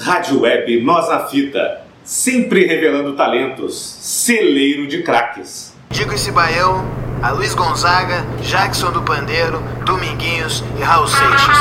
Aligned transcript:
Rádio 0.00 0.42
Web 0.42 0.80
Nós 0.82 1.08
na 1.08 1.26
Fita, 1.26 1.82
sempre 2.04 2.66
revelando 2.66 3.14
talentos, 3.14 3.74
celeiro 3.76 4.86
de 4.86 5.02
craques. 5.02 5.74
Digo 5.90 6.12
esse 6.12 6.30
baião 6.30 6.84
a 7.22 7.30
Luiz 7.30 7.52
Gonzaga, 7.52 8.24
Jackson 8.40 8.92
do 8.92 9.02
Pandeiro, 9.02 9.60
Dominguinhos 9.84 10.62
e 10.78 10.82
Raul 10.82 11.08
Seixas. 11.08 11.58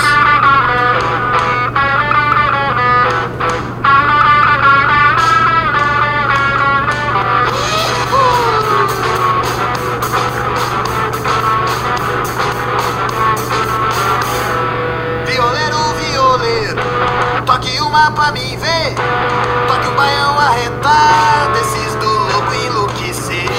Uma 17.98 18.12
pra 18.12 18.32
mim 18.32 18.58
ver. 18.58 18.94
Toque 19.68 19.88
um 19.88 19.96
baião 19.96 20.40
arretar, 20.40 21.52
desses 21.54 21.96
do 21.96 22.06
louco 22.06 22.54
enlouquecer. 22.54 23.50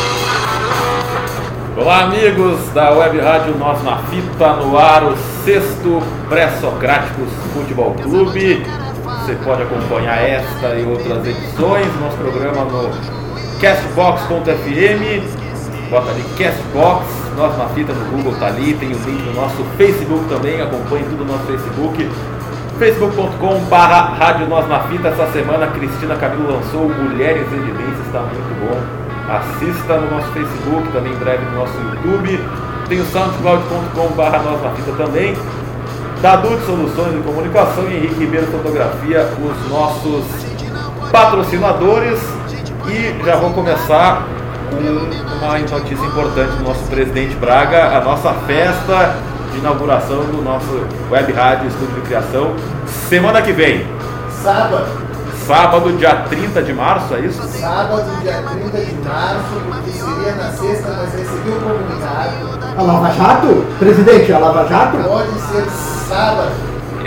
Olá, 1.76 2.04
amigos 2.04 2.60
da 2.72 2.92
Web 2.92 3.18
Rádio 3.18 3.58
Nós 3.58 3.82
na 3.82 3.98
Fita, 3.98 4.52
no 4.54 4.78
ar 4.78 5.02
o 5.04 5.16
sexto 5.44 6.00
Pré-Socráticos 6.28 7.28
Futebol 7.52 7.94
Clube. 7.94 8.64
Você 9.04 9.34
pode 9.44 9.62
acompanhar 9.62 10.18
esta 10.18 10.68
e 10.74 10.84
outras 10.84 11.26
edições 11.26 11.86
do 11.86 12.00
nosso 12.00 12.16
programa 12.16 12.64
no 12.64 12.90
castbox.fm. 13.60 15.36
Bota 15.90 16.10
ali 16.10 16.22
Castbox, 16.38 17.06
Nós 17.36 17.58
na 17.58 17.66
Fita 17.70 17.92
no 17.92 18.04
Google 18.16 18.38
tá 18.38 18.46
ali, 18.46 18.74
tem 18.74 18.90
o 18.90 18.98
link 18.98 19.22
no 19.24 19.32
nosso 19.34 19.64
Facebook 19.76 20.28
também, 20.28 20.60
acompanhe 20.60 21.04
tudo 21.04 21.24
no 21.24 21.32
nosso 21.32 21.44
Facebook. 21.46 22.08
facebook.com 22.78 23.58
barra 23.68 24.14
Rádio 24.14 24.48
Nós 24.48 24.68
na 24.68 24.78
Fita. 24.84 25.08
Essa 25.08 25.26
semana 25.32 25.66
a 25.66 25.68
Cristina 25.68 26.14
Camilo 26.14 26.52
lançou 26.52 26.88
Mulheres 26.88 27.52
Evidências, 27.52 28.06
está 28.06 28.20
muito 28.20 28.60
bom. 28.60 28.80
Assista 29.28 29.96
no 29.96 30.10
nosso 30.10 30.28
Facebook, 30.28 30.88
também 30.92 31.12
em 31.12 31.16
breve 31.16 31.44
no 31.46 31.58
nosso 31.58 31.74
YouTube. 31.76 32.40
Tem 32.88 33.00
o 33.00 33.04
soundcloud.com 33.06 34.14
barra 34.14 34.38
Nós 34.38 34.62
na 34.62 34.70
Fita 34.70 34.92
também. 34.92 35.36
Dadu 36.22 36.56
de 36.56 36.66
Soluções 36.66 37.14
de 37.14 37.20
Comunicação 37.22 37.84
e 37.88 37.96
Henrique 37.96 38.14
Ribeiro 38.14 38.46
Fotografia, 38.46 39.28
os 39.42 39.70
nossos 39.70 40.24
patrocinadores. 41.10 42.20
E 42.86 43.24
já 43.24 43.36
vou 43.36 43.50
começar 43.50 44.24
com 44.70 45.44
uma 45.44 45.58
notícia 45.58 46.06
importante 46.06 46.56
do 46.56 46.64
nosso 46.64 46.84
presidente 46.84 47.34
Braga, 47.34 47.98
a 47.98 48.00
nossa 48.00 48.32
festa 48.46 49.16
inauguração 49.58 50.18
do 50.20 50.42
nosso 50.42 50.84
Web 51.10 51.32
Rádio 51.32 51.68
Estúdio 51.68 51.94
de 51.96 52.00
Criação, 52.02 52.54
semana 53.08 53.42
que 53.42 53.52
vem, 53.52 53.86
Sábado, 54.42 54.86
sábado, 55.46 55.92
dia 55.94 56.14
30 56.28 56.62
de 56.62 56.72
março, 56.72 57.14
é 57.14 57.20
isso? 57.20 57.42
sábado, 57.42 58.04
dia 58.22 58.42
30 58.50 58.78
de 58.78 58.94
março, 59.08 59.82
que 59.84 59.90
seria 59.92 60.34
na 60.36 60.50
sexta, 60.52 60.92
mas 60.96 61.12
recebi 61.12 61.50
um 61.50 61.60
comunicado. 61.60 62.58
A 62.76 62.82
Lava 62.82 63.10
Jato? 63.12 63.64
Presidente, 63.78 64.32
a 64.32 64.38
Lava 64.38 64.66
Jato? 64.68 64.96
Pode 64.98 65.40
ser 65.40 65.64
sábado, 66.08 66.50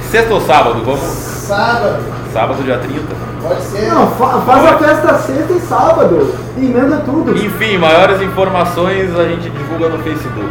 Sexta 0.09 0.33
ou 0.33 0.41
sábado? 0.41 0.81
Vamos. 0.83 0.99
sábado, 0.99 2.03
Sábado, 2.33 2.63
dia 2.63 2.77
30. 2.77 3.01
pode 3.41 3.61
ser. 3.61 3.87
Não, 3.89 4.07
fa- 4.11 4.41
faz 4.41 4.65
a 4.65 4.77
festa 4.77 5.17
sexta 5.19 5.53
e 5.53 5.59
sábado. 5.61 6.33
Emenda 6.57 6.97
tudo. 7.05 7.31
Enfim, 7.37 7.77
maiores 7.77 8.21
informações 8.21 9.13
a 9.17 9.23
gente 9.25 9.49
divulga 9.49 9.89
no 9.89 9.99
Facebook. 10.03 10.49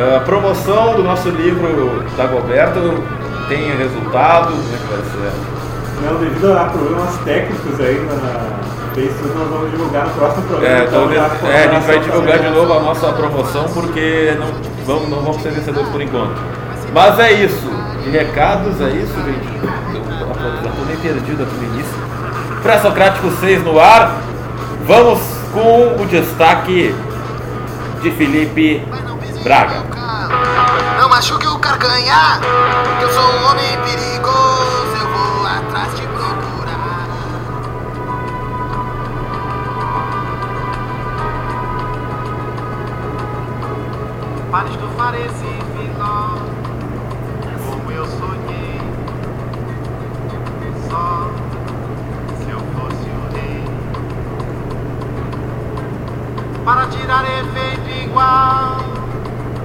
Ah, 0.00 0.20
promoção 0.24 0.94
do 0.94 1.02
nosso 1.02 1.28
livro 1.28 2.04
da 2.16 2.26
Goberto 2.26 3.02
tem 3.48 3.76
resultado, 3.76 4.52
como 4.52 4.72
é 4.72 4.76
que 4.76 4.86
vai 4.92 5.02
ser? 5.02 6.06
Não, 6.06 6.20
devido 6.20 6.56
a 6.56 6.66
problemas 6.66 7.16
técnicos 7.24 7.80
aí 7.80 8.06
na 8.06 8.94
Facebook, 8.94 9.36
nós 9.36 9.48
vamos 9.48 9.70
divulgar 9.72 10.06
no 10.06 10.12
próximo 10.12 10.42
programa. 10.46 10.76
É, 10.76 10.84
então, 10.84 11.08
com 11.08 11.46
é, 11.48 11.64
a 11.64 11.74
gente 11.74 11.84
vai 11.84 11.98
divulgar 11.98 12.38
de 12.38 12.50
novo 12.50 12.72
a 12.74 12.80
nossa 12.80 13.12
promoção 13.12 13.64
porque 13.74 14.36
não 14.38 14.46
vamos, 14.86 15.10
não 15.10 15.20
vamos 15.20 15.42
ser 15.42 15.50
vencedores 15.50 15.88
por 15.88 16.00
enquanto. 16.00 16.40
Mas 16.94 17.18
é 17.18 17.32
isso. 17.32 17.68
De 18.04 18.10
recados, 18.10 18.80
é 18.80 18.90
isso, 18.90 19.14
gente. 19.14 19.48
Eu 19.64 20.70
tô 20.76 20.84
meio 20.86 20.98
perdido 21.00 21.42
aqui 21.42 21.54
no 21.56 21.74
início. 21.74 21.94
Pré-Socrático 22.62 23.32
6 23.40 23.64
no 23.64 23.80
ar. 23.80 24.22
Vamos 24.86 25.18
com 25.52 26.00
o 26.00 26.06
destaque 26.06 26.94
de 28.00 28.10
Felipe 28.12 28.86
Braga. 29.42 29.84
Não 30.98 31.08
machuque 31.08 31.46
o 31.46 31.58
carcanhar, 31.58 32.40
eu 33.00 33.10
sou 33.10 33.22
um 33.22 33.50
homem 33.50 33.78
perigoso, 33.84 34.96
eu 35.00 35.08
vou 35.08 35.46
atrás 35.46 35.94
de 35.94 36.02
procurar. 36.02 37.06
Pare 44.50 44.68
de 44.70 44.78
tufar 44.78 45.14
esse 45.14 45.46
viló, 45.76 46.34
como 47.64 47.92
eu 47.92 48.06
sonhei. 48.06 48.80
Só 50.90 51.30
se 52.38 52.50
eu 52.50 52.58
fosse 52.58 53.08
o 53.08 53.28
rei. 53.34 53.64
Para 56.64 56.86
tirar 56.88 57.24
efeito 57.24 57.88
igual 58.04 58.87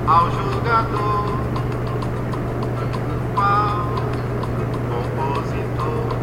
ao 0.07 0.29
jogador. 0.31 1.25
Qual 3.33 3.87
compositor? 4.89 6.17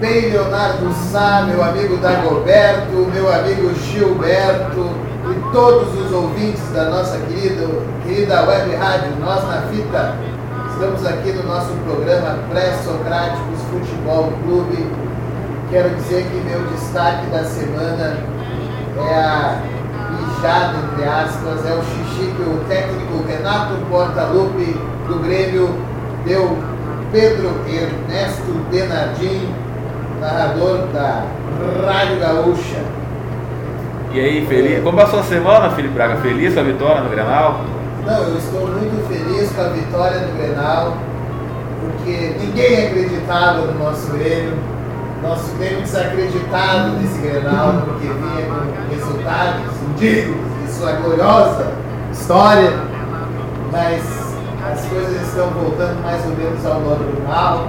Bem, 0.00 0.30
Leonardo 0.30 0.92
Sá, 0.92 1.44
meu 1.48 1.62
amigo 1.62 1.96
Dagoberto, 1.98 2.92
meu 3.12 3.32
amigo 3.32 3.74
Gilberto 3.74 4.90
e 5.30 5.52
todos 5.52 5.98
os 5.98 6.12
ouvintes 6.12 6.68
da 6.72 6.90
nossa 6.90 7.18
querida, 7.18 7.66
querida 8.04 8.42
web 8.42 8.74
rádio 8.74 9.16
Nós 9.20 9.42
na 9.48 9.62
Fita. 9.62 10.16
Estamos 10.72 11.06
aqui 11.06 11.32
no 11.32 11.44
nosso 11.44 11.72
programa 11.86 12.38
Pré-Socráticos 12.50 13.60
Futebol 13.70 14.32
Clube. 14.44 14.86
Quero 15.70 15.94
dizer 15.96 16.24
que 16.24 16.36
meu 16.48 16.60
destaque 16.66 17.26
da 17.28 17.44
semana 17.44 18.18
é 18.98 19.14
a 19.14 19.75
mijada, 20.46 20.74
entre 20.78 21.04
aspas, 21.04 21.66
é 21.66 21.74
o 21.74 21.82
xixi 21.82 22.32
que 22.36 22.42
o 22.42 22.60
técnico 22.68 23.24
Renato 23.26 23.74
Portaluppi 23.90 24.76
do 25.08 25.18
Grêmio 25.20 25.74
deu 26.24 26.56
Pedro 27.10 27.50
Ernesto 27.66 28.52
Denardim, 28.70 29.48
narrador 30.20 30.86
da 30.92 31.24
Rádio 31.84 32.20
Gaúcha. 32.20 32.80
E 34.12 34.20
aí, 34.20 34.46
feliz? 34.46 34.82
Como 34.82 34.96
passou 34.96 35.20
a 35.20 35.24
semana, 35.24 35.70
Felipe 35.70 35.94
Braga? 35.94 36.16
Feliz 36.16 36.54
com 36.54 36.60
a 36.60 36.62
vitória 36.62 37.00
no 37.02 37.10
Grenal? 37.10 37.60
Não, 38.06 38.22
eu 38.22 38.38
estou 38.38 38.68
muito 38.68 39.08
feliz 39.08 39.50
com 39.50 39.60
a 39.60 39.68
vitória 39.68 40.20
do 40.20 40.38
Grenal, 40.38 40.96
porque 41.80 42.36
ninguém 42.40 42.86
acreditava 42.86 43.66
no 43.66 43.78
nosso 43.84 44.12
Grêmio. 44.12 44.54
Nosso 45.22 45.50
Grêmio 45.56 45.82
desacreditado 45.82 46.90
nesse 46.98 47.18
Grenal, 47.18 47.82
porque 47.84 48.06
vinha 48.06 48.46
com 48.46 48.94
resultados 48.94 49.75
indignos 49.96 50.36
de 50.62 50.72
sua 50.72 50.92
gloriosa 50.92 51.72
história, 52.12 52.72
mas 53.72 54.02
as 54.70 54.84
coisas 54.86 55.22
estão 55.26 55.48
voltando 55.50 56.02
mais 56.02 56.22
ou 56.26 56.36
menos 56.36 56.66
ao 56.66 56.80
normal. 56.80 57.68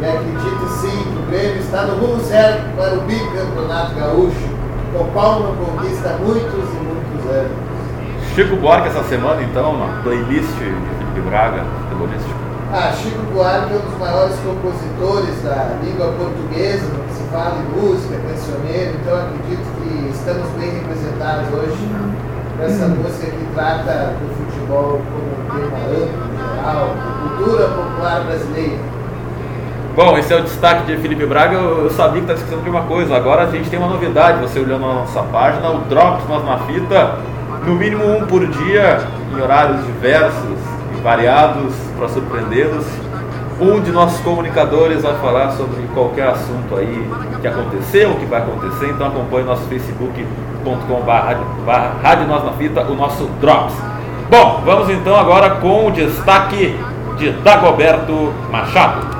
E 0.00 0.04
acredito 0.04 0.68
sim 0.80 0.90
que 0.90 1.18
o 1.18 1.26
Grêmio 1.30 1.60
está 1.60 1.82
no 1.82 1.94
rumo 1.94 2.20
certo 2.20 2.76
para 2.76 2.94
o 2.94 3.02
bicampeonato 3.02 3.94
gaúcho, 3.94 4.48
o 4.94 5.04
qual 5.12 5.40
não 5.40 5.56
conquista 5.56 6.16
muitos 6.20 6.52
e 6.52 6.76
muitos 6.82 7.30
anos. 7.30 7.64
Chico 8.34 8.56
Buarque 8.56 8.88
essa 8.88 9.04
semana, 9.04 9.40
então, 9.42 9.78
na 9.78 10.02
playlist 10.02 10.48
de 10.48 10.64
Felipe 10.64 11.20
Braga, 11.28 11.62
futebolístico. 11.82 12.34
Ah, 12.72 12.92
Chico 12.92 13.22
Buarque 13.32 13.72
é 13.72 13.76
um 13.76 13.88
dos 13.90 13.98
maiores 14.00 14.34
compositores 14.40 15.42
da 15.44 15.76
língua 15.84 16.08
portuguesa, 16.18 16.90
fala 17.34 17.56
em 17.58 17.80
música, 17.80 18.14
cancioneiro, 18.28 18.94
então 19.02 19.16
acredito 19.16 19.66
que 19.82 20.08
estamos 20.08 20.48
bem 20.50 20.70
representados 20.70 21.52
hoje 21.52 21.90
com 22.56 22.62
essa 22.62 22.86
música 22.86 23.26
que 23.26 23.44
trata 23.52 24.14
do 24.20 24.34
futebol 24.36 25.02
como 25.10 25.58
tema 25.58 25.78
amplo, 25.78 26.54
geral, 26.54 26.90
cultura 27.22 27.68
popular 27.70 28.20
brasileira. 28.24 28.78
Bom, 29.96 30.16
esse 30.16 30.32
é 30.32 30.36
o 30.36 30.42
destaque 30.42 30.86
de 30.86 30.96
Felipe 30.98 31.26
Braga. 31.26 31.56
Eu 31.56 31.90
sabia 31.90 32.22
que 32.22 32.30
estava 32.30 32.38
esquecendo 32.38 32.62
de 32.62 32.70
uma 32.70 32.82
coisa. 32.82 33.16
Agora 33.16 33.42
a 33.42 33.50
gente 33.50 33.68
tem 33.68 33.78
uma 33.78 33.88
novidade. 33.88 34.40
Você 34.40 34.58
olhando 34.58 34.80
na 34.80 34.94
nossa 34.94 35.22
página, 35.22 35.70
o 35.70 35.78
Drops 35.88 36.28
Nós 36.28 36.44
na 36.44 36.58
Fita, 36.58 37.18
no 37.64 37.74
mínimo 37.74 38.04
um 38.04 38.26
por 38.26 38.44
dia, 38.44 38.98
em 39.32 39.40
horários 39.40 39.84
diversos 39.86 40.58
e 40.96 41.00
variados 41.00 41.74
para 41.96 42.08
surpreendê-los. 42.08 43.03
Um 43.60 43.80
de 43.80 43.92
nossos 43.92 44.20
comunicadores 44.20 45.02
vai 45.02 45.14
falar 45.18 45.52
sobre 45.52 45.82
qualquer 45.94 46.28
assunto 46.28 46.76
aí 46.76 47.08
que 47.40 47.46
aconteceu, 47.46 48.14
que 48.16 48.26
vai 48.26 48.40
acontecer. 48.40 48.90
Então 48.90 49.06
acompanhe 49.06 49.46
nosso 49.46 49.62
facebook.com.br 49.68 52.00
Rádio 52.02 52.26
Nós 52.26 52.44
na 52.44 52.52
Fita, 52.52 52.82
o 52.82 52.94
nosso 52.94 53.26
Drops. 53.40 53.74
Bom, 54.28 54.62
vamos 54.64 54.90
então 54.90 55.14
agora 55.14 55.50
com 55.56 55.86
o 55.86 55.92
destaque 55.92 56.76
de 57.16 57.30
Dagoberto 57.30 58.32
Machado. 58.50 59.13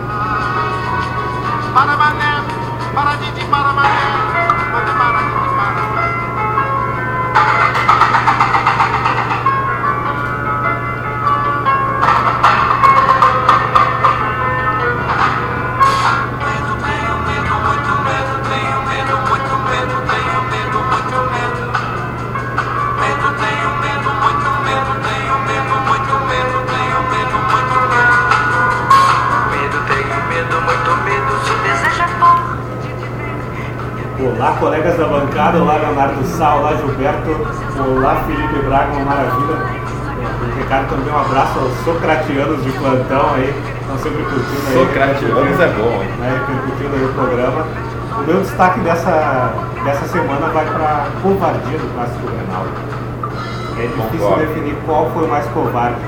Olá, 34.24 34.56
colegas 34.58 34.96
da 34.96 35.06
bancada, 35.06 35.58
olá 35.58 35.76
Leonardo 35.76 36.24
Sá, 36.24 36.54
olá 36.54 36.74
Gilberto, 36.76 37.28
olá 37.78 38.24
Felipe 38.26 38.64
Braga, 38.64 38.92
uma 38.94 39.04
maravilha. 39.04 39.56
O 40.40 40.58
Ricardo 40.58 40.88
também 40.88 41.12
um 41.12 41.18
abraço 41.18 41.58
aos 41.58 41.74
socratianos 41.84 42.64
de 42.64 42.72
plantão 42.72 43.34
aí, 43.34 43.54
estão 43.82 43.98
sempre 43.98 44.22
curtindo 44.22 44.66
aí. 44.66 44.78
Socratianos 44.78 45.60
é 45.60 45.68
bom, 45.68 46.02
hein? 46.02 46.08
Né, 46.18 46.40
repercutindo 46.40 46.96
aí 46.96 47.04
o 47.04 47.12
programa. 47.12 47.66
O 48.18 48.22
meu 48.22 48.40
destaque 48.40 48.80
dessa, 48.80 49.52
dessa 49.84 50.08
semana 50.08 50.46
vai 50.46 50.64
para 50.64 50.86
a 50.86 51.06
covardia 51.22 51.78
do 51.78 51.94
Clássico 51.94 52.26
Grenal. 52.26 52.64
É 53.76 53.86
difícil 53.86 54.26
Concordo. 54.26 54.46
definir 54.46 54.76
qual 54.86 55.10
foi 55.10 55.24
o 55.24 55.28
mais 55.28 55.46
covarde. 55.48 56.00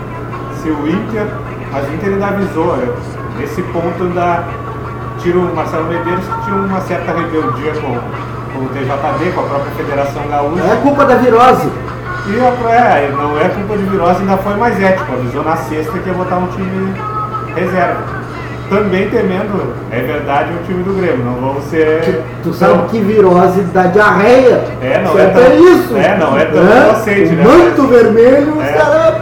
Se 0.62 0.70
o 0.70 0.88
Inter, 0.88 1.26
mas 1.70 1.86
o 1.86 1.92
Inter 1.92 2.14
ainda 2.14 2.26
avisou, 2.28 2.78
né? 2.78 2.94
nesse 3.38 3.62
ponto 3.64 4.02
ainda 4.02 4.42
tira 5.26 5.38
o 5.40 5.54
Marcelo 5.56 5.84
Medeiros 5.86 6.24
que 6.24 6.44
tinha 6.44 6.54
uma 6.56 6.80
certa 6.82 7.10
rebeldia 7.12 7.72
com, 7.80 7.98
com 8.58 8.64
o 8.64 8.68
TJD, 8.68 9.32
com 9.34 9.40
a 9.40 9.44
própria 9.44 9.72
Federação 9.76 10.22
Gaúcha. 10.30 10.62
É 10.62 10.76
culpa 10.82 11.04
da 11.04 11.16
virose. 11.16 11.68
E 12.28 12.34
é, 12.70 13.10
não 13.16 13.36
é 13.38 13.48
culpa 13.48 13.76
de 13.76 13.84
virose, 13.84 14.20
ainda 14.20 14.36
foi 14.36 14.54
mais 14.54 14.80
ético. 14.80 15.12
Avisou 15.12 15.42
na 15.42 15.56
sexta 15.56 15.98
que 15.98 16.08
ia 16.08 16.14
botar 16.14 16.36
um 16.36 16.46
time 16.48 16.94
reserva. 17.56 18.16
Também 18.68 19.08
temendo, 19.10 19.74
é 19.92 20.00
verdade, 20.00 20.52
o 20.52 20.64
time 20.64 20.82
do 20.84 20.92
Grêmio. 20.94 21.24
Não 21.24 21.34
vão 21.34 21.60
ser. 21.62 22.22
Tu 22.44 22.52
sabe 22.52 22.88
que 22.88 22.98
virose 23.00 23.62
dá 23.72 23.82
diarreia. 23.84 24.64
É, 24.80 25.02
não 25.04 25.18
é 25.18 25.26
até 25.26 25.40
tão- 25.44 25.56
isso. 25.56 25.96
é, 25.96 26.16
não 26.18 26.36
é 26.38 26.44
tão 26.46 26.62
Né? 26.64 26.84
inocente, 26.88 27.32
O 27.32 27.36
né? 27.36 27.44
Manto 27.44 27.86
vermelho, 27.88 28.56
os 28.58 28.64
É. 28.64 28.72
caras. 28.72 29.14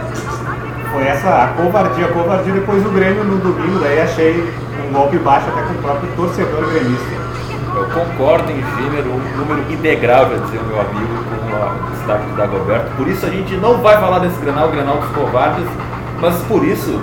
Foi 0.91 1.03
essa 1.07 1.27
a 1.29 1.47
covardia, 1.61 2.05
a 2.05 2.07
covardia 2.09 2.53
depois 2.53 2.81
do 2.81 2.89
Grêmio 2.89 3.23
no 3.23 3.37
domingo, 3.37 3.79
daí 3.79 4.01
achei 4.01 4.49
golpe 4.95 5.17
baixo 5.17 5.47
até 5.49 5.61
com 5.61 5.73
o 5.73 5.77
próprio 5.81 6.09
torcedor 6.15 6.65
gremista. 6.71 7.25
Eu 7.75 7.85
concordo 7.87 8.49
em 8.49 8.63
gênero, 8.77 9.11
um 9.11 9.37
número 9.37 9.61
integrável, 9.69 10.39
dizer 10.39 10.59
o 10.59 10.63
meu 10.63 10.79
amigo, 10.79 11.13
com 11.29 11.87
o 11.87 11.91
destaque 11.91 12.25
do 12.29 12.37
Dagoberto. 12.37 12.91
Por 12.95 13.07
isso 13.07 13.25
a 13.25 13.29
gente 13.29 13.57
não 13.57 13.77
vai 13.79 13.99
falar 13.99 14.19
desse 14.19 14.39
Grenal, 14.39 14.69
o 14.69 14.71
Grenal 14.71 14.97
dos 14.97 15.09
Covardes, 15.09 15.67
mas 16.21 16.37
por 16.43 16.63
isso 16.63 17.01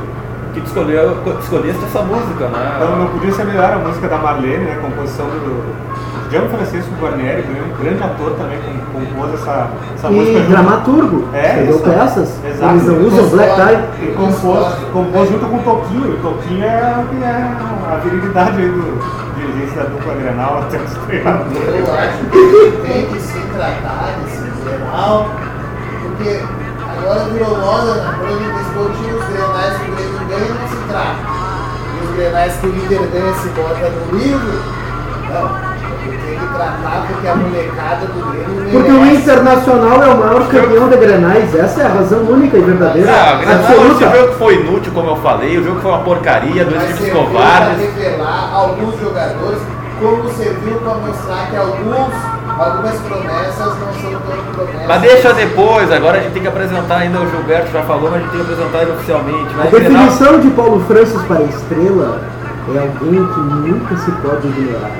que 0.54 0.60
tu 0.60 0.66
escolheu, 0.66 1.18
escolheste 1.40 1.84
essa 1.84 2.00
música, 2.02 2.46
né? 2.48 2.72
Então 2.76 2.96
não 2.98 3.06
podia 3.08 3.32
ser 3.32 3.44
melhor 3.44 3.74
a 3.74 3.78
música 3.78 4.08
da 4.08 4.16
Marlene, 4.16 4.64
né? 4.64 4.78
Composição 4.80 5.26
do 5.26 5.91
Gian 6.32 6.48
Francisco 6.48 6.90
Guarnieri, 6.98 7.42
grande, 7.42 7.74
grande 7.82 8.02
ator 8.02 8.30
também, 8.38 8.58
com- 8.58 9.00
compôs 9.04 9.34
essa, 9.34 9.68
essa 9.94 10.08
música. 10.10 10.38
E 10.38 10.42
dramaturgo. 10.44 11.28
É, 11.34 11.46
Escreveu 11.46 11.74
isso. 11.76 11.84
peças. 11.84 12.28
Exato. 12.44 12.72
Eles 12.72 12.86
não 12.86 13.06
usam 13.06 13.28
black 13.28 13.54
tie. 13.54 14.08
E 14.08 14.12
compôs, 14.14 14.74
compôs 14.92 15.28
junto 15.28 15.46
com 15.46 15.56
o 15.56 15.62
Toquinho. 15.62 16.06
E 16.06 16.14
o 16.14 16.16
Toquinho 16.22 16.64
é, 16.64 16.94
o 17.04 17.06
que 17.06 17.22
é 17.22 17.52
a 17.92 17.96
virilidade 18.02 18.62
aí 18.62 18.68
do 18.68 19.32
dirigente 19.36 19.76
da 19.76 19.82
dupla 19.84 20.14
Grenal 20.14 20.58
até 20.62 20.78
os 20.78 20.92
treinadores. 21.06 21.52
Eu 21.52 21.94
acho 21.94 22.18
que 22.30 22.82
tem 22.88 23.06
que 23.06 23.20
se 23.20 23.38
tratar 23.54 24.14
desse 24.24 24.42
Grenal, 24.64 25.28
porque 26.02 26.40
agora 26.96 27.24
virou 27.30 27.58
moda 27.58 27.94
na 27.96 28.12
crônica 28.14 28.60
esportiva, 28.62 29.18
os 29.18 29.26
Grenais 29.26 29.76
que 29.82 29.90
o 29.90 29.94
Grêmio 29.96 30.28
ganha 30.28 30.54
não 30.54 30.68
se 30.68 30.76
trata. 30.88 31.16
E 32.00 32.04
os 32.04 32.16
Grenais 32.16 32.52
que 32.56 32.66
o 32.66 32.70
líder 32.72 33.00
ganha 33.12 33.34
se 33.34 33.48
bota 33.48 33.90
no 33.90 34.18
livro, 34.18 34.52
não. 35.28 35.71
Tem 36.02 36.38
que 36.38 36.46
tratar 36.54 37.04
porque 37.08 37.28
a 37.28 37.34
molecada 37.34 38.06
do 38.06 38.30
Grêmio. 38.32 38.70
Porque 38.72 38.90
o 38.90 39.06
Internacional 39.06 40.02
é 40.02 40.08
o 40.08 40.18
maior 40.18 40.48
campeão 40.48 40.88
de 40.88 40.96
Grenais. 40.96 41.54
Essa 41.54 41.82
é 41.82 41.84
a 41.86 41.88
razão 41.88 42.20
única 42.20 42.56
e 42.56 42.60
verdadeira. 42.60 43.10
Ah, 43.12 43.34
o 43.34 43.38
Grenal, 43.38 43.92
esse 43.92 44.16
jogo 44.18 44.32
foi 44.38 44.54
inútil, 44.60 44.92
como 44.92 45.10
eu 45.10 45.16
falei, 45.16 45.58
o 45.58 45.64
jogo 45.64 45.80
foi 45.80 45.90
uma 45.90 46.00
porcaria, 46.00 46.64
dois 46.64 46.76
Mas 46.82 46.96
times 46.96 47.12
covardes. 47.12 47.78
revelar 47.78 48.50
alguns 48.54 48.98
jogadores, 49.00 49.58
como 50.00 50.28
serviu 50.30 50.74
para 50.78 50.94
mostrar 50.94 51.50
que 51.50 51.56
alguns, 51.56 52.14
algumas 52.58 52.94
promessas 53.00 53.58
não 53.58 53.92
são 53.92 54.10
tão 54.20 54.54
promessas. 54.54 54.86
Mas 54.88 55.00
deixa 55.02 55.32
depois, 55.34 55.92
agora 55.92 56.18
a 56.18 56.22
gente 56.22 56.32
tem 56.32 56.42
que 56.42 56.48
apresentar 56.48 56.96
ainda, 56.96 57.20
o 57.20 57.30
Gilberto 57.30 57.70
já 57.72 57.82
falou, 57.82 58.10
mas 58.10 58.14
a 58.14 58.18
gente 58.18 58.30
tem 58.30 58.44
que 58.44 58.52
apresentar 58.52 58.82
ele 58.82 58.92
oficialmente. 58.92 59.54
A 59.54 59.56
Mas 59.58 59.70
Grenal- 59.70 60.02
definição 60.06 60.40
de 60.40 60.50
Paulo 60.50 60.80
Francis 60.86 61.22
para 61.22 61.42
estrela 61.42 62.20
é 62.74 62.78
alguém 62.78 63.26
que 63.26 63.40
nunca 63.40 63.96
se 63.98 64.10
pode 64.12 64.48
ignorar. 64.48 64.90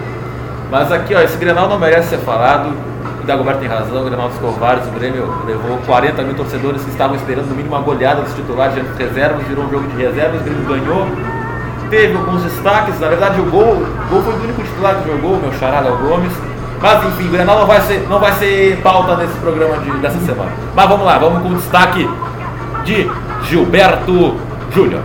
Mas 0.73 0.91
aqui, 0.91 1.15
ó, 1.15 1.21
esse 1.21 1.37
Grenal 1.37 1.69
não 1.69 1.79
merece 1.79 2.09
ser 2.09 2.19
falado. 2.21 2.73
O 3.23 3.27
Dagoberto 3.27 3.61
tem 3.61 3.69
razão, 3.69 4.01
o 4.01 4.05
Grenal 4.07 4.31
dos 4.31 4.39
Covardes, 4.39 4.89
o 4.89 4.91
Grêmio 4.93 5.31
levou 5.47 5.77
40 5.85 6.23
mil 6.23 6.35
torcedores 6.35 6.83
que 6.83 6.89
estavam 6.89 7.15
esperando 7.15 7.51
no 7.51 7.55
mínimo 7.55 7.75
uma 7.75 7.85
goleada 7.85 8.23
dos 8.23 8.33
titulares 8.33 8.75
diante 8.75 8.89
dos 8.89 8.99
reservas, 8.99 9.47
virou 9.47 9.67
um 9.67 9.71
jogo 9.71 9.87
de 9.89 10.03
reservas, 10.03 10.41
o 10.41 10.45
Grêmio 10.45 10.65
ganhou. 10.67 11.07
Teve 11.91 12.17
alguns 12.17 12.43
destaques, 12.45 12.99
na 12.99 13.09
verdade 13.09 13.39
o 13.39 13.45
gol, 13.51 13.83
o 13.83 14.07
gol 14.09 14.23
foi 14.23 14.33
o 14.33 14.43
único 14.45 14.63
titular 14.63 14.97
que 14.97 15.11
jogou, 15.11 15.37
meu 15.37 15.53
xará 15.53 15.81
Léo 15.81 15.99
Gomes. 15.99 16.33
Mas 16.81 17.05
enfim, 17.05 17.29
o 17.29 17.33
Grenal 17.33 17.59
não 17.59 17.67
vai 17.67 17.81
ser, 17.83 18.07
não 18.09 18.19
vai 18.19 18.33
ser 18.33 18.81
pauta 18.83 19.15
nesse 19.17 19.39
programa 19.41 19.77
de, 19.77 19.91
dessa 19.99 20.19
semana. 20.21 20.53
Mas 20.75 20.89
vamos 20.89 21.05
lá, 21.05 21.19
vamos 21.19 21.43
com 21.43 21.51
o 21.51 21.55
destaque 21.55 22.09
de 22.87 23.11
Gilberto 23.43 24.37
Júnior. 24.71 25.03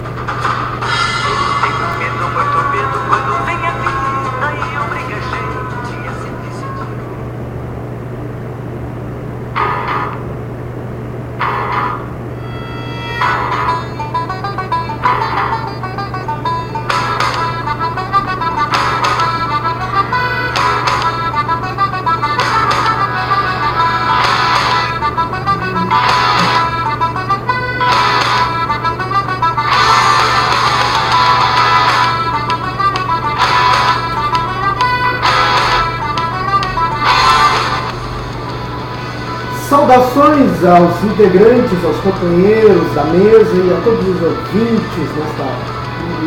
Aos 40.97 41.03
integrantes, 41.03 41.85
aos 41.85 41.97
companheiros 41.97 42.91
da 42.93 43.03
mesa 43.05 43.55
e 43.55 43.71
a 43.71 43.79
todos 43.83 44.07
os 44.07 44.21
ouvintes 44.21 45.09
nesta 45.15 45.43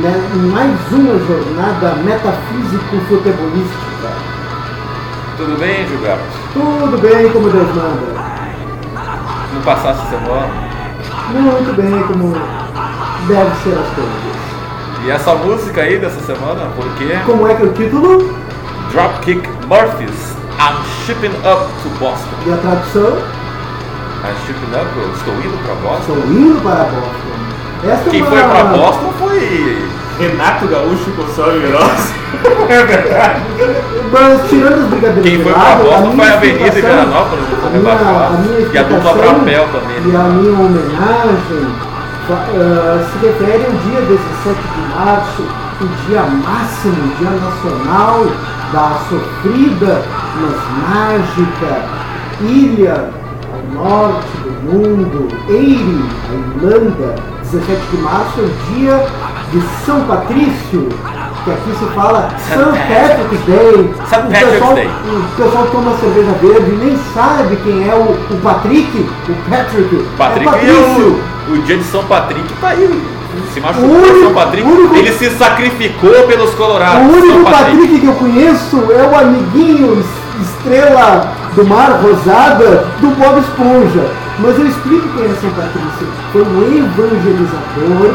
né, 0.01 0.31
em 0.35 0.39
mais 0.51 0.79
uma 0.93 1.19
jornada 1.27 1.95
metafísico-futebolística. 2.05 4.11
Tudo 5.37 5.59
bem, 5.59 5.89
Gilberto? 5.89 6.23
Tudo 6.53 6.97
bem 7.01 7.33
como 7.33 7.51
Deus 7.51 7.75
manda. 7.75 8.21
Como 9.49 9.63
passasse 9.65 10.03
a 10.03 10.07
semana? 10.11 10.71
Muito 11.31 11.75
bem 11.75 12.01
como 12.07 12.33
deve 13.27 13.51
ser 13.63 13.77
as 13.79 13.89
coisas. 13.95 14.39
E 15.05 15.11
essa 15.11 15.35
música 15.35 15.83
aí 15.83 15.99
dessa 15.99 16.21
semana, 16.21 16.71
por 16.77 16.87
quê? 16.97 17.19
Como 17.27 17.49
é 17.49 17.55
que 17.55 17.63
é 17.63 17.65
o 17.67 17.73
título 17.73 18.33
Dropkick 18.93 19.49
Murphys, 19.67 20.37
I'm 20.61 20.77
shipping 21.07 21.35
up 21.39 21.67
to 21.83 21.89
Boston. 21.99 22.37
e 22.47 22.53
a 22.53 22.57
tradução? 22.59 23.40
Shipping 24.47 24.73
up, 24.77 24.87
eu 24.97 25.11
estou 25.13 25.35
indo 25.35 25.59
para 25.65 25.75
Boston. 25.77 26.13
Estou 26.13 26.31
indo 26.33 26.61
para 26.63 26.85
Boston. 26.85 27.31
Esta 27.91 28.11
Quem 28.11 28.21
é 28.21 28.23
uma... 28.23 28.31
foi 28.31 28.43
para 28.43 28.65
Boston 28.65 29.13
foi 29.19 29.89
Renato 30.19 30.67
Gaúcho 30.69 31.11
com 31.17 31.27
sua 31.35 31.51
virose. 31.53 32.13
é 32.69 32.85
verdade. 32.85 33.41
Mas 34.13 34.49
tirando 34.51 34.83
os 34.83 34.89
brigadeiros 34.91 35.23
Quem 35.25 35.39
de 35.39 35.45
foi 35.45 35.53
pra 35.53 35.75
Boston 35.77 36.13
foi 36.17 36.29
a 36.29 36.35
Avenida 36.35 36.65
explicação- 36.67 36.91
Veranópolis, 36.91 37.45
a 37.65 37.71
minha, 37.71 37.93
a 37.93 38.31
minha 38.31 38.69
E 38.73 38.79
a 38.79 38.83
dupla 38.83 39.13
Brapel 39.15 39.69
também, 39.73 39.97
E 40.05 40.17
a 40.17 40.23
minha 40.25 40.53
homenagem 40.53 41.67
ah, 42.33 43.05
se 43.11 43.27
refere 43.27 43.65
ao 43.65 43.73
dia 43.73 44.01
17 44.03 44.61
de 44.61 44.95
março, 44.95 45.43
o 45.81 45.87
dia 46.07 46.23
máximo, 46.23 46.95
o 46.95 47.17
dia 47.19 47.31
nacional 47.31 48.27
da 48.73 48.99
sofrida, 49.09 50.03
mas 50.41 50.57
mágica 50.89 51.83
ilha 52.43 53.20
norte 53.85 54.27
do 54.45 54.73
mundo, 54.73 55.29
Eire, 55.49 56.05
a 56.31 56.67
Irlanda, 56.67 57.15
17 57.51 57.81
de 57.91 57.97
março 58.03 58.41
é 58.41 58.43
o 58.43 58.75
dia 58.75 59.07
de 59.53 59.61
São 59.85 60.01
Patrício, 60.03 60.89
que 61.45 61.51
aqui 61.51 61.71
se 61.79 61.85
fala 61.95 62.29
St. 62.39 62.59
Patrick's 62.59 63.47
Day. 63.47 63.91
St. 64.07 64.17
O 64.17 64.23
Patrick's 64.23 64.51
pessoal, 64.53 64.75
Day. 64.75 64.89
o 64.89 65.43
pessoal 65.43 65.67
toma 65.73 65.97
cerveja 65.97 66.33
verde 66.43 66.71
e 66.71 66.77
nem 66.85 66.99
sabe 67.15 67.57
quem 67.65 67.89
é 67.89 67.95
o, 67.95 68.35
o 68.35 68.41
Patrick, 68.43 68.99
o 69.29 69.51
Patrick. 69.51 70.07
Patrick 70.19 70.47
é 70.47 70.51
Patrício. 70.51 71.21
o, 71.49 71.53
o 71.53 71.59
dia 71.63 71.79
de 71.79 71.85
São 71.85 72.05
Patrick 72.05 72.53
tá 72.61 72.69
aí. 72.69 73.03
Se 73.55 73.61
machucou 73.61 73.89
O 73.97 74.23
São 74.23 74.35
Patrick. 74.35 74.69
o 74.69 74.71
único- 74.73 74.95
Ele 74.97 75.13
se 75.13 75.31
sacrificou 75.31 76.13
pelos 76.27 76.53
O 76.53 76.57
colorados. 76.57 77.09
único 77.15 77.33
São 77.43 77.45
Patrick 77.45 77.99
que 78.01 78.07
eu 78.07 78.13
conheço 78.15 78.77
é 78.93 79.03
o 79.07 79.17
amiguinho 79.19 79.99
es- 80.01 80.49
estrela 80.49 81.33
do 81.55 81.67
mar 81.67 82.01
rosada 82.03 82.85
do 83.01 83.09
Bob 83.17 83.41
Esponja. 83.41 84.11
Mas 84.39 84.59
eu 84.59 84.67
explico 84.67 85.09
quem 85.17 85.27
é 85.27 85.35
São 85.35 85.51
Patrício. 85.51 86.07
Foi 86.33 86.43
um 86.43 86.63
evangelizador 86.63 88.15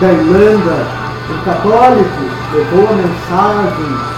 da 0.00 0.12
Irlanda, 0.12 0.86
um 1.30 1.44
católico, 1.44 2.22
levou 2.52 2.88
a 2.88 2.92
mensagem 2.92 4.12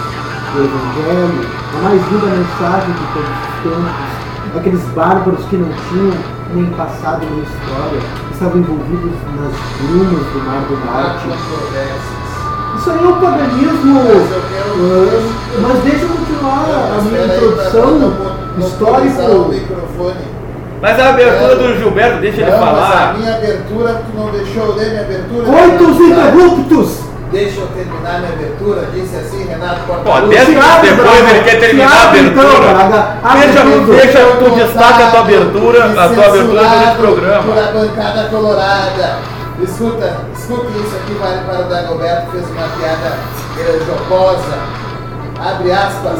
do 0.53 0.63
Evangelho, 0.63 1.47
a 1.73 1.83
mais 1.83 2.01
linda 2.11 2.25
mensagem 2.25 2.91
de 2.93 3.13
todos 3.13 3.29
os 3.29 3.63
tempos. 3.63 4.57
Aqueles 4.57 4.83
bárbaros 4.95 5.45
que 5.45 5.57
não 5.57 5.69
tinham 5.89 6.13
nem 6.53 6.65
passado 6.71 7.25
nem 7.29 7.43
história, 7.43 7.99
estavam 8.31 8.59
envolvidos 8.59 9.11
nas 9.35 9.53
brumas 9.79 10.25
do 10.27 10.39
Mar 10.45 10.61
do 10.61 10.75
Norte. 10.85 11.27
Isso 12.77 12.91
aí 12.91 13.03
é 13.03 13.07
um 13.07 13.19
paganismo. 13.19 14.01
Mas 14.81 15.61
ah, 15.61 15.67
Mas 15.67 15.83
deixa 15.83 16.03
eu 16.03 16.09
continuar 16.09 16.65
a 16.97 17.01
minha 17.01 17.25
introdução 17.25 18.34
não 18.57 18.69
monopolizar 18.69 19.29
o 19.29 19.31
histórico. 19.31 19.49
microfone. 19.49 20.35
Mas 20.81 20.99
a 20.99 21.09
abertura 21.09 21.55
do 21.55 21.77
Gilberto, 21.77 22.19
deixa 22.19 22.41
ele 22.41 22.51
Não, 22.51 22.59
mas 22.59 22.69
a 22.69 22.75
falar. 22.75 23.17
minha 23.17 23.35
abertura, 23.35 24.03
tu 24.05 24.17
não 24.17 24.31
deixou 24.31 24.65
eu 24.65 24.75
ler 24.75 24.89
minha 24.89 25.01
abertura? 25.01 25.45
Coitos 25.45 25.99
interruptos! 25.99 27.05
Deixa 27.31 27.59
eu 27.59 27.67
terminar 27.67 28.19
minha 28.19 28.33
abertura, 28.33 28.87
disse 28.93 29.15
assim 29.15 29.45
Renato 29.45 29.91
abre, 29.91 30.89
depois 30.89 31.29
ele 31.29 31.43
quer 31.43 31.59
terminar 31.59 31.91
a 31.91 32.17
então, 32.17 32.43
abertura. 33.23 33.85
Deixa, 33.91 34.13
deixa 34.13 34.25
tu 34.37 34.49
destaca 34.51 35.07
a 35.07 35.11
tua 35.11 35.19
abertura, 35.21 35.85
a 35.85 35.89
tua 35.89 36.25
abertura 36.25 36.61
desse 36.61 36.75
Censurado 36.75 36.97
programa. 36.97 37.53
Pela 37.53 37.71
bancada 37.71 38.29
colorada. 38.29 39.17
Escuta, 39.61 40.17
escuta 40.37 40.67
isso 40.77 40.95
aqui, 40.97 41.13
vale 41.13 41.39
para 41.45 41.61
o 41.61 41.69
Dagoberto, 41.69 42.31
fez 42.31 42.45
uma 42.49 42.67
piada 42.77 43.17
jocosa. 43.87 44.57
Abre 45.39 45.71
aspas. 45.71 46.19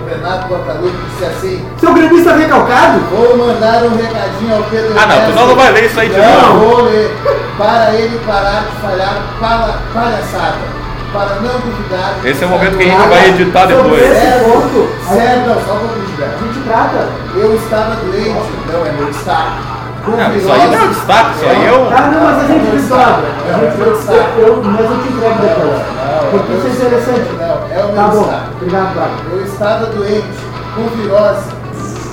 O 0.00 0.08
Renato 0.08 0.48
Portaluppi 0.48 0.96
disse 1.10 1.24
assim. 1.24 1.66
Seu 1.78 1.92
gremista 1.94 2.32
recalcado? 2.34 3.00
Vou 3.10 3.36
mandar 3.36 3.82
um 3.84 3.96
recadinho 3.96 4.56
ao 4.56 4.62
Pedro 4.64 4.94
Ah, 4.96 5.06
não, 5.06 5.14
tu 5.16 5.20
Ernesto. 5.20 5.34
não, 5.40 5.46
não 5.48 5.56
vai 5.56 5.72
ler 5.72 5.84
isso 5.84 6.00
aí 6.00 6.08
de 6.08 6.16
Não 6.16 6.42
novo. 6.42 6.58
vou 6.76 6.84
ler. 6.84 7.16
Para 7.58 7.92
ele 7.94 8.18
parar 8.26 8.62
de 8.64 8.80
falhar 8.80 9.14
pala- 9.38 9.78
palhaçada. 9.92 10.80
Para 11.12 11.34
não 11.42 11.58
duvidar. 11.58 12.14
Esse 12.24 12.44
é 12.44 12.46
o 12.46 12.50
momento 12.50 12.76
que 12.78 12.84
a 12.84 12.86
gente 12.86 13.08
vai 13.08 13.28
editar 13.30 13.66
depois. 13.66 14.00
esse 14.00 14.20
Certo, 14.20 14.44
ponto, 14.44 14.88
a 15.10 15.12
certo, 15.12 15.48
não, 15.48 15.54
só 15.56 15.72
pouquinho, 15.74 16.06
Gilberto. 16.06 16.34
a 16.34 16.46
gente 16.46 16.60
trata. 16.64 17.08
Eu 17.34 17.56
estava 17.56 17.96
doente, 17.96 18.50
não 18.72 18.86
é 18.86 18.92
meu 18.92 19.06
destaque. 19.06 19.80
Não, 20.06 20.36
isso 20.36 20.50
aí 20.52 20.66
não 20.70 20.78
é 20.78 20.82
um 20.82 20.88
destaque, 20.88 21.30
isso 21.36 21.44
aí 21.46 21.66
é 21.66 21.72
um. 21.72 21.86
Ah, 21.90 22.10
não, 22.14 22.20
mas 22.24 22.38
a 22.38 22.46
gente 22.46 22.66
É 22.68 22.70
destaque, 22.76 23.20
A 23.20 23.50
é 23.50 23.60
gente- 23.60 23.80
eu- 23.80 24.46
eu- 24.46 24.62
Mas 24.64 24.80
eu 24.80 24.96
te 25.02 25.08
entrego 25.12 25.38
depois. 25.42 25.99
Porque 26.30 26.52
isso 26.52 26.66
é 26.66 26.70
interessante. 26.70 27.28
Não, 27.38 27.56
é 27.70 27.84
o 27.84 27.86
meu 27.90 27.96
Tá 27.96 28.06
bom, 28.08 28.22
destaque. 28.22 28.46
obrigado, 28.56 28.94
Braga. 28.94 29.16
Eu 29.30 29.44
estava 29.44 29.86
doente, 29.86 30.38
com 30.74 30.84
virose, 30.94 31.48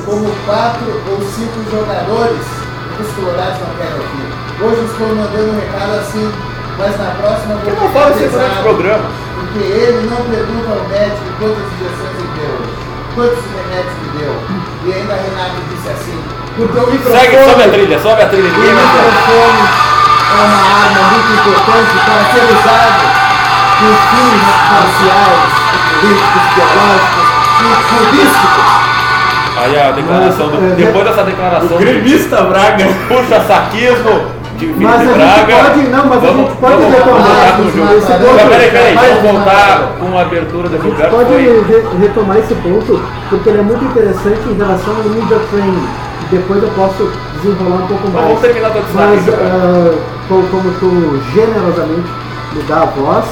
como 0.05 0.25
quatro 0.45 0.89
ou 1.11 1.17
cinco 1.21 1.57
jogadores 1.69 2.45
que 2.97 3.01
os 3.03 3.11
colorados 3.13 3.59
não 3.61 3.71
querem 3.77 3.97
ouvir. 4.01 4.27
Hoje 4.57 4.81
estou 4.89 5.07
mandando 5.13 5.51
um 5.53 5.59
recado 5.61 5.93
assim, 6.01 6.25
mas 6.77 6.97
na 6.97 7.11
próxima 7.21 7.53
vou 7.55 7.61
que 7.61 7.77
não 7.77 7.89
fala 7.93 8.09
isso 8.17 8.29
durante 8.33 8.57
o 8.57 8.63
programa? 8.63 9.05
Porque 9.37 9.59
ele 9.69 10.01
não 10.09 10.21
pergunta 10.25 10.69
ao 10.73 10.81
médico 10.89 11.27
quantas 11.37 11.67
injeções 11.77 12.13
ele 12.17 12.33
deu, 12.41 12.57
quantos 13.13 13.43
remédios 13.53 13.95
me 14.01 14.09
deu. 14.17 14.33
E 14.81 14.93
ainda 14.97 15.13
a 15.13 15.17
Renato 15.21 15.61
disse 15.69 15.89
assim, 15.93 16.17
porque 16.57 16.79
o 16.79 16.87
microfone... 16.89 17.19
Segue, 17.21 17.37
sobe 17.45 17.63
a 17.63 17.69
trilha, 17.69 17.99
sobe 18.01 18.21
a 18.23 18.27
trilha. 18.29 18.49
O 18.49 18.53
ver. 18.57 18.73
microfone 18.73 19.61
é 20.27 20.41
uma 20.41 20.61
arma 20.81 21.01
muito 21.13 21.29
importante 21.37 21.93
para 22.01 22.19
ser 22.33 22.45
usado 22.57 23.26
em 23.81 23.93
fins 24.11 24.45
parciais, 24.69 25.53
políticos, 26.01 26.43
biológicos 26.55 27.27
e 27.59 27.69
políticos. 27.93 28.67
Aí 29.63 29.79
a 29.79 29.91
declaração 29.91 30.47
do. 30.49 30.61
Mas, 30.61 30.71
é, 30.71 30.75
Depois 30.75 31.05
dessa 31.05 31.23
declaração 31.23 31.67
do 31.67 31.77
Gremista 31.77 32.41
Braga. 32.43 32.85
puxa 33.07 33.41
saquismo 33.41 34.37
de 34.57 34.65
Felipe 34.67 34.83
Mas 34.85 34.95
a 35.01 35.03
gente 35.03 35.13
Braga. 35.17 35.55
pode- 35.69 35.87
não, 35.87 36.05
mas 36.05 36.17
a 36.17 36.27
vamos, 36.27 36.37
gente 36.47 36.57
pode 36.57 36.73
vamos 36.75 36.93
retomar 36.93 37.21
o 37.21 37.97
esse 37.97 38.09
Mas 38.09 38.21
ponto. 38.21 38.49
Peraí, 38.49 38.71
peraí, 38.71 38.95
vamos 38.95 39.21
voltar 39.31 39.91
com 39.99 40.17
a 40.17 40.21
abertura 40.21 40.69
do 40.69 40.75
A 40.75 40.79
gente 40.79 40.89
Gilberto. 40.89 41.15
pode 41.15 41.33
re- 41.33 41.87
retomar 41.99 42.37
esse 42.37 42.55
ponto, 42.55 43.01
porque 43.29 43.49
ele 43.49 43.59
é 43.59 43.61
muito 43.63 43.83
interessante 43.85 44.41
em 44.49 44.57
relação 44.57 44.93
ao 44.95 45.03
media 45.09 45.39
training. 45.51 45.87
E 46.21 46.35
depois 46.35 46.61
eu 46.63 46.69
posso 46.69 47.11
desenrolar 47.41 47.83
um 47.83 47.87
pouco 47.87 48.07
mais. 48.09 48.25
vamos 48.27 48.41
terminar 48.41 48.69
destaque, 48.69 48.93
Mas, 48.95 49.23
Gilberto. 49.23 49.45
ah, 49.45 49.93
co- 50.29 50.43
como 50.51 50.71
tu 50.79 51.21
generosamente 51.33 52.09
me 52.53 52.61
dá 52.63 52.75
a 52.81 52.85
voz, 52.85 53.25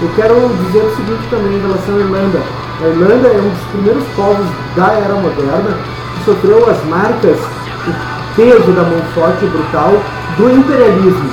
eu 0.00 0.08
quero 0.16 0.34
dizer 0.66 0.82
o 0.84 0.96
seguinte 0.96 1.28
também 1.30 1.54
em 1.54 1.60
relação 1.60 1.96
à 1.96 1.98
Irlanda. 2.00 2.40
A 2.82 2.86
Irlanda 2.88 3.28
é 3.28 3.38
um 3.40 3.48
dos 3.50 3.64
primeiros 3.72 4.04
povos 4.16 4.46
da 4.76 4.92
era 4.92 5.14
moderna 5.14 5.76
que 6.18 6.24
sofreu 6.24 6.68
as 6.70 6.84
marcas, 6.86 7.36
o 7.38 8.34
peso 8.36 8.72
da 8.72 8.82
mão 8.82 9.00
forte 9.14 9.44
e 9.44 9.48
brutal 9.48 9.92
do 10.38 10.50
imperialismo. 10.50 11.30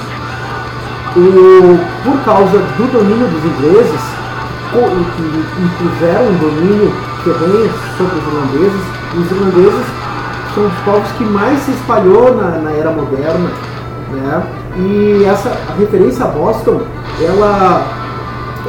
O- 1.16 1.80
por 2.04 2.20
causa 2.24 2.58
do 2.60 2.92
domínio 2.92 3.28
dos 3.28 3.44
ingleses, 3.46 4.02
que 4.72 5.64
impuseram 5.64 6.28
um 6.30 6.38
domínio 6.38 6.94
ferrenho 7.24 7.72
sobre 7.98 8.18
os 8.20 8.28
irlandeses, 8.28 8.82
os 9.18 9.32
irlandeses 9.32 9.86
são 10.54 10.66
os 10.68 10.74
povos 10.86 11.12
que 11.18 11.24
mais 11.24 11.60
se 11.62 11.72
espalhou 11.72 12.36
na, 12.36 12.60
na 12.60 12.72
era 12.72 12.92
moderna, 12.92 13.50
né? 14.12 14.44
E 14.78 15.26
essa 15.26 15.52
referência 15.80 16.26
a 16.26 16.28
Boston, 16.28 16.82
ela, 17.20 17.82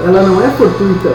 ela 0.05 0.23
não 0.23 0.41
é 0.41 0.49
fortuita. 0.51 1.13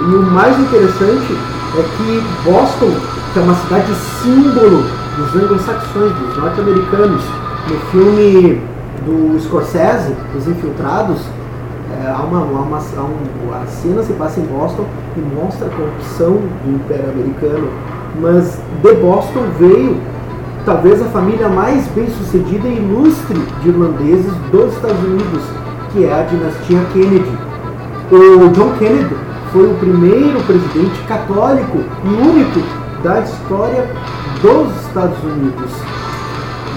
E 0.00 0.14
o 0.14 0.22
mais 0.22 0.58
interessante 0.58 1.36
é 1.78 1.82
que 1.82 2.22
Boston, 2.50 2.92
que 3.32 3.38
é 3.38 3.42
uma 3.42 3.54
cidade 3.54 3.92
símbolo 4.22 4.84
dos 5.16 5.34
anglo-saxões, 5.42 6.12
dos 6.12 6.36
norte-americanos, 6.36 7.22
no 7.68 7.76
filme 7.90 8.62
do 9.04 9.38
Scorsese, 9.40 10.14
Os 10.36 10.46
Infiltrados, 10.46 11.20
é, 12.04 12.10
há 12.10 12.18
uma, 12.22 12.40
uma- 12.40 12.78
há 12.78 13.00
um- 13.02 13.54
a 13.54 13.66
cena 13.66 14.02
se 14.02 14.12
passa 14.12 14.40
em 14.40 14.44
Boston 14.44 14.84
e 15.16 15.20
mostra 15.20 15.66
a 15.66 15.70
corrupção 15.70 16.32
do 16.64 16.70
Império 16.74 17.10
Americano. 17.10 17.68
Mas 18.20 18.58
de 18.82 18.94
Boston 18.94 19.44
veio 19.58 19.96
talvez 20.64 21.00
a 21.02 21.06
família 21.06 21.48
mais 21.48 21.86
bem 21.88 22.08
sucedida 22.10 22.68
e 22.68 22.76
ilustre 22.76 23.38
de 23.62 23.68
irlandeses 23.68 24.32
dos 24.52 24.72
Estados 24.74 25.02
Unidos, 25.02 25.42
que 25.92 26.04
é 26.04 26.12
a 26.12 26.22
dinastia 26.22 26.80
Kennedy. 26.92 27.47
O 28.10 28.48
John 28.54 28.72
Kennedy 28.78 29.14
foi 29.52 29.66
o 29.66 29.74
primeiro 29.74 30.40
presidente 30.40 30.98
católico 31.06 31.78
e 32.04 32.08
único 32.08 32.60
da 33.02 33.20
história 33.20 33.86
dos 34.40 34.74
Estados 34.86 35.18
Unidos. 35.22 35.70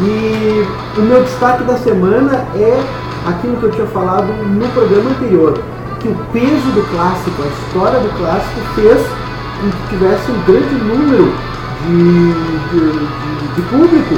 E 0.02 0.66
o 0.98 1.02
meu 1.02 1.24
destaque 1.24 1.64
da 1.64 1.78
semana 1.78 2.46
é 2.56 2.84
aquilo 3.28 3.58
que 3.58 3.64
eu 3.64 3.72
tinha 3.72 3.88
falado 3.88 4.28
no 4.28 4.68
programa 4.70 5.12
anterior, 5.12 5.58
que 6.00 6.08
o 6.08 6.16
peso 6.34 6.72
do 6.74 6.82
clássico, 6.92 7.42
a 7.44 7.48
história 7.48 8.00
do 8.00 8.10
clássico 8.18 8.60
fez 8.76 9.00
com 9.62 9.70
que 9.70 9.90
tivesse 9.90 10.32
um 10.32 10.42
grande 10.46 10.76
número 10.76 11.32
de, 11.86 12.34
de, 12.72 12.92
de- 12.92 13.56
de 13.56 13.62
público, 13.64 14.16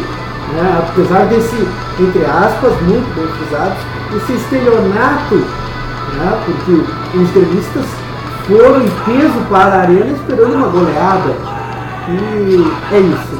né? 0.53 0.83
apesar 0.87 1.25
desse, 1.25 1.67
entre 1.99 2.25
aspas, 2.25 2.71
muito 2.83 3.13
bem 3.15 3.27
frisados, 3.27 3.77
esse 4.15 4.33
estelionato, 4.33 5.43
né? 6.15 6.43
porque 6.45 7.17
os 7.17 7.31
gremistas 7.31 7.85
foram 8.47 8.81
em 8.81 8.89
peso 9.05 9.39
para 9.49 9.75
a 9.75 9.81
arena 9.81 10.11
esperando 10.11 10.55
uma 10.55 10.67
goleada. 10.67 11.35
E 12.09 12.93
é 12.93 12.99
isso. 12.99 13.37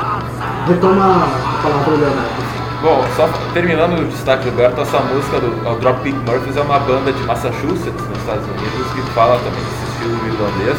Retoma 0.68 1.04
a 1.04 1.62
palavra 1.62 1.96
Leonardo. 1.96 2.44
Bom, 2.82 3.02
só 3.16 3.30
terminando 3.54 4.00
o 4.00 4.06
destaque 4.06 4.44
do 4.44 4.52
Gilberto, 4.52 4.82
essa 4.82 5.00
música 5.00 5.40
do 5.40 5.80
Dropkick 5.80 6.18
Murphys 6.28 6.58
é 6.58 6.62
uma 6.62 6.80
banda 6.80 7.14
de 7.14 7.24
Massachusetts, 7.24 7.96
nos 7.96 8.18
Estados 8.20 8.44
Unidos, 8.44 8.92
que 8.94 9.02
fala 9.16 9.40
também 9.40 9.64
desse 9.64 9.84
estilo 9.88 10.20
irlandês. 10.28 10.78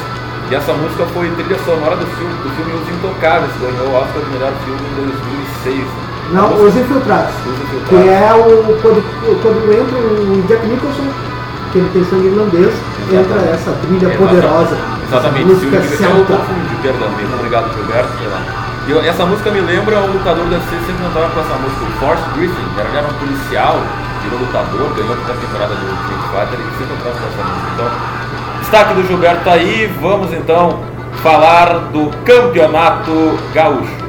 E 0.51 0.55
essa 0.55 0.75
música 0.75 1.07
foi 1.15 1.31
trilha 1.31 1.59
sonora 1.65 1.97
do 1.97 2.05
filme, 2.05 2.35
do 2.45 2.51
filme 2.57 2.73
Os 2.77 2.89
Intocáveis, 2.93 3.51
que 3.53 3.59
ganhou 3.61 3.89
o 3.89 3.97
Oscar 3.97 4.21
de 4.21 4.31
melhor 4.37 4.53
filme 4.65 4.85
em 4.85 4.95
2006. 5.65 6.05
Não, 6.33 6.53
Os 6.61 6.77
Infiltrados. 6.77 7.35
Os 7.41 7.57
Infiltrados. 7.57 7.89
Que 7.89 8.09
é 8.09 8.33
o. 8.37 8.81
Quando, 8.85 9.01
quando 9.41 9.73
entra 9.73 9.97
o 9.97 10.43
Jack 10.47 10.67
Nicholson, 10.67 11.09
que 11.75 11.79
ele 11.83 11.91
tem 11.91 12.05
sangue 12.07 12.27
irlandês, 12.31 12.71
entra 13.11 13.39
essa 13.51 13.73
trilha 13.83 14.07
Exatamente. 14.07 14.19
poderosa. 14.23 14.79
Exatamente, 15.11 15.51
essa 15.51 15.67
música 15.67 15.77
eu 15.77 15.99
celta. 15.99 16.33
confundi, 16.39 16.75
perdão, 16.81 17.09
mesmo. 17.19 17.35
Obrigado, 17.35 17.67
Gilberto. 17.75 18.11
sei 18.19 18.29
lá. 18.31 18.41
Eu- 18.87 19.01
essa 19.03 19.25
música 19.27 19.51
me 19.51 19.61
lembra 19.61 19.99
o 19.99 20.13
lutador 20.13 20.45
do 20.47 20.55
UFC 20.55 20.71
sempre 20.87 21.03
andava 21.05 21.29
com 21.35 21.41
essa 21.41 21.57
música, 21.59 21.83
o 21.83 21.93
Forrest 21.99 22.25
Griffin, 22.37 22.67
era, 22.79 22.89
era 22.95 23.07
um 23.11 23.15
policial, 23.19 23.77
virou 24.23 24.39
lutador, 24.39 24.87
ganhou 24.95 25.15
a 25.15 25.35
temporada 25.35 25.75
do 25.75 25.85
Street 25.99 26.25
Fighter 26.31 26.59
e 26.63 26.71
sempre 26.79 26.95
traz 27.03 27.17
essa 27.17 27.43
música. 27.43 27.69
Então, 27.75 27.89
destaque 28.61 28.95
do 28.95 29.03
Gilberto 29.09 29.43
tá 29.45 29.53
aí, 29.53 29.91
vamos 30.01 30.33
então 30.33 30.79
falar 31.23 31.91
do 31.93 32.11
campeonato 32.25 33.39
gaúcho. 33.55 34.04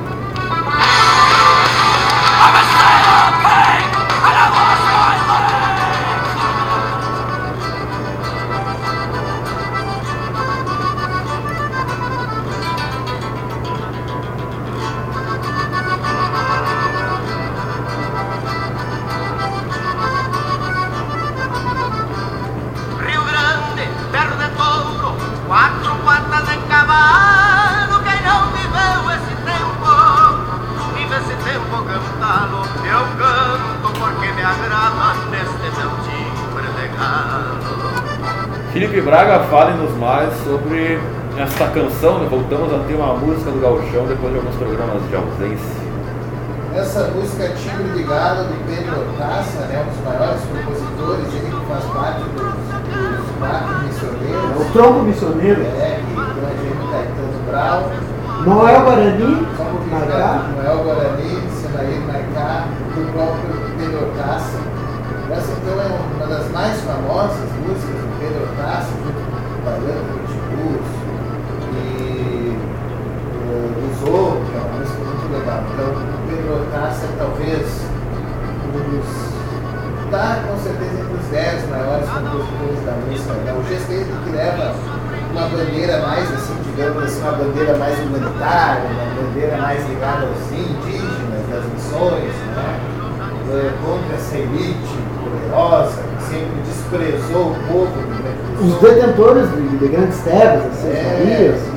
Né? 42.13 42.27
Voltamos 42.29 42.74
a 42.74 42.79
ter 42.88 42.93
uma 42.95 43.13
música 43.15 43.51
do 43.51 43.59
Gauchão 43.59 44.05
depois 44.05 44.31
de 44.33 44.39
alguns 44.39 44.55
programas 44.55 45.01
de 45.09 45.15
ausência. 45.15 45.85
Essa 46.75 47.07
música 47.15 47.50
Timbre 47.55 47.97
de 47.97 48.03
Galo, 48.03 48.43
do 48.43 48.65
Pedro 48.67 49.00
Hortaça, 49.00 49.59
né, 49.71 49.81
um 49.81 49.89
dos 49.89 50.03
maiores 50.03 50.41
compositores, 50.43 51.33
ele 51.33 51.50
que 51.50 51.65
faz 51.71 51.83
parte 51.85 52.24
dos, 52.35 52.43
dos 52.43 53.29
quatro 53.39 53.74
É 53.74 53.88
missioneiros. 53.88 54.62
o 54.62 54.71
tronco 54.74 55.00
missioneiro. 55.03 55.62
É, 55.62 56.00
que 56.03 56.67
gente 56.67 56.91
Caetano 56.91 57.39
Brau, 57.50 57.91
Noel 58.45 58.81
Guarani, 58.81 59.47
Marcá. 59.89 60.17
né, 60.17 60.63
Noel 60.63 60.83
Guarani, 60.83 61.41
Senair 61.55 62.01
Marcá, 62.05 62.67
do 62.93 63.12
próprio 63.13 63.55
Pedro 63.79 64.05
Hortaça. 64.05 64.59
Essa 65.31 65.51
então 65.53 65.79
é 65.81 65.88
uma 66.17 66.27
das 66.27 66.51
mais 66.51 66.81
famosas 66.81 67.50
músicas 67.65 67.95
do 68.03 68.19
Pedro 68.19 68.41
Hortaça, 68.43 68.89
junto 69.00 69.21
com 69.31 69.38
o 69.39 69.63
Baiano 69.63 70.04
O 76.36 76.38
Pedro 76.38 76.54
Hortaça 76.54 77.06
é 77.06 77.15
talvez 77.18 77.65
um 78.68 78.89
dos. 78.92 79.08
Está 80.04 80.44
com 80.46 80.58
certeza 80.60 81.00
entre 81.00 81.15
os 81.15 81.25
10 81.32 81.70
maiores 81.70 82.10
compositores 82.10 82.86
da 82.86 82.92
música 82.92 83.34
gaúcha, 83.46 83.94
ele 83.94 84.13
que 84.24 84.30
leva 84.36 84.75
uma 85.32 85.48
bandeira 85.48 86.01
mais, 86.01 86.34
assim, 86.34 86.56
digamos 86.65 87.04
assim, 87.04 87.22
uma 87.22 87.32
bandeira 87.32 87.77
mais 87.77 87.98
humanitária, 88.00 88.84
uma 88.84 89.24
bandeira 89.24 89.58
mais 89.58 89.88
ligada 89.88 90.27
aos 90.27 90.51
indígenas, 90.51 91.48
das 91.50 91.63
missões, 91.72 92.34
né? 92.54 92.80
Eh, 93.54 93.72
contra 93.86 94.15
essa 94.15 94.38
elite 94.38 94.98
poderosa 95.24 96.01
que 96.18 96.24
sempre 96.24 96.62
desprezou 96.68 97.51
o 97.51 97.56
povo 97.72 97.96
do 97.96 98.15
os 98.62 98.82
detentores 98.82 99.50
de, 99.51 99.77
de 99.77 99.88
grandes 99.88 100.20
terras, 100.20 100.65
as 100.65 100.75
seis 100.80 100.96
É. 100.96 101.75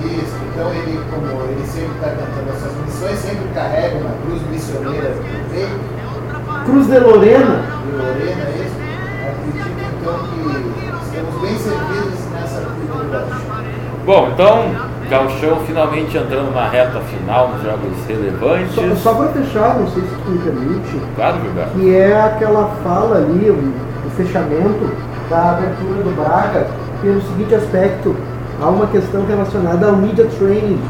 Então 0.58 0.74
ele, 0.74 1.00
como 1.08 1.42
ele 1.44 1.64
sempre 1.64 1.92
está 1.94 2.08
cantando 2.08 2.50
essas 2.50 2.72
missões, 2.84 3.16
sempre 3.20 3.46
carrega 3.54 3.96
uma 3.98 4.10
cruz 4.26 4.42
missioneira 4.50 5.10
no 5.10 5.50
peito, 5.54 6.64
Cruz 6.64 6.86
de 6.88 6.98
Lorena, 6.98 7.62
de 7.86 7.92
Lorena, 7.92 8.42
é 8.42 8.66
isso. 8.66 8.74
Acredito 9.22 9.78
então 10.00 10.18
que 10.18 11.06
estamos 11.06 11.40
bem 11.40 11.56
servidos 11.58 12.26
nessa 12.32 12.60
cruz 12.62 12.88
do. 12.90 14.04
Bom, 14.04 14.30
então, 14.32 14.74
Gauchão 15.08 15.60
finalmente 15.64 16.16
entrando 16.16 16.52
na 16.52 16.68
reta 16.68 16.98
final 17.02 17.50
nos 17.50 17.62
jogos 17.62 18.06
relevantes. 18.08 18.74
só, 18.74 18.96
só 18.96 19.14
para 19.14 19.28
fechar, 19.28 19.78
não 19.78 19.86
sei 19.86 20.02
se 20.02 20.08
tu 20.08 20.28
me 20.28 20.38
permite, 20.40 21.00
Claro, 21.14 21.40
Gilberto. 21.40 21.70
que 21.78 21.94
é 21.94 22.20
aquela 22.20 22.66
fala 22.82 23.18
ali, 23.18 23.48
o, 23.48 23.54
o 23.54 24.10
fechamento 24.16 24.90
da 25.30 25.50
abertura 25.50 26.02
do 26.02 26.16
Braga, 26.16 26.66
pelo 27.00 27.22
seguinte 27.22 27.54
aspecto, 27.54 28.16
há 28.60 28.68
uma 28.68 28.86
questão 28.86 29.24
relacionada 29.26 29.86
ao 29.86 29.96
media 29.96 30.26
training, 30.38 30.80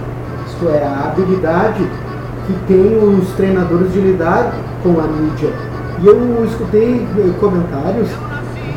isto 0.46 0.68
é, 0.68 0.84
a 0.84 1.08
habilidade 1.08 1.86
que 2.46 2.54
tem 2.66 2.96
os 2.96 3.28
treinadores 3.34 3.92
de 3.92 4.00
lidar 4.00 4.54
com 4.82 4.98
a 5.00 5.06
mídia. 5.06 5.50
E 6.00 6.06
eu 6.06 6.44
escutei 6.44 7.06
eh, 7.18 7.30
comentários 7.40 8.08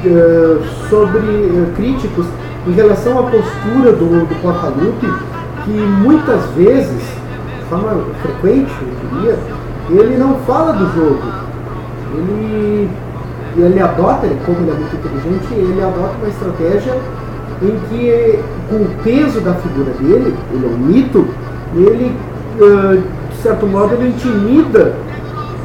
eh, 0.03 0.57
sobre 0.89 1.19
eh, 1.19 1.71
críticos 1.75 2.25
em 2.67 2.71
relação 2.71 3.19
à 3.19 3.23
postura 3.23 3.93
do, 3.93 4.27
do 4.27 4.41
Portalupe, 4.41 5.07
que 5.63 5.71
muitas 5.71 6.43
vezes, 6.55 7.01
de 7.59 7.65
forma 7.69 8.03
frequente, 8.21 8.71
eu 8.81 9.19
diria, 9.19 9.37
ele 9.89 10.17
não 10.17 10.35
fala 10.39 10.73
do 10.73 10.85
jogo, 10.93 11.21
ele, 12.15 12.89
ele 13.55 13.79
adota, 13.79 14.27
como 14.45 14.57
ele 14.57 14.71
é 14.71 14.73
muito 14.73 14.95
inteligente, 14.95 15.53
ele 15.53 15.81
adota 15.81 16.15
uma 16.19 16.27
estratégia 16.27 16.97
em 17.61 17.79
que, 17.89 18.39
com 18.69 18.75
o 18.77 18.89
peso 19.03 19.39
da 19.41 19.53
figura 19.53 19.91
dele, 19.99 20.33
ele 20.51 20.65
é 20.65 20.69
um 20.69 20.77
mito, 20.77 21.27
ele, 21.75 22.15
de 23.29 23.37
certo 23.41 23.67
modo, 23.67 23.93
ele 23.93 24.09
intimida 24.09 24.93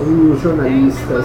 os 0.01 0.41
jornalistas. 0.43 1.25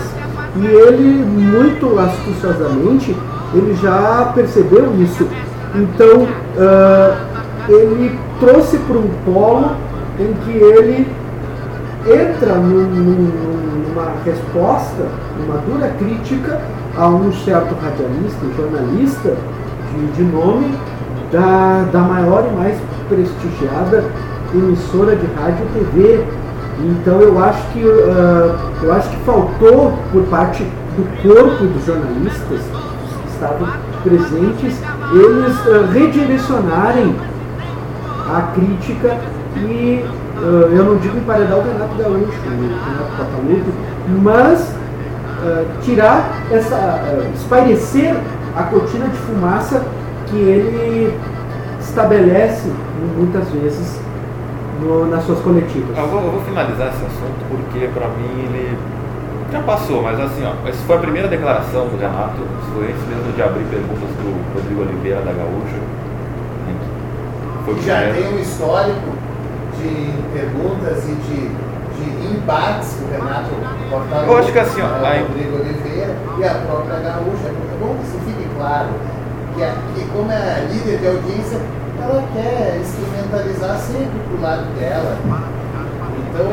E 0.55 0.65
ele, 0.65 1.23
muito 1.25 1.97
astuciosamente, 1.99 3.15
ele 3.53 3.73
já 3.81 4.31
percebeu 4.33 4.91
isso. 5.01 5.25
Então, 5.75 6.27
ele 7.69 8.17
trouxe 8.39 8.77
para 8.79 8.97
um 8.97 9.09
polo 9.25 9.71
em 10.19 10.33
que 10.45 10.51
ele 10.57 11.07
entra 12.05 12.55
num- 12.55 12.89
num- 12.89 13.31
numa 13.87 14.11
resposta, 14.25 15.05
numa 15.39 15.57
dura 15.61 15.93
crítica 15.99 16.59
a 16.97 17.07
um 17.07 17.31
certo 17.31 17.75
radialista, 17.81 18.45
jornalista 18.57 19.35
de, 19.91 20.11
de 20.13 20.23
nome 20.23 20.75
da, 21.31 21.85
da 21.91 21.99
maior 21.99 22.45
e 22.51 22.55
mais 22.55 22.77
prestigiada 23.07 24.03
emissora 24.53 25.15
de 25.15 25.25
rádio 25.27 25.65
e 25.65 25.79
TV. 25.79 26.25
Então 26.79 27.19
eu 27.21 27.43
acho 27.43 27.61
que 27.73 27.83
ah, 27.83 28.55
eu 28.81 28.93
acho 28.93 29.09
que 29.09 29.17
faltou 29.17 29.93
por 30.11 30.23
parte 30.23 30.63
do 30.63 31.03
corpo 31.21 31.63
dos 31.65 31.85
jornalistas 31.85 32.59
que 32.59 33.29
estavam 33.29 33.67
presentes 34.03 34.81
eles 35.13 35.57
ah, 35.67 35.91
redirecionarem 35.91 37.15
a 38.33 38.41
crítica 38.53 39.17
e 39.57 40.03
ah, 40.37 40.67
eu 40.71 40.83
não 40.85 40.97
digo 40.97 41.17
emparedar 41.17 41.59
o 41.59 41.61
Renato 41.61 41.95
Gaúcho, 41.97 42.17
o 42.17 42.49
Renato 42.49 43.11
Portaluppi, 43.17 43.71
mas 44.21 44.75
tirar 45.81 46.29
essa, 46.51 46.75
ah, 46.75 47.23
espairecer 47.35 48.15
a 48.55 48.63
cortina 48.63 49.07
de 49.07 49.17
fumaça 49.17 49.83
que 50.27 50.35
ele 50.37 51.17
estabelece 51.79 52.69
muitas 53.17 53.47
vezes 53.49 53.99
no- 54.81 55.05
nas 55.07 55.23
suas 55.25 55.39
coletivas. 55.39 55.97
Eu 55.97 56.07
vou, 56.07 56.21
eu 56.23 56.31
vou 56.31 56.41
finalizar 56.41 56.87
esse 56.87 57.03
assunto 57.05 57.45
porque 57.49 57.87
pra 57.93 58.07
mim 58.09 58.43
ele 58.45 58.77
já 59.51 59.59
passou, 59.61 60.01
mas 60.01 60.19
assim, 60.19 60.43
ó, 60.45 60.67
essa 60.67 60.77
foi 60.85 60.95
a 60.95 60.99
primeira 60.99 61.27
declaração 61.27 61.87
do 61.87 61.97
Renato, 61.99 62.39
foi 62.73 62.85
antes 62.87 63.03
mesmo 63.07 63.33
de 63.35 63.41
abrir 63.41 63.65
perguntas 63.65 64.09
do 64.15 64.55
Rodrigo 64.55 64.81
Oliveira 64.81 65.21
da 65.21 65.31
Gaúcha. 65.33 65.79
que 66.67 67.65
Foi 67.65 67.75
Já 67.81 67.95
primeiro. 68.01 68.27
tem 68.29 68.37
um 68.37 68.41
histórico 68.41 69.09
de 69.77 70.13
perguntas 70.33 71.03
e 71.09 71.13
de, 71.13 71.49
de 71.49 72.35
embates 72.35 72.95
que 72.97 73.03
o 73.03 73.11
Renato 73.11 73.49
Portal 73.89 74.23
Eu 74.25 74.37
acho 74.37 74.51
que 74.51 74.59
assim, 74.59 74.81
ó, 74.81 74.85
Rodrigo 74.87 75.55
Oliveira 75.57 76.15
e 76.39 76.43
a 76.43 76.53
própria 76.65 76.99
Gaúcha. 76.99 77.47
É 77.47 77.77
bom 77.79 77.95
que 77.95 78.03
isso 78.07 78.17
fique 78.25 78.47
claro 78.57 78.89
que, 79.55 79.63
a- 79.63 79.75
que 79.95 80.05
como 80.11 80.31
é 80.31 80.67
líder 80.71 80.97
de 80.99 81.07
audiência, 81.07 81.59
ela 82.01 82.23
quer 82.33 82.77
instrumentalizar 82.81 83.77
sempre 83.77 84.19
pro 84.29 84.41
lado 84.41 84.65
dela. 84.79 85.17
Então, 86.29 86.51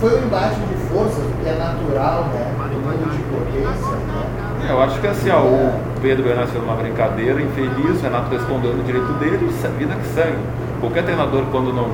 foi 0.00 0.20
um 0.20 0.24
embate 0.24 0.56
de 0.60 0.74
forças, 0.92 1.24
que 1.42 1.48
é 1.48 1.54
natural, 1.56 2.26
né? 2.32 2.52
No 2.70 2.78
mundo 2.78 3.10
de 3.10 3.22
potência, 3.24 3.96
né? 3.96 4.68
É, 4.68 4.72
Eu 4.72 4.82
acho 4.82 5.00
que 5.00 5.06
assim, 5.06 5.30
ó, 5.30 5.40
o 5.40 5.72
Pedro 6.02 6.24
Bernardo 6.24 6.50
fez 6.50 6.62
uma 6.62 6.74
brincadeira 6.74 7.40
infeliz, 7.40 7.98
o 8.00 8.02
Renato 8.02 8.30
respondeu 8.30 8.74
no 8.74 8.82
direito 8.84 9.12
dele, 9.14 9.48
vida 9.70 9.94
que 9.94 10.06
segue. 10.08 10.36
Qualquer 10.80 11.04
treinador, 11.04 11.44
quando 11.50 11.72
não 11.72 11.88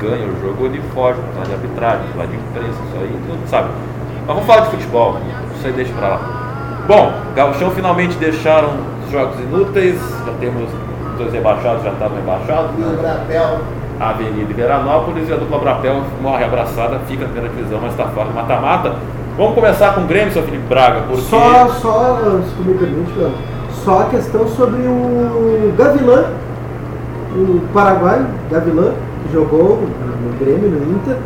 ganha 0.00 0.26
o 0.26 0.40
jogo, 0.42 0.66
ele 0.66 0.82
foge, 0.92 1.18
fala 1.34 1.46
de 1.46 1.52
arbitragem, 1.52 2.04
fala 2.14 2.26
de 2.26 2.36
imprensa, 2.36 2.68
isso 2.88 2.96
aí, 3.00 3.08
mundo 3.28 3.48
sabe. 3.48 3.68
Mas 4.26 4.26
vamos 4.26 4.44
falar 4.46 4.62
de 4.62 4.70
futebol, 4.72 5.20
isso 5.64 5.66
aí 5.68 5.72
deixa 5.72 5.92
pra 5.94 6.08
lá. 6.08 6.20
Bom, 6.86 7.12
Gauchão 7.34 7.70
finalmente 7.70 8.16
deixaram 8.18 8.74
os 9.04 9.10
jogos 9.10 9.38
inúteis, 9.40 9.98
já 10.26 10.32
temos 10.38 10.64
os 10.64 11.18
dois 11.18 11.32
rebaixados, 11.32 11.82
já 11.82 11.92
estavam 11.92 12.16
rebaixados, 12.16 12.70
E 12.78 12.82
o? 12.82 12.96
Brapel 12.96 13.60
a 14.00 14.10
Avenida 14.10 14.52
Veranópolis 14.52 15.28
e 15.28 15.32
a 15.32 15.36
dupla 15.36 15.58
Brapel 15.58 16.02
morre 16.20 16.44
abraçada, 16.44 16.98
fica 17.06 17.24
na 17.24 17.30
primeira 17.30 17.54
divisão, 17.54 17.78
mas 17.80 17.92
está 17.92 18.06
fora 18.06 18.28
do 18.28 18.34
mata-mata. 18.34 18.96
Vamos 19.38 19.54
começar 19.54 19.94
com 19.94 20.02
o 20.02 20.04
Grêmio, 20.04 20.32
seu 20.32 20.42
Felipe 20.42 20.66
Braga, 20.68 21.02
porque. 21.06 21.22
Só, 21.22 21.68
só, 21.68 22.40
se 22.44 22.54
tu 22.56 22.64
me 22.64 22.74
permite, 22.74 23.12
Leandro, 23.16 23.38
só 23.84 24.02
a 24.02 24.04
questão 24.06 24.46
sobre 24.48 24.80
o 24.82 25.72
Gavilã, 25.78 26.24
o 27.36 27.60
Paraguai, 27.72 28.26
Gavilã, 28.50 28.92
que 29.22 29.32
jogou 29.32 29.88
no 30.22 30.38
Grêmio, 30.38 30.70
no 30.70 30.96
Inter, 30.96 31.16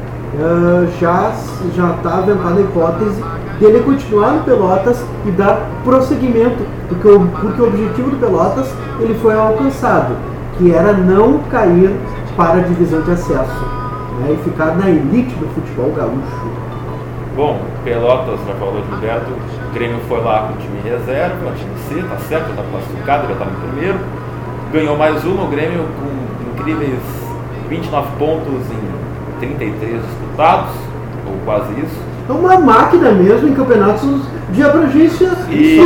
ah, 0.40 0.86
já 1.00 1.32
já 1.74 1.90
está 1.90 2.18
aventada 2.18 2.58
a 2.58 2.60
hipótese 2.60 3.22
dele 3.58 3.80
continuar 3.80 4.32
no 4.32 4.44
Pelotas 4.44 5.04
e 5.26 5.30
dar 5.32 5.68
prosseguimento, 5.84 6.64
porque 6.88 7.08
o, 7.08 7.26
porque 7.26 7.62
o 7.62 7.66
objetivo 7.66 8.10
do 8.10 8.16
Pelotas 8.16 8.68
ele 9.00 9.14
foi 9.14 9.34
alcançado, 9.34 10.16
que 10.56 10.72
era 10.72 10.92
não 10.92 11.38
cair 11.50 11.90
para 12.36 12.58
a 12.58 12.60
divisão 12.60 13.00
de 13.02 13.10
acesso 13.10 13.66
né, 14.20 14.36
e 14.38 14.44
ficar 14.44 14.76
na 14.76 14.88
elite 14.88 15.34
do 15.34 15.48
futebol 15.54 15.92
gaúcho. 15.92 16.58
Bom, 17.34 17.60
Pelotas 17.84 18.38
já 18.46 18.54
falou 18.54 18.80
de 18.82 18.88
Gilberto, 18.88 19.30
o 19.30 19.74
Grêmio 19.74 19.98
foi 20.08 20.20
lá 20.20 20.48
com 20.48 20.54
o 20.54 20.56
time 20.56 20.80
reserva, 20.82 21.52
time 21.56 21.74
C, 21.88 22.02
tá 22.08 22.16
certo, 22.28 22.54
tá 22.56 22.62
classificado, 22.70 23.28
já 23.28 23.34
tá 23.34 23.44
no 23.44 23.68
primeiro. 23.68 23.98
Ganhou 24.72 24.96
mais 24.96 25.24
uma, 25.24 25.44
o 25.44 25.48
Grêmio 25.48 25.84
com 26.00 26.60
incríveis 26.60 27.00
29 27.68 28.08
pontos 28.18 28.62
em 28.70 28.97
33 29.38 30.00
disputados, 30.02 30.70
ou 31.26 31.34
quase 31.44 31.72
isso. 31.80 32.08
É 32.28 32.32
uma 32.32 32.58
máquina 32.58 33.10
mesmo 33.12 33.48
em 33.48 33.54
campeonatos 33.54 34.20
de 34.52 34.62
abrangência. 34.62 35.30
E 35.50 35.76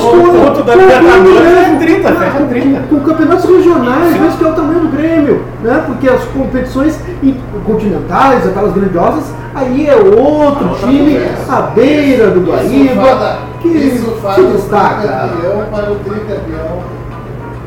só 0.00 0.08
o 0.16 0.22
com- 0.22 0.38
ponto 0.38 0.62
da 0.62 0.72
com- 0.72 0.78
Libertadores 0.78 1.40
com- 1.40 1.74
é 1.74 1.76
30, 1.80 2.12
fecha 2.12 2.30
com- 2.38 2.46
30. 2.46 2.80
Com 2.88 3.00
campeonatos 3.00 3.44
regionais, 3.44 4.16
vezes 4.16 4.36
que 4.36 4.44
é 4.44 4.48
o 4.48 4.52
tamanho 4.52 4.80
do 4.80 4.88
Grêmio, 4.96 5.42
né? 5.62 5.82
Porque 5.86 6.08
as 6.08 6.22
competições 6.26 7.00
in- 7.22 7.40
continentais, 7.66 8.46
aquelas 8.46 8.72
grandiosas, 8.72 9.32
aí 9.54 9.88
é 9.88 9.96
outro 9.96 10.68
Outra 10.68 10.86
time 10.88 11.14
conversa. 11.14 11.52
à 11.56 11.60
beira 11.62 12.30
do 12.30 12.40
Guaíba, 12.48 13.38
que 13.60 13.68
isso 13.68 14.14
se 14.34 14.42
destaca. 14.42 15.00
tricampeão 15.00 15.64
para 15.72 15.90
o 15.92 15.96
tricampeão. 15.96 16.78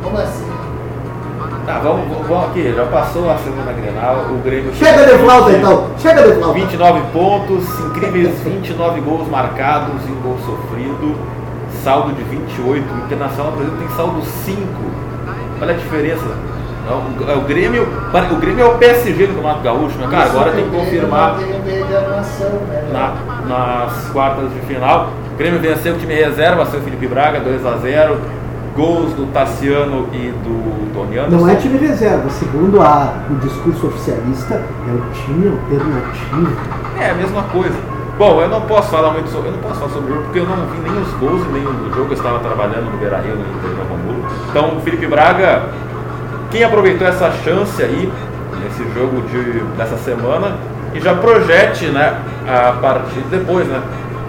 Como 0.02 0.18
assim? 0.18 0.43
Tá, 1.66 1.80
vamos, 1.80 2.06
vamos- 2.28 2.46
aqui, 2.50 2.74
já 2.76 2.86
passou 2.86 3.32
a 3.32 3.38
semana 3.38 3.72
Grenal, 3.72 4.26
o 4.32 4.42
Grêmio. 4.44 4.74
Chega 4.74 5.06
de 5.06 5.18
flauta 5.20 5.52
então, 5.52 5.88
chega 5.98 6.22
de 6.24 6.34
flauta. 6.34 6.60
29 6.60 7.02
pontos, 7.14 7.80
incríveis 7.80 8.38
29 8.44 9.00
gols 9.02 9.28
marcados 9.30 10.02
e 10.08 10.12
um 10.12 10.22
gol 10.22 10.38
sofrido, 10.46 11.16
saldo 11.84 12.12
de 12.14 12.24
28. 12.24 12.84
O 12.94 12.98
Internacional, 13.06 13.54
por 13.54 13.62
exemplo, 13.62 13.80
tem 13.80 13.96
saldo 13.96 14.22
5. 14.46 14.60
Olha 15.62 15.74
a 15.74 15.78
diferença. 15.78 16.26
É 16.86 16.92
o, 16.92 17.32
é 17.32 17.36
o 17.36 17.42
Grêmio, 17.42 17.88
o 17.88 18.36
Grêmio 18.36 18.66
é 18.66 18.68
o 18.68 18.78
PSG 18.78 19.28
do 19.28 19.36
Campeonato 19.36 19.62
Gaúcho, 19.62 19.98
né, 20.00 20.08
cara? 20.12 20.26
Agora 20.26 20.52
tem 20.52 20.66
que 20.70 20.76
confirmar 20.76 21.38
armação, 21.40 22.50
né? 22.68 22.84
na- 22.92 23.14
nas 23.48 24.10
quartas 24.12 24.52
de 24.54 24.60
final. 24.68 25.12
O 25.34 25.38
Grêmio 25.38 25.62
venceu 25.62 25.94
o 25.96 25.98
time 25.98 26.14
reserva, 26.14 26.66
seu 26.66 26.82
Felipe 26.82 27.08
Braga, 27.08 27.40
2 27.40 27.66
a 27.66 27.78
0 27.78 28.18
Gols 28.76 29.14
do 29.14 29.32
Tassiano 29.32 30.10
e 30.14 30.32
do 30.44 30.94
Tony 30.94 31.18
Anderson. 31.18 31.38
Não 31.38 31.50
é 31.50 31.56
time 31.56 31.78
reserva, 31.78 32.30
segundo 32.30 32.82
a, 32.82 33.14
o 33.30 33.36
discurso 33.36 33.88
oficialista, 33.88 34.56
é 34.56 34.92
o 34.92 35.02
time 35.14 35.48
alternativo. 35.48 36.58
É 37.00 37.10
a 37.12 37.14
mesma 37.14 37.44
coisa. 37.44 37.76
Bom, 38.18 38.42
eu 38.42 38.48
não 38.48 38.62
posso 38.62 38.90
falar 38.90 39.12
muito 39.12 39.30
sobre, 39.30 39.50
eu 39.50 39.54
não 39.54 39.60
posso 39.60 39.80
falar 39.80 39.92
sobre 39.92 40.12
o 40.12 40.16
jogo 40.16 40.24
porque 40.26 40.40
eu 40.40 40.46
não 40.46 40.56
vi 40.68 40.90
nem 40.90 41.02
os 41.02 41.12
gols 41.14 41.46
e 41.46 41.52
nem 41.52 41.64
o 41.64 41.94
jogo. 41.94 42.10
Eu 42.10 42.14
estava 42.14 42.40
trabalhando 42.40 42.92
no 42.92 42.98
Beira 42.98 43.18
Rio, 43.18 43.36
no 43.36 43.42
Inter 43.42 43.72
Hamburgo. 43.92 44.28
Então, 44.50 44.78
o 44.78 44.82
Felipe 44.82 45.08
Braga, 45.08 45.64
quem 46.52 46.64
aproveitou 46.64 47.08
essa 47.08 47.32
chance 47.44 47.82
aí 47.82 48.12
nesse 48.64 48.84
jogo 48.94 49.22
de, 49.24 49.62
dessa 49.76 49.98
semana 49.98 50.56
e 50.94 51.00
já 51.00 51.16
projete, 51.16 51.88
né, 51.88 52.20
a 52.48 52.74
partir 52.74 53.22
depois, 53.32 53.68
né? 53.68 53.82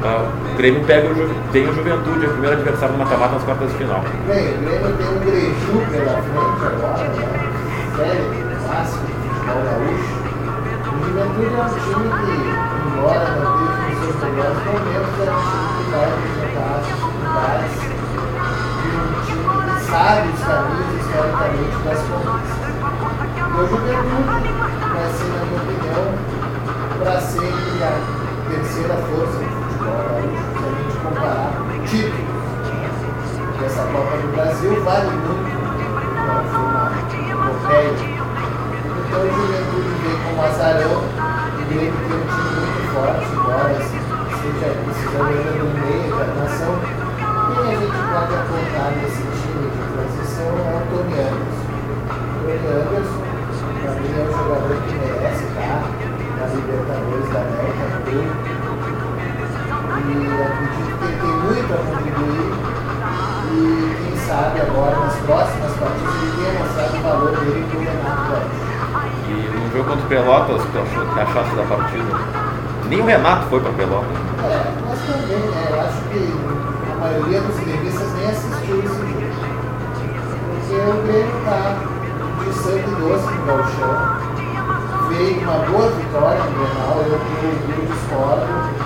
Ah, 0.03 0.29
O 0.53 0.57
Grêmio 0.57 0.85
pega 0.85 1.09
o, 1.09 1.15
tem 1.53 1.69
o 1.69 1.75
Juventude, 1.75 2.25
é 2.25 2.29
o 2.29 2.33
primeiro 2.33 2.57
adversário 2.57 2.93
no 2.95 3.05
mata-mata 3.05 3.35
nas 3.35 3.45
quartas 3.45 3.71
de 3.71 3.79
final. 3.79 4.03
Bem, 4.27 4.55
o 4.55 4.59
Grêmio 4.59 4.97
tem 4.97 5.07
um 5.09 5.19
Greju 5.21 5.73
pela 5.91 6.23
frente 6.23 6.65
agora, 6.67 7.09
né? 7.09 7.25
Sério, 7.97 8.45
clássico, 8.67 9.07
futebol 9.07 9.63
gaúcho. 9.65 10.15
O 10.85 10.99
Juventude 11.05 11.55
é 11.55 11.63
um 11.63 11.69
time 11.69 12.11
que, 12.25 12.35
embora 12.89 13.29
não 13.39 13.55
esteja 13.65 13.85
nos 13.85 13.99
seus 14.01 14.17
melhores 14.25 14.59
momentos, 14.65 15.15
é 15.15 15.31
um 15.31 15.41
time 15.45 15.69
que 15.75 15.91
vai 15.91 16.05
apresentar 16.05 16.71
as 16.75 16.85
dificuldades 16.87 17.75
de 18.83 18.89
um 18.95 19.11
time 19.25 19.47
que 19.65 19.85
sabe 19.85 20.27
os 20.29 20.41
caminhos 20.45 20.91
historicamente 21.01 21.77
das 21.85 22.01
conquistas. 22.05 22.75
E 23.45 23.57
o 23.57 23.67
Juventude 23.69 24.51
vai 24.95 25.09
ser, 25.15 25.29
na 25.31 25.43
minha 25.45 25.63
opinião, 25.63 26.05
para 26.99 27.17
sempre 27.21 27.79
a 27.83 27.95
terceira 28.49 28.97
força 28.97 29.64
a 29.91 30.21
gente 30.23 30.97
comparar 31.03 31.53
títulos 31.87 32.35
que 33.59 33.65
essa 33.65 33.83
Copa 33.83 34.17
do 34.17 34.33
Brasil 34.35 34.83
vale 34.83 35.11
muito, 35.11 35.59
né? 35.63 35.85
foi 36.51 36.63
uma 36.65 36.91
epopeia. 37.31 37.93
Então 39.05 39.21
o 39.21 39.31
Juventude 39.35 39.93
vem 40.03 40.17
com 40.25 40.33
o 40.35 40.45
Azarão, 40.45 40.97
o 40.97 41.65
Grêmio 41.69 41.93
tem 41.93 42.17
um 42.17 42.27
time 42.33 42.51
muito 42.55 42.83
forte, 42.95 43.27
embora 43.33 43.77
seja 44.45 44.69
precisando 44.85 45.29
ainda 45.29 45.53
do 45.53 45.67
meio 45.81 46.11
da 46.17 46.27
nação. 46.35 46.75
Quem 47.55 47.65
a 47.65 47.79
gente 47.79 48.01
pode 48.11 48.33
apontar 48.35 48.89
nesse 48.97 49.23
time 49.23 49.67
de 49.71 49.83
transição 49.93 50.51
é 50.51 50.73
o 50.75 50.89
Tony 50.89 51.15
Anderson. 51.15 51.75
Tony 52.41 52.67
Anderson, 52.75 53.23
para 53.81 53.93
é 53.95 54.25
um 54.25 54.33
jogador 54.33 54.77
que 54.83 54.95
merece 54.95 55.45
estar 55.45 55.81
na 56.39 56.45
Libertadores 56.55 57.29
da 57.33 57.41
América 57.41 57.85
Sul. 58.05 58.64
E 60.07 60.43
acredito 60.43 60.99
que 60.99 61.05
ele 61.05 61.17
tem 61.21 61.35
muito 61.45 61.73
a 61.73 61.77
contribuir 61.77 62.53
e 63.55 63.97
quem 64.05 64.17
sabe 64.27 64.61
agora 64.61 64.97
nas 64.99 65.15
próximas 65.17 65.73
partidas 65.73 66.15
ele 66.23 66.33
tenha 66.37 66.53
mostrado 66.59 66.97
o 66.97 67.03
valor 67.03 67.31
dele 67.39 67.67
para 67.71 67.79
o 67.79 67.83
Renato 67.83 68.23
Gaúcho. 68.31 68.75
E 69.29 69.31
no 69.59 69.73
jogo 69.73 69.85
contra 69.91 70.05
o 70.05 70.09
Pelotas, 70.09 70.63
que 70.63 70.79
achou- 70.79 71.07
que 71.15 71.21
achasse 71.21 71.57
da 71.57 71.63
partida, 71.65 72.15
nem 72.89 73.01
o 73.01 73.05
Renato 73.07 73.47
foi 73.49 73.61
para 73.61 73.73
Pelotas. 73.73 74.17
É, 74.45 74.73
mas 74.87 74.99
também, 75.01 75.39
né, 75.39 75.69
eu 75.71 75.81
acho 75.81 76.01
que 76.11 76.21
a 76.93 76.97
maioria 77.01 77.41
dos 77.41 77.57
gremistas 77.61 78.13
nem 78.15 78.27
assistiu 78.31 78.79
esse 78.81 78.89
jogo. 78.89 79.25
Porque 80.55 80.75
o 80.75 81.03
Grêmio 81.03 81.39
está 81.39 81.77
de 82.45 82.53
sangue 82.53 82.91
doce 83.01 83.31
no 83.35 83.47
Gauchão. 83.47 84.25
Veio 85.09 85.41
uma 85.41 85.59
boa 85.71 85.89
vitória 85.93 86.41
no 86.45 86.51
Grenal, 86.53 86.97
eu, 87.07 87.13
eu, 87.13 87.19
eu 87.79 87.87
discordo. 87.87 88.84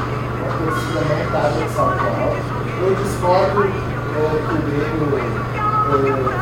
A 0.58 1.50
de 1.50 1.70
São 1.70 1.86
Paulo. 1.86 2.36
Eu 2.82 2.94
discordo 2.96 3.62
eh, 3.62 3.70
que 4.42 4.54
o 4.54 4.62
Grêmio 4.66 5.06
eh, 5.14 5.30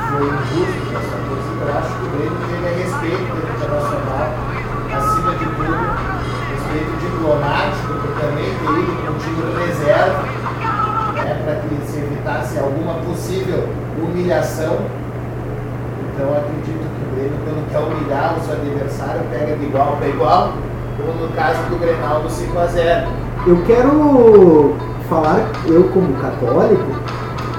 foi 0.09 0.25
injusto 0.25 0.81
com 0.89 0.97
essa 0.97 1.17
torcida. 1.21 1.61
Eu 1.61 1.77
acho 1.77 1.93
que 1.93 2.01
o 2.01 2.11
Grêmio 2.17 2.41
teve 2.49 2.69
respeito 2.81 3.29
internacional, 3.37 4.29
acima 4.97 5.33
de 5.33 5.45
tudo, 5.45 5.77
respeito 6.49 6.93
diplomático, 6.97 7.93
por 7.93 8.13
também 8.19 8.49
ter 8.57 8.73
ido 8.81 8.93
com 9.05 9.13
o 9.13 9.19
time 9.21 9.45
reserva, 9.67 10.23
né, 11.13 11.43
para 11.45 11.55
que 11.57 11.87
se 11.87 11.99
evitasse 11.99 12.59
alguma 12.59 12.95
possível 13.05 13.69
humilhação. 14.03 14.79
Então 16.09 16.33
acredito 16.33 16.89
que 16.89 17.05
o 17.05 17.17
Grêmio, 17.17 17.39
quando 17.45 17.71
quer 17.71 17.81
humilhar 17.81 18.39
o 18.39 18.41
seu 18.41 18.55
adversário, 18.55 19.21
pega 19.31 19.57
de 19.57 19.67
igual 19.67 19.99
para 19.99 20.09
igual, 20.09 20.53
como 20.97 21.13
no 21.21 21.29
caso 21.37 21.61
do 21.69 21.79
Grenal 21.79 22.23
do 22.23 22.29
5x0. 22.29 23.26
Eu 23.47 23.63
quero 23.65 24.75
falar, 25.09 25.49
eu 25.67 25.85
como 25.95 26.13
católico, 26.15 26.83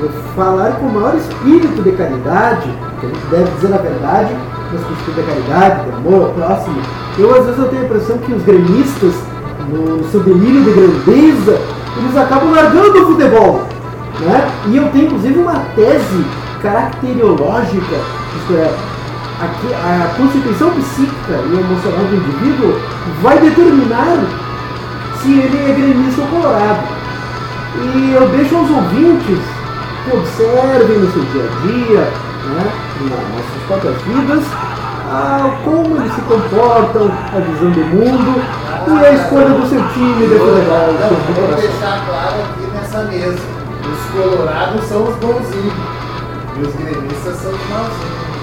eu 0.02 0.10
falar 0.36 0.72
com 0.72 0.88
o 0.88 0.94
maior 0.94 1.16
espírito 1.16 1.82
de 1.82 1.94
caridade, 1.94 2.70
que 3.00 3.06
a 3.06 3.10
gente 3.10 3.26
deve 3.32 3.52
dizer 3.52 3.74
a 3.74 3.78
verdade, 3.78 4.36
mas 4.74 4.84
com 4.84 4.92
espírito 4.92 5.22
de 5.22 5.32
caridade, 5.32 5.86
de 5.86 5.96
amor 5.96 6.34
próximo. 6.34 6.76
Eu 7.18 7.34
às 7.34 7.46
vezes 7.46 7.58
eu 7.58 7.70
tenho 7.70 7.84
a 7.84 7.86
impressão 7.86 8.18
que 8.18 8.34
os 8.34 8.44
gremistas, 8.44 9.14
no 9.70 10.04
seu 10.12 10.20
delírio 10.24 10.62
de 10.66 10.72
grandeza, 10.72 11.62
eles 11.96 12.18
acabam 12.18 12.52
largando 12.52 13.04
o 13.04 13.06
futebol. 13.14 13.62
Né? 14.20 14.52
E 14.68 14.76
eu 14.76 14.90
tenho 14.90 15.06
inclusive 15.06 15.40
uma 15.40 15.60
tese 15.74 16.26
caracteriológica, 16.62 17.96
isto 18.42 18.54
é, 18.58 18.76
aqui, 19.40 19.74
a 19.74 20.14
constituição 20.18 20.70
psíquica 20.72 21.40
e 21.50 21.60
emocional 21.60 22.04
do 22.04 22.16
indivíduo 22.18 22.76
vai 23.22 23.40
determinar 23.40 24.47
se 25.22 25.32
ele 25.32 25.70
é 25.70 25.74
gremista 25.74 26.22
ou 26.22 26.28
colorado. 26.28 26.98
E 27.80 28.12
eu 28.14 28.28
deixo 28.30 28.56
aos 28.56 28.70
ouvintes 28.70 29.40
que 30.04 30.16
observem 30.18 30.98
no 31.00 31.12
seu 31.12 31.24
dia 31.26 31.44
a 31.44 31.68
dia, 31.68 32.00
né, 32.48 32.72
na- 33.02 33.36
nas 33.36 33.46
suas 33.52 33.64
próprias 33.68 34.02
vidas, 34.04 34.44
ah, 35.12 35.52
como 35.64 35.98
eles 35.98 36.14
se 36.14 36.22
comportam, 36.22 37.12
a 37.36 37.40
visão 37.40 37.72
do 37.72 37.86
mundo 37.96 38.42
e 38.88 39.06
a 39.06 39.12
escolha 39.14 39.50
do 39.50 39.68
seu 39.68 39.82
time 39.90 40.28
de 40.28 40.36
futebol. 40.36 40.88
Não, 41.00 41.10
do 41.10 41.36
seu 41.36 41.48
vou 41.48 41.56
deixar 41.56 42.06
claro 42.06 42.42
aqui 42.42 42.68
nessa 42.74 43.04
mesa. 43.04 43.40
Os 43.88 44.12
colorados 44.12 44.84
são 44.86 45.04
os 45.04 45.16
bonzinhos. 45.16 45.74
E 46.58 46.62
os 46.62 46.74
gremistas 46.76 47.36
são 47.38 47.52
os 47.52 47.70
malzinhos. 47.70 48.37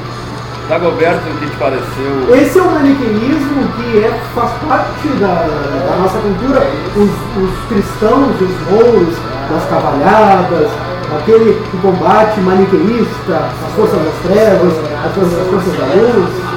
Dagoberto, 0.69 1.29
o 1.29 1.39
que 1.39 1.47
te 1.51 1.57
pareceu? 1.57 2.35
Esse 2.35 2.59
é 2.59 2.63
o 2.63 2.71
maniqueísmo 2.71 3.69
que 3.77 3.99
é, 3.99 4.21
faz 4.35 4.51
parte 4.67 5.09
da, 5.21 5.47
da 5.87 5.97
nossa 5.97 6.19
cultura. 6.19 6.67
Os, 6.97 7.11
os 7.43 7.69
cristãos, 7.69 8.41
os 8.41 8.71
mouros, 8.71 9.15
das 9.51 9.65
cavalhadas, 9.69 10.71
aquele 11.19 11.61
combate 11.83 12.41
maniqueísta, 12.41 13.51
as 13.67 13.73
forças 13.75 14.01
das 14.03 14.15
trevas, 14.25 14.73
as 15.05 15.15
forças, 15.15 15.39
as 15.39 15.47
forças 15.49 15.77
da 15.77 15.85
luz. 15.85 16.55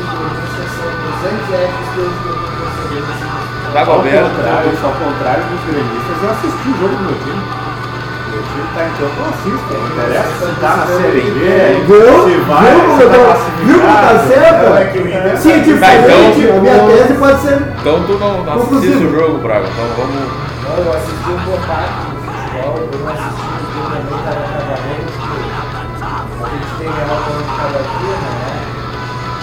Nesse 2.94 3.28
Ao 3.68 3.74
Dagoberto, 3.74 4.30
contrário, 4.30 4.72
ao 4.84 4.92
contrário 4.92 5.44
dos 5.44 5.62
gremistas, 5.66 6.24
eu 6.24 6.30
assisti 6.30 6.70
o 6.70 6.78
jogo 6.80 6.96
do 6.96 7.04
meu 7.04 7.16
time. 7.24 7.67
Time 8.58 8.70
tá 8.74 8.84
campo, 8.98 9.18
eu 9.20 9.26
assisto. 9.30 9.74
Não 9.74 9.88
interessa 9.88 10.46
se 10.46 10.60
tá 10.60 10.72
na 10.78 10.86
Série 10.88 11.22
B, 11.22 11.40
se 11.86 12.38
vai, 12.48 12.64
Viu 12.66 12.82
como 12.82 12.98
se 12.98 13.06
tá 13.06 13.14
viu 13.64 13.80
como 13.80 13.94
tá? 13.94 14.00
Não, 14.70 14.78
é 14.78 14.86
que 14.86 14.98
o 14.98 15.08
Inter- 15.08 15.38
Cientificamente, 15.38 16.40
Então, 16.42 16.58
a 16.58 16.62
minha 16.62 16.80
tese 16.88 17.14
pode 17.14 17.40
ser. 17.42 17.58
então 17.80 18.04
tu 18.04 18.14
não 18.18 18.32
assististe 18.42 18.70
Conclusivo. 18.70 19.08
o 19.08 19.20
jogo, 19.20 19.38
Braga. 19.40 19.68
Então 19.68 19.86
vamos. 19.98 20.16
Não, 20.18 20.76
eu 20.86 20.94
assisti 20.94 21.30
um 21.30 21.38
boa 21.46 21.60
parte 21.68 21.98
do 22.08 22.18
futebol, 22.18 22.74
eu 22.78 23.00
não 23.00 23.08
assisti 23.14 23.46
porque 23.58 23.78
eu 23.78 23.86
também 23.88 24.18
estava 24.18 24.42
trabalhando, 24.58 25.06
porque 25.08 25.38
a 26.44 26.50
gente 26.50 26.72
tem 26.78 26.88
real 26.98 27.18
plano 27.24 27.44
de 27.48 27.54
cada 27.58 27.78
dia, 27.78 28.16
né? 28.18 28.58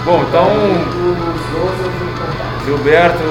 Bom, 0.05 0.19
então 0.27 0.45
Os 0.45 1.43
gols 1.55 1.77
eu 1.83 1.91
fui 1.97 2.09
contar. 2.19 2.49
Gilberto, 2.65 3.23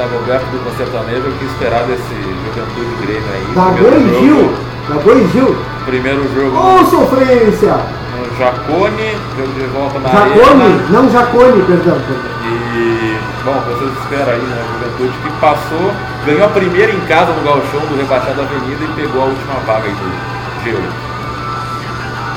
Dagoberto 0.00 0.46
do 0.46 0.64
Concertanejo, 0.64 1.28
o 1.28 1.32
que 1.38 1.44
esperar 1.44 1.84
desse 1.84 2.14
Juventude 2.48 2.94
Grêmio 3.04 3.28
aí? 3.36 3.44
Jogo- 3.52 4.20
Gil. 4.20 4.70
E 4.90 5.28
Gil. 5.28 5.56
Primeiro 5.84 6.22
jogo 6.34 6.56
Ô, 6.56 6.84
sofrência! 6.86 7.76
no 7.76 8.36
Jacone, 8.38 9.12
jogo 9.36 9.52
de 9.52 9.66
volta 9.76 9.98
na 10.00 10.08
Jacone, 10.08 10.62
Arena. 10.64 10.86
não 10.90 11.10
Jacone, 11.10 11.62
perdão. 11.64 12.00
perdão. 12.00 12.30
E, 12.44 13.18
bom, 13.44 13.60
vocês 13.68 13.92
esperam 14.02 14.32
aí, 14.32 14.40
né? 14.40 14.64
Juventude 14.72 15.18
que 15.22 15.30
passou, 15.40 15.92
ganhou 16.24 16.44
a 16.46 16.48
primeira 16.48 16.92
em 16.92 17.00
casa 17.00 17.32
no 17.32 17.42
Galchão 17.44 17.80
do 17.80 17.96
rebaixado 18.00 18.40
Avenida 18.40 18.82
e 18.82 18.88
pegou 18.96 19.20
a 19.22 19.26
última 19.26 19.54
vaga 19.66 19.84
aí 19.84 19.92
do 19.94 20.64
Gil. 20.64 20.80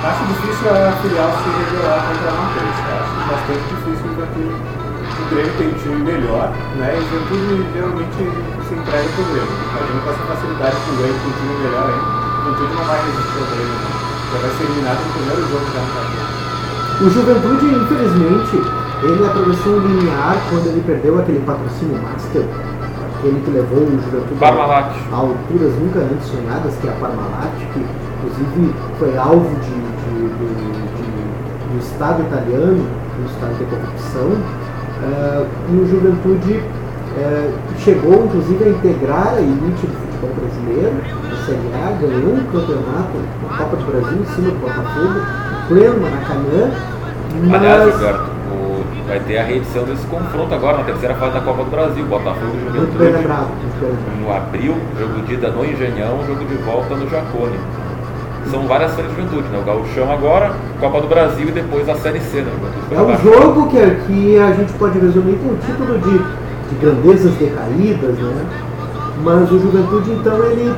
Acho 0.03 0.23
difícil 0.25 0.67
a 0.69 0.91
filial 1.01 1.31
se 1.31 1.47
revelar 1.47 2.03
contra 2.11 2.27
a 2.27 2.33
Matheus, 2.35 2.75
tá? 2.83 2.95
Acho 3.07 3.23
bastante 3.31 3.63
difícil 3.71 4.09
porque 4.15 4.82
o 5.21 5.25
Grêmio 5.29 5.53
tem 5.57 5.67
um 5.69 5.77
time 5.77 5.99
melhor, 6.03 6.49
né? 6.77 6.87
E 6.95 6.97
o 6.97 7.03
Juventude 7.05 7.67
geralmente 7.73 8.17
se 8.67 8.73
entrega 8.73 9.07
pro 9.13 9.23
Grêmio. 9.29 9.53
Imagina 9.69 9.99
com 10.03 10.09
essa 10.09 10.23
facilidade 10.33 10.75
que 10.83 10.89
o 10.89 10.95
Grêmio 10.97 11.19
tem 11.21 11.29
um 11.29 11.37
time 11.37 11.53
melhor 11.63 11.85
aí. 11.93 12.01
O 12.03 12.43
Juventude 12.43 12.73
não 12.73 12.85
vai 12.85 12.99
resistir 13.03 13.37
ao 13.37 13.47
Grêmio, 13.53 13.77
não. 13.83 13.93
Já 14.33 14.37
vai 14.41 14.51
ser 14.57 14.63
eliminado 14.63 14.99
no 15.03 15.11
primeiro 15.13 15.41
jogo 15.53 15.65
já 15.73 15.81
no 15.83 15.91
campeonato. 15.93 16.33
O 17.03 17.07
Juventude, 17.09 17.65
infelizmente, 17.73 18.55
ele 19.03 19.21
atravessou 19.25 19.73
um 19.73 19.79
limiar 19.87 20.35
quando 20.49 20.65
ele 20.67 20.81
perdeu 20.85 21.19
aquele 21.19 21.39
patrocínio 21.45 21.99
Master, 22.01 22.45
aquele 23.19 23.39
que 23.43 23.51
levou 23.51 23.83
o 23.83 23.99
Juventude 24.01 24.39
Parmalat. 24.39 24.91
a 25.11 25.15
alturas 25.15 25.73
nunca 25.81 25.99
antes 25.99 26.27
sonhadas, 26.27 26.73
que 26.79 26.87
é 26.87 26.91
a 26.91 26.95
Parmalat, 26.95 27.51
que 27.73 27.79
inclusive 27.79 28.73
foi 28.99 29.17
alvo 29.17 29.49
de, 29.59 29.69
de- 29.69 30.29
de- 30.33 30.53
de- 30.97 31.67
do 31.73 31.79
Estado 31.79 32.21
italiano, 32.23 32.85
do 32.87 33.25
Estado 33.29 33.53
de 33.57 33.65
corrupção, 33.65 34.29
eh, 35.03 35.45
e 35.71 35.75
o 35.75 35.87
Juventude 35.87 36.61
eh, 37.17 37.49
chegou 37.79 38.25
inclusive 38.25 38.63
a 38.63 38.69
integrar 38.69 39.33
a 39.37 39.41
elite 39.41 39.85
do 39.85 39.93
futebol 39.93 40.31
brasileiro, 40.39 40.93
a 41.31 41.45
Série 41.45 41.71
A, 41.75 41.91
ganhou 42.01 42.33
um 42.35 42.43
campeonato, 42.45 43.17
a 43.51 43.57
Copa 43.57 43.75
do 43.77 43.85
Brasil 43.91 44.19
em 44.21 44.25
cima 44.35 44.51
do 44.51 44.59
Botafogo, 44.59 45.19
em 45.19 45.67
pleno 45.67 46.01
Maracanã, 46.01 46.71
Aliás, 47.53 47.85
mas 47.85 47.93
Gilberto, 47.93 48.23
o- 48.53 48.83
vai 49.07 49.19
ter 49.21 49.37
a 49.39 49.43
reedição 49.43 49.83
desse 49.83 50.05
confronto 50.07 50.53
agora 50.53 50.77
na 50.77 50.83
terceira 50.83 51.15
fase 51.15 51.33
da 51.33 51.41
Copa 51.41 51.63
do 51.63 51.71
Brasil, 51.71 52.05
Botafogo 52.05 52.51
e 52.53 52.69
muito 52.69 52.73
bem 52.73 52.83
Juventude. 52.83 53.17
lembrado, 53.17 53.47
muito 53.49 53.79
bem 53.81 53.89
lembrado. 53.89 54.21
No 54.21 54.33
abril, 54.33 54.75
jogo 54.99 55.21
de 55.25 55.33
ida 55.33 55.49
no 55.49 55.65
Engenhão, 55.65 56.19
jogo 56.27 56.45
de 56.45 56.55
volta 56.63 56.95
no 56.95 57.09
Jacone. 57.09 57.59
São 58.49 58.67
várias 58.67 58.91
séries 58.91 59.11
de 59.11 59.17
juventude, 59.17 59.47
né? 59.49 59.59
O 59.59 59.65
Gauchão 59.65 60.11
agora, 60.11 60.53
Copa 60.79 61.01
do 61.01 61.07
Brasil 61.07 61.47
e 61.49 61.51
depois 61.51 61.87
a 61.89 61.95
Série 61.95 62.19
C, 62.19 62.41
né? 62.41 62.51
É 62.91 63.01
um 63.01 63.17
jogo 63.17 63.67
que 63.69 63.79
aqui 63.79 64.37
a 64.37 64.51
gente 64.51 64.73
pode 64.73 64.99
resumir 64.99 65.37
com 65.37 65.49
o 65.49 65.57
título 65.57 65.97
de, 65.99 66.17
de 66.69 66.75
grandezas 66.81 67.33
decaídas, 67.35 68.17
né? 68.17 68.45
Mas 69.23 69.51
o 69.51 69.59
Juventude, 69.59 70.11
então, 70.11 70.43
ele, 70.43 70.73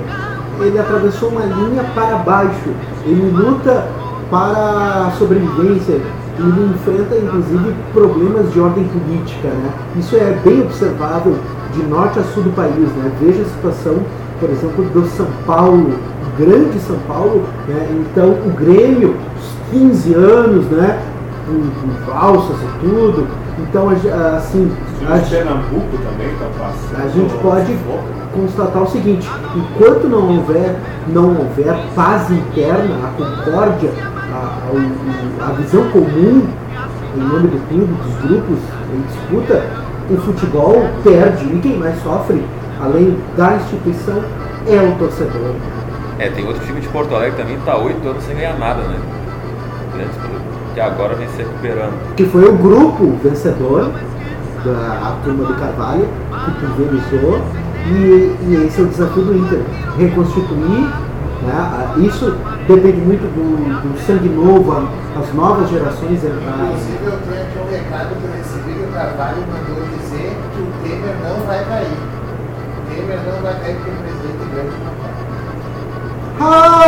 ele 0.62 0.80
atravessou 0.80 1.30
uma 1.30 1.45
linha 1.45 1.84
para 1.95 2.17
baixo. 2.17 2.69
Ele 3.06 3.32
luta 3.32 3.88
para 4.30 5.08
a 5.08 5.12
sobrevivência. 5.17 5.99
Ele 6.38 6.73
enfrenta, 6.73 7.15
inclusive, 7.15 7.73
problemas 7.93 8.51
de 8.51 8.60
ordem 8.60 8.84
política, 8.84 9.47
né? 9.47 9.71
Isso 9.97 10.15
é 10.15 10.38
bem 10.43 10.62
observável 10.62 11.36
de 11.73 11.84
norte 11.84 12.19
a 12.19 12.23
sul 12.23 12.43
do 12.43 12.51
país, 12.51 12.89
né? 12.97 13.12
Veja 13.21 13.41
a 13.41 13.45
situação, 13.45 13.97
por 14.39 14.49
exemplo, 14.49 14.84
do 14.86 15.06
São 15.08 15.28
Paulo, 15.45 15.93
grande 16.38 16.80
São 16.80 16.98
Paulo, 17.08 17.43
né? 17.67 17.88
Então, 18.12 18.30
o 18.30 18.54
Grêmio, 18.58 19.15
os 19.38 19.71
15 19.71 20.13
anos, 20.13 20.65
né? 20.67 21.00
com, 21.45 21.54
com 21.54 22.12
valsas 22.12 22.58
e 22.58 22.80
tudo. 22.80 23.28
Então, 23.60 23.89
a 23.89 23.95
ge- 23.95 24.10
assim, 24.10 24.71
a, 25.08 25.17
Pernambuco 25.30 25.98
também 26.04 26.32
estão 26.34 26.48
passando. 26.58 27.06
a 27.06 27.08
gente 27.10 27.34
pode 27.41 27.78
constatar 28.34 28.82
o 28.84 28.88
seguinte: 28.88 29.30
enquanto 29.56 30.08
não 30.08 30.38
houver, 30.38 30.76
não 31.08 31.30
houver 31.38 31.76
paz 31.95 32.30
interna, 32.32 32.95
a 33.06 33.12
concórdia, 33.15 33.91
a, 34.34 34.58
a- 34.67 35.50
a 35.50 35.52
visão 35.54 35.84
comum 35.91 36.48
em 37.15 37.19
nome 37.19 37.48
do 37.48 37.67
clube, 37.69 37.93
dos 37.93 38.15
grupos 38.30 38.58
em 38.93 39.02
disputa, 39.08 39.63
o 40.10 40.17
futebol 40.17 40.84
perde. 41.04 41.45
E 41.45 41.60
quem 41.62 41.78
mais 41.78 42.02
sofre, 42.02 42.43
além 42.82 43.17
da 43.38 43.56
instituição, 43.56 44.21
é 44.67 44.78
o 44.80 44.95
torcedor. 44.98 45.54
É, 46.19 46.30
tem 46.30 46.45
outro 46.47 46.65
time 46.65 46.80
de 46.80 46.88
Porto 46.88 47.13
Alegre 47.13 47.36
também 47.38 47.58
que 47.58 47.65
tá 47.65 47.78
oito 47.78 48.08
anos 48.08 48.23
sem 48.23 48.36
ganhar 48.36 48.58
nada, 48.58 48.82
né? 48.84 48.97
Grandes 49.93 50.15
clubes, 50.15 50.41
que 50.73 50.80
agora 50.80 51.15
vem 51.15 51.28
se 51.30 51.38
recuperando. 51.38 52.15
que 52.15 52.25
foi 52.25 52.45
o 52.47 52.54
grupo 52.56 53.17
vencedor 53.23 53.91
da 54.63 54.71
a 54.71 55.17
turma 55.23 55.45
do 55.45 55.54
Carvalho, 55.56 56.08
que 56.45 56.51
pulverizou, 56.65 57.41
e, 57.88 58.36
e 58.47 58.65
esse 58.65 58.82
é 58.82 58.84
o 58.84 58.88
desafio 58.88 59.23
do 59.23 59.38
Inter, 59.38 59.62
reconstituir, 59.97 60.89
né, 61.43 61.54
a- 61.54 61.93
isso 61.99 62.34
depende 62.67 62.97
muito 62.97 63.21
do, 63.36 63.45
do 63.93 63.99
sangue 64.08 64.28
novo, 64.30 64.71
a- 64.71 65.19
as 65.19 65.32
novas 65.36 65.69
gerações 65.69 66.23
entrarem. 66.23 66.65
Inclusive, 66.65 67.06
eu 67.06 67.19
tenho 67.30 67.41
aqui 67.43 67.60
um 67.60 67.69
recado 67.71 68.10
que 68.15 68.23
eu 68.25 68.32
recebi 68.36 68.73
que 68.73 68.84
o 68.84 68.91
Carvalho 68.91 69.38
mandou 69.54 69.86
dizer 69.99 70.34
que 70.56 70.62
o 70.62 70.67
Temer 70.82 71.15
não 71.23 71.45
vai 71.45 71.63
cair. 71.65 71.97
O 72.01 72.89
Temer 72.89 73.19
não 73.21 73.41
vai 73.43 73.54
cair 73.62 73.75
porque 73.86 74.05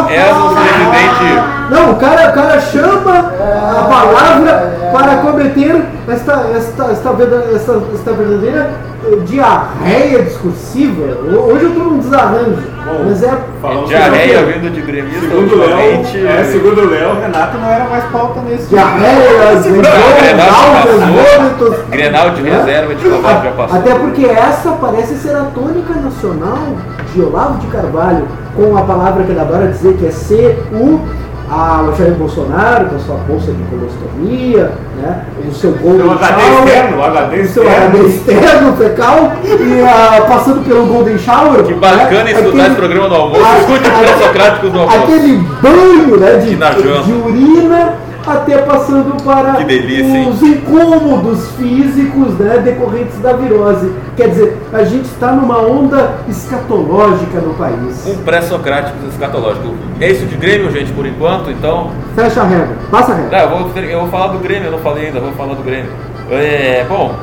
É, 0.09 0.31
o 0.31 0.35
ah, 0.35 0.55
presidente- 0.55 1.43
Não, 1.69 1.91
o 1.91 1.95
cara, 1.95 2.29
o 2.29 2.33
cara 2.33 2.59
chama 2.59 3.17
a 3.19 3.83
palavra 3.83 4.73
para 4.91 5.17
cometer 5.17 5.83
esta, 6.07 6.45
esta, 6.55 6.85
esta, 6.85 7.09
esta, 7.53 7.81
esta 7.93 8.11
verdadeira 8.13 8.71
eh, 9.05 9.15
diarreia 9.25 10.23
discursiva. 10.23 11.03
Ho- 11.29 11.51
Hoje 11.51 11.65
eu 11.65 11.69
estou 11.69 11.83
num 11.85 11.99
desarranjo, 11.99 12.63
Bom, 12.85 13.03
mas 13.05 13.21
é 13.23 13.37
falando 13.61 13.85
Diarreia 13.87 14.43
vindo 14.45 14.69
de 14.73 14.81
gremista 14.81 15.19
Segundo 15.27 15.55
o 15.55 15.59
Léo, 15.59 16.03
é, 16.39 16.43
segundo 16.45 16.81
o 16.81 16.89
Léo, 16.89 17.09
o 17.11 17.19
Renato 17.21 17.57
não 17.57 17.69
era 17.69 17.83
mais 17.85 18.03
pauta 18.05 18.41
nesse 18.41 18.67
diarreias, 18.67 19.65
vômitos. 19.65 21.75
Grenal 21.89 22.29
de 22.31 22.41
reserva 22.43 22.95
de 22.95 23.09
já 23.09 23.51
passou. 23.51 23.77
Até 23.77 23.93
porque 23.95 24.25
essa 24.25 24.71
parece 24.71 25.15
ser 25.15 25.35
a 25.35 25.43
tônica 25.53 25.93
nacional 25.93 26.57
de 27.17 27.23
Olavo 27.23 27.57
de 27.59 27.67
Carvalho, 27.67 28.25
com 28.55 28.77
a 28.77 28.81
palavra 28.81 29.23
que 29.23 29.31
ele 29.31 29.39
adora 29.39 29.67
dizer 29.67 29.93
que 29.95 30.05
é 30.05 30.11
C-U, 30.11 31.01
a 31.49 31.81
Jair 31.97 32.13
Bolsonaro, 32.13 32.87
com 32.87 32.95
a 32.97 32.99
sua 32.99 33.15
bolsa 33.27 33.51
de 33.51 33.63
colostomia, 33.63 34.71
né? 35.01 35.23
o 35.49 35.53
seu 35.53 35.71
gol 35.71 35.93
O 35.93 36.11
HD 36.11 36.41
externo, 36.41 36.97
o 36.97 37.03
HD 37.03 37.39
o 37.41 37.47
seu 37.47 37.63
externo. 37.63 37.85
HD 37.87 38.07
externo, 38.07 38.73
fecal, 38.77 39.31
e 39.45 39.81
ah, 39.81 40.21
passando 40.27 40.63
pelo 40.65 40.85
Golden 40.85 41.17
Shower. 41.17 41.63
Que 41.63 41.73
bacana 41.73 42.23
né? 42.25 42.31
escutar 42.31 42.47
Aquele- 42.49 42.67
esse 42.67 42.75
programa 42.75 43.07
no 43.07 43.15
almoço. 43.15 43.41
a- 43.45 43.59
Escute 43.59 43.89
o 43.89 43.97
pré-socrático 43.99 44.67
no 44.67 44.79
almoço. 44.81 44.97
Aquele 45.03 45.37
banho 45.61 46.17
né, 46.17 46.31
de, 46.37 46.55
de 47.05 47.13
urina, 47.13 47.93
até 48.29 48.57
passando 48.59 49.21
para 49.23 49.63
delícia, 49.63 50.29
os 50.29 50.41
incômodos 50.41 51.51
físicos 51.51 52.33
né, 52.39 52.57
decorrentes 52.59 53.17
da 53.19 53.33
virose. 53.33 53.91
Quer 54.15 54.29
dizer, 54.29 54.57
a 54.73 54.83
gente 54.83 55.05
está 55.05 55.31
numa 55.31 55.59
onda 55.59 56.15
escatológica 56.27 57.39
no 57.39 57.53
país. 57.53 58.05
Um 58.05 58.17
pré-socrático 58.23 58.97
escatológico. 59.09 59.73
É 59.99 60.11
isso 60.11 60.25
de 60.25 60.35
Grêmio, 60.35 60.71
gente, 60.71 60.91
por 60.93 61.05
enquanto, 61.05 61.49
então. 61.49 61.91
Fecha 62.15 62.41
a 62.41 62.45
regra, 62.45 62.75
passa 62.91 63.11
a 63.13 63.15
Não, 63.15 63.23
regra. 63.23 63.39
eu 63.39 63.49
vou, 63.49 63.83
eu 63.83 63.99
vou 64.01 64.09
falar 64.09 64.27
do 64.27 64.39
Grêmio, 64.39 64.67
eu 64.67 64.71
não 64.71 64.79
falei 64.79 65.07
ainda, 65.07 65.19
vou 65.19 65.31
falar 65.33 65.55
do 65.55 65.63
Grêmio. 65.63 65.89
É, 66.29 66.85
bom, 66.89 67.15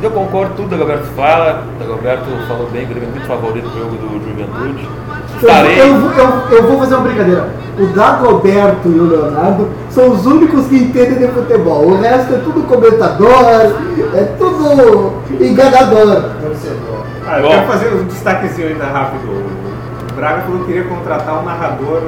eu 0.00 0.10
concordo 0.12 0.50
com 0.50 0.62
tudo 0.62 0.68
que 0.68 0.74
o 0.76 0.78
Roberto 0.78 1.06
fala. 1.16 1.64
O 1.80 1.92
Roberto 1.92 2.24
falou 2.46 2.68
bem, 2.70 2.84
o 2.84 2.88
Grêmio 2.88 3.08
é 3.08 3.10
muito 3.10 3.26
favorito 3.26 3.66
no 3.66 3.78
jogo 3.78 3.96
do 3.96 4.24
Juventude. 4.28 4.88
Estarei. 5.36 5.80
Eu, 5.80 5.86
eu, 5.86 6.10
eu, 6.12 6.48
eu 6.50 6.62
vou 6.68 6.78
fazer 6.78 6.94
uma 6.94 7.04
brincadeira. 7.04 7.48
O 7.78 7.86
Dagoberto 7.86 8.88
e 8.88 9.00
o 9.00 9.04
Leonardo 9.04 9.68
são 9.90 10.12
os 10.12 10.24
únicos 10.26 10.66
que 10.66 10.76
entendem 10.76 11.18
de 11.18 11.28
futebol. 11.28 11.86
O 11.86 12.00
resto 12.00 12.34
é 12.34 12.38
tudo 12.38 12.62
comentador, 12.68 13.72
é 14.14 14.24
tudo 14.38 15.12
enganador. 15.40 16.30
Torcedor. 16.40 17.04
Ah, 17.26 17.38
eu 17.38 17.42
Bom. 17.42 17.48
quero 17.48 17.66
fazer 17.66 17.88
um 17.94 18.04
destaquezinho 18.04 18.68
ainda 18.68 18.84
rápido. 18.84 19.24
O 19.28 20.14
Braga 20.14 20.42
falou 20.42 20.60
que 20.60 20.66
queria 20.66 20.84
contratar 20.84 21.40
um 21.40 21.44
narrador 21.44 22.02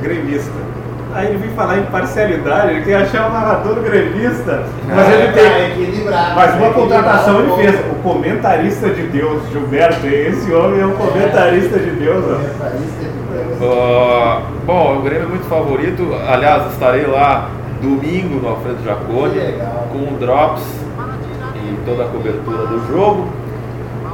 gremista. 0.00 0.50
Aí 1.14 1.26
ele 1.28 1.38
veio 1.38 1.52
falar 1.52 1.78
em 1.78 1.82
parcialidade, 1.82 2.70
ele 2.70 2.80
queria 2.80 3.00
achar 3.00 3.28
um 3.28 3.32
narrador 3.32 3.74
gremista, 3.80 4.64
mas 4.88 4.98
Ah, 5.06 5.12
ele 5.12 5.32
Pra 5.32 5.42
tem. 5.42 5.66
equilibrar. 5.84 6.34
Mas 6.34 6.54
uma 6.56 6.70
contratação 6.72 7.38
ele 7.40 7.48
pouco. 7.48 7.62
fez. 7.62 7.74
O 7.80 7.94
comentarista 8.02 8.88
de 8.88 9.02
Deus, 9.08 9.42
Gilberto, 9.50 10.06
esse 10.06 10.52
homem 10.52 10.80
é 10.80 10.86
um 10.86 10.92
comentarista 10.92 11.78
de 11.78 11.90
Deus. 11.90 12.24
ó. 12.24 12.34
Comentarista 12.36 13.04
de 13.04 13.58
Deus. 13.58 13.72
Ah, 13.72 14.42
bom, 14.64 14.96
o 14.98 15.02
Grêmio 15.02 15.24
é 15.24 15.28
muito 15.28 15.44
favorito. 15.46 16.08
Aliás, 16.28 16.72
estarei 16.72 17.06
lá 17.06 17.48
domingo 17.82 18.40
no 18.40 18.48
Alfredo 18.48 18.78
legal. 18.84 19.88
com 19.92 19.98
o 20.14 20.16
Drops 20.18 20.62
e 21.56 21.76
toda 21.84 22.04
a 22.04 22.06
cobertura 22.06 22.66
do 22.68 22.86
jogo. 22.88 23.28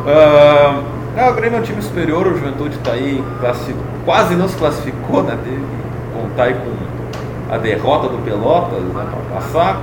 Ah, 0.07 0.81
é, 1.17 1.31
o 1.31 1.35
Grêmio 1.35 1.59
é 1.59 1.61
um 1.61 1.65
time 1.65 1.81
superior, 1.83 2.27
o 2.27 2.31
Juventude 2.37 2.77
está 2.77 2.93
aí, 2.93 3.23
quase 4.05 4.35
não 4.35 4.49
se 4.49 4.57
classificou, 4.57 5.23
né? 5.23 5.37
Teve 5.45 5.61
contar 6.39 6.45
aí 6.45 6.55
com 6.55 7.53
a 7.53 7.59
derrota 7.59 8.09
do 8.09 8.25
Pelotas 8.25 8.81
né, 8.81 9.07
para 9.11 9.41
passar. 9.41 9.81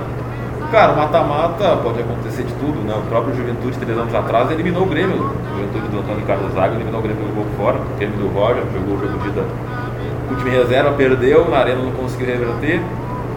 Cara, 0.72 0.92
o 0.92 0.96
mata-mata 0.96 1.76
pode 1.76 2.00
acontecer 2.00 2.42
de 2.42 2.52
tudo, 2.54 2.80
né? 2.82 2.94
O 2.96 3.02
próprio 3.08 3.36
Juventude, 3.36 3.76
três 3.78 3.96
anos 3.96 4.12
atrás, 4.14 4.50
eliminou 4.50 4.82
o 4.82 4.86
Grêmio. 4.86 5.16
O 5.16 5.56
Juventude 5.56 5.88
do 5.88 5.98
Antônio 6.00 6.26
Carlos 6.26 6.52
Zaga 6.54 6.74
eliminou 6.74 6.98
o 6.98 7.02
Grêmio 7.02 7.22
pelo 7.22 7.34
gol 7.36 7.46
fora. 7.56 7.76
O 7.76 7.96
Grêmio 7.98 8.18
do 8.18 8.28
Roger 8.34 8.62
jogou 8.72 8.96
o 8.96 9.00
jogo 9.00 9.18
de 9.18 10.36
time 10.38 10.50
reserva 10.50 10.92
perdeu, 10.92 11.48
na 11.48 11.58
arena 11.58 11.82
não 11.82 11.92
conseguiu 11.92 12.26
reverter, 12.26 12.82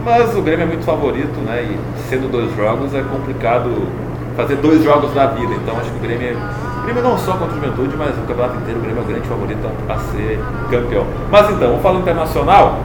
mas 0.04 0.36
o 0.36 0.42
Grêmio 0.42 0.64
é 0.64 0.66
muito 0.66 0.84
favorito, 0.84 1.40
né? 1.46 1.62
E 1.62 1.78
sendo 2.10 2.32
dois 2.32 2.56
jogos 2.56 2.96
é 2.96 3.04
complicado 3.04 3.88
fazer 4.36 4.56
dois 4.56 4.84
jogos 4.84 5.14
da 5.14 5.28
vida. 5.28 5.54
Então 5.54 5.78
acho 5.78 5.92
que 5.92 5.98
o 5.98 6.00
Grêmio, 6.00 6.36
o 6.36 6.84
Grêmio 6.84 7.04
não 7.04 7.18
só 7.18 7.34
contra 7.34 7.54
o 7.54 7.56
Juventude, 7.56 7.96
mas 7.96 8.18
o 8.18 8.22
campeonato 8.22 8.58
inteiro 8.58 8.80
o 8.80 8.82
Grêmio 8.82 9.02
é 9.02 9.04
o 9.04 9.08
grande 9.08 9.28
favorito 9.28 9.70
a 9.88 9.98
ser 9.98 10.40
campeão. 10.72 11.06
Mas 11.30 11.50
então, 11.52 11.68
vamos 11.70 11.84
falar 11.84 12.00
internacional. 12.00 12.80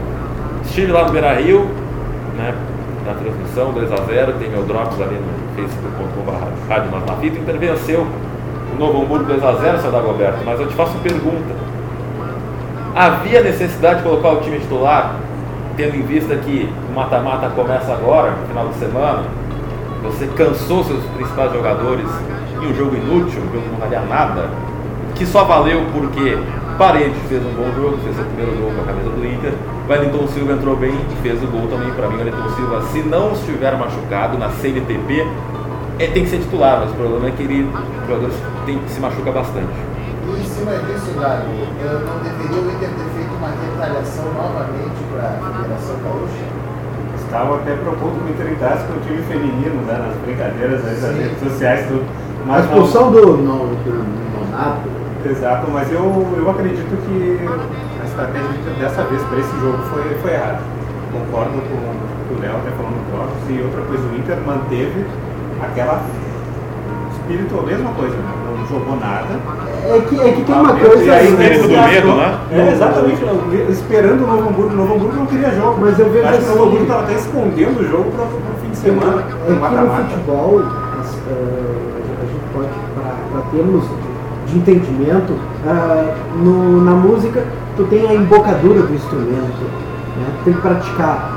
Estive 0.74 0.90
lá 0.90 1.04
no 1.04 1.12
Beira 1.12 1.34
Rio, 1.34 1.70
né? 2.37 2.52
Na 3.06 3.14
transmissão 3.14 3.72
2x0, 3.72 4.38
tem 4.40 4.50
meu 4.50 4.64
drops 4.64 5.00
ali 5.00 5.14
no 5.14 5.54
facebook.com.br 5.54 6.68
Rádio 6.68 6.90
Nós 6.90 7.06
na 7.06 7.14
Fita. 7.14 7.38
O 7.38 7.42
Inter 7.42 7.58
venceu 7.60 8.00
o 8.00 8.76
Novo 8.76 9.02
Hamburgo 9.02 9.32
2x0, 9.32 9.78
seu 9.78 9.92
Dagoberto, 9.92 10.38
mas 10.44 10.58
eu 10.58 10.66
te 10.66 10.74
faço 10.74 10.90
uma 10.90 11.00
pergunta. 11.00 11.54
Havia 12.92 13.40
necessidade 13.42 13.98
de 13.98 14.02
colocar 14.02 14.30
o 14.30 14.40
time 14.40 14.58
titular, 14.58 15.14
tendo 15.76 15.94
em 15.94 16.02
vista 16.02 16.34
que 16.34 16.68
o 16.90 16.92
mata-mata 16.92 17.48
começa 17.50 17.92
agora, 17.92 18.32
no 18.32 18.48
final 18.48 18.66
de 18.66 18.74
semana? 18.74 19.22
Você 20.02 20.26
cansou 20.37 20.82
seus 20.82 21.04
principais 21.04 21.52
jogadores 21.52 22.08
em 22.60 22.66
um 22.66 22.74
jogo 22.74 22.96
inútil, 22.96 23.42
um 23.42 23.52
jogo 23.52 23.62
que 23.62 23.70
não 23.70 23.78
valia 23.78 24.00
nada, 24.00 24.48
que 25.14 25.24
só 25.24 25.44
valeu 25.44 25.84
porque 25.92 26.37
Paredes 26.78 27.16
fez 27.28 27.40
um 27.44 27.54
bom 27.54 27.70
jogo, 27.76 27.98
fez 28.02 28.16
seu 28.16 28.24
primeiro 28.24 28.50
gol 28.58 28.72
com 28.74 28.82
a 28.82 28.84
camisa 28.84 29.10
do 29.10 29.24
Inter, 29.24 29.52
Wellington 29.88 30.26
Silva 30.28 30.52
entrou 30.54 30.76
bem 30.76 30.90
e 30.90 31.16
fez 31.22 31.40
o 31.42 31.46
gol 31.46 31.68
também. 31.68 31.90
Para 31.92 32.08
mim, 32.08 32.16
o 32.16 32.18
Wellington 32.18 32.48
Silva, 32.56 32.82
se 32.90 32.98
não 33.02 33.32
estiver 33.32 33.76
machucado 33.78 34.37
na 34.38 34.50
CNTP, 34.50 35.26
é, 36.00 36.06
tem 36.08 36.24
que 36.24 36.30
ser 36.30 36.38
titular, 36.38 36.80
mas 36.80 36.90
o 36.90 36.94
problema 36.94 37.28
é 37.28 37.30
que 37.30 37.42
ele, 37.44 37.62
o 37.70 38.06
jogador 38.08 38.30
tem, 38.66 38.80
se 38.88 38.98
machuca 38.98 39.30
bastante. 39.30 39.70
E 40.26 40.40
em 40.40 40.44
cima 40.44 40.72
disso, 40.72 41.14
Gago, 41.20 41.46
eu 41.84 42.00
não 42.00 42.18
deveria 42.18 42.58
o 42.58 42.66
Inter 42.74 42.88
ter 42.90 43.08
feito 43.14 43.34
uma 43.38 43.50
retaliação 43.54 44.24
novamente 44.34 44.98
para 45.14 45.28
a 45.28 45.52
Federação 45.54 45.94
Gaúcha? 46.02 46.44
Estavam 47.22 47.54
até 47.56 47.74
propondo 47.76 48.18
que 48.24 48.32
o 48.32 48.34
Inter 48.34 48.52
entrasse 48.52 48.84
com 48.87 48.94
o 48.94 49.00
time 49.06 49.22
feminino, 49.30 49.80
né? 49.87 49.94
Nas 49.94 50.16
brincadeiras 50.26 50.80
Sim. 50.82 51.18
redes 51.22 51.38
sociais, 51.38 51.87
tudo. 51.87 52.02
A 52.42 52.46
Mas 52.46 52.64
não- 52.66 52.74
expulsão 52.82 53.12
do, 53.12 53.37
no, 53.37 53.58
do 53.76 54.04
Nonato. 54.50 54.93
Exato, 55.24 55.70
mas 55.72 55.90
eu, 55.90 56.26
eu 56.37 56.50
acredito 56.50 56.96
que 57.06 57.38
a 58.00 58.04
estratégia 58.04 58.48
do 58.48 58.78
dessa 58.78 59.02
vez 59.04 59.22
para 59.22 59.38
esse 59.38 59.60
jogo 59.60 59.78
foi, 59.90 60.02
foi 60.20 60.32
errada. 60.32 60.60
Concordo 61.12 61.52
com 61.62 62.34
o 62.34 62.40
Léo 62.40 62.56
até 62.56 62.70
falando 62.76 62.96
no 63.00 63.16
Drops. 63.16 63.48
E 63.48 63.62
outra 63.62 63.80
coisa, 63.82 64.02
o 64.04 64.16
Inter 64.16 64.37
manteve 64.46 65.04
aquela 65.62 66.02
espírito, 67.12 67.58
a 67.58 67.62
mesma 67.62 67.90
coisa, 67.92 68.16
né? 68.16 68.32
não 68.58 68.66
jogou 68.66 68.96
nada. 69.00 69.40
É 69.87 70.00
que, 70.00 70.20
é 70.20 70.32
que 70.32 70.42
tem 70.44 70.54
uma 70.54 70.72
E 70.76 70.80
coisa. 70.80 71.12
aí, 71.14 71.28
espírito 71.28 71.62
do 71.68 71.68
medo, 71.88 72.08
né? 72.16 72.38
É, 72.52 72.72
exatamente, 72.72 73.24
não, 73.24 73.70
esperando 73.70 74.24
o 74.24 74.26
Novo 74.26 74.48
Hamburgo. 74.50 74.72
O 74.72 74.76
Novo 74.76 74.94
Hamburgo 74.94 75.16
não 75.16 75.26
queria 75.26 75.50
jogo. 75.52 75.78
Mas 75.80 75.98
eu 75.98 76.10
vejo 76.10 76.26
Acho 76.28 76.38
que 76.38 76.44
o 76.44 76.48
Novo 76.48 76.52
assim- 76.58 76.66
Hamburgo 76.68 76.82
estava 76.84 77.02
até 77.04 77.14
escondendo 77.14 77.80
o 77.80 77.88
jogo 77.90 78.10
para 78.12 78.24
o 78.24 78.60
fim 78.60 78.70
de 78.70 78.76
semana, 78.76 79.22
É 79.22 79.24
no 79.24 79.44
que 79.46 79.52
no 79.52 79.60
mata-mata. 79.60 80.02
futebol, 80.04 80.60
eh, 80.60 80.64
a 82.20 82.26
gente 82.26 82.44
pode, 82.52 82.68
para 83.32 83.40
termos 83.52 83.84
de 84.55 84.59
entendimento, 84.59 85.35
ah, 85.67 86.14
no- 86.37 86.85
na 86.85 86.93
música 86.93 87.43
tu 87.77 87.85
tem 87.85 88.07
a 88.09 88.14
embocadura 88.14 88.83
do 88.83 88.95
instrumento, 88.95 89.62
né? 90.17 90.27
tem 90.45 90.55
que 90.55 90.61
praticar. 90.61 91.33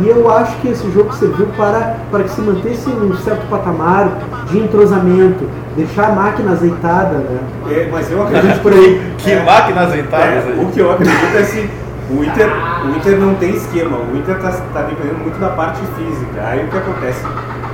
E 0.00 0.08
eu 0.08 0.30
acho 0.32 0.56
que 0.58 0.68
esse 0.68 0.88
jogo 0.92 1.12
serviu 1.14 1.46
para, 1.56 1.96
para 2.12 2.22
que 2.22 2.30
se 2.30 2.40
mantesse 2.40 2.88
um 2.88 3.12
certo 3.16 3.44
patamar 3.50 4.08
de 4.48 4.58
entrosamento, 4.58 5.44
deixar 5.76 6.10
a 6.10 6.12
máquina 6.12 6.52
azeitada, 6.52 7.18
né? 7.18 7.40
É, 7.68 7.88
mas 7.90 8.10
eu 8.10 8.22
acredito 8.22 8.60
por 8.62 8.72
aí. 8.72 9.02
Que 9.18 9.32
É. 9.32 9.42
máquinas 9.42 9.88
azeitadas 9.88 10.44
É, 10.46 10.62
o 10.62 10.66
que 10.66 10.78
eu 10.78 10.92
acredito 10.92 11.34
é 11.36 11.40
assim, 11.40 11.68
o 12.08 12.22
Inter, 12.24 12.48
o 12.86 12.96
Inter 12.96 13.18
não 13.18 13.34
tem 13.34 13.50
esquema, 13.50 13.98
o 13.98 14.16
Inter 14.16 14.36
está 14.36 14.82
dependendo 14.82 15.18
muito 15.22 15.40
da 15.40 15.48
parte 15.48 15.80
física. 15.96 16.40
Aí 16.44 16.64
o 16.64 16.68
que 16.68 16.78
acontece? 16.78 17.26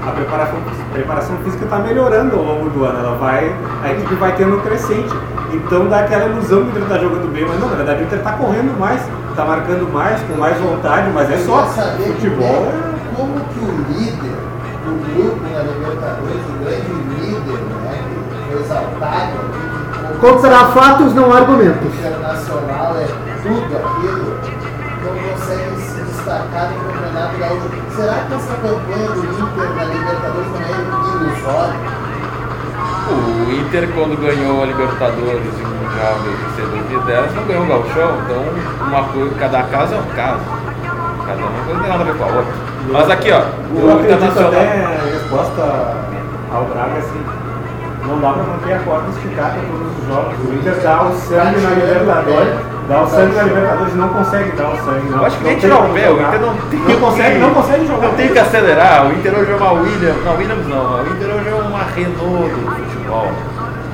A 0.06 0.10
preparação, 0.12 0.58
preparação 0.92 1.36
física 1.38 1.64
está 1.64 1.78
melhorando 1.78 2.36
ao 2.36 2.42
longo 2.44 2.70
do 2.70 2.84
ano, 2.84 2.98
ela 3.00 3.16
vai, 3.16 3.52
a 3.82 3.90
equipe 3.90 4.14
vai 4.14 4.32
tendo 4.36 4.62
crescente. 4.62 5.12
Então 5.52 5.88
dá 5.88 6.00
aquela 6.00 6.26
ilusão 6.26 6.60
que 6.62 6.66
o 6.66 6.70
Inter 6.70 6.82
está 6.82 6.98
jogando 6.98 7.32
bem, 7.32 7.44
mas 7.44 7.58
não, 7.58 7.68
na 7.68 7.76
verdade 7.76 8.02
o 8.02 8.04
Inter 8.04 8.18
está 8.18 8.32
correndo 8.32 8.78
mais, 8.78 9.02
está 9.30 9.44
marcando 9.44 9.92
mais, 9.92 10.20
com 10.22 10.34
mais 10.38 10.56
vontade, 10.60 11.10
mas 11.12 11.30
é 11.30 11.38
só 11.38 11.66
futebol. 11.66 12.72
como, 13.16 13.34
como 13.34 13.40
que 13.46 13.58
o 13.58 13.98
líder 13.98 14.36
do 14.84 14.92
grupo 15.02 15.42
na 15.52 15.62
Libertadores, 15.62 16.44
o 16.50 16.64
grande 16.64 16.92
líder, 17.20 17.60
né, 17.82 18.04
que 18.06 18.52
foi 18.52 18.60
exaltado 18.60 19.32
aqui, 19.38 20.20
Contra 20.20 20.64
fatos, 20.66 21.14
não 21.14 21.32
argumentos. 21.32 21.94
internacional 21.98 22.96
é 22.96 23.06
tudo 23.42 23.76
aquilo, 23.76 24.38
não 25.02 25.12
consegue 25.30 25.75
se 26.26 26.32
destacar 26.32 26.70
no 26.70 26.92
Campeonato 26.92 27.38
Gaúcho. 27.38 27.70
Será 27.94 28.14
que 28.26 28.34
essa 28.34 28.54
campanha 28.56 29.08
do 29.10 29.22
Inter 29.22 29.70
na 29.76 29.84
Libertadores 29.84 30.50
não 30.50 30.60
é 30.60 30.70
ilusória? 31.22 31.96
O 33.08 33.52
Inter, 33.52 33.88
quando 33.94 34.20
ganhou 34.20 34.62
a 34.62 34.66
Libertadores 34.66 35.54
e 35.56 35.62
o 35.62 35.68
Mundial 35.68 36.16
em 36.18 36.98
2010, 36.98 37.34
não 37.34 37.44
ganhou 37.44 37.62
o 37.62 37.68
Gauchão, 37.68 38.18
então 38.24 38.42
uma 38.88 39.04
coisa, 39.04 39.34
cada 39.38 39.62
caso 39.62 39.94
é 39.94 39.98
um 39.98 40.16
caso. 40.16 40.40
Cada 41.26 41.38
uma 41.38 41.64
coisa 41.64 41.74
não 41.74 41.80
tem 41.80 41.90
nada 41.90 42.02
a 42.02 42.06
ver 42.06 42.18
com 42.18 42.24
a 42.24 42.26
outra. 42.26 42.52
Mas 42.90 43.10
aqui, 43.10 43.30
ó, 43.30 43.40
o 43.40 44.02
Internacional. 44.02 44.52
até 44.52 44.84
a 44.84 45.12
resposta 45.12 45.62
ao 46.52 46.64
Braga 46.64 46.98
assim. 46.98 47.24
Não 48.06 48.20
dá 48.20 48.32
pra 48.32 48.42
manter 48.42 48.72
a 48.74 48.78
corda 48.80 49.08
esticada 49.10 49.58
todos 49.60 49.98
os 49.98 50.06
jogos. 50.08 50.38
O 50.38 50.54
Inter 50.54 50.74
dá 50.82 51.02
o 51.02 51.12
sangue 51.14 51.60
na 51.60 51.70
Libertadores, 51.70 52.75
dá 52.88 53.02
o 53.02 53.08
sangue 53.08 53.34
na 53.34 53.42
Libertadores 53.42 53.94
não 53.94 54.08
consegue 54.08 54.50
dar 54.52 54.68
o 54.72 54.76
sangue. 54.76 55.08
Não, 55.10 55.18
Eu 55.18 55.26
acho 55.26 55.38
que 55.38 55.44
nem 55.44 55.56
tirar 55.58 55.78
o 55.80 55.88
pé, 55.92 56.10
o. 56.10 56.20
Inter 56.20 56.40
não 56.40 56.54
tem 56.70 56.78
Não 56.80 57.00
consegue, 57.00 57.38
não 57.38 57.50
consegue 57.54 57.86
jogar. 57.86 58.06
Não 58.08 58.14
tem 58.14 58.28
que 58.28 58.38
acelerar, 58.38 59.06
o 59.06 59.12
Inter 59.12 59.34
hoje 59.38 59.50
é 59.52 59.54
uma 59.56 59.72
Williams, 59.72 60.24
não, 60.24 60.36
Williams 60.36 60.66
não, 60.68 61.02
o 61.02 61.06
Inter 61.08 61.34
hoje 61.34 61.48
é 61.48 61.54
uma 61.54 61.82
Renault 61.82 62.54
do 62.54 62.70
futebol. 62.90 63.32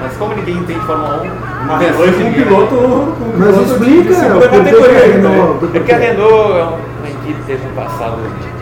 Mas 0.02 0.16
como 0.16 0.34
ninguém 0.34 0.56
entende 0.56 0.80
Fórmula 0.80 1.22
1, 1.22 1.64
Uma 1.64 1.78
Renault 1.78 2.12
com 2.12 2.24
um 2.28 2.32
piloto. 2.32 2.74
Com 2.74 3.32
Mas 3.38 3.48
piloto 3.50 3.62
explica 3.72 4.14
de 4.14 4.48
categoria. 4.48 4.88
que 4.88 4.96
a 4.96 5.06
né? 5.06 5.12
Renault- 5.14 5.76
É 5.76 5.80
que 5.80 5.92
a 5.92 5.96
Renault 5.96 6.52
é 6.58 6.62
uma 6.64 7.08
equipe 7.08 7.34
que 7.34 7.46
teve 7.46 7.66
um 7.68 7.74
passado 7.74 8.16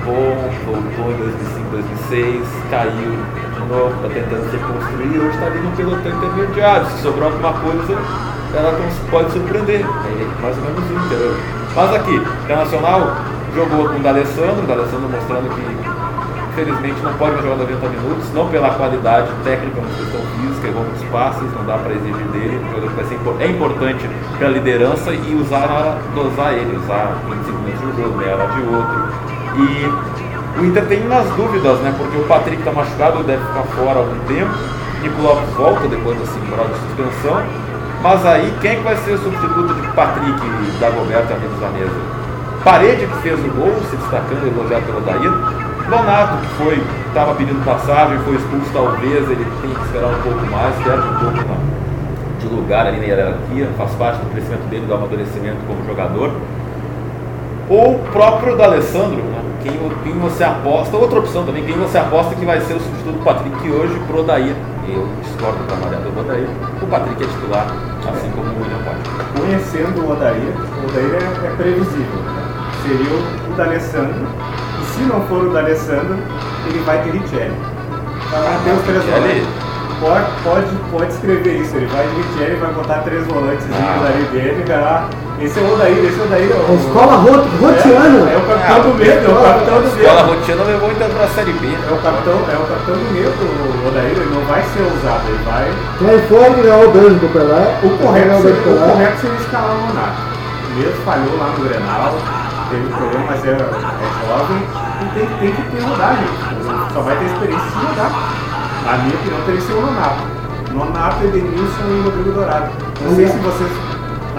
bom, 0.04 0.50
voltou 0.66 1.12
em 1.12 1.16
2005, 1.16 1.70
2006, 1.70 2.42
caiu 2.70 2.90
de 2.92 3.39
novo, 3.70 3.94
está 3.94 4.08
tentando 4.08 4.50
reconstruir, 4.50 5.18
hoje 5.18 5.34
está 5.34 5.46
ali 5.46 5.60
no 5.60 5.70
pelotão 5.76 6.12
intermediário. 6.12 6.86
Se 6.86 7.02
sobrar 7.02 7.30
alguma 7.30 7.52
coisa, 7.54 7.94
ela 8.52 8.76
pode 9.10 9.32
surpreender. 9.32 9.80
É 9.80 10.42
mais 10.42 10.56
ou 10.58 10.64
menos 10.64 10.90
o 10.90 11.06
Inter. 11.06 11.18
hoje. 11.18 11.40
Mas 11.74 11.94
aqui, 11.94 12.16
Internacional 12.44 13.16
jogou 13.54 13.88
com 13.88 13.96
o 13.96 14.00
D'Alessandro, 14.00 14.62
o 14.62 14.66
D'Alessandro 14.66 15.08
mostrando 15.08 15.48
que 15.54 15.90
infelizmente 16.50 17.00
não 17.02 17.14
pode 17.14 17.36
jogar 17.36 17.56
90 17.56 17.88
minutos, 17.88 18.32
não 18.34 18.48
pela 18.48 18.70
qualidade 18.70 19.30
técnica, 19.44 19.80
mas 19.80 19.96
questão 19.96 20.20
física, 20.20 20.68
errou 20.68 20.82
muitos 20.82 21.04
passes, 21.04 21.54
não 21.54 21.64
dá 21.64 21.78
para 21.78 21.92
exigir 21.94 22.26
dele, 22.32 22.60
vai 22.96 23.46
é 23.46 23.50
importante 23.50 24.10
pela 24.38 24.50
liderança 24.50 25.12
e 25.12 25.34
usar 25.34 25.68
na 25.68 25.74
hora, 25.74 25.98
dosar 26.14 26.52
ele, 26.54 26.76
usar 26.76 27.16
25 27.28 27.58
minutos 27.58 27.80
de 27.80 27.86
um 27.86 27.96
jogo, 28.02 28.18
meia 28.18 28.34
hora 28.34 28.46
de 28.48 28.60
outro. 28.62 29.30
E 29.56 30.19
o 30.58 30.64
Inter 30.64 30.84
tem 30.86 31.06
umas 31.06 31.26
dúvidas, 31.36 31.78
né? 31.80 31.94
Porque 31.96 32.18
o 32.18 32.24
Patrick 32.24 32.58
está 32.58 32.72
machucado, 32.72 33.22
deve 33.22 33.44
ficar 33.44 33.62
fora 33.74 33.98
algum 34.00 34.18
tempo. 34.26 34.50
Nico 35.02 35.22
Lopes 35.22 35.48
volta 35.54 35.88
depois 35.88 36.18
da 36.18 36.26
temporada 36.26 36.68
de 36.68 36.80
suspensão. 36.80 37.42
Mas 38.02 38.26
aí, 38.26 38.52
quem 38.60 38.72
é 38.72 38.74
que 38.76 38.82
vai 38.82 38.96
ser 38.96 39.12
o 39.12 39.18
substituto 39.18 39.74
de 39.74 39.88
Patrick 39.88 40.40
e 40.40 40.80
Dagoberto, 40.80 41.32
amigos 41.32 41.60
da 41.60 41.68
mesa? 41.68 42.20
Parede, 42.64 43.06
que 43.06 43.22
fez 43.22 43.38
o 43.38 43.48
gol, 43.48 43.74
se 43.88 43.96
destacando, 43.96 44.46
elogiado 44.46 44.84
pelo 44.86 45.00
Daír. 45.00 45.32
Donato, 45.88 46.36
que 46.38 46.46
foi, 46.62 46.82
estava 47.08 47.34
pedindo 47.34 47.64
passagem, 47.64 48.18
foi 48.18 48.36
expulso, 48.36 48.70
talvez 48.72 49.30
ele 49.30 49.46
tenha 49.60 49.74
que 49.74 49.84
esperar 49.84 50.08
um 50.08 50.22
pouco 50.22 50.46
mais, 50.46 50.74
perde 50.76 51.08
um 51.08 51.18
pouco 51.18 51.36
na, 51.48 52.38
de 52.38 52.46
lugar 52.54 52.86
ali 52.86 52.98
na 52.98 53.06
hierarquia, 53.06 53.68
faz 53.76 53.90
parte 53.92 54.18
do 54.20 54.30
crescimento 54.30 54.68
dele, 54.68 54.86
do 54.86 54.94
amadurecimento 54.94 55.58
como 55.66 55.84
jogador. 55.86 56.32
Ou 57.68 57.96
o 57.96 57.98
próprio 58.12 58.56
D'Alessandro, 58.56 59.22
né? 59.22 59.49
Quem, 59.62 59.72
quem 60.02 60.18
você 60.18 60.44
aposta, 60.44 60.96
outra 60.96 61.18
opção 61.18 61.44
também, 61.44 61.64
quem 61.64 61.76
você 61.76 61.98
aposta 61.98 62.34
que 62.34 62.44
vai 62.44 62.60
ser 62.60 62.74
o 62.74 62.80
substituto 62.80 63.18
do 63.18 63.24
Patrick 63.24 63.70
hoje 63.70 63.98
pro 64.06 64.20
Odair. 64.20 64.54
Eu 64.88 65.06
discordo 65.22 65.58
da 65.68 65.76
Maria 65.76 65.98
do 65.98 66.18
Odair, 66.18 66.48
o 66.82 66.86
Patrick 66.86 67.22
é 67.22 67.26
titular, 67.26 67.66
assim 68.08 68.30
como 68.30 68.48
o 68.48 68.62
William 68.62 68.82
Pode. 68.84 69.40
Conhecendo 69.40 70.00
o 70.00 70.12
Odair, 70.12 70.52
o 70.82 70.86
Odair 70.88 71.14
é, 71.22 71.46
é 71.46 71.50
previsível. 71.56 72.20
né? 72.22 72.42
Seria 72.82 73.12
o, 73.14 73.56
D'Alessandro. 73.56 74.26
E 74.80 74.84
se 74.86 75.00
não 75.02 75.20
for 75.22 75.44
o 75.44 75.50
D'Alessandro, 75.52 76.16
ele 76.66 76.78
vai 76.84 77.02
ter 77.02 77.10
Richelli. 77.10 77.54
Vai 78.30 78.58
ter 78.64 78.72
os 78.72 78.82
três 78.82 79.04
volantes. 79.04 79.46
Pode, 80.00 80.24
pode, 80.42 80.76
pode 80.90 81.12
escrever 81.12 81.56
isso, 81.60 81.76
ele 81.76 81.86
vai 81.86 82.06
de 82.08 82.14
Richelli, 82.22 82.56
vai 82.56 82.72
botar 82.72 82.98
três 83.00 83.26
volantes 83.26 83.66
Ah. 83.74 84.06
ali 84.08 84.24
dele, 84.32 84.64
ah, 84.72 85.08
esse 85.40 85.58
é 85.58 85.62
o 85.62 85.72
Odair, 85.72 85.98
esse 86.04 86.18
é 86.18 86.22
o 86.22 86.26
Odair. 86.26 86.50
é 86.50 86.54
o- 86.54 86.74
escola 86.76 87.14
ro- 87.16 87.44
rotiana. 87.60 88.30
É, 88.30 88.34
é 88.34 88.36
o 88.36 88.44
capitão 88.46 88.80
do 88.84 88.94
medo, 88.98 89.24
é 89.24 89.32
o 89.32 89.42
capitão 89.42 89.76
do 89.80 89.88
Escola 89.88 90.22
medo. 90.22 90.28
Rotina 90.36 90.62
levou 90.64 90.90
então 90.92 91.08
pra 91.10 91.26
Série 91.28 91.52
B. 91.54 91.66
É 91.66 91.92
o 91.92 91.98
capitão, 91.98 92.36
é 92.44 92.56
o 92.60 92.66
capitão 92.68 92.94
do 93.00 93.08
medo, 93.12 93.40
o 93.40 93.88
Odair, 93.88 94.10
ele 94.12 94.30
não 94.34 94.42
vai 94.46 94.62
ser 94.62 94.82
usado, 94.84 95.22
ele 95.28 95.40
vai 95.44 95.66
Transforme 95.98 96.62
ganhou 96.62 96.88
o 96.88 96.90
beijo 96.92 97.16
do 97.16 97.28
Pelé. 97.32 97.64
O 97.82 97.88
correto, 97.98 98.36
o 98.36 98.42
seria, 98.42 98.60
o 98.60 98.78
correto 98.90 99.16
seria 99.20 99.36
escalar 99.40 99.72
o 99.72 99.80
Nonato. 99.88 100.20
Mesmo 100.76 101.02
falhou 101.04 101.34
lá 101.40 101.46
no 101.56 101.64
Grenal, 101.64 102.14
teve 102.70 102.86
problema, 102.94 103.24
mas 103.28 103.44
é, 103.44 103.50
é 103.50 104.08
jovem 104.28 104.60
e 105.02 105.04
tem, 105.18 105.26
tem 105.40 105.52
que 105.52 105.62
ter 105.72 105.82
rodagem. 105.82 106.28
Só 106.94 107.00
vai 107.00 107.16
ter 107.16 107.24
experiência 107.26 107.66
se 107.70 107.76
rodar. 107.86 108.12
Na 108.84 108.92
minha 108.98 109.14
opinião, 109.16 109.40
teria 109.46 109.60
que 109.60 109.66
ser 109.66 109.72
o 109.74 109.80
Nonato. 109.80 110.22
Nonato, 110.72 111.24
Edenilson 111.24 111.84
e 111.90 112.02
Rodrigo 112.04 112.30
Dourado. 112.32 112.70
Não 113.02 113.16
sei 113.16 113.26
se 113.26 113.38
vocês 113.38 113.70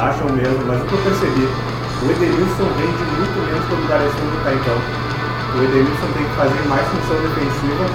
acham 0.01 0.25
mesmo, 0.33 0.65
mas 0.65 0.81
o 0.81 0.85
que 0.85 0.93
eu 0.93 1.01
percebi, 1.05 1.45
o 1.45 2.05
Edenilson 2.09 2.67
rende 2.73 3.03
muito 3.13 3.37
menos 3.45 3.63
quando 3.69 3.85
o 3.85 3.87
D'Alessandro 3.87 4.37
está 4.41 4.51
em 4.51 4.61
campo. 4.65 4.87
O 5.53 5.57
Edenilson 5.61 6.09
tem 6.17 6.25
que 6.25 6.35
fazer 6.35 6.61
mais 6.65 6.85
função 6.89 7.17
defensiva, 7.21 7.85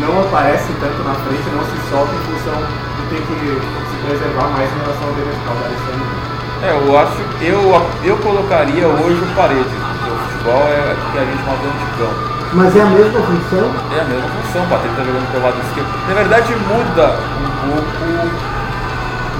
não 0.00 0.12
aparece 0.24 0.72
tanto 0.80 0.98
na 1.04 1.14
frente, 1.26 1.44
não 1.52 1.64
se 1.68 1.76
solta 1.92 2.12
em 2.16 2.22
função 2.32 2.58
de 2.64 3.02
ter 3.12 3.20
que 3.28 3.38
se 3.60 3.96
preservar 4.08 4.48
mais 4.56 4.72
em 4.72 4.78
relação 4.80 5.04
ao 5.04 5.14
defensor 5.14 5.52
do 5.52 5.64
Alessandro. 5.68 6.30
É, 6.60 6.70
eu 6.76 6.92
acho, 6.96 7.20
eu, 7.40 7.60
eu 8.04 8.16
colocaria 8.18 8.86
hoje 8.88 9.20
o 9.20 9.34
parede, 9.36 9.64
porque 9.64 10.10
o 10.12 10.16
futebol 10.16 10.64
é 10.68 10.96
o 10.96 11.12
que 11.12 11.18
a 11.18 11.24
gente 11.24 11.44
dentro 11.44 11.76
de 11.76 11.88
campo. 12.00 12.40
Mas 12.52 12.76
é 12.76 12.82
a 12.82 12.86
mesma 12.86 13.20
função. 13.20 13.70
É 13.94 14.00
a 14.00 14.04
mesma 14.04 14.28
função, 14.28 14.64
o 14.64 14.68
Patrick 14.68 14.96
tá 14.96 15.04
jogando 15.04 15.32
pelo 15.32 15.44
lado 15.44 15.56
esquerdo. 15.60 15.88
Na 16.08 16.14
verdade 16.14 16.52
muda 16.68 17.06
um 17.16 17.50
pouco, 17.64 18.59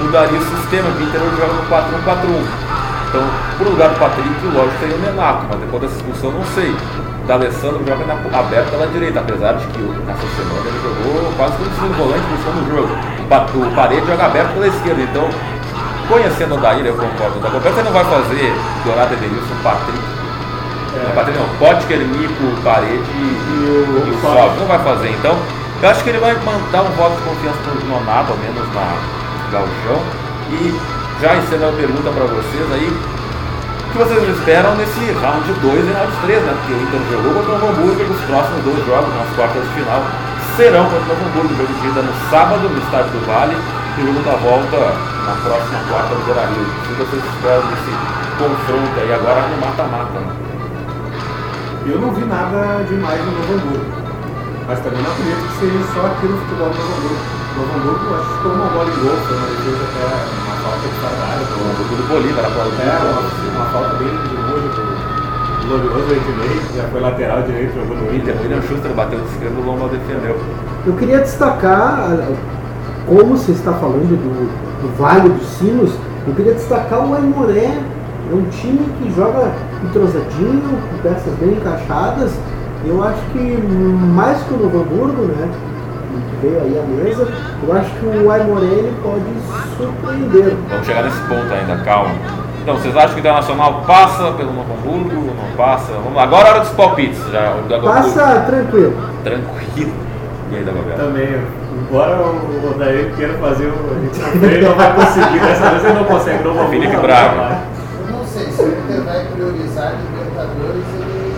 mudaria 0.01 0.39
o 0.39 0.45
sistema, 0.57 0.89
porque 0.89 1.03
o 1.03 1.07
Inter 1.07 1.21
hoje 1.21 1.37
joga 1.37 1.53
no 1.53 1.63
4-1-4-1. 1.69 2.43
Então, 3.09 3.23
pro 3.57 3.69
lugar 3.71 3.89
do 3.89 3.99
Patrick, 3.99 4.29
lógico, 4.55 4.79
seria 4.79 4.95
o 4.95 4.99
Menato, 4.99 5.43
mas 5.49 5.59
depois 5.59 5.81
dessa 5.83 5.95
expulsão 5.95 6.31
não 6.31 6.45
sei. 6.55 6.71
O 6.71 7.27
D'Alessandro 7.27 7.83
joga 7.85 8.05
na, 8.07 8.15
aberto 8.39 8.69
pela 8.71 8.87
direita, 8.87 9.19
apesar 9.19 9.53
de 9.53 9.65
que 9.67 9.81
nessa 10.07 10.25
semana 10.35 10.63
ele 10.65 10.79
jogou 10.81 11.31
quase 11.37 11.53
como 11.57 11.69
segundo 11.75 11.97
volante 11.97 12.25
buscando 12.31 12.59
o 12.63 12.67
jogo. 12.75 12.91
O, 13.19 13.25
Pa- 13.27 13.47
o 13.53 13.75
Parede 13.75 14.07
joga 14.07 14.25
aberto 14.25 14.53
pela 14.53 14.67
esquerda, 14.67 15.01
então, 15.01 15.27
conhecendo 16.07 16.55
o 16.55 16.57
Daíra, 16.57 16.87
eu 16.87 16.95
concordo. 16.95 17.37
O 17.37 17.41
Dagoberto 17.41 17.77
ele 17.79 17.85
não 17.89 17.93
vai 17.93 18.05
fazer 18.05 18.53
Dourado 18.85 19.13
Edenilson, 19.13 19.55
Patrick. 19.63 19.99
Não, 20.91 21.15
Patrick 21.15 21.37
não, 21.39 21.47
Potker, 21.59 21.99
Nico, 21.99 22.61
Parede 22.63 22.95
e, 22.95 23.27
o- 23.69 24.07
e 24.07 24.09
o 24.09 24.13
o 24.15 24.17
Fábio. 24.19 24.59
Não 24.59 24.67
vai 24.67 24.79
fazer, 24.79 25.09
então. 25.11 25.35
Eu 25.81 25.89
acho 25.89 26.03
que 26.03 26.09
ele 26.09 26.19
vai 26.19 26.33
mandar 26.45 26.81
um 26.83 26.91
voto 26.95 27.15
de 27.15 27.21
confiança 27.23 27.57
pro 27.63 27.87
Nonato, 27.87 28.31
ao 28.33 28.37
menos 28.37 28.67
na 28.73 29.20
E 29.51 30.79
já 31.19 31.35
encerrando 31.35 31.75
a 31.75 31.77
pergunta 31.77 32.09
para 32.09 32.23
vocês 32.23 32.71
aí, 32.71 32.87
o 32.87 33.91
que 33.91 33.97
vocês 33.97 34.37
esperam 34.37 34.75
nesse 34.77 35.11
round 35.19 35.43
2 35.43 35.59
e 35.59 35.91
round 35.91 36.13
3, 36.23 36.43
né? 36.43 36.55
Porque 36.55 36.71
o 36.71 36.81
Inter 36.81 37.01
jogou 37.11 37.43
contra 37.43 37.51
o 37.51 37.69
Hamburgo 37.69 37.99
e 37.99 38.07
os 38.07 38.21
próximos 38.31 38.63
dois 38.63 38.79
jogos, 38.87 39.11
nas 39.11 39.27
quartas 39.35 39.61
de 39.61 39.69
final, 39.75 40.01
serão 40.55 40.85
contra 40.87 41.03
o 41.03 41.07
Novo 41.11 41.23
Hamburgo. 41.27 41.51
Jogo 41.51 41.67
de 41.67 41.99
no 41.99 42.13
sábado, 42.31 42.63
no 42.63 42.79
Estádio 42.79 43.11
do 43.11 43.27
Vale, 43.27 43.57
e 43.59 44.01
o 44.01 44.07
jogo 44.07 44.23
da 44.23 44.35
volta 44.39 44.79
na 45.27 45.35
próxima 45.43 45.79
quarta 45.91 46.15
do 46.15 46.23
Beira 46.23 46.47
Rio. 46.47 46.63
O 46.63 46.81
que 46.87 46.93
vocês 46.95 47.23
esperam 47.35 47.67
desse 47.67 47.91
confronto 48.39 48.95
aí 49.03 49.11
agora 49.11 49.41
no 49.51 49.59
mata-mata, 49.59 50.15
né? 50.15 50.31
Eu 51.91 51.99
não 51.99 52.13
vi 52.15 52.23
nada 52.23 52.87
demais 52.87 53.19
no 53.19 53.31
Novo 53.35 53.51
Hamburgo. 53.51 53.91
Mas 54.63 54.79
também 54.79 55.03
não 55.03 55.11
acredito 55.11 55.43
que 55.43 55.59
seja 55.59 55.83
só 55.91 56.07
aquilo 56.07 56.39
no 56.39 56.41
futebol 56.47 56.69
do 56.71 56.77
Novo 56.79 56.95
Hamburgo. 56.95 57.40
Novo 57.55 57.71
Hamburgo, 57.75 58.15
acho 58.15 58.29
que 58.31 58.43
tomou 58.43 58.57
uma 58.57 58.69
bola 58.71 58.89
em 58.89 58.99
gol, 59.03 59.17
foi 59.27 59.35
uma 59.37 59.47
defesa 59.47 59.83
até 59.91 60.03
uma 60.41 60.55
falta 60.63 60.87
de 60.87 60.95
trabalho. 61.01 61.43
O 61.51 61.77
jogo 61.77 61.93
do 61.95 62.07
Bolívar, 62.07 62.45
a 62.45 62.49
bola 62.49 62.69
do 62.71 62.81
É, 62.81 62.95
uma, 63.11 63.21
uma 63.55 63.65
falta 63.71 63.93
bem 63.95 64.07
de 64.07 64.35
longe 64.39 64.69
pro 64.71 65.11
glorioso 65.67 66.11
Ednei, 66.11 66.59
que 66.67 66.77
já 66.77 66.83
foi 66.85 66.99
lateral 67.01 67.43
direito, 67.43 67.75
jogou 67.75 67.95
no 67.97 68.15
Inter, 68.15 68.35
Inter. 68.35 68.41
William 68.41 68.61
Schuster 68.61 68.91
bateu 68.93 69.19
de 69.19 69.25
esquerda, 69.27 69.59
o 69.59 69.65
Lomba 69.65 69.87
defendeu. 69.89 70.37
Eu 70.85 70.93
queria 70.93 71.19
destacar, 71.19 72.17
como 73.07 73.37
você 73.37 73.51
está 73.51 73.73
falando 73.73 74.15
do, 74.15 74.81
do 74.81 74.97
Vale 74.97 75.29
dos 75.29 75.47
Sinos, 75.57 75.91
eu 76.27 76.33
queria 76.33 76.53
destacar 76.53 77.05
o 77.05 77.13
Aimoré. 77.13 77.79
É 78.31 78.33
um 78.33 78.45
time 78.49 78.79
que 78.97 79.13
joga 79.13 79.51
entrosadinho, 79.83 80.77
com 80.89 80.97
peças 81.03 81.33
bem 81.39 81.51
encaixadas. 81.51 82.31
Eu 82.85 83.03
acho 83.03 83.19
que 83.33 83.57
mais 84.15 84.41
que 84.43 84.53
o 84.53 84.57
Novo 84.57 84.81
Hamburgo, 84.81 85.23
né? 85.23 85.49
Que 86.11 86.47
veio 86.47 86.61
aí 86.61 86.79
à 86.79 86.83
mesa, 86.83 87.27
eu 87.63 87.73
acho 87.73 87.89
que 87.91 88.05
o 88.05 88.31
Aimoré 88.31 88.65
ele 88.65 88.93
pode 89.01 89.23
surpreender. 89.77 90.55
Vamos 90.69 90.85
chegar 90.85 91.03
nesse 91.03 91.21
ponto 91.21 91.53
ainda, 91.53 91.77
calma. 91.83 92.15
Então, 92.61 92.75
vocês 92.75 92.95
acham 92.95 93.09
que 93.09 93.15
o 93.15 93.19
Internacional 93.19 93.83
passa 93.87 94.31
pelo 94.33 94.53
Novo 94.53 94.73
Hamburgo 94.73 95.29
ou 95.29 95.35
não 95.35 95.55
passa? 95.57 95.93
Vamos 95.93 96.13
lá, 96.13 96.23
agora 96.23 96.47
é 96.47 96.51
hora 96.51 96.59
dos 96.59 96.69
palpites. 96.69 97.19
Já, 97.31 97.55
o 97.55 97.81
Passa 97.81 98.41
tranquilo. 98.41 98.93
Tranquilo. 99.23 99.93
E 100.51 100.55
aí, 100.55 100.63
Dagoberto? 100.63 101.01
Também, 101.01 101.41
embora 101.79 102.17
o 102.17 102.71
Odair 102.71 103.15
queira 103.15 103.33
fazer 103.35 103.65
o. 103.65 103.73
A 103.73 103.99
gente 103.99 104.19
não 104.19 104.41
vê, 104.41 104.47
ele 104.55 104.67
não 104.67 104.75
vai 104.75 104.93
conseguir, 104.93 105.39
dessa 105.39 105.69
vez 105.69 105.85
ele 105.85 105.93
não 105.93 106.03
consegue. 106.03 106.47
Hamburgo 106.47 106.69
Felipe 106.69 106.93
não 106.93 107.01
Braga. 107.01 107.59
Eu 108.05 108.17
não 108.17 108.25
sei, 108.25 108.45
se 108.51 108.61
o 108.61 108.67
Inter 108.67 109.01
vai 109.01 109.25
priorizar 109.25 109.95
Libertadores, 109.95 110.85
ele 110.99 111.33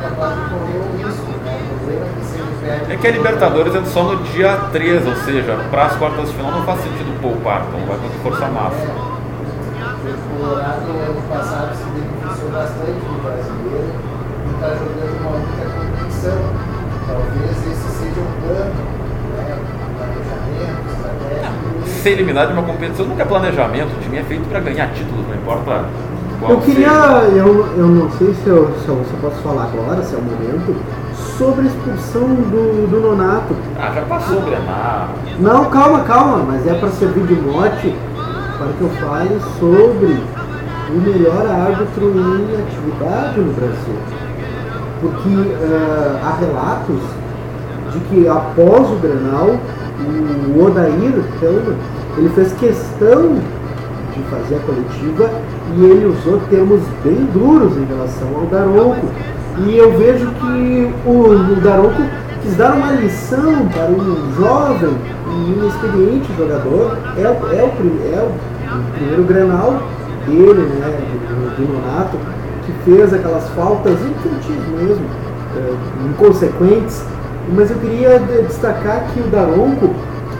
capaz 0.00 0.34
de 0.34 0.40
correr 0.50 0.78
o 0.78 0.96
risco, 0.96 1.32
né? 1.44 1.60
O 1.72 1.78
problema 1.78 2.06
é 2.06 2.20
que 2.20 2.24
se 2.26 2.38
ele 2.38 2.54
perde. 2.62 2.77
É 2.90 2.96
que 2.96 3.06
a 3.06 3.10
Libertadores 3.10 3.74
é 3.74 3.84
só 3.84 4.02
no 4.02 4.16
dia 4.32 4.56
3, 4.72 5.06
ou 5.06 5.14
seja, 5.16 5.58
para 5.70 5.84
as 5.86 5.96
quartas 5.96 6.28
de 6.30 6.34
final 6.36 6.52
não 6.52 6.62
faz 6.64 6.80
sentido 6.80 7.20
poupar, 7.20 7.66
então 7.68 7.80
vai 7.86 7.98
que 7.98 8.18
forçar 8.20 8.50
massa. 8.50 8.76
O 8.78 10.40
Colorado 10.40 10.88
ano 10.88 11.22
passado 11.28 11.76
se 11.76 11.84
beneficiou 11.84 12.50
bastante 12.50 12.92
do 12.92 13.22
brasileiro 13.22 13.92
e 13.92 14.54
está 14.54 14.68
jogando 14.70 15.20
uma 15.20 15.30
única 15.36 15.64
competição. 15.68 16.38
Talvez 17.06 17.56
esse 17.66 17.88
seja 17.98 18.20
um 18.20 18.32
plano, 18.40 18.80
né? 19.36 19.58
Planejamento, 19.98 20.80
estratégico. 20.88 22.02
Ser 22.02 22.10
eliminado 22.10 22.46
de 22.48 22.52
uma 22.54 22.62
competição 22.62 23.04
nunca 23.04 23.22
é 23.22 23.26
planejamento, 23.26 23.96
o 23.96 24.00
time 24.00 24.16
é 24.16 24.22
feito 24.22 24.48
para 24.48 24.60
ganhar 24.60 24.88
títulos, 24.94 25.26
não 25.28 25.34
importa 25.34 25.84
qual 26.40 26.52
Eu 26.52 26.60
queria, 26.62 26.88
seja. 26.88 27.36
eu, 27.36 27.66
eu 27.76 27.86
não 27.86 28.10
sei 28.12 28.32
se 28.32 28.46
eu, 28.46 28.72
se, 28.80 28.88
eu, 28.88 29.04
se 29.04 29.12
eu 29.12 29.18
posso 29.20 29.42
falar 29.42 29.64
agora, 29.64 30.02
se 30.02 30.14
é 30.14 30.18
o 30.18 30.22
momento, 30.22 30.74
sobre 31.38 31.62
a 31.62 31.64
expulsão 31.66 32.28
do, 32.28 32.90
do 32.90 33.00
Nonato. 33.00 33.54
Ah, 33.78 33.92
já 33.94 34.02
passou 34.02 34.38
o 34.38 34.42
Grenal. 34.42 35.08
Não, 35.38 35.64
calma, 35.70 36.00
calma, 36.00 36.44
mas 36.48 36.66
é 36.66 36.74
para 36.74 36.90
servir 36.90 37.26
de 37.26 37.34
mote 37.34 37.94
para 38.58 38.72
que 38.76 38.80
eu 38.80 38.90
fale 39.00 39.40
sobre 39.60 40.20
o 40.90 41.00
melhor 41.00 41.46
árbitro 41.46 42.12
em 42.12 42.60
atividade 42.60 43.40
no 43.40 43.52
Brasil. 43.52 43.98
Porque 45.00 45.54
eh, 45.62 46.20
há 46.24 46.36
relatos 46.40 47.00
de 47.92 48.00
que 48.00 48.28
após 48.28 48.90
o 48.90 48.96
Grenal, 48.96 49.56
o 50.56 50.64
Odair, 50.64 51.22
então, 51.36 51.76
ele 52.16 52.28
fez 52.30 52.52
questão 52.54 53.38
de 54.12 54.22
fazer 54.24 54.56
a 54.56 54.60
coletiva 54.60 55.30
e 55.76 55.84
ele 55.84 56.06
usou 56.06 56.40
termos 56.50 56.80
bem 57.04 57.28
duros 57.32 57.76
em 57.76 57.84
relação 57.84 58.28
ao 58.34 58.46
Daronco. 58.46 59.06
E 59.66 59.76
eu 59.76 59.92
vejo 59.98 60.26
que 60.32 60.92
o, 61.06 61.10
o 61.52 61.56
Daronco 61.62 62.02
quis 62.42 62.56
dar 62.56 62.72
uma 62.74 62.92
lição 62.92 63.66
para 63.68 63.86
um 63.86 64.32
jovem 64.36 64.96
e 65.30 65.52
inexperiente 65.52 66.28
jogador. 66.38 66.96
É, 67.16 67.22
o- 67.22 67.52
é, 67.52 67.62
o, 67.64 68.14
é 68.14 68.22
o, 68.22 68.76
o 68.78 68.92
primeiro 68.94 69.22
Grenal 69.24 69.82
dele, 70.26 70.68
né, 70.78 70.98
do, 71.28 71.56
do 71.56 71.72
Nonato, 71.72 72.16
que 72.64 72.72
fez 72.84 73.12
aquelas 73.12 73.48
faltas 73.50 73.94
infantis 73.94 74.68
mesmo, 74.78 75.04
eh, 75.56 75.74
inconsequentes. 76.10 77.02
Mas 77.54 77.70
eu 77.70 77.78
queria 77.78 78.18
de- 78.20 78.42
destacar 78.42 79.06
que 79.12 79.20
o 79.20 79.24
Daronco, 79.24 79.90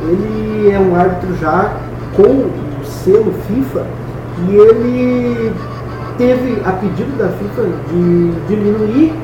ele 0.02 0.70
é 0.70 0.78
um 0.78 0.94
árbitro 0.94 1.34
já 1.40 1.72
com 2.14 2.50
selo 2.84 3.32
FIFA 3.48 3.84
e 4.46 4.54
ele 4.54 5.52
teve 6.18 6.60
a 6.66 6.72
pedido 6.72 7.16
da 7.16 7.28
FIFA 7.28 7.68
de 7.88 8.32
diminuir 8.48 9.14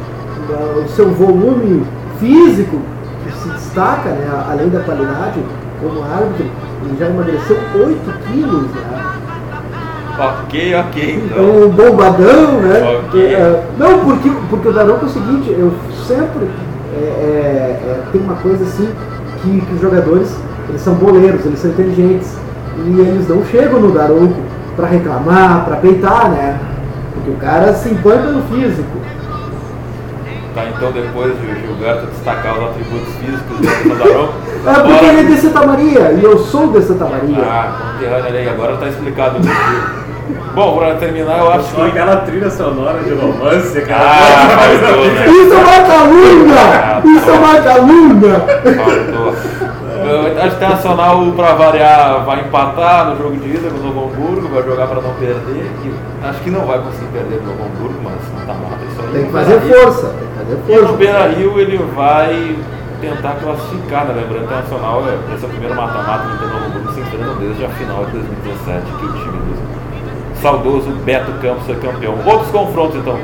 uh, 0.48 0.84
o 0.84 0.88
seu 0.88 1.10
volume 1.10 1.84
físico, 2.18 2.78
que 3.24 3.32
se 3.32 3.48
destaca, 3.48 4.10
né, 4.10 4.28
além 4.48 4.68
da 4.68 4.80
qualidade, 4.80 5.40
como 5.82 6.02
árbitro, 6.02 6.46
ele 6.84 6.96
já 6.98 7.06
emagreceu 7.06 7.56
8 7.74 7.98
quilos. 8.30 8.70
Né? 8.70 9.04
Ok, 10.16 10.74
ok, 10.76 11.02
É 11.02 11.16
então. 11.16 11.44
um 11.44 11.68
bombadão, 11.70 12.60
né? 12.60 13.00
Ok. 13.08 13.34
É, 13.34 13.64
não, 13.76 13.98
porque, 13.98 14.30
porque 14.48 14.68
o 14.68 14.72
Daronco 14.72 15.06
é 15.06 15.08
o 15.08 15.10
seguinte, 15.10 15.50
eu 15.50 15.72
sempre 16.06 16.48
é, 16.96 17.00
é, 17.00 17.80
é, 17.82 18.02
tem 18.12 18.20
uma 18.20 18.36
coisa 18.36 18.62
assim 18.62 18.88
que, 19.42 19.60
que 19.60 19.74
os 19.74 19.80
jogadores 19.80 20.36
eles 20.68 20.80
são 20.80 20.94
boleiros, 20.94 21.44
eles 21.44 21.58
são 21.58 21.70
inteligentes 21.70 22.36
e 22.86 23.00
eles 23.00 23.28
não 23.28 23.44
chegam 23.44 23.80
no 23.80 23.90
Daronco 23.90 24.40
pra 24.76 24.86
reclamar, 24.86 25.64
pra 25.64 25.76
peitar, 25.76 26.30
né? 26.30 26.58
Porque 27.14 27.30
o 27.30 27.36
cara 27.36 27.72
se 27.72 27.88
impõe 27.90 28.18
pelo 28.18 28.42
físico. 28.42 28.98
Tá, 30.54 30.66
então 30.66 30.92
depois 30.92 31.32
de 31.40 31.46
Gilberto 31.66 32.06
destacar 32.06 32.56
os 32.58 32.64
atributos 32.70 33.12
físicos 33.14 33.58
do 33.58 33.98
Daronco. 33.98 34.34
É 34.66 34.72
porque 34.80 35.04
ele 35.04 35.20
é 35.20 35.24
de 35.24 35.36
Santa 35.42 35.66
Maria 35.66 36.12
e 36.12 36.24
eu 36.24 36.38
sou 36.38 36.68
de 36.68 36.80
Santa 36.80 37.04
Maria. 37.04 37.36
Ah, 37.42 37.92
conterrâneo 37.92 38.26
ali, 38.28 38.48
agora 38.48 38.76
tá 38.78 38.86
explicado 38.88 39.36
o 39.36 39.40
motivo. 39.40 40.04
Bom, 40.54 40.78
pra 40.78 40.94
terminar, 40.94 41.38
eu 41.40 41.52
acho 41.52 41.64
Só 41.64 41.82
que. 41.82 41.90
aquela 41.90 42.16
trilha 42.18 42.48
sonora 42.50 43.00
de 43.02 43.12
romance, 43.12 43.78
cara. 43.82 44.04
Ah, 44.06 44.78
faltou, 44.80 45.04
né? 45.12 45.26
Isso 45.28 45.52
é 45.52 45.56
uma 45.58 45.86
calúnia! 45.86 47.02
Isso 47.04 47.28
é 47.28 47.32
uma 47.34 47.60
calúnia! 47.60 48.40
Faltou. 48.74 49.34
Uh, 50.04 50.40
A 50.42 50.46
Internacional, 50.46 51.32
pra 51.34 51.54
variar, 51.54 52.24
vai 52.24 52.40
empatar 52.40 53.06
no 53.10 53.16
jogo 53.16 53.36
de 53.36 53.48
ida 53.56 53.70
com 53.70 53.78
o 53.78 53.82
Novo 53.82 54.10
Hamburgo, 54.12 54.48
vai 54.52 54.62
jogar 54.62 54.86
pra 54.86 55.00
não 55.00 55.14
perder. 55.14 55.70
que 55.82 55.94
acho 56.22 56.40
que 56.40 56.50
não 56.50 56.66
vai 56.66 56.78
conseguir 56.78 57.06
perder 57.12 57.38
pro 57.38 57.46
Novo 57.48 57.64
Hamburgo, 57.64 58.00
mas 58.04 58.46
tá 58.46 58.54
mata 58.54 58.84
isso 58.90 59.00
aí. 59.00 59.12
Tem 59.12 59.24
que 59.26 59.32
fazer 59.32 59.60
força, 59.60 60.06
tem 60.08 60.28
que 60.28 60.34
fazer 60.36 60.72
E 60.72 60.76
no 60.76 60.80
força. 60.88 60.96
Beira 60.98 61.26
Rio 61.28 61.58
ele 61.58 61.78
vai 61.96 62.56
tentar 63.00 63.36
classificar, 63.42 64.04
né? 64.06 64.14
Lembrando 64.16 64.46
que 64.48 64.54
o 64.54 64.56
Internacional, 64.58 65.02
é- 65.08 65.34
esse 65.34 65.44
é 65.44 65.46
o 65.46 65.50
primeiro 65.50 65.74
mata-mata 65.74 66.24
que 66.38 66.44
o 66.44 66.48
Novo 66.48 66.64
Hamburgo 66.66 66.92
se 66.92 67.00
enfrenta 67.00 67.34
desde 67.40 67.64
a 67.64 67.68
final 67.70 68.04
de 68.06 68.10
2017, 68.12 68.80
que 68.98 69.04
o 69.06 69.12
time 69.12 69.38
do 69.38 70.40
saudoso 70.42 70.90
Beto 71.04 71.32
Campos 71.40 71.64
foi 71.66 71.76
campeão. 71.76 72.14
Outros 72.26 72.50
confrontos 72.50 72.96
então. 72.96 73.18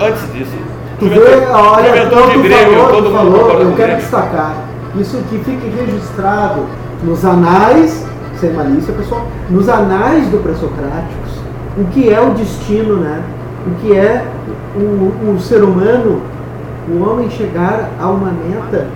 Antes 0.00 0.30
disso, 0.32 0.52
Tu 0.98 1.06
vê, 1.08 1.16
olha, 1.16 1.86
Juventude 1.88 2.06
então 2.14 2.30
tu 2.30 2.42
Grêmio, 2.42 2.74
falou, 2.74 2.88
todo 2.92 3.10
mundo 3.10 3.38
falou, 3.38 3.52
eu 3.60 3.66
com 3.66 3.72
o 3.72 3.76
quero 3.76 3.96
destacar. 3.96 4.52
Isso 4.96 5.16
que 5.28 5.38
fique 5.38 5.68
registrado 5.68 6.66
nos 7.04 7.24
anais, 7.24 8.04
sem 8.40 8.52
malícia 8.52 8.92
pessoal, 8.92 9.26
nos 9.48 9.68
anais 9.68 10.28
do 10.28 10.42
pré-socráticos, 10.42 11.30
o 11.78 11.84
que 11.84 12.10
é 12.10 12.20
o 12.20 12.30
destino, 12.30 12.96
né? 12.96 13.22
O 13.66 13.70
que 13.80 13.96
é 13.96 14.26
o, 14.74 15.32
o 15.32 15.40
ser 15.40 15.62
humano, 15.62 16.20
o 16.88 17.02
homem 17.02 17.30
chegar 17.30 17.90
a 18.00 18.08
uma 18.08 18.32
meta 18.32 18.88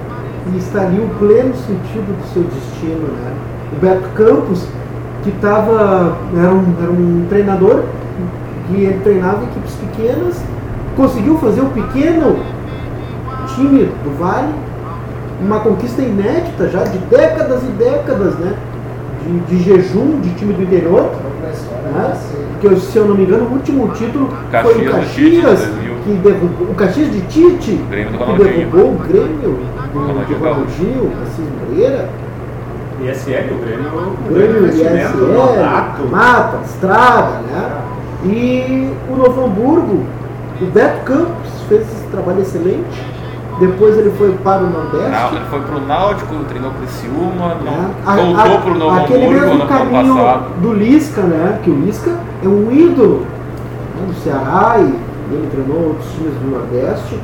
e 0.53 0.59
estar 0.59 0.87
ali 0.87 0.99
o 0.99 1.09
pleno 1.19 1.55
sentido 1.55 2.17
do 2.17 2.33
seu 2.33 2.43
destino, 2.43 3.07
né? 3.09 3.33
O 3.73 3.81
Beto 3.81 4.09
Campos, 4.15 4.67
que 5.23 5.31
estava, 5.31 6.17
era 6.37 6.53
um, 6.53 6.75
era 6.83 6.91
um 6.91 7.27
treinador 7.29 7.85
que 8.67 8.83
ele 8.83 9.01
treinava 9.03 9.45
equipes 9.45 9.75
pequenas, 9.77 10.43
conseguiu 10.97 11.39
fazer 11.39 11.61
o 11.61 11.67
pequeno 11.67 12.37
time 13.55 13.85
do 14.03 14.19
Vale, 14.19 14.53
uma 15.45 15.61
conquista 15.61 16.03
inédita 16.03 16.69
já 16.69 16.85
de 16.85 16.99
décadas 16.99 17.63
e 17.63 17.67
décadas, 17.73 18.35
né? 18.37 18.55
De, 19.23 19.41
de 19.41 19.63
jejum 19.63 20.21
de 20.21 20.31
time 20.35 20.53
do 20.55 20.63
interior. 20.63 21.11
Né? 21.93 22.17
Que, 22.61 22.77
se 22.77 22.97
eu 22.97 23.07
não 23.07 23.15
me 23.15 23.25
engano, 23.25 23.45
o 23.45 23.53
último 23.53 23.89
título 23.89 24.29
foi 24.63 24.87
o 24.87 24.91
Caxias 24.91 25.15
Tite, 25.15 25.43
Caxias, 25.43 25.61
2000. 25.69 25.95
que 26.05 26.13
derrubou, 26.15 26.69
o 26.69 26.75
Caxias 26.75 27.13
de 27.13 27.21
Tite, 27.23 27.81
que 27.91 28.43
derrubou 28.43 28.93
o 28.93 28.99
Grêmio 29.07 29.59
do, 29.93 29.93
do 29.93 30.41
Gaúcho. 30.41 30.83
Ronaldinho, 30.83 31.13
Assis 31.23 31.45
Moreira. 31.61 32.09
ISL, 33.03 33.55
o 33.55 33.59
Grêmio, 33.59 33.91
O 34.31 34.35
Grêmio 34.35 34.67
ISL, 34.67 35.17
Nonato. 35.19 36.03
Mata, 36.11 36.61
Estrada, 36.65 37.41
né? 37.51 37.83
E 38.25 38.91
o 39.11 39.17
Novo 39.17 39.45
Hamburgo, 39.45 40.07
o 40.61 40.65
Beto 40.67 41.05
Campos 41.05 41.51
fez 41.69 41.83
esse 41.83 42.07
trabalho 42.11 42.41
excelente. 42.41 43.14
Depois 43.61 43.97
ele 43.97 44.11
foi 44.19 44.33
para 44.43 44.63
o 44.63 44.71
Nordeste. 44.71 45.37
Ele 45.37 45.45
foi 45.49 45.61
pro 45.61 45.81
Náutico, 45.87 46.35
treinou 46.49 46.73
Criciúma, 46.73 47.55
não, 47.55 47.63
né? 47.63 47.91
A- 48.05 48.17
voltou 48.17 48.57
a- 48.57 48.61
pro 48.61 48.75
Novo 48.75 48.97
Aquele 49.01 49.25
Hamburgo 49.27 49.41
mesmo 49.47 49.59
no 49.59 49.67
caminho 49.67 50.15
passado. 50.17 50.45
do 50.61 50.73
Lisca, 50.73 51.23
né? 51.23 51.59
Que 51.63 51.71
o 51.71 51.75
Lisca 51.81 52.11
é 52.43 52.49
um 52.49 52.71
ídolo 52.73 53.21
né, 53.21 54.07
do 54.09 54.15
Ceará 54.23 54.77
e 54.79 54.83
ele 55.33 55.49
treinou 55.53 55.89
outros 55.89 56.11
times 56.13 56.35
do 56.35 56.51
Nordeste. 56.51 57.19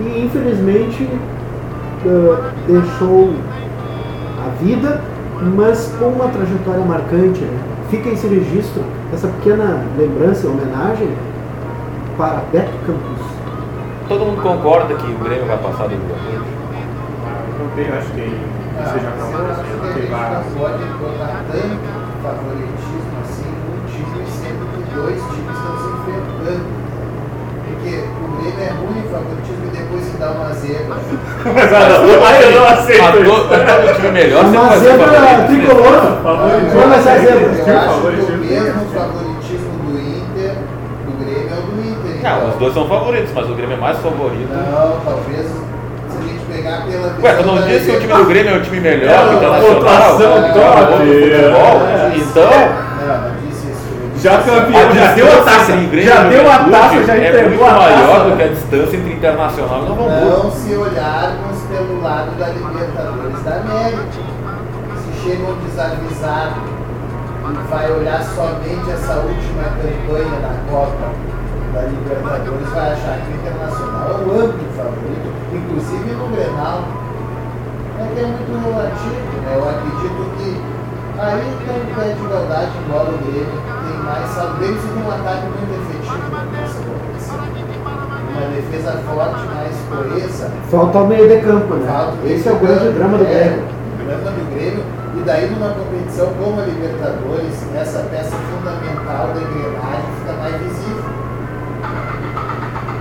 E 0.00 0.24
infelizmente 0.26 1.08
eh, 2.04 2.36
deixou 2.66 3.32
a 4.44 4.62
vida, 4.62 5.00
mas 5.56 5.90
com 5.98 6.06
uma 6.06 6.28
trajetória 6.28 6.84
marcante. 6.84 7.40
Né? 7.40 7.58
Fica 7.90 8.10
esse 8.10 8.26
registro, 8.26 8.82
essa 9.12 9.28
pequena 9.28 9.84
lembrança, 9.98 10.48
homenagem 10.48 11.08
para 12.18 12.42
Beto 12.52 12.72
Campos. 12.86 13.31
Todo 14.08 14.24
mundo 14.26 14.42
concorda 14.42 14.94
que 14.94 15.06
o 15.06 15.18
Grêmio 15.18 15.46
vai 15.46 15.58
passar 15.58 15.88
do 15.88 15.96
acho 17.96 18.10
que 18.12 18.26
seja 18.92 19.12
mas 19.16 19.32
eu 19.32 19.46
acho 19.50 19.62
que 19.62 19.70
a 19.72 19.92
que 19.92 20.00
gente 20.00 20.10
vai. 20.10 20.30
não 20.34 20.42
pode 20.58 20.84
botar 21.00 21.34
tanto 21.50 21.88
favoritismo 22.22 23.14
assim 23.22 23.52
num 23.62 23.80
time, 23.86 24.20
sendo 24.26 24.62
que 24.72 24.80
dois 24.94 25.20
times 25.32 25.56
estão 25.56 25.74
se 25.78 25.88
enfrentando. 25.88 26.66
Porque 27.64 27.94
o 27.96 28.28
Grêmio 28.36 28.60
é 28.60 28.70
ruim 28.72 28.98
em 28.98 29.08
favoritismo 29.08 29.64
e 29.64 29.76
depois 29.76 30.02
se 30.04 30.14
dá 30.18 30.28
uma 30.32 30.52
zebra. 30.52 30.96
Aí 32.26 32.42
eu 32.42 32.60
não 32.60 32.66
aceito 32.68 33.02
A 33.02 33.04
isso. 33.16 33.24
todo, 33.24 34.00
time 34.00 34.10
melhor, 34.12 34.44
você 34.44 34.56
Uma 34.56 34.76
zebra 34.78 35.06
tricolor. 35.46 35.96
Ser 36.72 37.08
a 37.08 37.18
zebra? 37.18 37.40
Eu 37.42 37.48
acho 37.48 37.64
que 37.64 37.70
o 37.70 37.74
favoritismo. 37.92 38.36
mesmo 38.36 38.82
favoritismo 38.92 39.72
do 39.86 39.92
Inter, 39.98 40.54
do 41.06 41.12
Grêmio 41.24 41.48
é 41.48 41.58
o 41.58 41.62
do 41.62 41.80
Inter. 41.80 42.11
Não, 42.22 42.36
então. 42.38 42.48
os 42.50 42.54
dois 42.56 42.74
são 42.74 42.86
favoritos, 42.88 43.32
mas 43.34 43.50
o 43.50 43.54
Grêmio 43.54 43.76
é 43.76 43.80
mais 43.80 43.98
favorito. 43.98 44.48
Não, 44.52 45.00
talvez 45.04 45.46
se 45.46 46.18
a 46.18 46.22
gente 46.22 46.44
pegar 46.46 46.82
pela 46.86 47.14
Ué, 47.22 47.32
tu 47.34 47.46
não 47.46 47.62
disse 47.62 47.90
que 47.90 47.96
o 47.96 48.00
time 48.00 48.12
do 48.14 48.24
Grêmio 48.26 48.54
é 48.54 48.56
o 48.58 48.62
time 48.62 48.80
melhor, 48.80 49.10
É, 49.12 49.28
que 49.28 49.34
internacional, 49.34 49.72
outro 49.72 50.96
futebol? 50.98 51.86
é. 51.86 52.12
Então, 52.16 52.50
Não, 53.02 53.18
não 53.22 53.34
disse 53.42 53.66
isso. 53.70 53.86
eu 54.02 54.08
disse 54.14 54.22
Já 54.24 54.34
isso. 54.38 54.44
campeão, 54.50 54.94
já 54.94 55.12
deu 55.14 55.26
a 55.26 55.42
taça. 55.42 55.72
Já 55.72 56.22
deu 56.24 56.50
a 56.52 56.58
taça, 56.58 57.02
já 57.04 57.14
é 57.14 57.32
muito 57.32 57.44
entregou 57.46 57.66
a 57.66 57.72
maior 57.72 58.08
taça. 58.18 58.24
do 58.30 58.36
que 58.36 58.42
a 58.42 58.48
distância 58.48 58.96
entre 58.96 59.12
Internacional 59.12 59.82
e 59.82 59.88
Novo 59.88 60.02
Hamburgo. 60.08 60.42
Não 60.44 60.50
se 60.52 60.74
olharmos 60.74 61.58
pelo 61.70 62.02
lado 62.02 62.30
da 62.38 62.46
Libertadores 62.48 63.42
da 63.44 63.50
América. 63.56 64.02
Se 65.02 65.28
chega 65.30 65.42
um 65.44 65.54
desavisado 65.66 66.54
e 67.44 67.68
vai 67.70 67.90
olhar 67.92 68.22
somente 68.22 68.90
essa 68.92 69.14
última 69.14 69.64
campanha 69.82 70.40
da 70.40 70.54
Copa 70.70 71.10
da 71.72 71.82
Libertadores, 71.88 72.68
vai 72.68 72.92
achar 72.92 73.16
que 73.24 73.32
o 73.32 73.34
Internacional 73.40 74.08
é 74.10 74.24
o 74.24 74.44
amplo 74.44 74.68
favorito, 74.76 75.28
inclusive 75.52 76.12
no 76.12 76.28
Grenal. 76.28 76.84
É 77.98 78.04
que 78.12 78.20
é 78.20 78.26
muito 78.26 78.52
relativo, 78.60 79.24
né? 79.40 79.56
Eu 79.56 79.68
acredito 79.68 80.22
que 80.36 80.48
aí 81.18 81.56
tem 81.64 81.76
um 81.80 81.94
pé 81.94 82.12
de 82.12 82.24
igualdade, 82.24 82.70
embora 82.84 83.08
o 83.08 83.18
Grêmio 83.24 83.56
tem 83.56 83.96
mais 84.04 84.58
Grêmio 84.58 84.80
tem 84.82 85.02
um 85.02 85.10
ataque 85.10 85.46
muito 85.48 85.72
efetivo 85.72 86.28
nessa 86.52 86.78
competição. 86.84 87.40
Uma 88.32 88.48
defesa 88.48 88.92
forte, 89.08 89.44
mais 89.54 89.76
coesa. 89.88 90.50
Falta 90.70 90.98
o 90.98 91.06
meio 91.06 91.28
de 91.28 91.40
campo, 91.40 91.74
né? 91.74 91.86
Falta 91.86 92.26
Esse 92.26 92.48
é 92.48 92.52
o 92.52 92.58
grande 92.58 92.92
drama 92.92 93.18
do 93.18 93.24
é, 93.24 93.28
Grêmio. 93.28 93.64
O 93.64 94.04
drama 94.04 94.30
do 94.30 94.54
Grêmio. 94.54 94.84
E 95.14 95.20
daí 95.24 95.50
numa 95.50 95.68
competição 95.68 96.32
como 96.34 96.60
a 96.60 96.64
Libertadores, 96.64 97.54
essa 97.76 98.00
peça 98.10 98.36
fundamental 98.50 99.28
da 99.28 99.40
engrenagem 99.40 100.10
fica 100.18 100.32
mais 100.32 100.56
visível. 100.56 101.11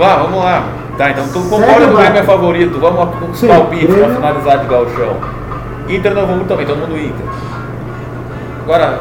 Vá, 0.01 0.15
vamos 0.15 0.43
lá. 0.43 0.63
Tá, 0.97 1.11
então 1.11 1.27
tu 1.27 1.39
concorda 1.47 1.85
que 1.85 1.93
o 1.93 1.97
Grêmio 1.97 2.19
é 2.19 2.23
favorito? 2.23 2.79
Vamos 2.79 3.15
com 3.19 3.25
os 3.27 3.37
Sim, 3.37 3.47
palpites 3.49 3.85
pra 3.85 3.97
Grêmio. 3.97 4.15
finalizar 4.15 4.57
de 4.57 4.65
gauchão. 4.65 5.15
Inter 5.87 6.13
Novo 6.15 6.31
Hamburgo 6.31 6.45
também, 6.49 6.65
todo 6.65 6.77
mundo 6.79 6.97
Inter. 6.97 7.25
Agora, 8.63 8.99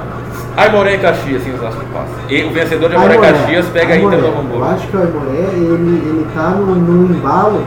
Aimoré 0.58 0.96
e 0.96 0.98
Caxias, 0.98 1.40
assim, 1.40 1.54
os 1.54 1.62
nossos 1.62 1.82
passos. 1.84 2.14
E 2.28 2.44
o 2.44 2.52
vencedor 2.52 2.90
de 2.90 2.96
Aimoré 2.96 3.14
e 3.14 3.16
Aimoré, 3.16 3.32
Caxias 3.32 3.66
pega 3.68 3.94
Aimoré. 3.94 4.16
Inter 4.18 4.30
Novo 4.30 4.40
Eu 4.42 4.44
Hamburgo. 4.44 4.74
acho 4.74 4.86
que 4.88 4.96
o 4.96 5.00
Aimoré, 5.00 5.38
ele, 5.38 6.02
ele 6.04 6.26
tá 6.34 6.50
num, 6.50 6.74
num 6.74 7.14
embalo 7.14 7.64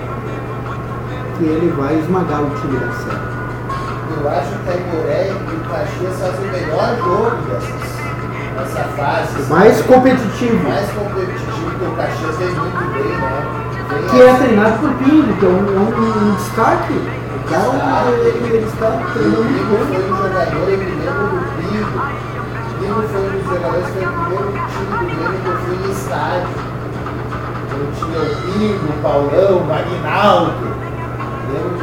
que 1.39 1.43
ele 1.45 1.73
vai 1.75 1.95
esmagar 1.95 2.41
o 2.43 2.49
time 2.61 2.77
da 2.77 2.91
Serra. 2.93 3.33
Eu 4.21 4.29
acho 4.29 4.49
que 4.49 4.69
a 4.69 4.75
Imoré 4.75 5.29
e 5.29 5.55
o 5.55 5.69
Caxias 5.71 6.19
fazem 6.19 6.47
o 6.47 6.51
melhor 6.51 6.97
jogo 6.97 7.35
dessas, 7.49 7.81
dessa 8.57 8.83
fase. 8.95 9.51
Mais 9.51 9.81
competitivo. 9.81 10.69
mais 10.69 10.87
competitivo 10.91 11.52
que 11.77 11.85
o 11.85 11.91
Caxias 11.95 12.35
vem 12.37 12.49
muito 12.49 12.93
bem, 12.93 13.17
né? 13.17 13.45
Vem 13.89 14.03
Que 14.09 14.21
é 14.21 14.29
assim, 14.31 14.43
treinado 14.43 14.77
por 14.79 14.93
Pingo, 14.93 15.33
que 15.37 15.45
é 15.45 15.49
um, 15.49 15.51
é 15.53 15.79
um, 15.79 16.31
um 16.31 16.35
destaque. 16.35 16.93
O 16.93 17.49
cara, 17.49 18.09
ele, 18.09 18.55
ele 18.55 18.65
está 18.65 18.87
O 18.89 19.13
treinando 19.13 19.43
Pingo 19.43 19.63
muito 19.63 19.89
bem. 19.89 20.01
foi 20.01 20.03
um 20.03 20.17
jogador, 20.17 20.69
eu 20.69 20.77
me 20.77 20.85
lembro 20.85 21.25
do 21.27 21.39
Pingo, 21.57 21.99
Lino 22.79 23.03
foi 23.09 23.21
um 23.21 23.29
dos 23.31 23.43
jogadores, 23.45 23.87
foi 23.93 24.03
o 24.03 24.11
primeiro 24.11 24.49
time 24.53 24.85
do 24.89 25.05
Grêmio 25.05 25.39
que 25.41 25.47
eu 25.47 25.57
fui 25.57 25.75
no 25.77 25.91
estádio. 25.91 26.55
Eu 27.73 27.85
tinha 27.97 28.19
o 28.21 28.35
Pingo, 28.53 28.85
o 28.89 29.01
Paulão, 29.01 29.57
o 29.57 29.65
Magnaldo. 29.65 30.73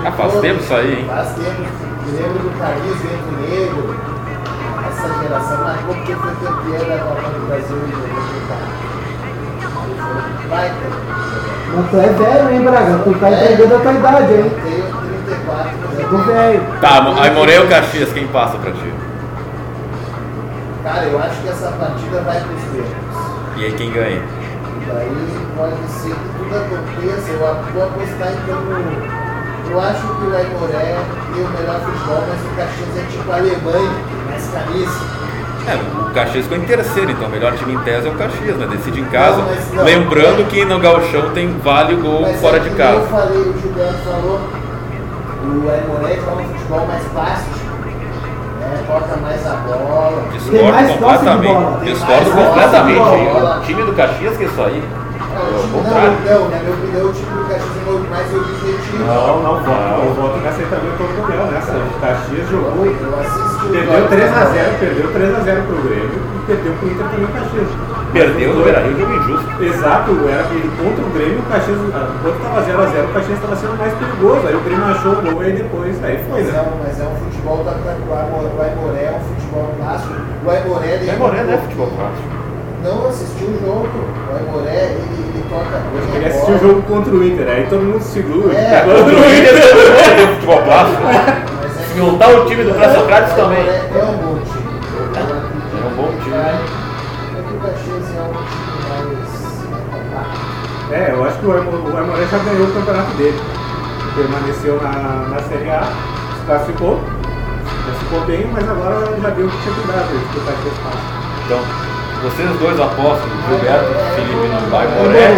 Ah, 0.05 0.13
faz 0.13 0.33
todos. 0.33 0.41
tempo 0.41 0.61
isso 0.61 0.75
aí, 0.75 0.93
hein? 1.01 1.05
Faz 1.07 1.29
tempo. 1.35 1.63
Me 2.07 2.13
lembro 2.13 2.39
do 2.41 2.59
Carlinhos 2.59 2.99
Vento 2.99 3.33
Negro. 3.41 3.95
Essa 4.89 5.23
geração 5.23 5.59
marcou 5.65 5.95
porque 5.95 6.15
foi 6.15 6.33
campeão 6.33 6.89
da 6.89 7.05
Copa 7.05 7.29
do 7.31 7.47
Brasil 7.47 7.77
em 7.77 7.91
94. 7.91 8.90
Vai, 10.51 10.71
Mas 11.77 11.91
tu 11.91 11.97
é 11.97 12.09
velho, 12.09 12.51
hein, 12.51 12.61
Braga? 12.63 12.99
Tu 13.05 13.15
tá 13.21 13.31
entregando 13.31 13.77
a 13.77 13.79
tua 13.79 13.93
idade, 13.93 14.33
eu 14.33 14.45
hein? 14.45 14.53
tenho 14.65 14.85
34, 14.85 15.71
mas 15.89 15.99
É 15.99 16.03
eu 16.03 16.09
tenho- 16.09 16.25
velho. 16.25 16.63
Tá, 16.81 17.15
aí 17.23 17.31
Morei 17.31 17.59
ou 17.61 17.69
Caxias, 17.69 18.13
quem 18.13 18.27
passa 18.29 18.59
pra 18.59 18.73
ti? 18.73 18.93
Cara, 20.83 21.05
eu 21.05 21.19
acho 21.19 21.41
que 21.43 21.49
essa 21.49 21.71
partida 21.73 22.21
vai 22.23 22.41
pros 22.41 22.63
Grêmios. 22.73 23.57
E 23.57 23.65
aí 23.65 23.73
quem 23.73 23.93
ganha? 23.93 24.23
Daí 24.89 25.39
pode 25.57 25.87
ser 25.93 26.09
que 26.15 26.29
tudo 26.39 26.57
aconteça. 26.57 27.31
Eu 27.31 27.39
vou 27.39 27.85
apostar 27.85 28.33
então 28.33 28.61
no. 28.61 29.21
Eu 29.71 29.81
acho 29.81 30.01
que 30.01 30.25
o 30.25 30.35
Aimoré 30.37 30.97
tem 31.33 31.45
o 31.45 31.49
melhor 31.51 31.81
futebol, 31.81 32.25
mas 32.27 32.41
o 32.45 32.57
Caxias 32.57 32.97
é 32.97 33.07
tipo 33.09 33.31
a 33.31 33.37
Alemanha, 33.37 33.91
mais 34.27 34.49
camisa. 34.51 35.20
É, 35.71 35.77
o 36.11 36.13
Caxias 36.13 36.45
ficou 36.45 36.59
em 36.59 36.63
terceiro, 36.67 37.11
então 37.11 37.29
o 37.29 37.31
melhor 37.31 37.53
time 37.57 37.75
em 37.75 37.79
tese 37.81 38.07
é 38.07 38.11
o 38.11 38.15
Caxias, 38.15 38.57
né? 38.57 38.67
Decide 38.71 39.01
em 39.01 39.05
casa. 39.07 39.39
Não, 39.43 39.77
não. 39.77 39.85
Lembrando 39.85 40.49
que 40.49 40.65
no 40.65 40.79
Gauchão 40.81 41.31
tem 41.31 41.49
vale 41.59 41.95
o 41.95 41.99
gol 41.99 42.23
Mas 42.23 42.41
fora 42.41 42.57
é 42.57 42.61
de 42.61 42.71
casa. 42.71 42.97
Eu 42.99 43.07
falei, 43.07 43.39
o 43.39 43.55
Gilberto 43.61 43.99
falou, 44.05 44.41
o 45.43 45.71
Aimoré 45.71 46.17
joga 46.17 46.43
um 46.43 46.49
futebol 46.49 46.87
mais 46.87 47.03
plástico, 47.05 47.51
né? 48.61 48.85
toca 48.87 49.17
mais 49.19 49.47
a 49.47 49.55
bola. 49.55 50.23
Discordo 50.33 50.89
completamente. 50.99 51.85
Discordo 51.85 52.31
completamente. 52.31 53.01
O 53.01 53.61
time 53.65 53.83
do 53.85 53.93
Caxias 53.93 54.37
que 54.37 54.45
é 54.45 54.47
isso 54.47 54.63
aí. 54.63 54.83
É, 55.33 55.39
o 55.39 55.55
Ao 55.55 55.61
time- 55.63 55.73
contrário. 55.73 56.11
não, 56.11 56.41
não, 56.41 56.51
na 56.51 56.59
minha 56.59 56.75
opinião, 56.75 57.07
o 57.07 57.13
time 57.13 57.31
do 57.31 57.45
Caxias 57.49 57.77
é 57.77 57.91
muito 57.91 58.11
mais 58.11 58.35
objetivo. 58.35 59.05
Não, 59.07 59.43
não. 59.43 59.61
Não. 59.61 60.05
Eu 60.05 60.15
voto 60.15 60.37
nessa 60.39 60.59
aí 60.61 60.67
também, 60.67 60.91
eu 60.91 60.99
tô 60.99 61.05
com 61.05 61.23
o 61.23 61.27
Léo 61.29 61.47
nessa. 61.53 61.73
O 61.73 62.01
Caxias 62.01 62.49
jogou. 62.51 62.85
Eu 62.87 63.21
assisti 63.21 63.50
Perdeu 63.71 63.95
jogo. 64.01 64.09
3x0, 64.15 64.79
perdeu 64.81 65.07
3x0 65.15 65.59
pro 65.67 65.77
Grêmio 65.87 66.19
e 66.21 66.39
perdeu 66.47 66.73
pro 66.75 66.89
Inter 66.91 67.07
também 67.11 67.25
o 67.25 67.29
Caxias. 67.29 67.69
Perdeu 68.13 68.55
no 68.55 68.65
Beira 68.65 68.81
Rio, 68.81 68.99
jogo 68.99 69.15
injusto. 69.15 69.49
Exato, 69.63 70.11
era 70.29 70.43
que 70.51 70.59
contra 70.83 71.03
o 71.07 71.11
Grêmio, 71.15 71.39
o 71.39 71.43
Caxias, 71.51 71.79
ah, 71.95 72.09
enquanto 72.11 72.39
tava 72.43 72.61
0x0, 72.67 73.05
o 73.05 73.13
Caxias 73.15 73.39
estava 73.39 73.57
sendo 73.57 73.79
mais 73.79 73.93
perigoso. 73.95 74.43
Aí 74.49 74.55
o 74.57 74.61
Grêmio 74.61 74.85
achou 74.87 75.13
o 75.13 75.23
gol 75.23 75.45
e 75.45 75.53
depois, 75.53 75.95
aí 76.05 76.19
foi, 76.29 76.41
Mas 76.43 76.49
é, 76.49 76.53
né? 76.53 76.65
um, 76.67 76.77
mas 76.83 77.01
é 77.01 77.05
um 77.07 77.17
futebol 77.25 77.59
da 77.63 77.71
o 77.71 78.13
Aimoré- 78.19 78.51
o 78.51 78.63
Aimoré 78.63 79.03
é 79.05 79.13
um 79.15 79.23
futebol 79.35 79.71
clássico. 79.79 80.15
O 80.45 80.51
Aimoré, 80.51 80.89
ele 80.99 81.11
É 81.11 81.17
Moreno, 81.17 81.51
é 81.53 81.57
futebol 81.59 81.87
clássico. 81.95 82.29
Não 82.83 83.07
assistiu 83.09 83.47
o 83.49 83.59
jogo. 83.63 83.89
O 83.93 84.37
Aimoré, 84.37 84.97
ele, 84.97 85.05
ele 85.31 85.45
toca 85.49 85.79
bem 85.79 85.95
Eu 85.95 86.03
a 86.03 86.13
queria 86.13 86.29
bola. 86.29 86.43
assistir 86.43 86.53
o 86.53 86.59
jogo 86.69 86.83
contra 86.83 87.13
o 87.15 87.23
Inter, 87.25 87.47
aí 87.49 87.67
todo 87.71 87.83
mundo 87.83 88.03
segura. 88.03 88.55
É, 88.55 88.81
Contra 88.81 89.05
o 89.05 89.19
Inter 89.21 90.35
futebol 90.35 90.63
clássico. 90.63 91.50
É 91.91 91.97
juntar 91.97 92.29
o 92.31 92.47
time 92.47 92.65
do 92.65 92.75
Pré-Socrates 92.75 93.35
também. 93.35 93.67
Aimoré 93.67 93.69
É 93.69 94.05
um 94.05 94.17
bom 94.17 94.39
time. 94.45 94.71
É 95.17 95.87
um 95.87 95.97
bom 95.97 96.13
time. 96.23 96.35
É 96.37 97.43
que 97.43 97.55
o 97.55 97.61
Caxias 97.61 98.07
é 98.17 98.23
um 98.23 98.33
time 98.47 98.79
mais 98.89 99.07
compacto. 99.91 100.41
É, 100.93 101.11
eu 101.13 101.25
acho 101.25 101.39
que 101.39 101.47
o 101.47 101.53
Aimo- 101.53 101.91
o 101.91 101.97
Aimoré 101.97 102.25
já 102.31 102.39
ganhou 102.39 102.67
o 102.67 102.73
campeonato 102.73 103.11
dele. 103.17 103.41
Permaneceu 104.15 104.81
na, 104.83 105.29
na 105.31 105.39
Série 105.49 105.71
A, 105.71 105.83
se 105.85 106.45
classificou, 106.47 107.01
classificou 107.85 108.21
bem, 108.27 108.51
mas 108.53 108.69
agora 108.69 109.07
já 109.23 109.31
o 109.47 109.49
que 109.51 109.57
tinha 109.63 109.75
que 109.75 109.87
dar, 109.87 110.03
para 110.03 110.19
disputar 110.19 110.55
esse 110.55 110.69
espaço. 110.69 111.05
Então, 111.47 111.61
vocês 112.23 112.51
dois 112.59 112.81
apostam, 112.81 113.29
Gilberto, 113.49 113.91
Felipe 114.17 114.35
no 114.35 114.77
É 114.77 114.81
Aimoré. 114.81 115.29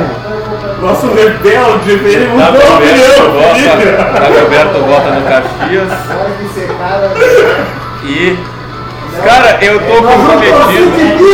Nosso 0.83 1.07
rebelde, 1.15 1.91
ele 1.93 2.27
mudou 2.27 2.45
a 2.45 2.77
opinião, 2.77 3.33
vota, 3.33 4.21
Dagoberto 4.21 4.79
vota 4.81 5.11
no 5.13 5.23
Caxias. 5.23 5.93
Olha 6.11 6.35
que 6.39 6.49
secara. 6.61 7.13
E. 8.05 8.37
Cara, 9.25 9.63
eu 9.63 9.79
tô 9.79 9.95
comprometido. 10.03 10.91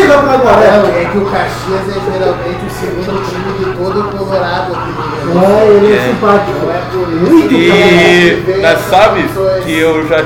Não, 0.08 0.88
é 0.94 1.08
que 1.10 1.18
o 1.18 1.24
Caxias 1.24 1.88
é 1.88 2.12
geralmente 2.12 2.66
o 2.66 2.70
segundo 2.70 3.24
time 3.24 3.50
de 3.58 3.64
todo 3.78 4.00
o 4.00 4.18
Colorado 4.18 4.74
aqui. 4.74 4.92
É, 5.38 5.66
ele 5.68 5.94
é 5.94 5.96
É. 5.96 6.08
simpático. 6.08 6.58
Não 6.60 6.70
é 6.70 6.80
por 6.92 7.08
isso. 7.08 7.54
E 7.54 8.60
mas 8.60 8.78
sabe 8.90 9.24
que 9.64 9.78
eu 9.78 10.06
já 10.08 10.24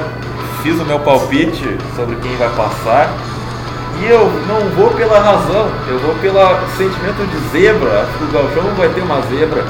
fiz 0.64 0.80
o 0.80 0.84
meu 0.84 0.98
palpite 0.98 1.76
sobre 1.94 2.16
quem 2.16 2.34
vai 2.36 2.48
passar. 2.50 3.10
E 4.00 4.06
eu 4.06 4.30
não 4.48 4.60
vou 4.76 4.90
pela 4.90 5.18
razão, 5.20 5.68
eu 5.88 5.98
vou 5.98 6.14
pelo 6.16 6.38
sentimento 6.76 7.24
de 7.30 7.38
zebra. 7.50 8.02
Acho 8.02 8.18
que 8.18 8.24
o 8.24 8.32
Galchão 8.32 8.74
vai 8.76 8.88
ter 8.88 9.00
uma 9.02 9.20
zebra. 9.22 9.64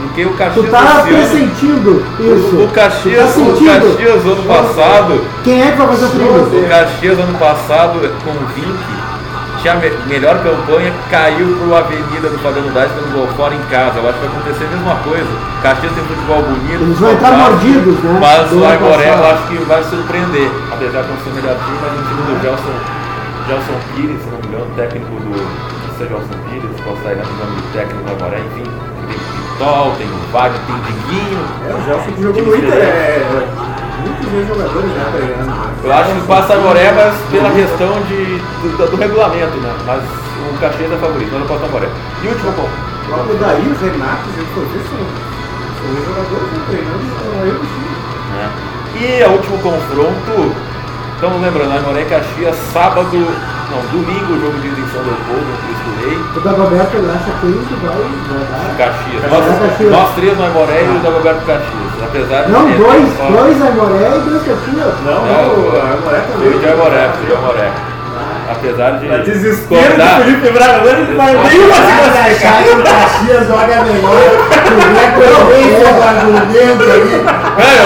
Porque 0.00 0.24
o 0.24 0.32
Caxias 0.34 0.64
Tu 0.66 0.70
tá 0.70 1.02
pressentindo 1.04 2.04
isso. 2.20 2.56
O, 2.56 2.64
o 2.64 2.68
Caxias, 2.68 3.34
tá 3.34 3.40
o? 3.40 3.64
Caxias 3.64 4.24
ano 4.26 4.42
passado, 4.44 5.24
Quem 5.42 5.60
é 5.62 5.70
que 5.72 5.76
vai 5.76 5.86
fazer 5.88 6.04
o 6.04 6.08
o 6.08 6.10
primeiro? 6.10 6.68
Caxias 6.68 7.18
ano 7.18 7.38
passado 7.38 8.00
com 8.24 8.30
o 8.30 8.46
Vink 8.54 8.78
tinha 9.60 9.72
a 9.72 9.76
me- 9.76 9.90
melhor 10.06 10.38
campanha, 10.38 10.92
caiu 11.10 11.48
pro 11.58 11.74
Avenida 11.74 12.28
do 12.30 12.38
Fabiano 12.38 12.70
Daz 12.70 12.92
dando 12.94 13.12
gol 13.12 13.26
fora 13.36 13.52
em 13.54 13.62
casa. 13.68 13.98
Eu 13.98 14.08
acho 14.08 14.18
que 14.20 14.26
vai 14.26 14.36
acontecer 14.38 14.64
a 14.66 14.76
mesma 14.76 14.94
coisa. 15.02 15.26
Caxias 15.62 15.92
tem 15.92 16.04
futebol 16.04 16.42
bonito. 16.42 16.80
Eles 16.82 16.98
vão 17.00 17.10
entrar 17.10 17.32
mordidos, 17.32 17.98
né? 17.98 18.18
Mas 18.22 18.52
o 18.52 18.64
Aimoré 18.64 19.08
eu 19.10 19.26
acho 19.34 19.42
que 19.48 19.56
vai 19.64 19.82
surpreender. 19.82 20.48
Apesar 20.70 21.02
de 21.02 21.08
não 21.10 21.18
ser 21.18 21.30
o 21.30 21.34
melhor 21.34 21.56
time, 21.58 21.78
mas 21.82 21.90
o 21.90 22.02
time 22.06 22.22
do 22.22 22.40
Gelson, 22.40 22.74
Gelson 23.48 23.78
Pires, 23.96 24.20
se 24.22 24.28
não 24.30 24.38
me 24.38 24.46
engano, 24.48 24.66
técnico 24.76 25.10
do. 25.24 25.34
Sei 25.96 26.06
Gelson 26.06 26.38
Pires, 26.48 26.80
posso 26.84 27.02
sair 27.02 27.16
o 27.16 27.24
nome 27.24 27.56
do 27.56 27.72
técnico 27.72 28.04
do 28.04 28.10
Aimoré, 28.12 28.38
enfim. 28.40 28.62
Tem 29.08 29.18
Pitol, 29.18 29.92
tem 29.98 30.06
o 30.06 30.18
Wagner, 30.32 30.60
tem 30.66 30.74
o 30.76 30.82
Diguinho. 30.84 31.40
É, 31.66 31.74
o 31.74 31.80
Gelson 31.84 32.12
que 32.12 32.22
jogou 32.22 32.42
no 32.42 32.56
Inter, 32.56 32.78
é, 32.78 33.24
muitos 34.04 34.46
jogadores 34.48 34.90
já 34.94 35.04
treinando. 35.10 35.50
né? 35.50 35.68
Eu 35.82 35.92
acho 35.92 36.10
que 36.14 36.20
passa 36.26 36.52
Agoré, 36.54 36.92
mas 36.92 37.14
pela 37.30 37.50
questão 37.50 37.92
de, 38.06 38.38
do, 38.62 38.90
do 38.90 38.96
regulamento, 38.96 39.56
né? 39.58 39.72
Mas 39.86 40.02
o 40.02 40.58
Caxias 40.60 40.92
é 40.92 40.96
favorito, 40.96 41.30
mas 41.32 41.40
não 41.40 41.48
passa 41.48 41.64
Agoré. 41.64 41.88
E 42.22 42.26
o 42.26 42.30
último 42.30 42.52
ponto. 42.52 42.68
O 42.68 43.08
próprio 43.08 43.36
Daí, 43.40 43.64
o 43.64 43.74
Renato, 43.80 44.28
se 44.28 44.38
ele 44.38 44.48
for 44.54 44.64
ver, 44.68 44.82
são, 44.84 45.00
são 45.00 45.88
os 45.96 46.04
jogadores 46.04 46.48
treinando 46.68 47.06
com 47.16 47.42
ele 47.42 47.58
do 47.58 47.66
time. 47.66 47.96
né? 48.36 48.50
E 49.00 49.24
o 49.24 49.30
último 49.32 49.58
confronto, 49.58 50.54
estamos 51.18 51.42
lembrando, 51.42 51.72
Agoré 51.74 52.02
e 52.02 52.04
Caxias, 52.06 52.54
sábado, 52.72 53.10
não, 53.12 53.80
domingo, 53.90 54.32
o 54.32 54.40
jogo 54.40 54.58
de 54.60 54.68
ida 54.68 54.80
em 54.80 54.88
São 54.88 55.02
Leopoldo, 55.02 55.44
no 55.50 55.58
Cristo 55.66 55.90
Rei, 55.98 56.16
O 56.36 56.40
Dagoberto 56.40 56.96
ele 56.96 57.10
acha 57.10 57.30
que 57.40 57.46
vai, 57.82 57.98
dar. 57.98 58.76
Caxias. 58.78 59.22
Caxias, 59.22 59.30
Nós, 59.30 59.58
Caxias. 59.58 59.90
nós 59.90 60.14
três 60.14 60.38
no 60.38 60.44
Agoré 60.46 60.84
e 60.84 60.96
o 60.96 61.00
Dagoberto 61.00 61.44
Caxias. 61.44 61.88
Apesar 62.00 62.42
de 62.44 62.52
Não, 62.52 62.70
dois, 62.70 63.04
dois 63.18 63.62
Aimoré 63.62 64.16
e 64.16 64.20
dois 64.30 64.42
Caxias. 64.46 64.94
Não, 65.04 65.14
Não, 65.14 65.26
não, 65.26 65.48
o 65.58 65.68
Amoré 65.76 66.20
também. 66.32 66.52
Fui 66.52 66.58
de 66.60 66.68
Agoré, 66.68 67.10
fui 67.18 67.26
de 67.26 67.32
Agoré. 67.32 67.72
Apesar 68.50 68.98
de. 68.98 69.10
A 69.12 69.18
desespero 69.18 69.80
discordar- 69.82 70.16
do 70.18 70.24
Felipe 70.24 70.50
Braga, 70.50 70.88
ele 70.90 71.16
vai 71.16 71.32
nem 71.34 71.60
uma 71.60 71.76
achar 71.76 72.62
que 72.62 72.70
o 72.70 72.82
Caxias 72.82 73.46
joga 73.46 73.82
melhor. 73.84 74.48
Tu 74.64 74.98
é 74.98 75.10
coerência 75.14 75.92
do 75.92 76.02
argumento 76.02 76.82
ali. 76.90 77.22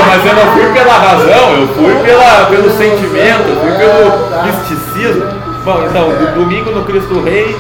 Mas 0.09 0.27
eu 0.27 0.35
não 0.35 0.53
fui 0.53 0.73
pela 0.73 0.93
razão, 0.99 1.57
eu 1.57 1.69
fui 1.69 1.95
pela, 2.05 2.47
pelo 2.47 2.71
sentimento, 2.71 3.49
eu 3.49 3.57
fui 3.61 3.73
pelo 3.73 4.47
misticismo. 4.47 5.27
Bom, 5.65 5.85
então, 5.89 6.09
do- 6.11 6.35
domingo 6.35 6.71
no 6.71 6.85
Cristo 6.85 7.21
Rei 7.23 7.57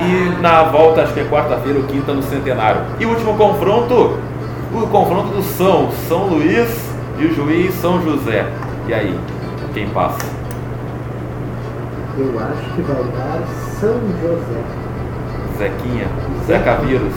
e 0.00 0.32
na 0.40 0.62
volta, 0.64 1.02
acho 1.02 1.12
que 1.12 1.20
é 1.20 1.24
quarta-feira 1.24 1.78
ou 1.78 1.84
quinta 1.84 2.12
no 2.12 2.22
Centenário. 2.22 2.80
E 3.00 3.04
o 3.06 3.10
último 3.10 3.34
confronto, 3.36 4.18
o 4.72 4.86
confronto 4.86 5.28
do 5.34 5.42
São, 5.42 5.88
São 6.08 6.24
Luís 6.26 6.68
e 7.18 7.26
o 7.26 7.34
juiz 7.34 7.74
São 7.80 8.02
José. 8.02 8.46
E 8.86 8.94
aí, 8.94 9.18
quem 9.74 9.88
passa? 9.88 10.18
Eu 12.18 12.34
acho 12.36 12.74
que 12.74 12.82
vai 12.82 13.04
dar 13.14 13.46
São 13.78 13.94
José. 14.20 14.62
Zequinha, 15.56 16.08
Zeca 16.48 16.74
Vírus. 16.78 17.14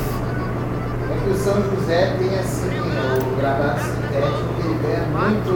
É 1.09 1.17
que 1.23 1.29
o 1.31 1.35
São 1.35 1.55
José 1.55 2.15
tem 2.19 2.37
assim, 2.37 2.69
o 2.77 3.35
gravado 3.41 3.79
sintético 3.79 4.53
que 4.55 4.67
ele 4.67 4.79
ganha 4.83 5.05
muito 5.09 5.51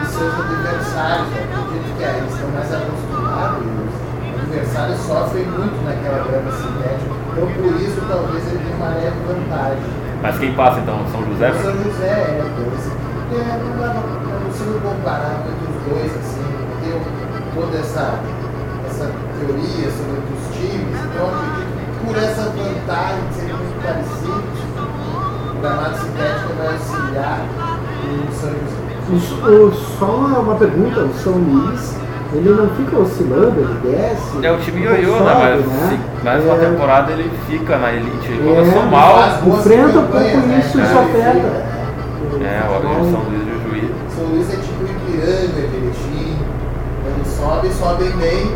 dos 0.00 0.08
seus 0.08 0.34
adversários. 0.34 1.28
Acredito 1.28 1.98
que 1.98 2.04
aí 2.04 2.18
eles 2.18 2.32
estão 2.32 2.48
mais 2.52 2.72
acostumados 2.72 3.94
os 4.34 4.40
adversários 4.40 4.98
sofrem 5.00 5.44
muito 5.44 5.84
naquela 5.84 6.24
grama 6.24 6.50
sintética. 6.52 7.12
Então 7.32 7.46
por 7.52 7.80
isso 7.80 8.00
talvez 8.08 8.46
ele 8.48 8.58
tenha 8.64 8.76
uma 8.76 8.88
leve 8.94 9.16
vantagem. 9.28 9.84
Mas 10.22 10.38
quem 10.38 10.54
passa 10.54 10.80
então? 10.80 11.04
São 11.12 11.22
José? 11.26 11.50
O 11.50 11.62
São 11.62 11.84
José 11.84 12.08
é 12.08 12.46
dois. 12.56 12.84
Porque 13.12 13.36
não 13.36 13.76
dá 13.76 13.92
não 13.92 14.40
consigo 14.40 14.80
comparar 14.80 15.44
muito 15.44 15.68
os 15.68 15.76
dois, 15.84 16.12
assim, 16.16 16.44
porque 16.70 16.88
eu, 16.88 17.00
toda 17.54 17.76
essa, 17.78 18.20
essa 18.94 19.10
teoria 19.40 19.90
sobre 19.90 20.20
os 20.22 20.56
times, 20.56 20.98
então 21.04 21.26
eu 21.26 21.34
acredito 21.34 21.74
que 21.74 22.06
por 22.06 22.16
essa 22.16 22.42
vantagem 22.50 23.28
de 23.28 23.34
serem 23.34 23.54
muito 23.56 23.82
parecidos, 23.82 24.58
o 25.50 25.60
gramado 25.60 25.96
sintético 25.98 26.52
vai 26.58 26.66
auxiliar 26.68 27.40
o 28.04 28.34
São 28.34 28.50
José. 28.50 28.84
O, 29.06 29.66
o, 29.66 29.74
só 29.98 30.06
uma, 30.06 30.54
pergunta, 30.54 31.00
o 31.00 31.12
São 31.14 31.32
Luís 31.34 31.94
Ele 32.32 32.50
não 32.50 32.68
fica 32.70 32.98
oscilando, 32.98 33.60
ele 33.60 33.78
desce. 33.84 34.44
É 34.44 34.50
o 34.50 34.58
time 34.58 34.82
ioiô, 34.82 35.12
né? 35.12 35.18
sobe, 35.18 35.34
Mas, 35.34 35.66
né? 35.66 35.88
se- 36.18 36.24
mais 36.24 36.44
uma 36.44 36.54
É, 36.54 36.58
temporada 36.70 37.12
ele 37.12 37.30
fica 37.46 37.76
na 37.78 37.92
elite. 37.92 38.28
Ele 38.32 38.50
É, 38.50 38.54
começou 38.56 38.82
mas 38.82 38.90
mal. 38.90 39.58
Enfrenta 39.58 39.98
um 40.00 40.06
pouco 40.06 40.18
né, 40.24 40.58
isso, 40.64 40.78
cara? 40.78 40.88
isso 40.88 40.98
afeta. 40.98 41.64
É, 42.40 42.62
o 42.68 42.76
Então, 42.78 43.10
São 43.10 43.20
Luís 43.28 43.42
e 43.46 43.50
o 43.50 43.70
Juiz. 43.70 43.90
São 44.16 44.24
Luís 44.26 44.52
é 44.52 44.56
tipo 44.56 44.84
Ipiranga, 44.84 45.60
Erechim. 45.60 46.36
Quando 47.04 47.24
sobe, 47.26 47.68
sobem 47.72 48.10
bem. 48.16 48.50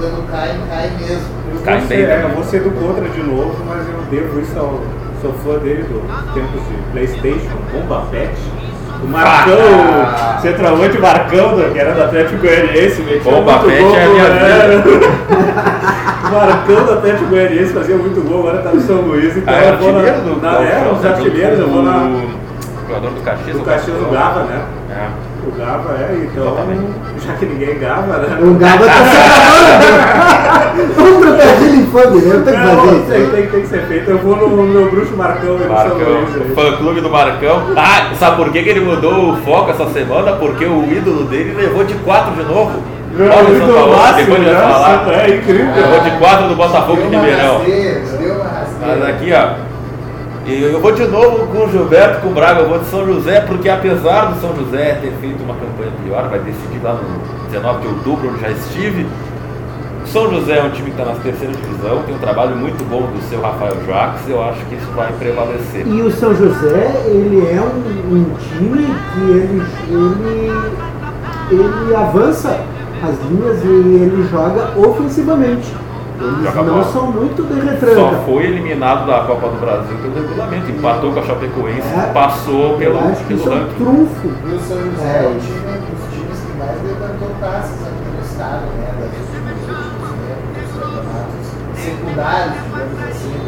Quando 0.00 0.30
caem, 0.30 0.54
caem 0.68 0.90
mesmo. 0.98 1.40
Eu 1.54 1.60
Cai 1.62 1.78
vou 1.78 1.88
bem 1.88 1.98
é, 2.04 2.22
eu 2.24 2.28
vou 2.30 2.44
ser 2.44 2.60
do 2.62 2.70
contra 2.70 3.08
de 3.08 3.22
novo, 3.22 3.54
mas 3.68 3.86
eu 3.86 4.00
devo 4.10 4.40
isso 4.40 4.58
ao. 4.58 4.80
Sou 5.20 5.32
fã 5.44 5.58
dele 5.58 5.82
do 5.82 6.00
tempos 6.32 6.62
de 6.66 6.74
Playstation, 6.92 7.56
Bomba 7.72 8.06
Pet. 8.10 8.32
O 9.02 9.06
Marcão, 9.06 9.54
Ah! 10.02 10.36
o 10.38 10.40
centroavante 10.42 10.98
Marcão, 10.98 11.56
do- 11.56 11.72
que 11.72 11.78
era 11.78 11.92
do 11.92 12.02
Atlético 12.02 12.38
Goianiense, 12.40 13.02
metia 13.02 13.30
Bomba 13.32 13.52
muito 13.58 13.66
Pet 13.66 13.82
gol, 13.82 13.96
é 13.96 14.04
a 14.04 14.08
minha 14.08 14.28
né? 14.30 14.82
O 16.24 16.30
Marcão 16.32 16.84
do 16.86 16.92
Atlético 16.94 17.26
Goianiense 17.26 17.72
fazia 17.74 17.96
muito 17.96 18.20
gol, 18.26 18.40
agora 18.40 18.58
tá 18.62 18.70
no 18.72 18.80
São 18.80 18.96
Luís, 19.02 19.36
então 19.36 19.52
Ah, 19.54 19.58
é 19.58 19.68
eu 19.70 19.76
vou 19.78 19.92
na, 19.92 19.98
artilheiro 20.00 20.20
do 20.22 20.40
na, 20.40 20.48
é, 20.62 20.70
Gauchão, 20.74 20.92
os 20.94 21.00
né? 21.02 21.08
artilheiros, 21.10 21.58
eu 21.58 21.68
vou 21.68 21.82
na, 21.82 21.96
O 21.98 22.88
jogador 22.88 23.10
do 23.10 23.20
Caxias. 23.22 23.56
do 23.56 23.62
o 23.62 23.64
Caxias 23.64 23.96
do. 23.98 24.10
Gava, 24.10 24.42
né? 24.44 24.62
É. 24.90 25.29
O 25.46 25.50
Gava 25.58 25.94
é, 25.94 26.16
então, 26.24 26.44
Exatamente. 26.44 26.82
já 27.26 27.32
que 27.34 27.46
ninguém 27.46 27.78
grava, 27.78 28.18
né? 28.18 28.38
O 28.42 28.54
Gaba 28.54 28.84
tá 28.86 28.92
se 29.04 29.16
acabando. 29.16 31.10
Um 31.16 31.20
trocadilho 31.20 31.76
infame, 31.76 32.20
né? 32.20 32.34
Eu 32.34 32.44
tenho 32.44 32.56
que 32.56 32.66
fazer 32.66 32.88
tem, 32.88 32.98
isso. 33.00 33.12
aí. 33.12 33.26
tem, 33.30 33.46
tem 33.48 33.60
que 33.62 33.66
ser 33.68 33.82
feito. 33.86 34.10
Eu 34.10 34.18
vou 34.18 34.36
no 34.36 34.62
meu 34.62 34.90
bruxo 34.90 35.16
Marcão 35.16 35.56
aí 35.60 35.68
Marcão, 35.68 35.96
Luís. 35.98 36.54
fã 36.54 36.76
clube 36.76 37.00
do 37.00 37.10
Marcão. 37.10 37.62
Ah, 37.76 38.12
sabe 38.18 38.36
por 38.36 38.52
que, 38.52 38.62
que 38.62 38.68
ele 38.68 38.80
mudou 38.80 39.32
o 39.32 39.36
foco 39.38 39.70
essa 39.70 39.86
semana? 39.90 40.32
Porque 40.32 40.64
o 40.66 40.84
ídolo 40.84 41.24
dele 41.24 41.54
levou 41.56 41.84
de 41.84 41.94
4 41.94 42.32
de 42.34 42.42
novo. 42.42 42.82
Olha 43.18 43.42
o 43.42 43.50
Muito 43.50 43.74
Paulo, 43.74 43.96
máximo, 43.96 44.16
depois 44.18 44.40
de 44.40 44.46
né? 44.46 44.60
falar. 44.60 45.04
É 45.12 45.34
incrível. 45.36 45.74
Levou 45.74 46.00
de 46.00 46.10
4 46.18 46.48
do 46.48 46.54
Botafogo 46.54 47.02
de 47.02 47.08
Ribeirão. 47.16 47.60
Mas 48.80 49.02
aqui, 49.08 49.32
ó. 49.32 49.69
E 50.46 50.62
Eu 50.62 50.80
vou 50.80 50.92
de 50.92 51.06
novo 51.06 51.46
com 51.48 51.64
o 51.64 51.70
Gilberto, 51.70 52.22
com 52.22 52.28
o 52.28 52.34
Braga, 52.34 52.60
eu 52.60 52.68
vou 52.68 52.78
de 52.78 52.86
São 52.86 53.06
José, 53.06 53.40
porque 53.42 53.68
apesar 53.68 54.32
do 54.32 54.40
São 54.40 54.56
José 54.56 54.94
ter 54.94 55.12
feito 55.20 55.42
uma 55.42 55.54
campanha 55.54 55.92
pior, 56.02 56.28
vai 56.28 56.38
decidir 56.40 56.82
lá 56.82 56.94
no 56.94 57.48
19 57.50 57.80
de 57.80 57.86
outubro, 57.88 58.30
onde 58.30 58.40
já 58.40 58.50
estive. 58.50 59.06
São 60.06 60.30
José 60.30 60.58
é 60.58 60.62
um 60.62 60.70
time 60.70 60.90
que 60.90 61.00
está 61.00 61.04
na 61.04 61.18
terceira 61.20 61.52
divisão, 61.54 62.02
tem 62.02 62.14
um 62.14 62.18
trabalho 62.18 62.56
muito 62.56 62.82
bom 62.88 63.02
do 63.02 63.22
seu 63.28 63.40
Rafael 63.40 63.76
Jacques, 63.86 64.28
eu 64.28 64.42
acho 64.42 64.64
que 64.64 64.74
isso 64.74 64.90
vai 64.96 65.12
prevalecer. 65.12 65.86
E 65.86 66.02
o 66.02 66.10
São 66.10 66.34
José, 66.34 66.90
ele 67.06 67.46
é 67.46 67.60
um, 67.60 68.16
um 68.16 68.24
time 68.34 68.86
que 69.12 69.20
ele, 69.30 69.62
ele, 69.88 71.62
ele 71.62 71.94
avança 71.94 72.60
as 73.02 73.30
linhas 73.30 73.62
e 73.62 73.68
ele 73.68 74.28
joga 74.30 74.72
ofensivamente. 74.76 75.72
Eles 76.20 76.54
não 76.54 76.84
são 76.84 77.06
muito 77.12 77.42
de 77.42 77.54
Só 77.54 77.70
retranca. 77.70 78.16
foi 78.26 78.42
eliminado 78.44 79.06
da 79.06 79.20
Copa 79.24 79.48
do 79.48 79.58
Brasil 79.58 79.96
pelo 79.96 80.14
regulamento, 80.14 80.70
empatou 80.70 81.12
com 81.12 81.20
a 81.20 81.22
Chapecoense, 81.22 81.88
É. 81.88 82.10
passou 82.12 82.72
Eu 82.72 82.78
pelo, 82.78 82.98
acho 82.98 83.16
que 83.24 83.24
pelo 83.28 83.40
isso 83.40 83.48
é 83.48 83.52
um 83.52 83.58
ranking. 83.58 83.74
trunfo. 83.84 84.28
E 84.28 84.54
o 84.54 84.60
São 84.60 84.76
José 84.84 85.02
É. 85.02 85.24
é 85.24 85.28
um 85.28 85.38
time, 85.38 85.58
um 85.58 85.94
dos 85.96 86.14
times 86.14 86.38
que 86.40 86.58
mais 86.58 86.82
levantou 86.84 87.30
taças 87.40 87.80
aqui 87.86 88.08
no 88.14 88.22
estado, 88.22 88.66
né? 88.76 88.94
Das 89.00 89.30
campeonatos 90.60 91.46
secundários, 91.80 92.54
digamos 92.64 93.00
assim, 93.08 93.40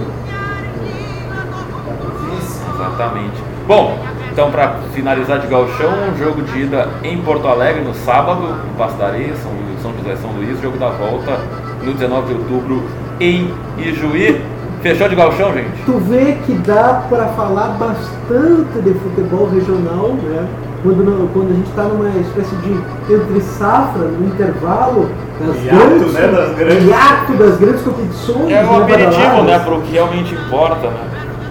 da 1.86 1.92
província. 2.00 2.62
Exatamente. 2.74 3.42
Bom, 3.66 3.98
então 4.32 4.50
para 4.50 4.76
finalizar 4.92 5.38
de 5.40 5.46
Galchão, 5.46 5.92
um 6.12 6.18
jogo 6.18 6.42
de 6.42 6.58
ida 6.62 6.88
em 7.04 7.20
Porto 7.22 7.46
Alegre 7.48 7.82
no 7.84 7.94
sábado, 7.94 8.40
no 8.40 8.74
Passo 8.78 8.96
da 8.96 9.06
Areia, 9.08 9.34
São, 9.36 9.52
São 9.82 9.92
José 9.98 10.14
e 10.14 10.16
São 10.16 10.30
Luís, 10.32 10.60
jogo 10.60 10.78
da 10.78 10.88
volta 10.88 11.38
no 11.84 11.92
19 11.94 12.26
de 12.26 12.40
outubro 12.40 12.82
em 13.20 13.50
Ijuí. 13.78 14.40
Fechou 14.82 15.08
de 15.08 15.14
Galchão, 15.14 15.52
gente? 15.54 15.70
Tu 15.86 15.92
vê 16.08 16.36
que 16.44 16.54
dá 16.66 17.04
para 17.08 17.26
falar 17.28 17.76
bastante 17.78 18.80
de 18.82 18.94
futebol 18.94 19.48
regional, 19.48 20.08
né? 20.24 20.44
Quando, 20.82 21.04
não- 21.04 21.28
quando 21.28 21.52
a 21.52 21.54
gente 21.54 21.68
está 21.68 21.84
numa 21.84 22.08
espécie 22.18 22.56
de 22.56 22.72
entre 23.14 23.40
safra, 23.40 24.02
no 24.02 24.26
intervalo 24.26 25.08
das 25.38 25.64
Hiato, 25.64 25.78
grandes, 25.88 26.12
né, 26.12 26.26
das 26.26 26.54
grandes- 26.56 26.88
hiato 26.88 27.32
das 27.34 27.56
grandes 27.58 27.82
competições. 27.82 28.50
É 28.52 28.64
um 28.64 28.78
né, 28.78 28.82
aperitivo, 28.82 29.42
né, 29.44 29.58
para 29.60 29.74
o 29.74 29.82
que 29.82 29.92
realmente 29.92 30.34
importa, 30.34 30.88
né? 30.88 31.00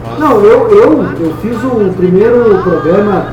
Mas- 0.10 0.20
Não, 0.20 0.42
eu, 0.42 0.68
eu, 0.70 1.04
eu 1.22 1.34
fiz 1.42 1.56
o 1.64 1.94
primeiro 1.96 2.60
programa 2.62 3.28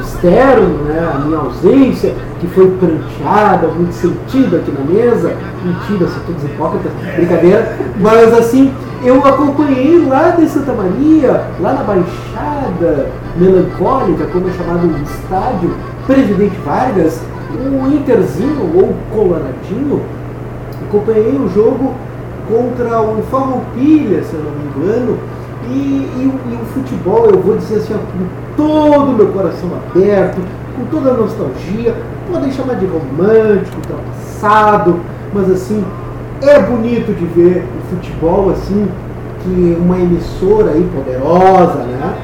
externo, 0.00 0.84
né, 0.84 1.10
a 1.14 1.18
minha 1.18 1.38
ausência, 1.38 2.14
que 2.40 2.46
foi 2.48 2.70
pranteada, 2.70 3.68
muito 3.68 3.92
sentido 3.92 4.56
aqui 4.56 4.72
na 4.72 4.84
mesa. 4.84 5.34
Mentira, 5.64 6.08
são 6.08 6.22
todos 6.24 6.44
hipócritas, 6.44 6.92
brincadeira. 7.16 7.76
Mas 8.00 8.32
assim, 8.32 8.72
eu 9.02 9.24
acompanhei 9.24 10.04
lá 10.06 10.30
de 10.30 10.48
Santa 10.48 10.72
Maria, 10.72 11.46
lá 11.60 11.72
na 11.72 11.82
Baixada 11.82 13.10
Melancólica, 13.36 14.26
como 14.26 14.48
é 14.48 14.52
chamado 14.52 14.86
o 14.86 15.02
estádio, 15.02 15.74
Presidente 16.06 16.56
Vargas, 16.64 17.20
o 17.52 17.88
Interzinho 17.88 18.70
ou 18.74 18.94
Coloradinho, 19.10 20.02
acompanhei 20.88 21.36
o 21.36 21.48
jogo 21.48 21.94
contra 22.48 23.00
o 23.00 23.22
Farroupilha, 23.30 24.22
se 24.22 24.34
eu 24.34 24.40
não 24.40 24.52
me 24.52 24.64
engano, 24.68 25.18
e, 25.70 26.10
e 26.16 26.26
o- 26.26 26.52
e 26.52 26.54
o 26.54 26.66
futebol, 26.74 27.26
eu 27.30 27.40
vou 27.40 27.56
dizer 27.56 27.76
assim, 27.78 27.94
com 27.94 28.26
todo 28.56 29.10
o 29.10 29.14
meu 29.14 29.28
coração 29.28 29.70
aberto, 29.90 30.40
com 30.76 30.84
toda 30.86 31.10
a 31.10 31.14
nostalgia, 31.14 31.94
podem 32.30 32.50
chamar 32.52 32.74
de 32.74 32.86
romântico, 32.86 33.76
ultrapassado, 33.76 34.96
mas 35.32 35.50
assim, 35.50 35.84
é 36.42 36.58
bonito 36.60 37.12
de 37.16 37.24
ver 37.26 37.64
o 37.78 37.94
futebol 37.96 38.50
assim, 38.50 38.88
que 39.42 39.76
uma 39.80 39.96
emissora 39.98 40.72
aí 40.72 40.88
poderosa, 40.94 41.78
né? 41.84 42.14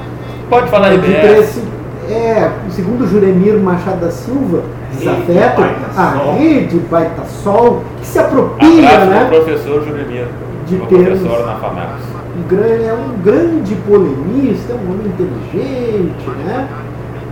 Pode 0.51 0.69
falar 0.69 0.91
de 0.91 0.97
interesse, 0.97 1.63
é, 2.11 2.51
segundo 2.71 3.07
Juremir 3.07 3.59
Machado 3.59 4.01
da 4.01 4.11
Silva, 4.11 4.63
desafeto, 4.97 5.63
a 5.97 6.33
rede 6.37 6.79
Baita 6.91 7.25
Sol, 7.25 7.83
que 8.01 8.07
se 8.07 8.19
apropria, 8.19 8.89
Abraço 8.91 9.07
né? 9.11 9.27
professor 9.29 9.85
Juremir, 9.85 10.27
De 10.67 10.77
termos- 10.79 11.21
professor 11.21 11.47
na 11.47 11.55
FAMEX. 11.57 11.91
Um 12.37 12.49
gran- 12.49 12.85
é 12.85 12.93
um 12.95 13.23
grande 13.23 13.75
polemista, 13.87 14.73
é 14.73 14.77
um 14.77 14.93
homem 14.93 15.07
inteligente, 15.07 16.29
né? 16.45 16.69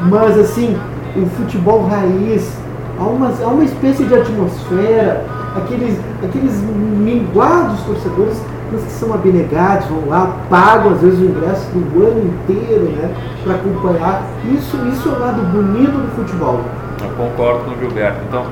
Mas 0.03 0.39
assim, 0.39 0.77
o 1.17 1.27
futebol 1.27 1.87
raiz, 1.87 2.51
há 2.99 3.03
uma, 3.05 3.29
há 3.43 3.49
uma 3.49 3.65
espécie 3.65 4.05
de 4.05 4.15
atmosfera, 4.15 5.25
aqueles, 5.57 5.99
aqueles 6.23 6.61
minguados 6.99 7.81
torcedores, 7.83 8.41
mas 8.73 8.83
que 8.83 8.91
são 8.93 9.13
abnegados, 9.15 9.87
vão 9.87 10.09
lá, 10.09 10.37
pagam 10.51 10.93
às 10.93 11.01
vezes 11.01 11.21
o 11.21 11.25
ingresso 11.25 11.67
do 11.73 12.03
ano 12.07 12.25
inteiro, 12.25 12.85
né? 12.97 13.11
Para 13.45 13.55
acompanhar. 13.55 14.23
Isso, 14.53 14.77
isso 14.93 15.09
é 15.09 15.13
o 15.13 15.19
lado 15.21 15.43
bonito 15.53 15.93
do 15.93 16.11
futebol. 16.17 16.61
Eu 17.03 17.11
concordo 17.11 17.65
com 17.65 17.71
o 17.73 17.79
Gilberto. 17.79 18.19
Então, 18.29 18.45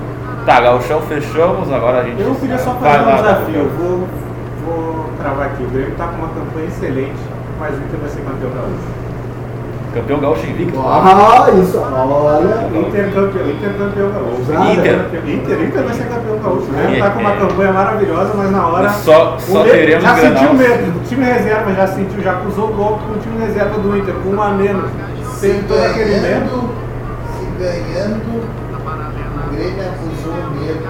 tá, 0.45 0.61
Galchão 0.61 1.01
fechamos, 1.03 1.73
agora 1.73 2.01
a 2.01 2.05
gente. 2.05 2.21
Eu 2.21 2.35
queria 2.35 2.59
só 2.59 2.75
fazer 2.75 3.01
um 3.01 3.17
desafio. 3.17 3.71
Vou, 3.79 4.07
vou 4.65 5.11
cravar 5.19 5.47
aqui. 5.47 5.63
O 5.63 5.69
Grêmio 5.69 5.93
está 5.93 6.07
com 6.09 6.19
uma 6.19 6.29
campanha 6.29 6.67
excelente, 6.67 7.23
mas 7.59 7.75
o 7.75 7.79
Inter 7.79 8.01
vai 8.01 8.11
ser 8.11 8.23
campeão 8.23 8.51
gaúcho. 8.51 9.03
Campeão 9.93 10.21
gaúcho 10.21 10.47
invicto. 10.47 10.81
Ah, 10.81 11.51
isso, 11.63 11.79
olha. 11.79 12.67
Inter 12.79 13.13
campeão, 13.13 13.51
Inter 13.51 13.73
campeão 13.77 14.11
gaúcho. 14.11 14.73
Inter. 14.73 14.95
Inter, 15.29 15.63
Inter 15.63 15.83
vai 15.83 15.95
ser 15.95 16.09
campeão 16.09 16.39
gaúcho. 16.39 16.67
O 16.71 16.75
Grêmio 16.75 16.95
está 16.95 17.11
com 17.11 17.21
uma 17.21 17.33
é. 17.33 17.37
campanha 17.37 17.73
maravilhosa, 17.73 18.33
mas 18.35 18.51
na 18.51 18.67
hora. 18.67 18.89
Só, 18.91 19.37
só 19.39 19.65
teremos 19.65 20.03
já 20.03 20.15
sentiu 20.17 20.33
Grenal. 20.33 20.55
medo. 20.55 20.99
O 20.99 21.05
time 21.07 21.25
reserva 21.25 21.75
já 21.75 21.87
sentiu, 21.89 22.23
já 22.23 22.33
acusou 22.33 22.71
o 22.71 22.73
golpe 22.73 23.05
com 23.05 23.13
o 23.13 23.19
time 23.19 23.45
reserva 23.45 23.79
do 23.79 23.97
Inter, 23.97 24.15
com 24.15 24.31
um 24.31 24.43
a 24.43 24.49
menos. 24.49 24.91
Se 25.35 25.49
Tem 25.49 25.63
todo 25.65 25.85
aquele 25.85 26.21
medo. 26.21 26.71
se 27.37 27.45
ganhando, 27.59 28.23
o 28.33 29.51
Grêmio 29.53 29.83
acusou 29.83 30.33
o 30.33 30.51
medo. 30.59 30.89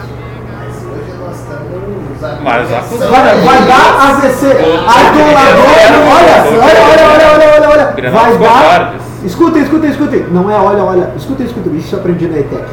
Mas 0.52 0.76
hoje 0.76 1.12
nós 1.18 1.36
estamos. 1.40 2.11
Mas 2.42 2.72
acusou. 2.72 3.08
Vai, 3.08 3.34
vai 3.40 3.62
dar 3.62 4.10
AVC. 4.10 4.46
Adolador. 4.46 5.72
Olha, 6.12 6.34
olha, 6.50 6.82
olha, 6.92 7.32
olha, 7.32 7.48
olha, 7.54 7.68
olha, 7.68 8.10
Vai 8.10 8.38
dar. 8.38 8.94
Escutem, 9.24 9.62
escutem, 9.62 9.90
escutem. 9.90 10.26
Não 10.30 10.50
é 10.50 10.54
olha, 10.54 10.82
olha. 10.82 11.12
Escutem, 11.16 11.46
escutem. 11.46 11.76
Isso 11.76 11.94
eu 11.94 12.00
aprendi 12.00 12.26
na 12.26 12.38
ETEC. 12.38 12.64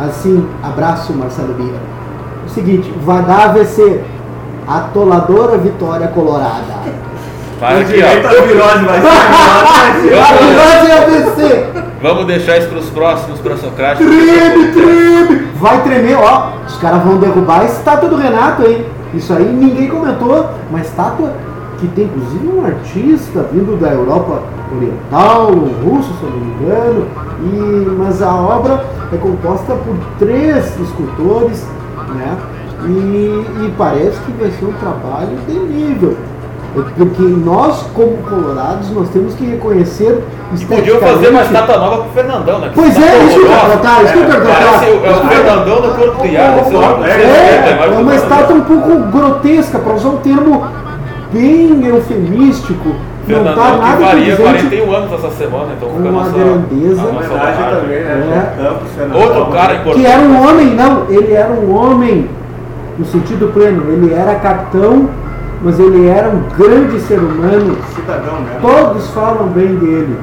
Assim, 0.00 0.48
abraço, 0.62 1.12
Marcelo 1.12 1.54
Bira. 1.54 1.78
O 2.46 2.48
seguinte, 2.48 2.92
vai 3.02 3.22
dar 3.22 3.50
AVC. 3.50 4.00
Atoladora 4.66 5.58
Vitória 5.58 6.08
Colorada. 6.08 6.82
Mas 7.60 7.80
aqui, 7.80 8.02
ó. 8.02 8.06
à 8.06 8.42
virose, 8.42 8.84
vai 8.84 9.00
ser 9.00 9.06
vai 9.68 10.02
ser. 10.02 10.18
A 10.18 10.32
virose 10.32 10.90
é 10.90 10.98
AVC. 10.98 11.66
Vamos 12.02 12.26
deixar 12.26 12.58
isso 12.58 12.68
para 12.68 12.78
os 12.78 12.90
próximos 12.90 13.38
para 13.40 13.56
Socrates. 13.56 14.04
Treme, 14.04 14.72
treme. 14.72 15.41
Vai 15.62 15.80
tremer, 15.84 16.18
ó. 16.18 16.48
Os 16.66 16.76
caras 16.78 17.04
vão 17.04 17.18
derrubar 17.18 17.60
a 17.60 17.64
estátua 17.66 18.08
do 18.08 18.16
Renato, 18.16 18.66
hein? 18.66 18.84
Isso 19.14 19.32
aí 19.32 19.44
ninguém 19.44 19.88
comentou. 19.88 20.50
Uma 20.68 20.80
estátua 20.80 21.32
que 21.78 21.86
tem 21.86 22.06
inclusive 22.06 22.48
um 22.48 22.66
artista 22.66 23.48
vindo 23.52 23.80
da 23.80 23.90
Europa 23.92 24.42
Oriental, 24.74 25.52
um 25.52 25.70
russo, 25.84 26.12
se 26.18 26.22
eu 26.24 26.30
não 26.30 26.38
me 26.40 26.54
engano, 26.54 27.06
e, 27.44 27.90
mas 27.96 28.20
a 28.20 28.34
obra 28.34 28.84
é 29.12 29.16
composta 29.16 29.74
por 29.74 29.94
três 30.18 30.66
escultores, 30.80 31.64
né? 32.08 32.36
E, 32.84 33.64
e 33.64 33.74
parece 33.78 34.18
que 34.22 34.32
vai 34.32 34.50
ser 34.50 34.64
um 34.64 34.72
trabalho 34.72 35.38
terrível. 35.46 36.16
É 36.16 36.31
Porque 36.74 37.22
nós, 37.22 37.82
como 37.94 38.16
colorados, 38.28 38.90
nós 38.90 39.08
temos 39.10 39.34
que 39.34 39.44
reconhecer 39.44 40.22
Podiam 40.68 40.98
fazer 40.98 41.28
uma 41.28 41.42
estátua 41.42 41.78
nova 41.78 41.96
pro 42.02 42.10
Fernandão, 42.12 42.58
né? 42.58 42.70
Pois 42.74 42.94
Tá 42.94 43.00
é, 43.00 43.24
isso 43.24 43.34
que 43.34 43.40
eu 43.40 43.42
ia 43.42 43.56
horrorosa. 43.56 43.68
perguntar, 43.68 44.02
isso 44.04 44.12
que 44.12 44.18
eu 44.18 44.22
ia 44.22 44.28
perguntar. 44.28 44.54
Parece 44.54 44.84
o, 44.84 45.06
é 45.06 45.10
o 45.10 45.28
Fernandão 45.28 45.80
do 45.80 45.88
Porto 45.96 46.20
Criado. 46.20 46.60
esse 46.60 46.74
órgão. 46.76 47.04
É, 47.06 47.76
mais 47.78 47.92
é 47.92 47.98
uma 47.98 48.10
que- 48.10 48.16
estátua 48.18 48.56
um 48.56 48.60
pouco 48.60 48.98
grotesca, 49.16 49.78
para 49.78 49.92
usar 49.94 50.08
um 50.10 50.16
termo 50.18 50.66
bem 51.32 51.86
eufemístico. 51.86 52.88
Não 52.88 52.94
tá 52.94 53.52
Fernandão 53.54 53.78
nada 53.78 53.96
que 53.96 54.02
faria 54.04 54.36
condizente 54.36 54.76
41 54.76 54.94
anos 54.96 55.12
essa 55.12 55.30
semana, 55.30 55.66
então 55.76 55.88
fica 55.88 56.00
a 56.00 56.02
com 56.02 56.08
a 56.08 56.12
nossa, 56.22 56.30
grandeza. 56.38 57.00
a 57.00 57.12
nossa 57.12 57.30
homenagem. 57.32 57.64
também, 57.80 58.00
né? 58.00 58.54
É. 58.58 58.62
Campos, 58.62 58.88
Fernandão. 58.96 59.22
Outro 59.22 59.46
cara 59.52 59.74
importante. 59.74 60.00
Que 60.00 60.06
era 60.06 60.20
um 60.20 60.48
homem, 60.48 60.66
não, 60.74 61.06
ele 61.08 61.32
era 61.32 61.52
um 61.52 61.74
homem 61.74 62.28
no 62.98 63.04
sentido 63.06 63.52
pleno, 63.54 63.84
ele 63.90 64.12
era 64.12 64.34
capitão, 64.34 65.08
mas 65.62 65.78
ele 65.78 66.08
era 66.08 66.28
um 66.28 66.42
grande 66.56 67.00
ser 67.00 67.18
humano, 67.18 67.76
Cidadão, 67.94 68.40
né? 68.40 68.58
todos 68.60 69.08
falam 69.10 69.48
bem 69.48 69.74
dele. 69.76 70.16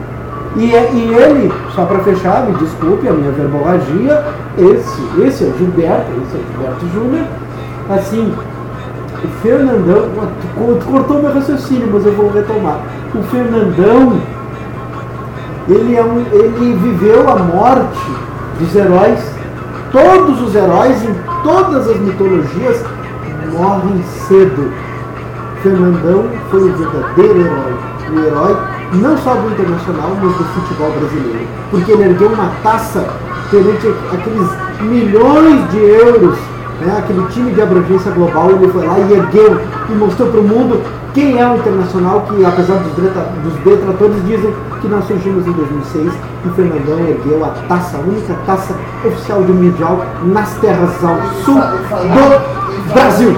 E, 0.56 0.76
é- 0.76 0.92
e 0.94 1.14
ele, 1.14 1.54
só 1.76 1.86
para 1.86 2.00
fechar, 2.00 2.46
me 2.46 2.54
desculpe 2.58 3.08
a 3.08 3.14
minha 3.14 3.32
verborragia, 3.32 4.24
esse, 4.58 5.02
esse 5.24 5.44
é 5.44 5.48
o 5.48 5.58
Gilberto, 5.58 6.12
esse 6.26 6.36
é 6.36 6.40
o 6.40 6.52
Gilberto 6.52 6.88
Júnior, 6.94 7.26
assim, 7.90 8.34
o 9.24 9.28
Fernandão, 9.42 10.10
cortou 10.86 11.22
meu 11.22 11.34
raciocínio, 11.34 11.90
mas 11.92 12.06
eu 12.06 12.14
vou 12.14 12.32
retomar. 12.32 12.80
O 13.14 13.22
Fernandão, 13.24 14.20
ele, 15.68 15.96
é 15.96 16.04
um, 16.04 16.20
ele 16.32 16.74
viveu 16.82 17.30
a 17.30 17.36
morte 17.38 18.00
dos 18.60 18.76
heróis. 18.76 19.20
Todos 19.92 20.42
os 20.42 20.56
heróis 20.56 21.04
em 21.04 21.14
todas 21.44 21.90
as 21.90 22.00
mitologias 22.00 22.84
morrem 23.52 24.04
cedo. 24.28 24.72
Fernandão 25.62 26.26
foi 26.50 26.62
o 26.62 26.74
verdadeiro 26.76 27.40
herói. 27.42 27.74
O 28.12 28.20
herói 28.26 28.58
não 28.94 29.18
só 29.20 29.36
do 29.36 29.50
internacional, 29.52 30.12
mas 30.22 30.36
do 30.36 30.44
futebol 30.46 30.92
brasileiro. 30.92 31.48
Porque 31.70 31.92
ele 31.92 32.04
ergueu 32.04 32.30
uma 32.30 32.50
taça 32.64 33.06
perante 33.52 33.88
aqueles 34.14 34.48
milhões 34.82 35.70
de 35.72 35.78
euros, 35.78 36.38
né? 36.82 36.96
aquele 36.98 37.24
time 37.28 37.52
de 37.52 37.62
abrangência 37.62 38.12
global. 38.12 38.50
Ele 38.52 38.68
foi 38.72 38.86
lá 38.86 38.98
e 38.98 39.14
ergueu 39.14 39.62
e 39.90 39.92
mostrou 39.94 40.30
para 40.30 40.40
o 40.40 40.44
mundo 40.44 40.82
quem 41.14 41.40
é 41.40 41.48
o 41.48 41.56
internacional, 41.58 42.22
que 42.22 42.46
apesar 42.46 42.76
dos, 42.78 42.94
detra- 42.94 43.28
dos 43.44 43.54
detratores 43.64 44.16
dizem 44.26 44.54
que 44.82 44.88
nós 44.88 45.06
surgimos 45.06 45.46
em 45.46 45.52
2006 45.52 46.14
e 46.46 46.50
Fernandão 46.56 47.00
ergueu 47.00 47.44
a 47.44 47.50
taça, 47.68 47.98
a 47.98 48.00
única 48.00 48.34
taça 48.46 48.74
oficial 49.04 49.42
do 49.42 49.54
Mundial 49.54 50.06
nas 50.24 50.54
terras 50.56 50.92
ao 51.04 51.18
sul 51.44 51.56
do 51.56 52.94
Brasil. 52.94 53.36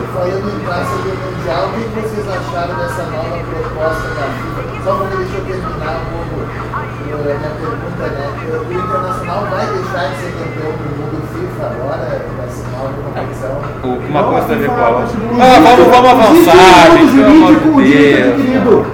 Mundial, 1.41 1.65
o 1.65 1.71
que 1.73 1.99
vocês 2.01 2.27
acharam 2.29 2.75
dessa 2.75 3.03
nova 3.09 3.37
proposta 3.49 4.07
da 4.13 4.25
FIFA? 4.29 4.61
Só 4.83 4.93
para 4.95 5.15
deixa 5.17 5.35
eu 5.37 5.45
terminar 5.45 5.97
um 5.97 6.05
pouco 6.13 6.35
eh, 6.45 7.13
a 7.13 7.37
minha 7.37 7.49
pergunta, 7.57 8.05
né? 8.13 8.25
O 8.61 8.73
Internacional 8.73 9.41
vai 9.49 9.65
deixar 9.65 10.09
de 10.09 10.15
ser 10.21 10.31
campeão 10.37 10.71
do 10.71 10.85
mundo 11.01 11.17
FIFA 11.33 11.65
agora, 11.65 12.21
nessa 12.37 12.63
nova 12.77 12.93
competição? 13.01 13.57
O- 13.83 14.09
Uma 14.09 14.23
coisa 14.23 14.47
tem 14.47 14.55
a 14.55 14.59
ver 14.59 14.67
com 14.69 14.75
a 14.81 14.89
outra. 14.89 15.03
Existe- 15.03 15.41
Ah, 15.41 15.59
vamos, 15.61 15.87
vamos 15.87 16.09
avançar, 16.11 16.91
gente, 16.97 17.11
pelo 17.11 17.25
amor 17.25 17.53
jurídico, 17.53 17.81
de 17.81 17.91
Deus. 17.91 18.35
querido. 18.35 18.85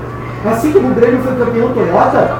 Assim 0.47 0.71
como 0.71 0.87
o 0.87 0.95
Grêmio 0.95 1.21
foi 1.23 1.35
campeão 1.35 1.73
Toyota, 1.73 2.37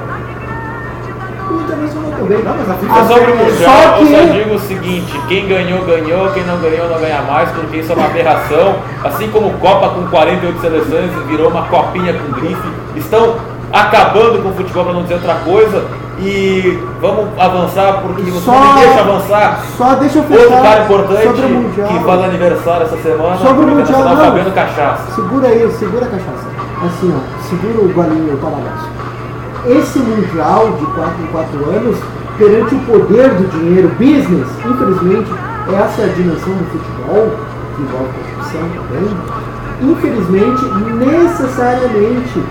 Internacional 1.53 2.11
também. 2.17 2.43
Não, 2.43 2.55
mas 2.57 2.69
a 2.69 2.73
FIFA 2.73 3.07
sobre 3.07 3.31
o 3.31 3.37
Só 3.37 3.43
Mundial, 3.43 3.81
eu 3.81 4.05
que- 4.05 4.15
só 4.27 4.33
digo 4.33 4.55
o 4.55 4.59
seguinte, 4.59 5.21
quem 5.27 5.47
ganhou, 5.47 5.85
ganhou, 5.85 6.29
quem 6.31 6.43
não 6.45 6.57
ganhou, 6.57 6.89
não 6.89 6.99
ganha 6.99 7.21
mais, 7.21 7.49
porque 7.51 7.77
isso 7.77 7.91
é 7.91 7.95
uma 7.95 8.05
aberração. 8.05 8.75
Assim 9.03 9.29
como 9.29 9.51
Copa 9.59 9.89
com 9.89 10.07
48 10.07 10.59
seleções 10.61 11.11
virou 11.27 11.49
uma 11.49 11.63
copinha 11.63 12.13
com 12.13 12.31
grife, 12.39 12.67
estão 12.95 13.35
acabando 13.71 14.41
com 14.41 14.49
o 14.49 14.53
futebol 14.53 14.83
para 14.85 14.93
não 14.93 15.01
dizer 15.03 15.15
outra 15.15 15.35
coisa. 15.35 15.85
E 16.19 16.79
vamos 16.99 17.27
avançar, 17.37 18.01
porque 18.01 18.23
você 18.23 18.43
Só- 18.45 18.51
não 18.51 18.73
me 18.73 18.79
deixa 18.81 18.99
avançar. 19.01 19.59
Só 19.77 19.93
deixa 19.93 20.17
eu 20.17 20.23
Outro 20.23 20.49
cara 20.49 20.61
fechar 20.63 20.81
importante 20.83 21.23
sobre 21.23 21.41
o 21.45 21.49
Mundial. 21.49 21.87
que 21.89 21.99
faz 22.03 22.23
aniversário 22.23 22.81
essa 22.87 22.97
semana, 22.97 23.37
Sobre 23.37 23.65
o 23.65 23.67
Mundial, 23.67 23.99
não. 24.03 24.51
Cachaça. 24.51 25.11
Segura 25.13 25.47
aí, 25.47 25.71
segura 25.77 26.05
a 26.05 26.09
cachaça. 26.09 26.47
Assim, 26.87 27.13
ó, 27.15 27.43
segura 27.47 27.85
o 27.85 27.93
golinho, 27.93 28.33
o 28.33 28.37
palhaço. 28.37 28.89
Esse 29.67 29.99
Mundial 29.99 30.71
de 30.79 30.85
4 30.85 31.23
em 31.23 31.27
4 31.27 31.69
anos, 31.71 31.97
perante 32.37 32.75
o 32.75 32.79
poder 32.79 33.29
do 33.31 33.49
dinheiro, 33.51 33.89
business, 33.99 34.47
infelizmente, 34.65 35.29
essa 35.69 36.01
é 36.03 36.05
a 36.05 36.13
dimensão 36.13 36.53
do 36.53 36.65
futebol, 36.71 37.31
que 37.75 37.81
envolve 37.81 38.07
corrupção 38.13 38.61
também. 38.87 39.17
Infelizmente, 39.91 40.63
necessariamente, 41.05 42.43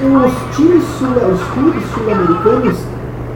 os 0.00 0.56
times 0.56 0.84
sul, 0.98 1.08
os 1.08 1.42
clubes 1.52 1.82
sul-americanos 1.92 2.76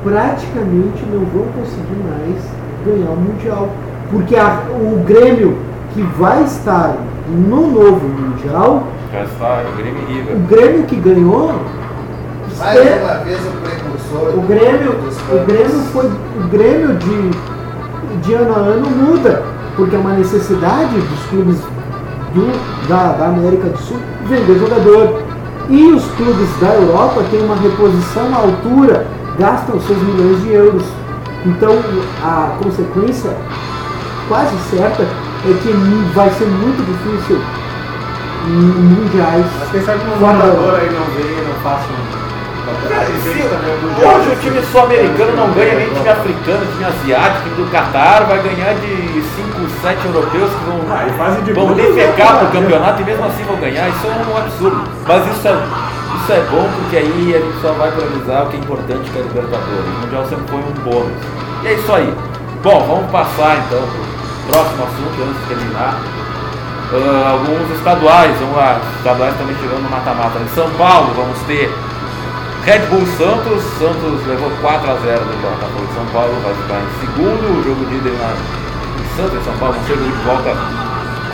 praticamente 0.05 1.05
não 1.13 1.25
vão 1.27 1.45
conseguir 1.53 2.01
mais 2.09 2.43
ganhar 2.87 3.11
o 3.11 3.17
Mundial. 3.17 3.69
Porque 4.11 4.37
a- 4.37 4.63
o 4.71 5.03
Grêmio 5.05 5.57
que 5.95 6.03
vai 6.19 6.43
estar 6.45 6.97
no 7.29 7.69
novo 7.71 8.07
Mundial, 8.09 8.85
Já 9.13 9.25
está 9.25 9.63
o 9.73 9.77
Grêmio 9.77 10.03
e 10.09 10.13
River. 10.13 10.37
o 10.37 10.41
Grêmio 10.41 10.83
que 10.85 10.97
ganhou, 10.97 11.53
Mais 12.63 12.79
é- 12.79 13.01
uma 13.03 13.15
vez 13.25 13.39
o 13.41 13.51
precursor 13.63 14.39
o 14.39 14.43
Grêmio, 14.43 14.93
o 14.93 15.45
Grêmio 15.47 15.81
foi 15.93 16.07
o 16.07 16.49
Grêmio 16.51 16.95
de, 16.97 17.31
de 18.23 18.35
ano 18.35 18.55
a 18.55 18.59
ano 18.59 18.91
muda, 18.91 19.43
porque 19.77 19.97
é 19.97 19.99
uma 19.99 20.13
necessidade 20.13 20.95
dos 20.95 21.21
clubes 21.31 21.59
do- 22.35 22.89
da, 22.89 23.13
da 23.13 23.27
América 23.27 23.69
do 23.69 23.79
Sul 23.79 23.99
vender 24.27 24.59
jogador. 24.59 25.23
E 25.69 25.93
os 25.93 26.05
clubes 26.17 26.49
da 26.61 26.75
Europa 26.75 27.23
têm 27.31 27.41
uma 27.43 27.57
reposição 27.57 28.35
à 28.35 28.39
altura, 28.39 29.07
gastam 29.39 29.81
seus 29.81 29.99
milhões 30.03 30.43
de 30.43 30.53
euros. 30.53 30.83
Então 31.47 31.73
a 32.23 32.53
consequência 32.63 33.31
quase 34.29 34.55
certa 34.71 35.03
é 35.03 35.55
que 35.63 35.73
vai 36.15 36.31
ser 36.31 36.47
muito 36.47 36.85
difícil 36.85 37.41
em 38.49 38.51
mundiais. 38.51 39.47
Mas 39.61 39.71
quem 39.71 39.83
sabe 39.83 40.01
que 40.01 40.07
um 40.11 40.19
jogador 40.21 40.75
aí 40.81 40.91
não 40.91 41.05
vem 41.17 41.39
e 41.39 41.45
não 41.47 41.55
faça 41.63 41.85
um. 41.89 42.22
Hoje 42.73 44.29
o 44.31 44.37
time 44.41 44.63
sul-americano 44.71 45.37
não 45.37 45.51
ganha 45.53 45.75
nem 45.75 45.89
time 45.89 46.09
africano, 46.09 46.67
time 46.73 46.85
asiático, 46.85 47.43
time 47.45 47.57
do 47.65 47.71
Catar, 47.71 48.25
vai 48.25 48.39
ganhar 48.43 48.75
de 48.75 49.23
5, 49.23 49.71
7 49.83 50.07
europeus 50.07 50.51
que 50.51 50.65
vão, 50.65 50.81
Ah, 50.91 51.07
vão 51.55 51.75
defecar 51.75 52.27
é 52.27 52.31
pro 52.39 52.41
uma- 52.47 52.51
campeonato 52.51 53.03
e 53.03 53.05
mesmo 53.05 53.25
assim 53.27 53.45
vão 53.45 53.57
ganhar. 53.57 53.89
Isso 53.89 54.07
é 54.07 54.11
um 54.11 54.37
absurdo. 54.37 54.83
Mas 55.07 55.27
isso 55.37 55.49
é, 55.49 55.53
isso 55.53 56.33
é 56.33 56.41
bom 56.51 56.69
porque 56.77 56.97
aí 56.97 57.35
a 57.35 57.39
gente 57.39 57.61
só 57.61 57.73
vai 57.73 57.91
priorizar 57.93 58.45
o 58.45 58.47
que 58.49 58.57
é 58.57 58.61
importante 58.61 59.11
que 59.11 59.19
é 59.19 59.21
a 59.21 59.25
Libertadores. 59.25 59.87
O 59.87 60.01
Mundial 60.01 60.27
sempre 60.29 60.45
foi 60.49 60.61
um 60.61 60.73
bônus. 60.85 61.13
E 61.63 61.67
é 61.69 61.73
isso 61.75 61.93
aí. 61.93 62.13
Bom, 62.63 62.87
vamos 62.87 63.11
passar 63.11 63.57
então 63.67 63.81
pro 63.83 64.53
próximo 64.53 64.85
assunto 64.85 65.23
antes 65.29 65.41
de 65.43 65.47
terminar. 65.55 65.97
Ah, 66.95 67.31
alguns 67.33 67.71
estaduais, 67.77 68.37
vamos 68.39 68.57
lá, 68.57 68.79
estaduais 68.99 69.35
também 69.39 69.57
chegando 69.61 69.83
no 69.83 69.91
mata-mata. 69.91 70.39
Em 70.39 70.49
São 70.55 70.69
Paulo 70.77 71.11
vamos 71.17 71.39
ter 71.47 71.73
Red 72.65 72.79
Bull 72.87 73.05
Santos, 73.19 73.61
Santos 73.75 74.25
levou 74.25 74.49
4 74.61 74.89
a 74.89 74.95
0 74.95 75.19
do 75.19 75.43
Botafogo 75.43 75.85
de 75.85 75.95
São 75.95 76.07
Paulo, 76.15 76.31
vai 76.47 76.55
ficar 76.55 76.79
em 76.79 76.91
segundo, 77.03 77.59
o 77.59 77.63
jogo 77.65 77.83
de 77.91 77.99
na, 78.07 78.39
em 79.03 79.17
Santos, 79.17 79.35
em 79.35 79.43
São 79.43 79.59
Paulo, 79.59 79.75
não 79.75 79.85
sei 79.85 79.97
de 79.97 80.13
volta. 80.23 80.55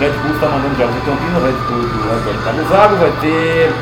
Red 0.00 0.16
Bull 0.24 0.32
está 0.32 0.48
mandando 0.48 0.72
jogos 0.80 0.96
em 0.96 1.04
Campinas, 1.04 1.42
Red 1.44 1.60
Bull 1.68 1.84
do 1.84 1.98
Antônio 2.16 2.40
Camusago, 2.40 2.96
vai 2.96 3.12
ter 3.20 3.72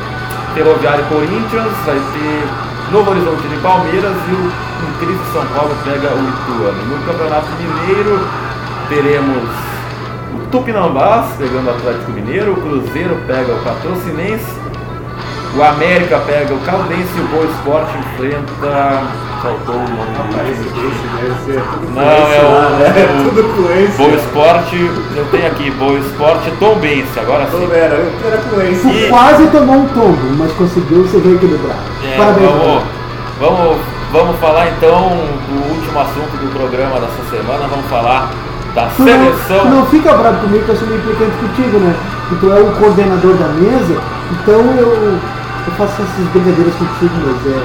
Ferroviário 0.55 1.05
Corinthians, 1.05 1.71
vai 1.85 1.95
ter 1.95 2.91
Novo 2.91 3.11
Horizonte 3.11 3.47
de 3.47 3.57
Palmeiras 3.63 4.15
e 4.27 4.31
o 4.35 4.51
Incrível 4.91 5.25
São 5.31 5.45
Paulo 5.55 5.71
pega 5.85 6.11
o 6.11 6.23
Ituano. 6.27 6.83
No 6.83 7.05
Campeonato 7.07 7.47
Mineiro 7.63 8.27
teremos 8.89 9.47
o 10.35 10.47
Tupinambás 10.51 11.31
pegando 11.37 11.67
o 11.67 11.71
Atlético 11.71 12.11
Mineiro, 12.11 12.51
o 12.51 12.55
Cruzeiro 12.59 13.15
pega 13.25 13.53
o 13.55 13.63
Patrocinense, 13.63 14.66
o 15.57 15.63
América 15.63 16.19
pega 16.25 16.53
o 16.53 16.59
Caldense 16.59 17.09
e 17.17 17.21
o 17.21 17.27
Boa 17.27 17.45
Esporte 17.45 17.91
enfrenta. 17.97 19.03
Faltou 19.41 19.75
o 19.75 19.79
nome 19.79 20.17
Rapaz, 20.17 20.47
deve 20.57 21.45
ser 21.45 21.61
tudo 21.61 21.93
Não, 21.93 22.01
é 22.01 22.41
o- 22.41 22.53
lá, 22.53 22.69
né? 22.79 22.87
é 22.97 23.23
Tudo 23.23 23.43
fluência. 23.55 23.95
Boa 23.97 24.15
Esporte, 24.17 24.91
eu 25.15 25.25
tenho 25.31 25.47
aqui, 25.47 25.69
Boa 25.71 25.99
Esporte 25.99 26.51
Tombense, 26.59 27.19
agora 27.19 27.47
sim. 27.51 27.69
Era, 27.71 28.03
era 28.25 28.37
fluência. 28.49 28.87
E- 28.89 29.09
Quase 29.09 29.47
tomou 29.47 29.75
um 29.75 29.85
tombo, 29.89 30.17
mas 30.39 30.51
conseguiu 30.53 31.07
se 31.07 31.17
reequilibrar. 31.19 31.77
É, 32.03 32.17
Parabéns. 32.17 32.49
vamos, 32.49 32.83
vamos, 33.39 33.77
vamos 34.11 34.39
falar 34.39 34.69
então 34.69 35.07
do 35.47 35.71
último 35.75 35.99
assunto 36.01 36.35
do 36.41 36.51
programa 36.57 36.99
dessa 36.99 37.29
semana, 37.37 37.67
vamos 37.69 37.85
falar 37.91 38.31
da 38.73 38.87
Tu 38.87 39.03
não, 39.03 39.31
tu 39.31 39.37
seleção. 39.47 39.69
não 39.69 39.85
fica 39.85 40.13
bravo 40.13 40.41
comigo 40.41 40.65
que 40.65 40.69
eu 40.71 40.75
sou 40.77 40.87
meio 40.87 40.99
implicante 40.99 41.37
contigo, 41.37 41.77
né? 41.77 41.95
Que 42.29 42.35
tu 42.37 42.51
é 42.51 42.59
o 42.59 42.71
coordenador 42.73 43.35
da 43.35 43.47
mesa 43.49 44.01
Então 44.31 44.59
eu, 44.77 45.17
eu 45.67 45.73
faço 45.77 46.01
essas 46.01 46.27
brincadeiras 46.31 46.73
contigo, 46.75 47.15
mas 47.25 47.45
é 47.53 47.59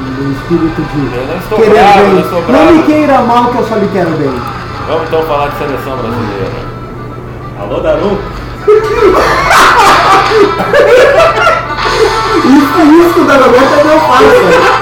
no 0.00 0.32
espírito 0.32 0.80
de 0.82 1.16
Eu 1.16 1.26
não 1.26 1.36
estou 1.36 1.58
querer 1.58 1.70
bravo, 1.72 1.98
bem. 1.98 2.08
não 2.14 2.20
estou 2.20 2.40
Não 2.40 2.46
bravo. 2.46 2.72
me 2.72 2.82
queira 2.84 3.20
mal 3.22 3.44
que 3.46 3.58
eu 3.58 3.64
só 3.68 3.74
lhe 3.76 3.88
quero 3.92 4.10
bem. 4.12 4.40
Vamos 4.88 5.02
então 5.08 5.22
falar 5.24 5.48
de 5.48 5.58
seleção 5.58 5.96
brasileira. 5.96 6.50
Alô, 7.60 7.80
Daru? 7.80 8.18
Isso, 12.44 12.80
isso 12.80 13.24
da 13.26 13.34
Roberta 13.34 13.80
é 13.80 13.84
meu 13.84 14.00
farsa. 14.08 14.80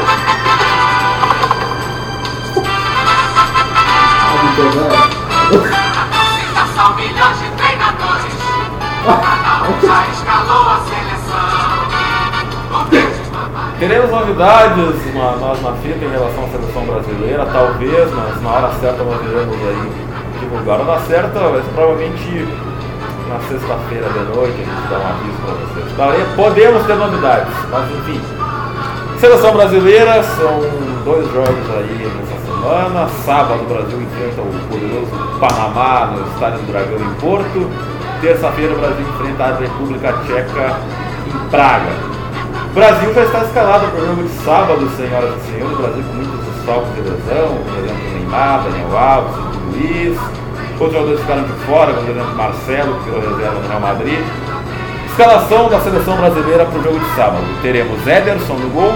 Teremos 13.78 14.10
novidades 14.10 15.14
na, 15.14 15.36
nós 15.36 15.62
na 15.62 15.72
fita 15.74 16.04
em 16.04 16.10
relação 16.10 16.44
à 16.44 16.48
seleção 16.48 16.82
brasileira, 16.84 17.46
talvez, 17.46 18.12
mas 18.12 18.42
na 18.42 18.50
hora 18.50 18.72
certa 18.80 19.04
nós 19.04 19.20
iremos 19.22 19.54
aí 19.54 19.92
divulgar. 20.40 20.78
Na 20.84 20.98
certa, 20.98 21.38
mas 21.38 21.64
provavelmente 21.72 22.48
na 23.28 23.38
sexta-feira 23.46 24.08
de 24.08 24.18
noite 24.34 24.54
a 24.54 24.64
gente 24.64 24.88
dá 24.90 24.98
um 24.98 25.06
aviso 25.06 25.38
para 25.44 25.54
vocês. 25.54 25.96
Daí 25.96 26.26
podemos 26.34 26.86
ter 26.86 26.96
novidades, 26.96 27.54
mas 27.70 27.88
enfim. 27.98 28.20
Seleção 29.20 29.52
brasileira, 29.52 30.24
são 30.24 30.60
dois 31.04 31.32
jogos 31.32 31.70
aí 31.76 32.12
nessa 32.18 32.46
semana. 32.46 33.08
Sábado 33.24 33.62
o 33.62 33.66
Brasil 33.66 34.02
enfrenta 34.02 34.40
o 34.40 34.68
poderoso 34.68 35.38
Panamá 35.38 36.14
no 36.16 36.26
Estádio 36.32 36.58
do 36.62 36.72
Dragão 36.72 36.98
em 36.98 37.14
Porto. 37.20 37.70
Terça-feira 38.20 38.74
o 38.74 38.78
Brasil 38.78 39.06
enfrenta 39.08 39.44
a 39.44 39.56
República 39.56 40.12
Tcheca 40.24 40.76
em 41.28 41.48
Praga. 41.48 42.17
O 42.70 42.74
Brasil 42.74 43.14
já 43.14 43.22
está 43.22 43.38
escalado 43.40 43.88
para 43.88 44.02
o 44.02 44.06
jogo 44.06 44.22
de 44.22 44.28
sábado, 44.44 44.90
senhoras 44.96 45.34
e 45.36 45.50
senhores. 45.50 45.78
O 45.78 45.82
Brasil 45.82 46.04
com 46.04 46.14
muitos 46.14 46.54
desfalques 46.54 46.94
de 46.94 47.00
lesão, 47.00 47.58
por 47.64 47.78
exemplo, 47.78 48.10
Neymar, 48.12 48.62
Daniel 48.62 48.98
Alves, 48.98 49.34
Luiz. 49.72 50.18
Outros 50.78 50.92
jogadores 50.92 51.20
ficaram 51.20 51.42
de 51.42 51.52
fora, 51.66 51.92
por 51.94 52.08
exemplo 52.08 52.36
Marcelo, 52.36 52.94
que 52.98 53.10
virou 53.10 53.20
reserva 53.20 53.60
no 53.60 53.68
Real 53.68 53.80
Madrid. 53.80 54.20
Escalação 55.10 55.68
da 55.68 55.80
seleção 55.80 56.16
brasileira 56.16 56.64
para 56.66 56.78
o 56.78 56.82
jogo 56.82 57.00
de 57.00 57.16
sábado. 57.16 57.44
Teremos 57.62 58.06
Ederson 58.06 58.54
no 58.54 58.70
gol, 58.70 58.92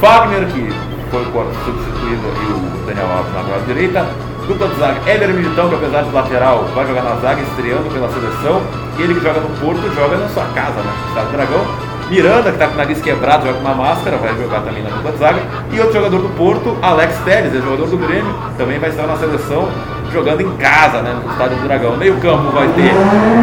Fagner, 0.00 0.46
que 0.46 0.68
foi 1.10 1.22
substituído 1.22 2.26
e 2.26 2.52
o 2.52 2.86
Daniel 2.86 3.06
Alves 3.12 3.32
na 3.32 3.40
lateral 3.40 3.60
direita. 3.66 4.06
Dupla 4.48 4.68
de 4.68 4.76
zaga, 4.76 5.10
Éder 5.10 5.34
Militão, 5.34 5.68
que 5.68 5.74
apesar 5.74 6.02
de 6.02 6.10
lateral, 6.12 6.64
vai 6.74 6.86
jogar 6.86 7.02
na 7.02 7.16
zaga, 7.16 7.42
estreando 7.42 7.90
pela 7.90 8.08
seleção. 8.08 8.62
Ele 8.98 9.14
que 9.14 9.20
joga 9.20 9.40
no 9.40 9.48
Porto, 9.60 9.94
joga 9.94 10.16
na 10.16 10.28
sua 10.28 10.44
casa, 10.54 10.80
né? 10.82 10.92
Estado 11.08 11.26
do 11.26 11.32
Dragão. 11.32 11.95
Miranda, 12.08 12.50
que 12.50 12.50
está 12.50 12.68
com 12.68 12.74
o 12.74 12.76
nariz 12.76 13.00
quebrado, 13.00 13.46
joga 13.46 13.58
com 13.58 13.64
uma 13.64 13.74
máscara, 13.74 14.16
vai 14.16 14.34
jogar 14.36 14.60
também 14.60 14.82
na 14.82 14.90
dupla 14.90 15.12
de 15.12 15.18
zaga. 15.18 15.40
E 15.72 15.80
outro 15.80 15.94
jogador 15.94 16.18
do 16.18 16.28
Porto, 16.36 16.76
Alex 16.80 17.18
Telles, 17.24 17.54
é 17.54 17.60
jogador 17.60 17.86
do 17.86 17.96
Grêmio, 17.96 18.32
também 18.56 18.78
vai 18.78 18.90
estar 18.90 19.06
na 19.06 19.16
seleção, 19.16 19.68
jogando 20.12 20.40
em 20.40 20.50
casa, 20.56 21.02
né? 21.02 21.18
No 21.22 21.30
Estádio 21.32 21.56
do 21.56 21.64
Dragão. 21.64 21.96
Meio 21.96 22.16
campo 22.20 22.50
vai 22.52 22.68
ter 22.68 22.92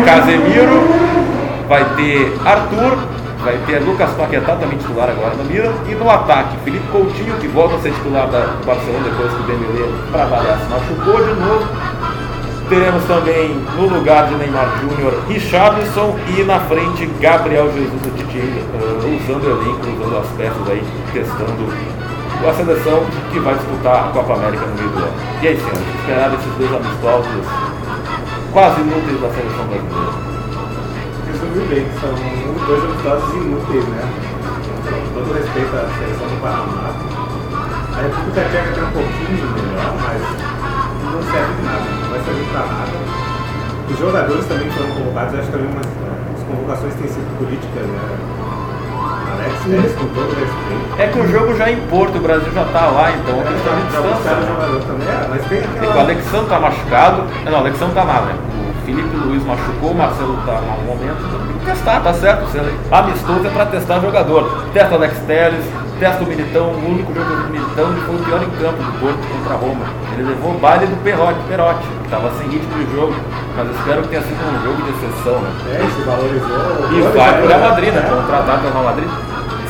Casemiro, 0.06 0.88
vai 1.68 1.84
ter 1.96 2.38
Arthur, 2.46 2.98
vai 3.44 3.58
ter 3.66 3.80
Lucas 3.80 4.12
Paquetá, 4.12 4.56
também 4.56 4.78
titular 4.78 5.10
agora 5.10 5.36
no 5.36 5.44
Milan, 5.44 5.74
e 5.90 5.96
no 5.96 6.10
ataque, 6.10 6.56
Felipe 6.64 6.88
Coutinho, 6.88 7.36
que 7.42 7.48
volta 7.48 7.76
a 7.76 7.80
ser 7.80 7.92
titular 7.92 8.28
da 8.28 8.48
Barcelona 8.66 9.04
depois 9.04 9.34
que 9.34 9.40
o 9.40 9.44
Dembélé, 9.44 9.90
para 10.12 10.26
variar, 10.26 10.58
se 10.60 10.70
machucou 10.70 11.22
de 11.22 11.34
novo. 11.40 11.68
Teremos 12.74 13.04
também 13.04 13.50
no 13.78 13.88
lugar 13.88 14.28
de 14.30 14.34
Neymar 14.34 14.80
Júnior, 14.82 15.14
Richarlison 15.28 16.18
e 16.36 16.42
na 16.42 16.60
frente 16.62 17.06
Gabriel 17.22 17.72
Jesus 17.72 18.02
do 18.02 18.18
Titi, 18.18 18.40
eh, 18.40 19.20
usando 19.22 19.46
o 19.46 19.62
elenco, 19.62 20.02
usando 20.02 20.18
as 20.18 20.28
peças 20.36 20.68
aí, 20.68 20.84
testando 21.14 21.70
a 22.50 22.54
seleção 22.56 23.06
que 23.32 23.38
vai 23.42 23.54
disputar 23.54 24.06
a 24.06 24.12
Copa 24.12 24.34
América 24.34 24.66
no 24.66 24.74
meio 24.74 24.90
do 24.90 24.98
ano. 24.98 25.14
E 25.44 25.48
aí, 25.50 25.56
senhores, 25.56 25.86
esperar 26.02 26.34
esses 26.34 26.52
dois 26.58 26.74
amistosos 26.74 27.46
quase 28.52 28.82
inúteis 28.82 29.22
da 29.22 29.30
seleção 29.30 29.66
brasileira. 29.70 30.14
Resumiu 31.30 31.66
bem, 31.70 31.86
são 32.02 32.10
dois 32.66 32.84
amistosos 32.86 33.36
inúteis, 33.36 33.86
né? 33.86 34.02
Com 34.90 35.14
todo 35.14 35.34
respeito 35.38 35.76
à 35.78 35.86
seleção 35.94 36.26
do 36.26 36.42
Panamá. 36.42 36.90
A 37.94 38.02
República 38.02 38.42
Tcheca 38.50 38.74
tem 38.74 38.84
um 38.84 38.92
pouquinho 38.98 39.46
melhor, 39.62 39.94
mas 40.02 40.22
não 41.14 41.22
serve 41.32 41.54
de 41.54 41.62
nada, 41.62 42.03
servir 42.26 42.46
pra 42.52 42.60
nada. 42.62 42.96
Os 43.90 44.00
jogadores 44.00 44.46
também 44.46 44.70
foram 44.72 44.90
convocados, 44.92 45.34
acho 45.36 45.46
que 45.48 45.52
também 45.52 45.68
umas, 45.68 45.86
as 45.86 46.44
convocações 46.48 46.94
têm 46.96 47.08
sido 47.08 47.38
políticas, 47.38 47.84
né? 47.84 48.00
Alex 49.34 49.60
Telles, 49.66 49.92
com 49.96 50.08
todo 50.14 50.30
respeito. 50.30 51.02
É 51.02 51.08
que 51.08 51.20
o 51.20 51.28
jogo 51.32 51.56
já 51.58 51.68
é 51.70 51.74
em 51.74 51.82
Porto, 51.88 52.18
o 52.18 52.22
Brasil 52.22 52.52
já 52.54 52.64
tá 52.66 52.86
lá, 52.88 53.12
então 53.12 53.36
É, 53.36 53.48
eles 53.48 53.58
estão 53.58 53.74
em 53.74 53.92
já 53.92 54.02
buscaram 54.02 54.40
o 54.40 54.46
distância. 54.46 54.88
também, 54.88 55.08
é, 55.08 55.28
mas 55.30 55.42
tem 55.48 55.62
Tem 55.62 55.62
que 55.62 55.68
O 55.68 55.90
aquela... 55.90 56.02
Alexandre 56.04 56.48
tá 56.50 56.60
machucado. 56.60 57.24
Não, 57.46 57.52
o 57.54 57.56
Alexandre 57.58 57.94
tá 57.96 58.06
nada, 58.06 58.26
né? 58.28 58.36
O 58.54 58.86
Felipe 58.86 59.16
Luiz 59.16 59.44
machucou, 59.46 59.92
o 59.92 59.96
Marcelo 59.96 60.38
tá 60.46 60.60
no 60.62 60.84
momento. 60.86 61.18
Então 61.28 61.40
tem 61.48 61.58
que 61.60 61.66
testar, 61.66 62.00
tá 62.02 62.14
certo? 62.14 62.46
Amistoso 62.92 63.48
é 63.48 63.50
pra 63.50 63.66
testar 63.66 64.00
jogador. 64.00 64.66
Testa 64.74 64.92
o 64.94 64.98
Alex 64.98 65.18
Telles, 65.28 65.66
testa 66.04 66.22
o 66.22 66.28
Militão. 66.28 66.68
O 66.68 66.92
único 66.92 67.14
jogo 67.16 67.30
do 67.30 67.50
Militão 67.50 67.88
ele 67.92 68.02
foi 68.02 68.16
o 68.16 68.20
pior 68.20 68.44
em 68.44 68.52
campo 68.60 68.84
do 68.84 69.00
Porto 69.00 69.24
contra 69.24 69.54
a 69.54 69.58
Roma. 69.58 69.86
Ele 70.12 70.24
levou 70.28 70.52
o 70.52 70.60
baile 70.60 70.86
do 70.86 71.02
Perotti, 71.02 71.40
Perotti, 71.48 71.88
que 72.04 72.10
tava 72.10 72.30
sem 72.38 72.50
ritmo 72.50 72.76
de 72.76 72.92
jogo. 72.94 73.16
Mas 73.56 73.72
espero 73.72 74.02
que 74.02 74.08
tenha 74.10 74.22
sido 74.22 74.44
um 74.44 74.64
jogo 74.68 74.82
de 74.84 74.90
exceção, 74.92 75.40
né? 75.40 75.50
É, 75.72 75.88
se 75.88 76.02
valorizou. 76.04 76.92
E 76.92 77.02
vai 77.16 77.38
pro 77.38 77.48
Real 77.48 77.62
Madrid, 77.62 77.94
né? 77.94 78.02
Contratado 78.02 78.62
pelo 78.62 78.74
Real 78.74 78.84
Madrid. 78.84 79.10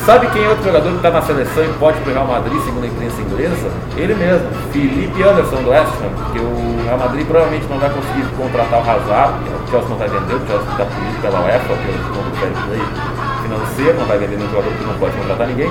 Sabe 0.04 0.26
quem 0.26 0.44
é 0.44 0.48
outro 0.48 0.64
jogador 0.64 0.90
que 0.90 0.96
está 0.96 1.10
na 1.10 1.22
seleção 1.22 1.64
e 1.64 1.68
pode 1.78 2.00
pro 2.00 2.12
Real 2.12 2.26
Madrid, 2.26 2.60
segundo 2.64 2.82
a 2.82 2.88
imprensa 2.88 3.22
inglesa? 3.22 3.70
Ele 3.96 4.14
mesmo, 4.14 4.50
Felipe 4.72 5.22
Anderson 5.22 5.62
do 5.62 5.70
West 5.70 5.94
Ham, 6.02 6.12
porque 6.18 6.40
o 6.40 6.84
Real 6.84 6.98
Madrid 6.98 7.26
provavelmente 7.26 7.66
não 7.70 7.78
vai 7.78 7.88
conseguir 7.88 8.26
contratar 8.36 8.80
o 8.80 8.90
Hazard, 8.90 9.34
o 9.48 9.70
Chelsea 9.70 9.88
não 9.88 9.96
vai 9.96 10.08
vender, 10.08 10.34
o 10.34 10.46
Chelsea 10.46 10.70
está 10.72 10.84
punido 10.84 11.20
pela 11.22 11.40
UEFA, 11.40 11.72
pelo 11.72 11.98
segundo 12.04 12.36
fair 12.36 12.52
play 12.66 12.82
financeiro, 13.44 13.98
não 13.98 14.06
vai 14.06 14.18
vender 14.18 14.36
um 14.36 14.50
jogador 14.50 14.72
que 14.74 14.84
não 14.84 14.94
pode 14.98 15.16
contratar 15.16 15.46
ninguém. 15.46 15.70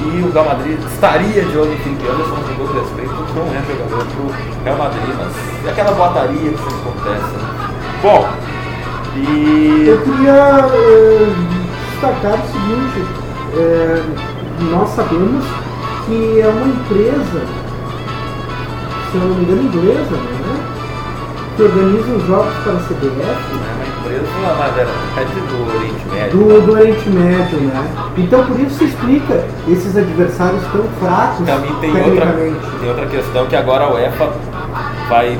E 0.00 0.22
o 0.22 0.32
Real 0.32 0.44
Madrid 0.44 0.78
estaria 0.92 1.44
de 1.44 1.58
olho 1.58 1.72
em 1.72 1.78
Felipe 1.78 2.06
Anderson, 2.08 2.36
com 2.36 2.66
todo 2.66 2.80
respeito, 2.80 3.14
não 3.34 3.46
é 3.52 3.62
jogador 3.66 4.06
pro 4.06 4.64
Real 4.64 4.78
Madrid, 4.78 5.14
mas 5.18 5.66
é 5.66 5.70
aquela 5.70 5.92
boataria 5.92 6.50
que 6.50 6.58
sempre 6.58 6.74
acontece. 6.76 7.36
né? 7.36 7.70
Bom, 8.02 8.28
e 9.16 9.88
Eu 9.88 10.00
queria 10.02 10.66
eh, 10.72 11.32
destacar 11.90 12.34
o 12.34 12.46
seguinte, 12.52 13.04
eh, 13.56 14.02
nós 14.70 14.88
sabemos 14.90 15.44
que 16.06 16.40
é 16.40 16.46
uma 16.46 16.66
empresa, 16.68 17.42
se 19.10 19.16
eu 19.16 19.20
não 19.20 19.34
me 19.34 19.42
engano, 19.44 19.62
inglesa, 19.62 20.16
né? 20.16 20.66
Que 21.56 21.62
organiza 21.64 22.12
os 22.12 22.26
jogos 22.26 22.54
para 22.62 22.72
a 22.74 22.76
CBF 22.76 23.18
É 23.20 23.87
é 24.08 25.30
do 25.40 25.76
Oriente 25.76 26.08
Médio. 26.08 26.38
do, 26.38 26.66
do 26.66 26.72
Oriente 26.72 27.08
Médio, 27.08 27.60
né? 27.60 27.90
Então 28.16 28.44
por 28.44 28.60
isso 28.60 28.78
se 28.78 28.84
explica 28.84 29.44
esses 29.68 29.96
adversários 29.96 30.62
tão 30.72 30.84
fracos 31.00 31.46
Também 31.46 31.74
tem 31.80 31.90
outra, 31.90 32.26
tem 32.80 32.88
outra 32.88 33.06
questão 33.06 33.46
que 33.46 33.56
agora 33.56 33.84
a 33.84 33.92
UEFA 33.94 34.32
vai 35.08 35.38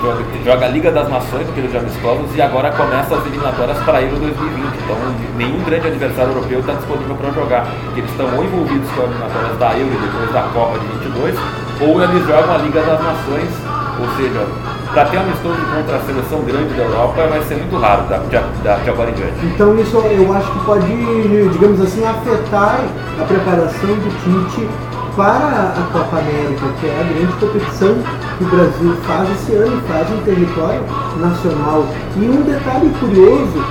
joga, 0.00 0.24
joga 0.44 0.66
a 0.66 0.68
Liga 0.68 0.90
das 0.90 1.08
Nações, 1.08 1.48
aqueles 1.48 1.70
de 1.70 1.78
amistosos, 1.78 2.34
e 2.34 2.42
agora 2.42 2.70
começa 2.72 3.16
as 3.16 3.26
eliminatórias 3.26 3.78
para 3.78 4.02
Euro 4.02 4.16
2020. 4.16 4.66
Então 4.84 4.96
nenhum 5.36 5.62
grande 5.64 5.88
adversário 5.88 6.32
europeu 6.32 6.60
está 6.60 6.74
disponível 6.74 7.14
para 7.16 7.30
jogar, 7.30 7.66
porque 7.84 8.00
eles 8.00 8.10
estão 8.10 8.26
ou 8.36 8.44
envolvidos 8.44 8.88
com 8.90 9.02
as 9.02 9.10
eliminatórias 9.10 9.58
da 9.58 9.78
Euro 9.78 9.92
e 9.92 10.06
depois 10.06 10.32
da 10.32 10.42
Copa 10.54 10.78
de 10.78 10.86
22, 10.86 11.38
ou 11.80 12.02
eles 12.02 12.26
jogam 12.26 12.54
a 12.54 12.58
Liga 12.58 12.80
das 12.80 13.02
Nações, 13.02 13.50
ou 13.98 14.08
seja, 14.16 14.46
para 14.92 15.04
ter 15.06 15.18
amistoso 15.18 15.58
contra 15.74 15.96
a 15.96 16.00
seleção 16.00 16.40
grande 16.42 16.74
da 16.74 16.84
Europa 16.84 17.26
vai 17.28 17.42
ser 17.42 17.56
muito 17.56 17.76
raro 17.76 18.02
da, 18.08 18.18
de, 18.18 18.90
agora 18.90 19.10
em 19.10 19.14
diante. 19.14 19.46
Então 19.46 19.78
isso 19.78 19.96
eu 19.96 20.32
acho 20.34 20.52
que 20.52 20.64
pode, 20.64 21.48
digamos 21.52 21.80
assim, 21.80 22.04
afetar 22.04 22.80
a 23.20 23.24
preparação 23.24 23.88
do 23.88 24.10
Tite 24.22 24.68
para 25.16 25.72
a 25.74 25.88
Copa 25.92 26.18
América, 26.18 26.66
que 26.78 26.86
é 26.86 27.00
a 27.00 27.04
grande 27.04 27.32
competição 27.40 27.96
que 28.36 28.44
o 28.44 28.48
Brasil 28.48 28.96
faz 29.06 29.30
esse 29.30 29.52
ano, 29.54 29.82
faz 29.88 30.10
em 30.10 30.20
território 30.24 30.82
nacional. 31.18 31.86
E 32.16 32.20
um 32.20 32.42
detalhe 32.42 32.90
curioso, 33.00 33.64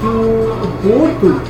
que 0.00 0.06
o, 0.06 0.70
Porto 0.82 1.40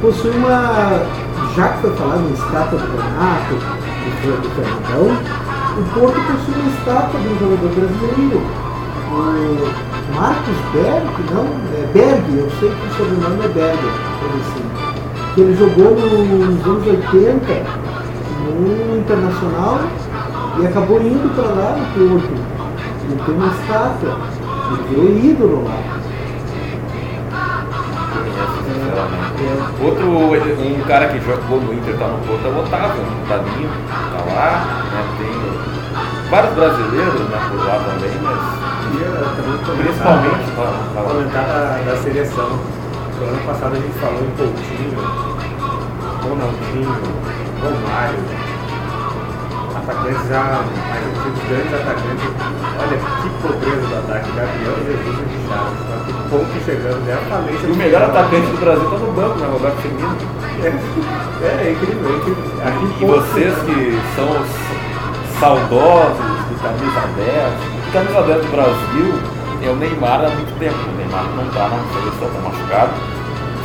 possui 0.00 0.30
uma, 0.30 1.06
já 1.54 1.68
que 1.68 1.80
foi 1.82 1.96
falado 1.96 2.22
em 2.28 2.32
estátua 2.32 2.78
do 2.78 2.96
Renato, 2.96 3.54
do 3.54 4.50
Fernandão, 4.54 5.44
o 5.76 5.82
Porto 5.94 6.14
possui 6.14 6.60
uma 6.60 6.70
estátua 6.70 7.20
de 7.20 7.28
um 7.28 7.38
jogador 7.38 7.70
brasileiro, 7.74 8.42
o 9.10 10.14
Marcos 10.14 10.56
Berg, 10.72 11.06
não, 11.32 11.44
é 11.44 11.86
Berg, 11.92 12.38
eu 12.38 12.50
sei 12.60 12.70
que 12.70 12.86
o 12.86 12.90
sobrenome 12.96 13.44
é 13.44 13.48
Berg, 13.48 13.78
assim, 14.40 14.64
que 15.34 15.40
ele 15.40 15.56
jogou 15.56 15.96
no- 15.96 16.46
nos 16.46 16.64
anos 16.66 16.86
80 16.86 17.62
no 18.44 18.98
Internacional 18.98 19.80
e 20.60 20.66
acabou 20.66 21.00
indo 21.00 21.34
para 21.34 21.48
lá 21.48 21.76
no 21.76 21.86
Porto. 22.08 22.34
Ele 23.06 23.22
tem 23.26 23.34
uma 23.34 23.46
estátua, 23.48 24.18
ele 24.90 25.20
virou 25.20 25.30
ídolo 25.32 25.64
lá. 25.64 26.03
Outro, 29.82 30.06
um 30.06 30.84
cara 30.86 31.08
que 31.08 31.20
jogou 31.20 31.60
no 31.60 31.74
Inter, 31.74 31.96
tá 31.96 32.06
no 32.06 32.18
Porto, 32.18 32.46
é 32.46 32.48
o 32.48 32.58
Otávio, 32.60 33.02
o 33.02 33.28
Tavinho, 33.28 33.70
tá 33.90 34.24
lá, 34.32 34.64
né? 34.92 35.04
Tem 35.18 36.30
vários 36.30 36.54
brasileiros 36.54 37.20
né, 37.28 37.38
por 37.50 37.66
lá 37.66 37.78
também, 37.84 38.10
mas 38.22 38.64
principalmente 39.76 40.50
tá, 40.56 40.72
tá 40.94 41.00
lá. 41.00 41.08
comentar 41.08 41.44
da, 41.44 41.82
da 41.84 41.96
seleção. 41.96 42.48
No 43.20 43.26
ano 43.26 43.46
passado 43.46 43.72
a 43.72 43.76
gente 43.76 43.98
falou 43.98 44.20
em 44.20 44.30
Coutinho, 44.36 44.98
Ronaldinho, 46.22 46.98
Romário, 47.62 48.18
atacantes 49.76 50.28
já 50.28 50.62
mais 50.88 51.04
antigos, 51.04 51.42
grandes 51.48 51.74
atacantes. 51.74 52.30
Olha 52.78 52.96
que 52.98 53.28
pobreza 53.42 53.86
do 53.86 53.96
ataque, 53.98 54.30
Gabriel 54.32 54.76
Jesus 54.86 55.18
e 55.18 55.34
Richard. 55.34 55.70
Que 56.06 56.12
ponto 56.30 56.64
chegando, 56.64 57.00
né? 57.06 57.14
A 57.14 57.30
falência 57.30 57.66
E 57.66 57.72
o 57.72 57.76
melhor 57.76 58.02
atacante 58.02 58.46
do 58.46 58.60
Brasil 58.60 58.90
tá 58.90 58.98
no 58.98 59.12
banco, 59.12 59.38
né? 59.38 59.48
Roberto 59.52 59.76
Firmino. 59.82 60.16
É, 60.62 60.66
é, 60.66 61.68
é 61.68 61.72
incrível, 61.72 62.08
é 62.08 62.16
incrível. 62.16 62.44
A 62.62 62.68
E 62.70 63.06
vocês 63.06 63.54
que 63.64 64.00
são 64.14 64.28
os 64.30 65.38
saudosos 65.40 66.16
do 66.48 66.62
camisa 66.62 67.02
10, 67.16 67.88
o 67.88 67.92
camisa 67.92 68.22
10 68.22 68.42
do 68.46 68.50
Brasil 68.50 69.34
é 69.62 69.70
o 69.70 69.76
Neymar 69.76 70.24
há 70.24 70.30
muito 70.30 70.58
tempo. 70.58 70.76
O 70.76 70.96
Neymar 70.96 71.24
não 71.36 71.48
tá 71.50 71.68
na 71.68 71.78
seleção, 71.92 72.28
tá 72.30 72.48
machucado. 72.48 72.92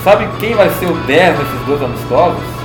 Sabe 0.03 0.27
quem 0.39 0.55
vai 0.55 0.69
ser 0.71 0.87
o 0.87 0.95
10 0.95 1.37
desses 1.37 1.65
dois 1.65 1.81
amistosos? 1.81 2.58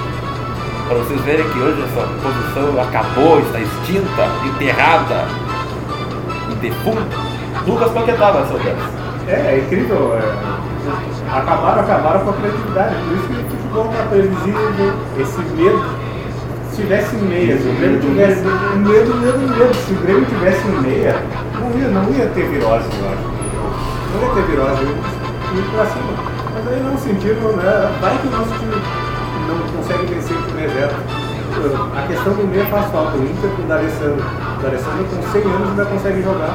Para 0.87 0.99
vocês 0.99 1.21
verem 1.23 1.49
que 1.49 1.59
hoje 1.59 1.83
essa 1.83 2.07
posição 2.23 2.81
acabou, 2.81 3.41
está 3.41 3.59
extinta, 3.61 4.29
enterrada 4.45 5.27
defunta. 6.65 7.17
Lucas 7.67 7.91
Paquetá 7.93 8.31
vai 8.31 8.43
10. 8.45 8.77
É, 9.29 9.33
é 9.33 9.59
incrível. 9.59 10.17
é. 10.17 10.65
Acabaram, 11.31 11.81
acabaram 11.83 12.21
com 12.21 12.31
a 12.31 12.33
criatividade. 12.35 12.95
Por 12.95 13.17
isso 13.17 13.29
que 13.29 13.33
o 13.35 13.51
futebol 13.51 13.91
está 13.91 14.03
previsível, 14.05 14.95
esse 15.19 15.41
medo. 15.57 16.05
Se 16.71 16.83
tivesse 16.83 17.17
meia, 17.17 17.57
se 17.57 17.69
o 17.69 17.73
Grêmio 17.75 18.01
tivesse. 18.01 18.43
Medo, 18.43 19.15
medo, 19.17 19.39
medo. 19.39 19.75
Se 19.75 19.93
o 19.93 19.97
Grêmio 19.97 20.25
tivesse 20.27 20.67
meia, 20.67 21.23
não 21.55 21.71
ia, 21.79 21.89
não 21.89 22.13
ia 22.13 22.27
ter 22.29 22.49
virose, 22.49 22.89
eu 22.99 23.09
acho. 23.09 23.35
Não 24.13 24.23
ia 24.23 24.35
ter 24.35 24.43
virose, 24.51 24.83
ia 24.83 25.63
pra 25.73 25.87
cima. 25.87 26.13
Mas 26.53 26.69
aí 26.69 26.83
não 26.83 26.99
sentiram, 26.99 27.53
né? 27.57 27.99
Vai 28.01 28.19
que 28.19 28.27
o 28.27 28.31
nosso 28.31 28.53
time 28.59 28.75
não 29.47 29.59
consegue 29.77 30.07
vencer 30.07 30.24
o 30.65 30.69
time 30.69 30.73
reserva. 30.73 30.97
A 31.97 32.07
questão 32.07 32.33
do 32.35 32.47
meia 32.49 32.65
faz 32.67 32.91
falta. 32.91 33.17
O 33.17 33.23
Inter 33.25 33.51
com 33.51 33.63
o 33.63 33.67
D'Alessandro. 33.67 34.25
O 34.25 35.17
com 35.17 35.23
100 35.33 35.43
anos 35.43 35.69
ainda 35.71 35.85
consegue 35.85 36.23
jogar. 36.23 36.55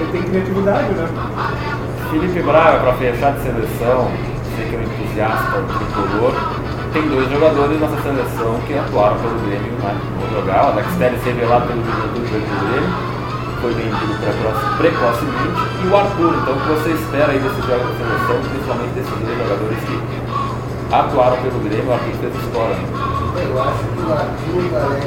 Ele 0.00 0.12
tem 0.12 0.22
criatividade, 0.22 0.88
né? 0.94 1.08
Felipe 2.10 2.42
Braga, 2.42 2.78
para 2.80 2.92
fechar 2.94 3.32
de 3.34 3.42
seleção, 3.42 4.10
sei 4.56 4.66
que 4.66 4.74
é 4.74 4.78
um 4.78 4.82
entusiasta 4.82 5.60
do 5.60 5.70
tricolor, 5.78 6.34
tem 6.92 7.06
dois 7.06 7.30
jogadores 7.30 7.80
nessa 7.80 8.02
seleção 8.02 8.58
que 8.66 8.74
atuaram 8.74 9.16
pelo 9.18 9.38
Grêmio 9.46 9.72
né? 9.78 9.94
no 10.18 10.40
jogar. 10.40 10.64
O 10.64 10.72
Alex 10.72 10.88
Telles 10.98 11.22
revelado 11.22 11.66
pelo 11.68 11.82
veio 11.82 12.42
pro 12.42 12.66
Grêmio, 12.66 12.90
foi 13.60 13.72
vendido 13.74 14.14
precoce- 14.18 14.66
precocemente, 14.78 15.60
e 15.84 15.86
o 15.86 15.96
Arthur. 15.96 16.32
Então, 16.42 16.54
o 16.54 16.60
que 16.60 16.68
você 16.80 16.90
espera 16.90 17.30
aí 17.30 17.38
desses 17.38 17.64
jogos 17.66 17.86
da 17.86 17.94
seleção, 17.94 18.36
principalmente 18.50 18.92
desses 18.96 19.14
dois 19.20 19.38
jogadores 19.38 19.78
que 19.86 19.96
atuaram 20.92 21.36
pelo 21.42 21.60
Grêmio, 21.60 21.88
o 21.88 21.92
Arthur 21.92 22.14
fez 22.20 22.34
história. 22.34 22.76
Né? 22.76 23.46
Eu 23.46 23.62
acho 23.62 23.78
que 23.78 24.00
o 24.00 24.12
Arthur 24.12 24.58
e 24.58 24.68
o 24.68 24.76
Alex 24.76 25.06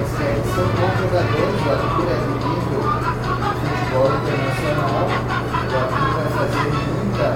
são 0.55 0.63
bons 0.63 0.95
jogadores. 0.95 1.59
O 1.59 1.69
Arthur 1.69 2.07
é 2.07 2.17
do 2.23 2.33
nível 2.39 2.83
de 2.83 3.67
futebol 3.67 4.07
internacional. 4.15 5.03
O 5.03 5.75
Arthur 5.75 6.09
vai 6.15 6.29
fazer 6.33 6.67
muita, 6.71 7.27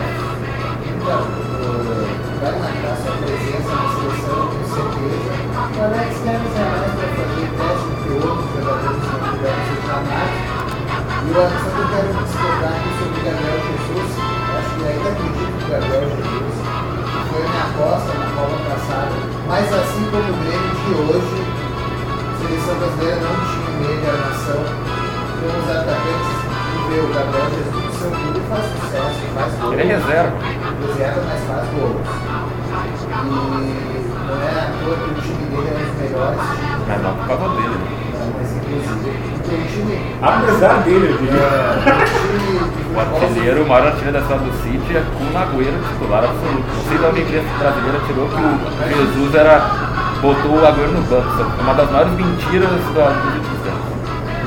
muita 0.80 1.16
uh, 1.18 2.08
vai 2.40 2.54
marcar 2.58 2.96
sua 3.04 3.14
presença 3.20 3.68
na 3.68 3.88
seleção, 3.92 4.40
tenho 4.48 4.68
certeza. 4.72 5.32
O 5.58 5.84
Alex 5.84 6.12
Telles 6.24 6.56
é 6.56 6.66
mais 6.72 6.92
para 6.96 7.08
fazer 7.20 7.48
teste 7.52 7.92
que 8.00 8.10
outros 8.16 8.48
jogadores 8.56 9.04
não 9.08 9.20
tiveram 9.28 9.62
seus 9.68 9.84
chamados. 9.88 10.40
E 11.18 11.36
eu 11.36 11.44
quero 11.92 12.10
destacar 12.24 12.72
aqui 12.72 12.90
sobre 12.96 13.12
o 13.12 13.24
Gabriel 13.28 13.60
Jesus. 13.68 14.12
Acho 14.56 14.72
que 14.72 14.88
ainda 14.88 15.10
acredito 15.12 15.52
que 15.52 15.66
o 15.66 15.70
Gabriel 15.70 16.08
Jesus 16.08 16.47
foi 17.30 17.42
minha 17.42 17.64
aposta 17.64 18.14
na 18.18 18.28
Copa 18.36 18.58
passada, 18.70 19.16
mas 19.48 19.74
assim 19.74 20.04
como 20.12 20.28
o 20.28 20.38
Grêmio 20.44 20.74
de 20.76 20.92
hoje, 21.02 21.38
a 21.38 22.38
seleção 22.40 22.76
brasileira 22.76 23.20
não 23.22 23.36
tinha 23.48 23.72
meio 23.80 23.98
de 24.02 24.08
armação. 24.08 24.62
Então 25.38 25.54
os 25.60 25.70
atacantes 25.70 26.38
vê 26.88 27.00
o 27.00 27.08
Gabriel 27.14 27.50
Jesus 27.52 27.86
no 27.86 27.92
seu 27.92 28.12
clube 28.12 28.40
faz 28.50 28.66
sucesso, 28.66 29.20
faz 29.36 29.54
gol. 29.60 29.74
Ele 29.74 29.82
é 29.82 29.86
reserva. 29.86 30.38
Reserva, 30.88 31.22
mas 31.28 31.42
faz 31.44 31.68
gols. 31.76 32.08
E 33.08 33.30
não 34.28 34.42
é 34.42 34.50
à 34.50 34.72
toa 34.84 34.96
que 34.98 35.10
o 35.10 35.22
time 35.22 35.46
dele 35.48 35.68
é 35.68 35.74
um 35.74 35.86
dos 35.86 36.02
melhores 36.02 36.40
Mas 36.88 37.02
não 37.02 37.16
por 37.16 37.28
causa 37.28 37.48
dele. 37.56 38.07
Apesar 40.22 40.74
dele, 40.84 41.12
eu 41.12 41.18
diria. 41.18 41.38
É, 41.38 42.96
o 42.96 43.00
artilheiro, 43.00 43.64
o 43.64 43.68
maior 43.68 43.88
artilheiro 43.88 44.14
da 44.14 44.20
história 44.20 44.44
do 44.44 44.54
City 44.64 44.98
é 44.98 45.04
Kun 45.18 45.38
Agüero, 45.38 45.78
titular 45.94 46.24
absoluto. 46.24 46.66
Não 46.76 46.84
sei 46.90 46.98
de 46.98 47.06
onde 47.06 47.20
a 47.20 47.24
imprensa 47.24 47.58
brasileira 47.60 48.00
tirou 48.08 48.28
que 48.28 48.36
o 48.36 49.06
Jesus 49.06 49.36
era, 49.36 49.60
botou 50.22 50.52
o 50.60 50.66
Agüero 50.66 50.92
no 50.94 51.02
banco. 51.02 51.42
É 51.60 51.62
uma 51.62 51.74
das 51.76 51.92
maiores 51.92 52.14
mentiras 52.14 52.70
da- 52.70 53.10
dos 53.10 53.36
últimos 53.36 53.60
tempos. 53.64 53.98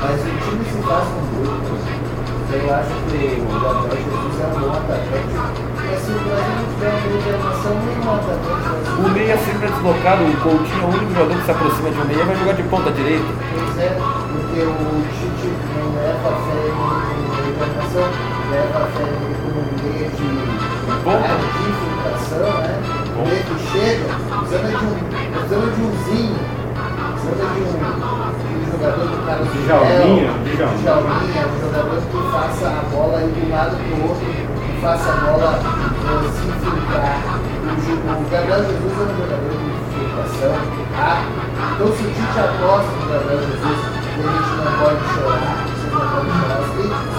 Mas 0.01 0.19
o 0.19 0.49
time 0.49 0.65
se 0.65 0.87
faz 0.87 1.03
com. 1.07 1.30
Eu 2.53 2.75
acho 2.75 2.91
que 3.07 3.15
o 3.15 3.21
é 3.21 4.45
um 4.45 4.59
bom 4.59 4.73
atacante. 4.73 5.31
Se 6.01 6.11
o. 6.11 6.15
O 9.01 9.09
meia 9.09 9.37
sempre 9.37 9.67
é 9.67 9.71
deslocado, 9.71 10.25
o 10.25 10.37
Coutinho 10.41 10.81
é 10.81 10.83
o 10.83 10.89
único 10.89 11.13
jogador 11.13 11.37
que 11.37 11.45
se 11.45 11.51
aproxima 11.51 11.89
de 11.91 11.97
um 11.97 12.05
meia 12.05 12.25
vai 12.25 12.35
jogar 12.35 12.53
de 12.53 12.63
ponta 12.63 12.91
direita. 12.91 13.23
Pois 13.23 13.77
é, 13.79 13.89
porque 13.89 14.61
o 14.61 14.73
Tite 15.15 15.47
não 15.77 15.95
leva 15.95 16.31
fé 16.43 16.63
de 16.67 17.61
armação, 17.63 18.09
leva 18.51 18.81
fé 18.87 19.07
um 19.47 19.63
meio 19.81 20.09
de, 20.11 20.27
Ponta. 21.05 21.31
de 21.31 21.45
infiltração, 21.71 22.51
né? 22.61 22.75
Um 23.17 23.23
meio 23.27 23.43
que 23.45 23.55
chega, 23.71 24.11
precisando 24.39 24.67
de 24.77 24.85
um, 24.85 24.91
precisando 25.31 25.67
de 25.75 25.81
um 25.81 25.91
zinho, 26.03 26.41
precisando 27.15 27.47
de 27.55 27.61
um 27.61 28.50
jogador 28.71 29.05
do 29.07 29.17
Djalminha, 29.65 30.31
Miguel, 30.43 30.69
Djalminha. 30.81 30.81
Djalminha, 30.81 31.43
um 31.47 31.59
jogador 31.61 31.99
que 32.01 32.19
faça 32.31 32.65
a 32.67 32.83
bola 32.91 33.21
ir 33.21 33.31
de 33.31 33.41
um 33.45 33.49
lado 33.51 33.75
para 33.77 33.95
o 33.95 34.01
outro, 34.09 34.25
que 34.25 34.81
faça 34.81 35.07
a 35.11 35.15
bola 35.25 35.51
eh, 35.61 36.29
se 36.31 36.43
infiltrar. 36.47 37.17
O, 37.61 38.29
Gabriel 38.31 38.63
Jesus 38.65 38.93
é 38.97 39.03
um 39.03 39.15
jogador 39.21 39.51
de 39.51 39.67
infiltração, 39.71 40.55
rápido. 40.97 41.41
Então 41.75 41.87
se 41.87 42.01
o 42.03 42.07
Tite 42.11 42.39
aposta 42.39 42.91
no 42.91 43.05
Gabriel 43.11 43.41
Jesus, 43.41 43.79
e 44.01 44.21
a 44.21 44.31
gente 44.31 44.53
não 44.57 44.73
pode 44.81 45.01
chorar, 45.13 45.55
vocês 45.61 45.91
não 45.91 46.01
podem 46.11 46.33
chorar 46.41 46.59
os 46.61 46.69
críticos, 46.75 47.15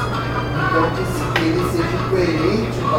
então 0.62 0.84
que, 0.92 1.04
se- 1.12 1.28
que 1.32 1.42
ele 1.42 1.62
seja 1.72 1.98
coerente 2.10 2.78
com 2.82 2.96
a, 2.96 2.98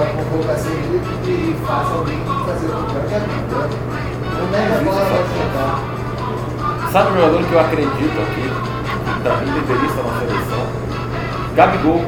a 0.00 0.06
convocação 0.06 0.70
dele, 0.72 1.00
que 1.24 1.30
ele 1.30 1.56
faça 1.66 1.90
alguém 1.94 2.20
fazer 2.46 2.66
o 2.66 2.84
que 2.86 3.14
é 3.14 3.20
bom. 3.20 3.68
Não 4.38 4.46
nega 4.50 4.74
a 4.76 4.84
bola 4.84 5.00
vai 5.00 5.24
chegar. 5.30 5.99
Sabe 6.92 7.10
o 7.10 7.14
jogador 7.14 7.42
que 7.44 7.52
eu 7.52 7.60
acredito 7.60 8.18
aqui, 8.20 8.42
que 8.50 9.20
pra 9.22 9.36
mim 9.36 9.52
deveria 9.52 9.88
estar 9.88 10.02
na 10.02 10.18
seleção? 10.18 10.62
Gabigol. 11.54 12.04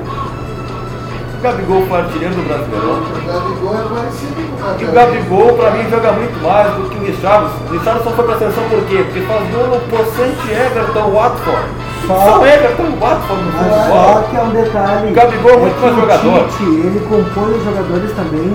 Gabigol 1.43 1.87
foi 1.89 1.99
artilheiro 2.01 2.35
do 2.35 2.43
Brasileirão. 2.47 3.03
O 3.03 3.27
Gabigol 3.27 3.75
é 3.75 3.83
parecido 3.95 4.35
com 4.35 4.63
o 4.63 4.81
E 4.81 4.85
o 4.85 4.93
Gabigol, 4.93 5.53
pra 5.59 5.71
mim, 5.73 5.91
joga 5.91 6.13
muito 6.13 6.43
mais 6.43 6.75
do 6.75 6.83
que 6.91 6.97
o 6.99 7.03
Richarlison. 7.07 7.59
O 7.69 7.73
Richarlison 7.73 8.11
foi 8.11 8.25
pra 8.27 8.39
seleção 8.39 8.65
por 8.71 8.83
quê? 8.87 9.03
Porque 9.07 9.21
faz 9.23 9.43
gol 9.51 9.67
no 9.71 9.81
Poçante 9.91 10.51
Everton 10.51 11.11
Watford. 11.11 11.67
Só- 12.07 12.19
Só 12.19 12.47
Everton 12.47 12.91
Watford 12.99 13.43
no 13.43 13.53
Mas 13.55 13.67
só 13.67 13.79
futebol. 13.79 14.23
que 14.31 14.37
é 14.37 14.43
um 14.43 14.51
detalhe. 14.51 15.11
O 15.11 15.15
Gabigol 15.15 15.51
é 15.53 15.57
muito 15.59 15.75
que 15.75 15.83
mais 15.83 15.95
o 15.97 16.01
jogador. 16.01 16.39
Tite, 16.49 16.63
ele 16.63 17.01
compõe 17.09 17.51
os 17.55 17.65
jogadores 17.65 18.11
também 18.19 18.49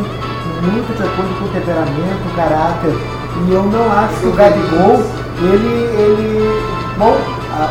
muito 0.59 0.91
de 0.97 1.03
acordo 1.03 1.31
com 1.39 1.45
o 1.45 1.49
temperamento, 1.55 2.23
o 2.27 2.35
caráter. 2.35 2.95
E 3.47 3.53
eu 3.53 3.63
não 3.63 3.85
acho 3.99 4.15
que 4.19 4.27
o 4.27 4.31
Gabigol, 4.33 5.03
ele, 5.39 5.83
ele. 6.01 6.77
Bom, 6.97 7.15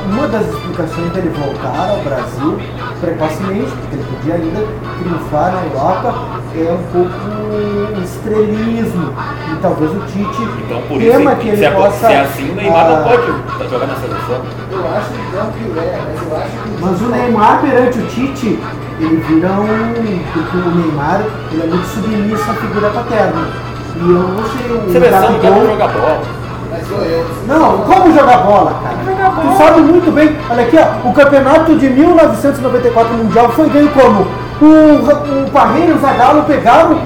uma 0.09 0.29
das 0.29 0.47
explicações 0.49 1.13
dele 1.13 1.31
voltar 1.31 1.91
ao 1.91 1.99
Brasil 1.99 2.59
precocemente, 3.01 3.71
porque 3.71 3.97
ele 3.97 4.05
podia 4.05 4.35
ainda 4.35 4.67
triunfar 4.99 5.53
na 5.53 5.63
Europa, 5.65 6.15
é 6.55 6.73
um 6.73 6.83
pouco 6.93 7.97
o 7.97 8.03
estrelismo. 8.03 9.13
E 9.53 9.57
talvez 9.61 9.91
o 9.91 10.01
Tite 10.07 10.43
Então, 10.65 10.83
por 10.83 11.01
isso, 11.01 11.11
tema 11.11 11.35
que 11.37 11.43
se, 11.43 11.49
ele 11.49 11.65
é, 11.65 11.71
possa. 11.71 12.07
se 12.07 12.13
é 12.13 12.21
assim, 12.21 12.51
o 12.51 12.55
Neymar 12.55 12.87
ah, 12.87 12.91
não 12.91 13.57
pode 13.57 13.71
jogar 13.71 13.87
na 13.87 13.95
seleção. 13.97 14.43
Eu 14.71 14.89
acho 14.97 15.11
então 15.29 15.51
que 15.53 15.79
é, 15.79 16.03
mas 16.07 16.23
eu 16.23 16.37
acho 16.37 16.51
que. 16.51 16.83
Mas 16.83 17.01
o 17.01 17.07
Neymar 17.07 17.61
perante 17.61 17.99
o 17.99 18.07
Tite, 18.07 18.59
ele 19.01 19.17
vira 19.29 19.49
um. 19.53 20.23
Porque 20.33 20.57
o 20.57 20.75
Neymar 20.75 21.23
ele 21.53 21.63
é 21.63 21.67
muito 21.67 21.87
submisso 21.87 22.51
à 22.51 22.55
figura 22.55 22.91
paterna. 22.91 23.49
E 23.97 24.01
eu 24.01 24.29
não 24.29 24.45
sei 24.45 24.77
o 24.77 24.93
Seleção 24.93 25.33
não 25.33 25.67
jogar 25.67 25.89
bola. 25.89 26.36
Mas 26.71 26.87
sou 26.89 26.99
eu. 26.99 27.25
Não, 27.47 27.79
como 27.79 28.13
jogar 28.13 28.39
bola, 28.39 28.81
cara? 28.83 29.33
Tu 29.43 29.57
sabe 29.57 29.81
muito 29.81 30.13
bem. 30.13 30.37
Olha 30.51 30.63
aqui, 30.63 30.77
ó. 30.79 31.09
O 31.09 31.13
campeonato 31.13 31.77
de 31.77 31.89
1994 31.89 33.15
Mundial 33.15 33.49
foi 33.51 33.69
ganho 33.69 33.91
como? 33.91 34.27
O, 34.61 35.45
o 35.47 35.51
Parreira 35.51 35.93
e 35.93 35.95
o 35.95 36.01
Zagallo 36.01 36.45
pegaram 36.45 36.99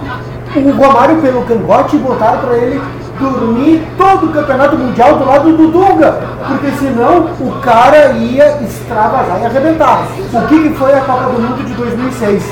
o 0.56 0.70
Romário 0.72 1.16
pelo 1.20 1.42
cangote 1.42 1.96
e 1.96 1.98
botaram 1.98 2.38
para 2.40 2.56
ele 2.56 2.80
dormir 3.20 3.86
todo 3.98 4.26
o 4.26 4.32
campeonato 4.32 4.76
mundial 4.76 5.16
do 5.16 5.26
lado 5.26 5.52
do 5.52 5.68
Dunga, 5.68 6.20
porque 6.48 6.70
senão 6.72 7.28
o 7.38 7.60
cara 7.60 8.12
ia 8.12 8.62
extravasar 8.62 9.42
e 9.42 9.46
arrebentar. 9.46 10.06
O 10.32 10.46
que, 10.48 10.62
que 10.62 10.74
foi 10.74 10.94
a 10.94 11.00
Copa 11.02 11.24
do 11.24 11.42
Mundo 11.42 11.64
de 11.64 11.74
2006? 11.74 12.44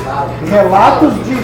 Relatos 0.47 1.13
de, 1.25 1.35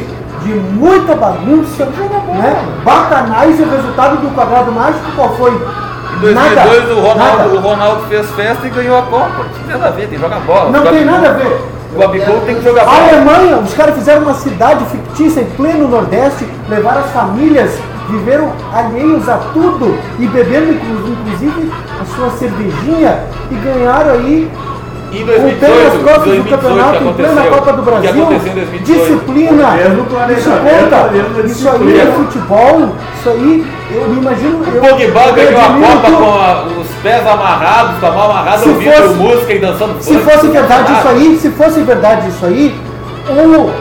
de 0.46 0.54
muita 0.54 1.16
bagunça, 1.16 1.86
né? 1.86 2.64
bacanais 2.84 3.60
e 3.60 3.64
o 3.64 3.70
resultado 3.70 4.18
do 4.18 4.34
quadrado 4.36 4.72
mágico 4.72 5.04
qual 5.16 5.36
foi? 5.36 5.52
Em 5.52 6.20
2002 6.20 6.56
Nada, 6.56 6.94
o, 6.94 7.02
Ronaldo, 7.02 7.38
nada. 7.38 7.50
o 7.50 7.60
Ronaldo 7.60 8.02
fez 8.08 8.30
festa 8.32 8.68
e 8.68 8.70
ganhou 8.70 8.98
a 8.98 9.02
Copa. 9.02 9.28
Não 9.28 9.54
tem 9.54 9.68
nada 9.68 9.88
a 9.88 9.92
ver, 9.92 10.02
tem 10.08 10.18
que 10.20 10.24
jogar 10.24 10.40
bola. 10.42 10.70
Não 10.70 10.82
tem 10.84 11.04
nada 11.06 11.30
a 11.30 11.34
ver. 11.34 11.62
O 11.94 12.00
Gabigol 12.00 12.42
tem 12.46 12.56
que 12.56 12.64
jogar 12.64 12.82
A 12.84 12.86
bola. 12.86 12.98
Alemanha, 13.10 13.58
os 13.58 13.74
caras 13.74 13.96
fizeram 13.96 14.22
uma 14.22 14.34
cidade 14.36 14.86
fictícia 14.86 15.42
em 15.42 15.46
pleno 15.46 15.88
Nordeste, 15.88 16.48
levaram 16.70 17.00
as 17.02 17.10
famílias, 17.12 17.72
viveram 18.10 18.52
alheios 18.74 19.28
a 19.28 19.38
tudo 19.54 19.98
e 20.20 20.28
bebendo 20.28 20.74
inclu- 20.74 21.10
inclusive 21.12 21.72
a 22.02 22.06
sua 22.16 22.30
cervejinha 22.32 23.20
e 23.50 23.56
ganharam 23.56 24.12
aí 24.12 24.52
Em 25.12 25.24
o 25.24 25.26
pé 25.28 25.34
nas 25.34 25.42
2018, 25.42 26.04
costas 26.04 26.24
do 26.24 26.26
2018 26.26 26.50
campeonato 26.50 27.04
em 27.04 27.14
plena. 27.14 27.42
Copa 27.44 27.74
do 27.74 27.82
Brasil. 27.84 28.10
aconteceu 28.10 28.52
em 28.52 28.56
2018? 28.56 28.86
Disciplina. 28.86 29.68
Isso 30.38 30.50
conta. 30.50 31.46
Isso 31.46 31.70
aí 31.70 32.00
é 32.00 32.06
futebol. 32.08 32.96
Isso 33.20 33.30
aí, 33.30 33.66
eu 33.92 34.10
me 34.10 34.18
imagino. 34.22 34.58
O 34.60 34.72
Pogba 34.82 35.32
ganhou 35.32 35.62
a 35.62 35.70
Copa 35.70 36.12
com 36.12 36.40
a- 36.40 36.64
os 36.82 36.88
pés 37.02 37.26
amarrados, 37.28 38.00
com 38.00 38.06
a 38.08 38.12
mão 38.12 38.32
amarrada, 38.32 38.58
Se 38.60 38.70
ouvindo 38.70 38.92
fosse- 38.94 39.14
música 39.16 39.54
e 39.54 39.60
dançando 39.60 39.96
Se 40.02 40.14
funk. 40.16 40.26
fosse 40.32 40.48
verdade 40.48 40.92
isso 40.94 41.08
aí, 41.08 41.38
se 41.42 41.50
fosse 41.52 41.80
verdade 41.82 42.28
isso 42.30 42.46
aí, 42.46 42.76
o, 43.30 43.72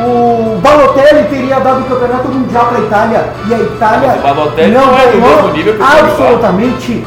o 0.00 0.58
Balotelli 0.60 1.24
teria 1.30 1.58
dado 1.60 1.80
o 1.80 1.84
campeonato 1.84 2.28
mundial 2.28 2.66
para 2.66 2.78
a 2.78 2.80
Itália 2.80 3.24
e 3.48 3.54
a 3.54 3.58
Itália 3.58 4.08
Mas 4.08 4.36
não 4.72 4.86
não 4.86 4.98
é 4.98 5.06
do 5.06 5.12
ganhou 5.20 5.36
mesmo 5.36 5.52
nível 5.56 5.74
que 5.74 5.82
o 5.82 5.84
Pogba. 5.86 6.00
absolutamente 6.00 7.06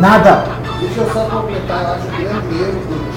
nada. 0.00 0.44
Deixa 0.80 1.00
eu 1.02 1.10
só 1.12 1.20
completar, 1.20 1.82
eu 1.82 1.90
acho 1.94 2.06
que 2.16 2.22
grande 2.22 2.62
erro 2.62 2.80
do 2.88 3.09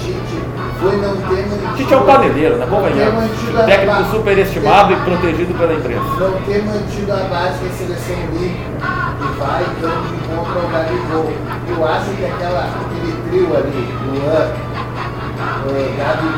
Mantido. 0.91 1.75
Tite 1.77 1.93
é 1.93 1.97
um 1.97 2.03
paneleiro, 2.05 2.57
né? 2.57 2.67
Convenhamos. 2.69 3.23
A 3.57 3.63
Técnico 3.63 3.93
base- 3.97 4.11
superestimado 4.11 4.93
e 4.93 4.95
protegido 4.97 5.53
pela 5.57 5.73
imprensa. 5.73 6.03
Não 6.19 6.31
ter 6.41 6.63
mantido 6.63 7.11
a 7.11 7.15
base 7.15 7.57
da 7.63 7.69
seleção 7.77 8.15
olímpica 8.31 8.63
que 9.17 9.39
vai 9.39 9.63
então 9.77 9.89
de 9.89 10.15
encontro 10.15 10.59
ao 10.61 10.67
Gabigol. 10.69 11.31
Eu 11.69 11.87
acho 11.87 12.09
que 12.11 12.25
aquela, 12.25 12.65
aquele 12.65 13.29
trio 13.29 13.55
ali, 13.55 13.93
Luan, 14.05 14.47
eh, 15.69 15.93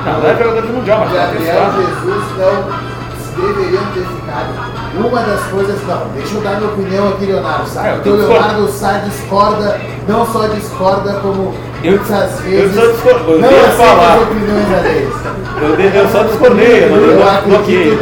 Não, 0.05 0.13
não 0.13 0.29
é 0.29 0.33
Gabigol, 0.33 0.43
jogador 0.45 0.61
de 0.61 0.73
mundial, 0.73 0.99
mas 0.99 1.09
tá 1.13 1.17
Gabriel. 1.25 1.71
Jesus 1.75 2.23
não 2.37 3.45
deveriam 3.47 3.83
ter 3.93 4.05
ficado. 4.05 4.75
Uma 4.97 5.21
das 5.21 5.43
coisas, 5.47 5.87
não, 5.87 6.07
deixa 6.15 6.35
eu 6.35 6.41
dar 6.41 6.55
minha 6.57 6.71
opinião 6.71 7.09
aqui, 7.09 7.25
Leonardo 7.25 7.67
Sá. 7.67 7.87
É, 7.87 8.01
o. 8.05 8.15
Leonardo 8.15 8.67
Sá 8.69 8.93
discorda, 8.99 9.77
não 10.07 10.25
só 10.25 10.47
discorda, 10.47 11.13
como 11.21 11.53
Eu- 11.85 11.91
muitas 11.97 12.45
eu 12.45 12.69
só 12.73 12.91
discordo, 12.91 13.31
eu 13.31 13.39
não 13.39 13.49
aceita 13.49 13.71
falar. 13.71 14.15
as 14.15 14.21
opiniões 14.23 14.73
alheias. 14.77 15.13
Eu, 15.61 15.75
de- 15.77 15.97
eu 15.97 16.07
só 16.09 16.23
discordei, 16.23 16.83
eu 16.83 16.89
não 16.89 16.97
Eu 16.97 17.19
eu 17.19 17.41
bloqueei. 17.45 17.97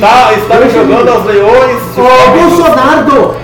Tá, 0.00 0.32
está 0.34 0.54
me 0.56 0.70
jogando 0.70 1.08
aos 1.08 1.24
leões. 1.24 1.80
Ô 1.96 2.00
injusta. 2.46 2.70
Bolsonaro! 2.70 3.36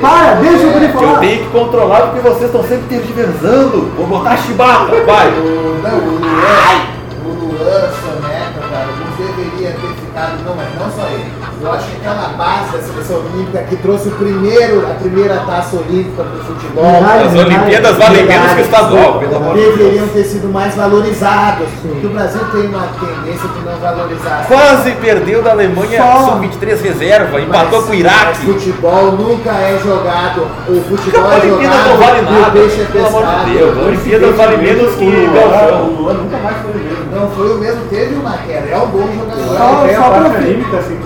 Para, 0.00 0.34
deixa 0.34 0.62
eu 0.64 0.70
ele 0.76 0.88
Que 0.88 0.94
eu 0.96 1.00
falar. 1.00 1.18
tenho 1.18 1.44
que 1.44 1.50
controlar 1.50 2.00
porque 2.02 2.20
vocês 2.20 2.44
estão 2.44 2.62
sempre 2.62 2.84
tergiversando. 2.88 3.90
Vou 3.96 4.06
botar 4.06 4.36
chibata, 4.38 4.92
vai. 5.04 5.28
O, 5.28 5.80
não, 5.82 5.98
o 5.98 6.18
Luan, 6.20 6.76
o 7.24 7.28
Luan, 7.28 7.90
Soneca, 8.00 8.60
cara, 8.70 8.86
não 8.86 9.26
deveria 9.26 9.70
ter 9.72 9.94
ficado, 10.00 10.32
não, 10.44 10.54
mas 10.54 10.68
não 10.78 10.90
só 10.90 11.06
ele. 11.10 11.33
Eu 11.64 11.72
acho 11.72 11.86
que 11.88 11.96
aquela 11.96 12.28
base 12.36 12.72
da 12.72 12.78
seleção 12.82 13.16
olímpica 13.24 13.58
que 13.62 13.76
trouxe 13.76 14.08
o 14.08 14.10
primeiro, 14.12 14.86
a 14.86 14.94
primeira 15.00 15.36
taça 15.46 15.76
olímpica 15.76 16.22
para 16.22 16.36
o 16.36 16.44
futebol. 16.44 16.84
Medalha, 16.84 17.24
As. 17.24 17.34
Olimpíadas 17.34 17.96
valem 17.96 18.24
menos 18.26 18.52
que 18.52 18.60
o 18.60 18.64
estadual, 18.64 19.18
pelo 19.18 19.36
amor 19.36 19.54
de 19.54 19.60
Deus. 19.62 19.78
deveriam 19.78 20.08
ter 20.08 20.24
sido 20.24 20.48
mais 20.52 20.74
valorizados. 20.74 21.66
Porque 21.82 22.06
o 22.06 22.10
Brasil 22.10 22.40
tem 22.52 22.66
uma 22.66 22.86
tendência 23.00 23.48
de 23.48 23.60
não 23.64 23.76
valorizar. 23.80 24.44
Quase 24.46 24.90
perdeu 24.92 25.42
da 25.42 25.52
Alemanha 25.52 26.02
Só. 26.02 26.32
sub-23 26.32 26.80
reserva, 26.82 27.40
empatou 27.40 27.78
Mas- 27.80 27.86
com 27.86 27.92
o 27.92 27.96
mas 27.96 27.98
Iraque. 28.00 28.46
futebol 28.46 29.12
nunca 29.12 29.50
é 29.50 29.80
jogado. 29.82 30.46
O 30.68 30.82
futebol 30.82 31.24
A 31.24 31.34
é 31.34 31.36
Olimpíada 31.40 31.76
jogado 31.76 31.88
não 31.88 31.96
vale 31.96 32.20
o 32.20 32.30
nada, 32.30 32.50
peixe 32.50 32.80
é 32.80 32.84
pelo 32.84 33.06
amor 33.06 33.22
de. 33.46 33.52
Deus. 33.54 33.78
A 33.78 33.80
Olimpíada 33.80 34.32
vale 34.32 34.56
menos 34.58 34.94
que 34.96 35.04
o 35.04 35.94
o 35.94 36.02
Luan 36.02 36.12
nunca 36.14 36.36
mais 36.38 36.56
foi 36.58 36.72
o 36.72 36.74
mesmo. 36.74 36.93
Não 37.14 37.28
foi 37.30 37.54
o 37.54 37.58
mesmo, 37.58 37.80
teve 37.88 38.14
uma 38.16 38.32
queda. 38.38 38.66
É 38.68 38.76
um 38.76 38.86
bom 38.88 39.06
jogador. 39.14 39.56
Só- 39.56 39.84
a 39.84 39.94
só 39.94 40.08
pra- 40.10 40.38
anímica 40.38 40.76
assim. 40.78 40.98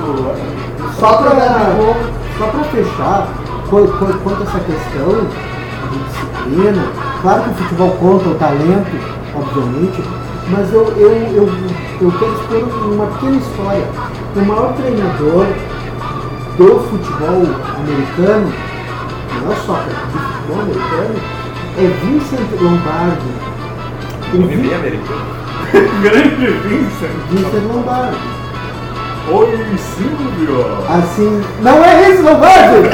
Só 0.98 1.12
pra 1.18 1.30
só 2.38 2.46
pra 2.46 2.64
fechar, 2.64 3.28
qu- 3.68 3.88
qu- 3.88 4.18
quanto 4.24 4.40
a 4.40 4.44
essa 4.44 4.60
questão 4.60 5.26
de 5.90 5.98
disciplina, 5.98 6.86
claro 7.22 7.42
que 7.42 7.50
o 7.50 7.54
futebol 7.54 7.90
conta 8.00 8.28
o 8.28 8.34
talento, 8.34 8.96
obviamente, 9.34 10.02
mas 10.50 10.72
eu, 10.72 10.84
eu, 10.96 11.10
eu, 11.34 11.48
eu 12.00 12.12
quero 12.12 12.32
expor 12.32 12.86
uma 12.92 13.06
pequena 13.06 13.36
história. 13.36 13.84
O 14.36 14.40
maior 14.40 14.72
treinador 14.74 15.46
do 16.56 16.80
futebol 16.90 17.42
americano, 17.76 18.52
não 19.42 19.52
é 19.52 19.56
só 19.66 19.72
do 19.74 20.18
futebol 20.18 20.62
americano, 20.62 21.14
é 21.76 21.86
Vincent 22.04 22.60
Lombardi. 22.60 23.48
O 24.34 24.46
Vin- 24.46 24.62
bem 24.68 24.74
americano. 24.74 25.38
Grande 26.02 26.46
Vincent. 26.46 27.10
Vincent 27.30 27.64
Lombardi. 27.72 28.16
Oi, 29.30 29.76
Silvio. 29.76 30.64
Assim, 30.88 31.42
não 31.60 31.84
é 31.84 32.10
isso, 32.10 32.22
Lombardi! 32.22 32.88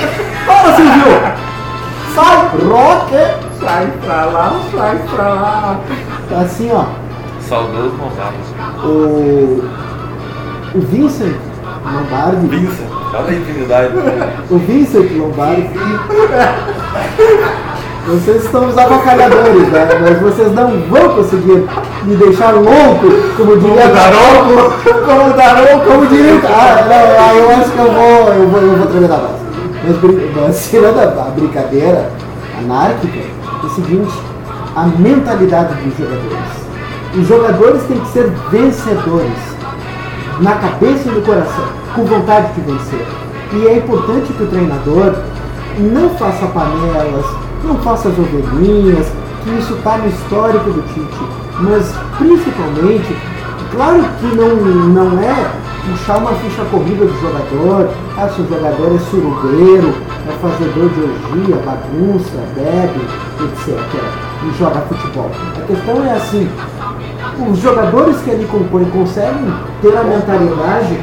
Fala, 0.46 0.74
Silvio! 0.74 1.20
Sai, 2.14 2.48
rock! 2.68 3.10
Sai 3.60 3.86
pra 4.04 4.24
lá, 4.26 4.60
sai 4.72 4.98
pra 5.14 5.28
lá. 5.28 5.80
Assim, 6.42 6.70
ó, 6.72 6.84
Saudoso 7.40 7.94
Lombardi. 7.96 8.38
o, 8.84 9.62
o 10.74 10.80
Vincent 10.80 11.36
Lombardi, 11.84 12.46
Vincent, 12.46 12.88
olha 13.12 13.28
a 13.28 13.34
infinidade. 13.34 13.92
o 14.50 14.58
Vincent 14.58 15.10
Lombardi, 15.12 15.68
vocês 18.06 18.44
estão 18.44 18.68
os 18.68 18.76
avacalhadores, 18.76 19.68
né? 19.68 19.88
Mas 20.00 20.20
vocês 20.20 20.52
não 20.54 20.70
vão 20.90 21.08
conseguir 21.16 21.66
me 22.04 22.16
deixar 22.16 22.52
louco, 22.52 23.06
como 23.36 23.56
diria 23.56 23.88
Daronco, 23.88 24.74
como 25.06 25.32
Daronco, 25.32 25.86
como 25.86 26.06
diria. 26.06 26.40
Ah, 26.44 26.84
não, 26.86 27.24
ah, 27.24 27.34
eu 27.34 27.50
acho 27.50 27.70
que 27.70 27.78
eu 27.78 27.92
vou, 27.92 28.32
eu 28.32 28.48
vou, 28.48 28.60
eu 28.60 28.76
vou 28.76 28.86
tremer 28.88 29.08
da 29.08 29.16
base. 29.16 29.44
Mas, 29.86 29.96
mas 30.36 30.66
tirando 30.70 30.98
a 30.98 31.30
brincadeira 31.30 32.10
anárquica, 32.58 33.20
é 33.20 33.66
o 33.66 33.70
seguinte, 33.70 34.12
a 34.76 34.84
mentalidade 34.98 35.74
dos 35.76 35.96
jogadores. 35.96 36.64
Os 37.16 37.28
jogadores 37.28 37.82
têm 37.84 38.00
que 38.00 38.08
ser 38.08 38.30
vencedores 38.50 39.54
na 40.40 40.56
cabeça 40.56 41.08
e 41.08 41.12
no 41.12 41.22
coração, 41.22 41.64
com 41.94 42.04
vontade 42.04 42.52
de 42.52 42.60
vencer. 42.60 43.06
E 43.52 43.66
é 43.68 43.76
importante 43.76 44.32
que 44.32 44.42
o 44.42 44.46
treinador 44.46 45.14
não 45.78 46.10
faça 46.10 46.46
panelas, 46.46 47.43
não 47.64 47.78
faça 47.78 48.08
as 48.08 48.18
ovelhinhas, 48.18 49.06
que 49.42 49.50
isso 49.58 49.74
está 49.74 49.98
no 49.98 50.08
histórico 50.08 50.70
do 50.70 50.82
Tite. 50.92 51.44
Mas 51.60 51.94
principalmente, 52.18 53.16
claro 53.70 54.04
que 54.20 54.26
não, 54.36 54.56
não 54.56 55.18
é 55.20 55.50
puxar 55.90 56.18
uma 56.18 56.32
ficha 56.32 56.64
corrida 56.70 57.04
do 57.04 57.20
jogador, 57.20 57.90
ah, 58.16 58.28
se 58.28 58.40
o 58.40 58.48
jogador 58.48 58.94
é 58.94 58.98
surubeiro, 59.10 59.94
é 60.28 60.32
fazedor 60.40 60.88
de 60.88 61.00
orgia, 61.00 61.56
bagunça, 61.64 62.38
bebe, 62.54 63.00
etc. 63.44 63.78
E 64.44 64.58
joga 64.58 64.80
futebol. 64.82 65.30
A 65.56 65.60
questão 65.66 66.04
é 66.04 66.12
assim, 66.12 66.48
os 67.50 67.58
jogadores 67.58 68.16
que 68.22 68.30
ali 68.30 68.46
compõem 68.46 68.86
conseguem 68.86 69.52
ter 69.82 69.96
a 69.96 70.04
mentalidade, 70.04 70.98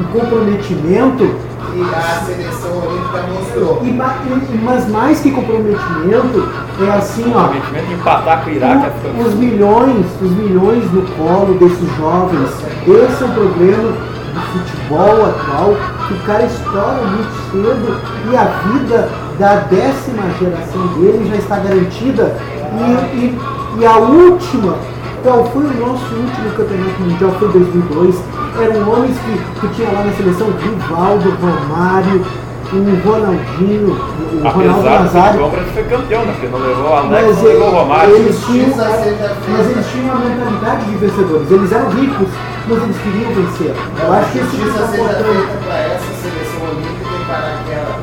o 0.00 0.04
comprometimento, 0.18 1.47
E 1.74 1.94
a 1.94 2.20
seleção 2.24 2.70
olímpica 2.78 3.22
mostrou. 3.32 3.82
e, 3.84 3.92
ma- 3.92 4.14
mas 4.62 4.88
mais 4.88 5.20
que 5.20 5.30
comprometimento, 5.30 6.48
é 6.86 6.90
assim, 6.92 7.32
ó, 7.34 7.42
Comprometimento 7.42 7.90
em 7.90 7.94
empatar 7.94 8.44
com 8.44 8.50
o 8.50 8.52
Iraque. 8.54 8.86
é 8.86 9.22
o- 9.22 9.26
os 9.26 9.34
milhões, 9.34 10.06
os 10.20 10.30
milhões 10.32 10.92
no 10.92 11.02
colo 11.02 11.54
desses 11.58 11.96
jovens. 11.96 12.48
Esse 12.86 13.22
é 13.22 13.26
o 13.26 13.30
problema 13.30 13.92
do 14.34 14.40
futebol 14.52 15.26
atual, 15.26 15.76
que 16.06 16.14
o 16.14 16.18
cara 16.26 16.44
estoura 16.44 17.02
muito 17.04 17.50
cedo 17.50 18.00
e 18.30 18.36
a 18.36 18.44
vida 18.44 19.08
da 19.38 19.54
décima 19.56 20.22
geração 20.38 20.86
dele 20.98 21.28
já 21.30 21.36
está 21.36 21.56
garantida. 21.58 22.36
E, 22.78 23.16
e, 23.16 23.38
e 23.80 23.86
a 23.86 23.96
última, 23.98 24.74
qual 25.22 25.44
foi 25.46 25.64
o 25.64 25.74
nosso 25.86 26.04
último 26.14 26.50
campeonato 26.56 27.00
mundial? 27.02 27.30
Foi 27.38 27.48
2002. 27.48 28.16
Eram 28.60 28.90
homens 28.92 29.16
que, 29.18 29.60
que 29.60 29.74
tinha 29.74 29.90
lá 29.92 30.04
na 30.04 30.12
seleção 30.12 30.48
Rivaldo, 30.60 31.30
Romário, 31.40 32.24
o 32.70 33.08
Ronaldinho, 33.08 33.90
o 33.90 34.48
Ronaldo 34.48 34.48
Apesar 34.48 34.98
do 34.98 35.04
Nazário. 35.04 35.50
Parece 35.50 35.68
que 35.68 35.74
foi 35.74 35.84
campeão, 35.84 36.24
né? 36.26 36.32
Porque 36.32 36.46
não 36.48 36.58
levou 36.58 36.84
o 36.90 36.92
Alex, 36.94 37.10
Mas 37.26 37.36
não 37.36 37.44
levou 37.44 37.68
o 37.68 37.70
Romário. 37.70 38.16
eles 38.16 38.44
tinham, 38.44 38.76
mas 38.76 39.70
eles 39.70 39.86
tinham 39.90 40.14
uma 40.16 40.24
mentalidade 40.24 40.84
de 40.84 40.94
vencedores. 40.96 41.50
Eles 41.50 41.72
eram 41.72 41.90
ricos, 41.90 42.28
mas 42.68 42.82
eles 42.82 42.96
queriam 42.98 43.32
vencer. 43.32 43.74
Eu 44.02 44.12
A 44.12 44.16
acho 44.18 44.32
que 44.32 44.38
isso 44.38 44.50
que 44.50 44.56
justiça 44.56 44.84
está 44.84 44.96
faltando. 44.98 45.64
para 45.64 45.78
essa 45.78 46.12
seleção 46.20 46.60
olímpica 46.68 47.14
e 47.14 47.24
para 47.24 47.46
aquela 47.56 48.00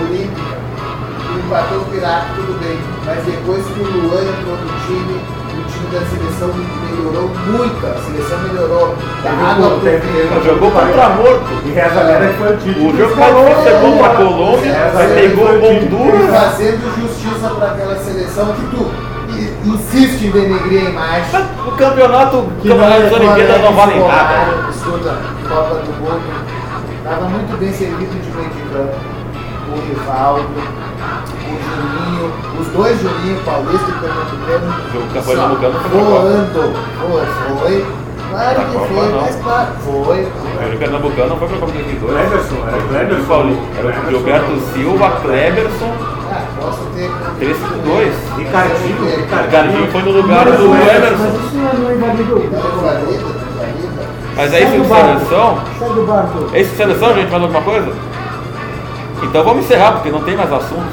olímpica. 0.00 0.54
Empatou 1.38 1.78
o 1.78 1.84
Pirato, 1.84 2.26
tudo 2.36 2.58
bem. 2.58 2.78
Mas 3.04 3.22
depois 3.24 3.62
que 3.66 3.80
o 3.80 3.84
Luan 3.84 4.22
entrou 4.22 4.56
no 4.56 4.70
time, 4.86 5.20
time 5.74 5.90
da 5.90 6.00
seleção 6.06 6.50
melhorou 6.54 7.28
muito. 7.46 7.86
A 7.86 7.94
seleção 7.98 8.38
melhorou. 8.48 8.94
Da 9.22 9.30
água 9.30 9.70
pro 9.70 9.80
vinho. 9.80 10.44
Jogou 10.44 10.70
contra 10.70 11.08
morto. 11.10 11.44
E 11.64 11.70
reza 11.70 12.00
a 12.00 12.04
lenda 12.04 12.28
que 12.28 12.38
foi 12.38 12.54
o 12.54 12.56
título. 12.58 12.92
O 12.92 12.96
jogo 12.96 13.16
mais 13.16 13.34
difícil 13.36 13.68
é 13.68 13.80
contra 13.80 14.06
a 14.06 14.14
Colômbia, 14.14 14.92
mas 14.94 15.12
pegou 15.12 15.44
o 15.44 15.64
Honduras. 15.64 16.30
fazendo 16.30 17.00
justiça 17.00 17.48
para 17.50 17.70
aquela 17.72 17.96
seleção 17.96 18.54
que 18.54 18.76
tu 18.76 18.90
insiste 19.64 20.26
em 20.26 20.30
denegrir 20.30 20.86
a 20.86 20.90
imagem. 20.90 21.40
O 21.66 21.72
campeonato, 21.72 22.36
o 22.38 22.52
Que 22.60 22.68
não 22.68 22.76
campeonato 22.76 23.02
das 23.02 23.12
é 23.12 23.14
Olimpíadas 23.14 23.62
não 23.62 23.72
vale 23.74 24.00
nada. 24.00 24.70
Escuta, 24.70 25.16
Copa 25.48 25.74
do 25.76 25.92
Mundo. 26.00 26.54
Estava 26.98 27.28
muito 27.28 27.58
bem 27.58 27.72
servido 27.72 28.14
de 28.22 28.30
meio 28.30 28.48
de 28.48 28.62
campo. 28.72 28.96
O 29.66 29.80
Rivaldo, 29.88 30.42
o 30.42 30.93
Juninho, 31.44 32.32
os 32.60 32.66
dois 32.68 33.00
Juninho, 33.00 33.40
Paulista 33.44 33.90
e 33.90 33.92
Pernambucano. 34.00 34.66
O 34.94 35.06
campeão 35.12 35.22
só 35.22 35.30
pernambucano 35.32 35.74
foi 35.80 36.00
Voando. 36.00 36.62
Foi, 37.00 37.58
foi. 37.58 37.86
Claro 38.30 38.60
que 38.60 38.72
Copa, 38.72 38.86
foi, 38.88 39.08
não. 39.12 39.20
mas 39.20 39.36
claro, 39.36 39.68
foi. 39.84 40.22
O 40.24 40.78
Pernambucano 40.78 41.28
não 41.28 41.36
foi 41.36 41.48
pra 41.48 41.58
Copa 41.58 41.72
2002. 41.72 42.12
Cleberson, 42.12 42.56
era 42.66 42.76
o 42.76 42.88
Cleberson. 42.88 43.24
Paulinho. 43.26 43.62
Era 43.78 43.88
o 43.88 44.10
Gilberto 44.10 44.60
Silva, 44.72 45.10
Cleberson, 45.22 45.92
Ah, 46.32 46.42
posso 46.60 46.84
ter. 46.96 47.10
3-5-2. 47.38 48.12
Ricardinho, 48.38 49.02
O 49.02 49.04
Ricardinho. 49.04 49.50
Gardinho 49.52 49.86
foi 49.92 50.02
no 50.02 50.10
lugar 50.10 50.46
Mas, 50.46 50.58
do 50.58 50.68
mas 50.68 50.96
Emerson. 50.96 51.26
isso 51.26 51.54
não 51.54 51.68
é 51.68 51.72
o 51.72 52.00
valida. 52.00 53.34
Mas 54.36 54.52
é 54.52 54.60
isso 54.62 54.72
de 54.72 54.80
o 54.80 54.84
seleção? 54.84 55.58
O. 56.50 56.56
É 56.56 56.60
isso 56.60 56.70
de 56.70 56.76
seleção, 56.76 57.14
gente? 57.14 57.30
Mais 57.30 57.42
alguma 57.42 57.62
coisa? 57.62 57.92
Então 59.24 59.42
vamos 59.42 59.64
encerrar, 59.64 59.92
porque 59.92 60.10
não 60.10 60.22
tem 60.22 60.36
mais 60.36 60.52
assunto. 60.52 60.92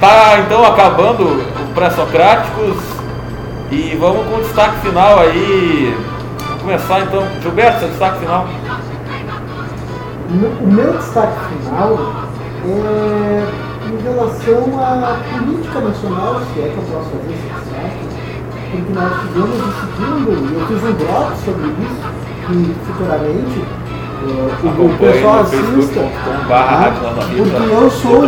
Tá 0.00 0.38
então 0.40 0.64
acabando 0.64 1.24
o 1.24 1.74
pré-socráticos 1.74 2.76
e 3.70 3.96
vamos 3.98 4.26
com 4.26 4.36
o 4.36 4.42
destaque 4.42 4.78
final 4.80 5.18
aí. 5.20 5.96
Vamos 6.46 6.62
começar 6.62 7.00
então. 7.00 7.26
Gilberto, 7.40 7.80
seu 7.80 7.88
destaque 7.88 8.18
final. 8.20 8.46
O 10.60 10.66
meu 10.66 10.92
destaque 10.92 11.38
final 11.48 12.12
é 12.66 13.66
em 13.86 14.02
relação 14.02 14.80
à 14.80 15.16
política 15.32 15.80
nacional, 15.80 16.40
se 16.52 16.60
é 16.60 16.68
que 16.68 16.76
eu 16.76 16.82
posso 16.92 17.10
fazer 17.10 17.32
esse 17.32 17.48
destaque, 17.54 18.04
porque 18.70 18.92
nós 18.92 19.12
tivemos 19.20 19.60
o 19.60 19.70
segundo, 19.80 20.30
e 20.50 20.54
eu 20.54 20.66
fiz 20.66 20.82
um 20.82 20.92
blog 20.92 21.36
sobre 21.44 21.68
isso, 21.86 22.06
que 22.46 22.56
futuramente 22.84 23.58
o- 24.24 24.98
pessoal 24.98 25.40
assista. 25.40 26.00
tá? 26.00 26.94
Porque 27.36 27.72
eu 27.72 27.90
sou 27.90 28.24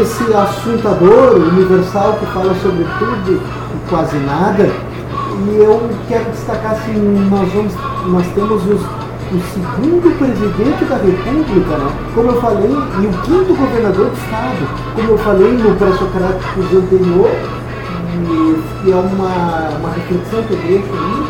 esse 0.00 0.34
assuntador 0.34 1.36
universal 1.36 2.14
que 2.20 2.26
fala 2.26 2.54
sobre 2.62 2.84
tudo 2.98 3.40
e 3.40 3.88
quase 3.88 4.16
nada. 4.18 4.64
E 4.64 5.56
eu 5.58 5.90
quero 6.08 6.24
destacar 6.30 6.72
assim, 6.72 7.28
nós, 7.30 7.52
vamos, 7.52 7.72
nós 8.06 8.26
temos 8.34 8.62
os, 8.66 8.80
o 8.82 9.40
segundo 9.54 10.18
presidente 10.18 10.84
da 10.84 10.96
República, 10.96 11.78
né? 11.78 11.90
como 12.14 12.28
eu 12.30 12.40
falei, 12.40 12.70
e 12.70 13.06
o 13.06 13.12
quinto 13.22 13.54
governador 13.54 14.06
do 14.10 14.16
estado, 14.16 14.68
como 14.94 15.08
eu 15.10 15.18
falei 15.18 15.52
no 15.52 15.74
pré-socrático 15.76 16.60
anterior, 16.60 17.30
e, 18.14 18.88
e 18.88 18.92
é 18.92 18.94
uma, 18.94 19.78
uma 19.78 19.90
reflexão 19.94 20.42
que 20.42 20.52
eu 20.52 20.58
deixo 20.58 20.92
aí, 20.92 21.26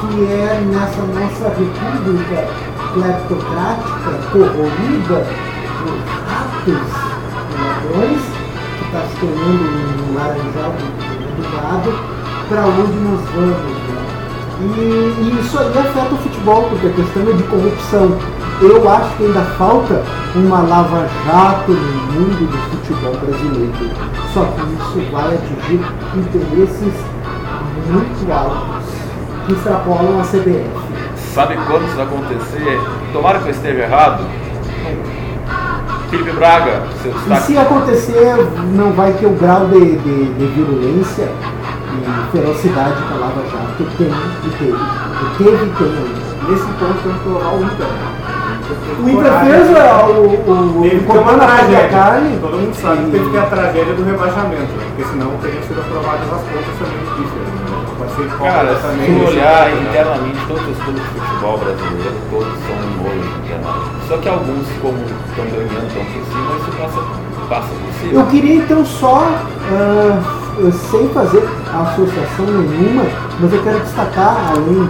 que 0.00 0.24
é 0.32 0.62
nessa 0.70 1.02
nossa 1.02 1.48
república 1.48 2.65
cleptocrática, 2.96 4.10
corroída 4.32 5.26
por 5.82 5.96
ratos 6.26 6.88
e 7.52 7.62
ladrões, 7.62 8.22
que 8.78 8.84
está 8.86 9.00
se 9.02 9.16
tornando 9.20 9.64
um 10.02 10.14
laranjal 10.14 10.72
do, 10.72 10.86
do 11.36 11.42
gado, 11.52 11.92
para 12.48 12.66
onde 12.66 12.98
nós 13.00 13.20
vamos. 13.34 13.56
Né? 13.58 14.06
E, 14.58 14.64
e 15.20 15.40
isso 15.40 15.58
aí 15.58 15.78
afeta 15.78 16.14
o 16.14 16.18
futebol, 16.18 16.62
porque 16.70 16.86
a 16.86 16.92
questão 16.92 17.22
é 17.22 17.32
de 17.32 17.42
corrupção. 17.42 18.18
Eu 18.62 18.88
acho 18.88 19.16
que 19.16 19.24
ainda 19.24 19.42
falta 19.58 20.02
uma 20.34 20.62
lava-jato 20.62 21.72
no 21.72 22.12
mundo 22.12 22.50
do 22.50 22.58
futebol 22.70 23.12
brasileiro. 23.20 23.90
Só 24.32 24.44
que 24.44 24.60
isso 24.72 25.12
vai 25.12 25.34
atingir 25.34 25.80
interesses 26.16 26.94
muito 27.90 28.32
altos, 28.32 28.88
que 29.46 29.52
extrapolam 29.52 30.18
a 30.18 30.24
CBF. 30.24 30.85
Sabe 31.36 31.54
quando 31.66 31.84
isso 31.86 31.96
vai 31.96 32.06
acontecer? 32.06 32.80
Tomara 33.12 33.38
que 33.40 33.48
eu 33.48 33.50
esteja 33.50 33.82
errado. 33.82 34.24
Felipe 36.08 36.30
Braga, 36.30 36.82
seu 37.02 37.10
E 37.10 37.14
destaque. 37.14 37.42
se 37.42 37.58
acontecer, 37.58 38.36
não 38.72 38.92
vai 38.92 39.12
ter 39.12 39.26
o 39.26 39.30
grau 39.34 39.66
de, 39.66 39.96
de, 39.98 40.24
de 40.32 40.46
violência 40.46 41.28
e 41.28 42.32
ferocidade 42.32 43.02
que 43.02 43.12
a 43.12 43.16
Lava 43.18 43.42
Jato 43.52 43.84
tem 43.98 44.06
e 44.06 44.50
teve. 44.56 44.72
E 44.72 45.36
teve 45.36 45.64
e 45.66 45.70
tem 45.76 45.86
ainda. 45.88 46.26
Nesse 46.48 46.64
ponto 46.64 47.02
temos 47.02 47.18
que 47.18 47.24
colocar 47.24 47.50
o 47.52 47.64
Inter. 47.64 47.86
O 48.98 49.08
Inter 49.10 49.32
fez 49.44 49.76
é, 49.76 50.04
o, 50.08 50.78
o, 50.78 50.82
Teve 50.82 50.96
o 50.96 51.00
que 51.00 51.06
ter 51.12 51.18
uma 51.18 51.24
cortando 51.24 51.42
a 51.42 51.46
própria 51.46 51.66
tragédia. 51.66 51.88
carne. 51.90 52.38
Todo 52.40 52.56
mundo 52.56 52.74
sabe 52.80 53.04
que 53.04 53.10
teve 53.10 53.24
que 53.26 53.30
ter 53.32 53.38
a 53.38 53.46
tragédia 53.46 53.92
do 53.94 54.04
rebaixamento, 54.04 54.72
porque 54.72 55.04
senão 55.04 55.30
teriam 55.42 55.62
sido 55.64 55.80
aprovadas 55.80 56.32
as 56.32 56.40
contas 56.40 56.74
também 56.78 56.98
difícil. 57.04 57.55
Vai 57.98 58.08
ser 58.10 58.28
Cara, 58.36 58.76
se 58.76 59.10
olhar 59.26 59.70
internamente, 59.72 60.38
todos 60.46 60.68
os 60.68 60.84
clubes 60.84 61.02
de 61.02 61.08
futebol 61.08 61.58
brasileiro, 61.58 62.14
todos 62.30 62.52
são 62.66 62.76
um 62.76 63.02
molho 63.02 63.24
internamente. 63.38 64.08
Só 64.08 64.16
que 64.18 64.28
alguns, 64.28 64.66
como 64.82 64.98
estão 64.98 65.44
ganhando, 65.46 65.86
estão 65.88 66.04
por 66.04 66.24
cima, 66.26 66.56
isso 66.60 66.70
passa, 66.78 67.00
passa 67.48 67.68
por 67.68 67.92
cima. 68.00 68.20
Eu 68.20 68.26
queria 68.26 68.54
então 68.56 68.84
só, 68.84 69.26
ah, 69.72 70.22
sem 70.90 71.08
fazer 71.08 71.42
associação 71.72 72.46
nenhuma, 72.46 73.04
mas 73.40 73.52
eu 73.52 73.62
quero 73.62 73.80
destacar, 73.80 74.52
além 74.52 74.84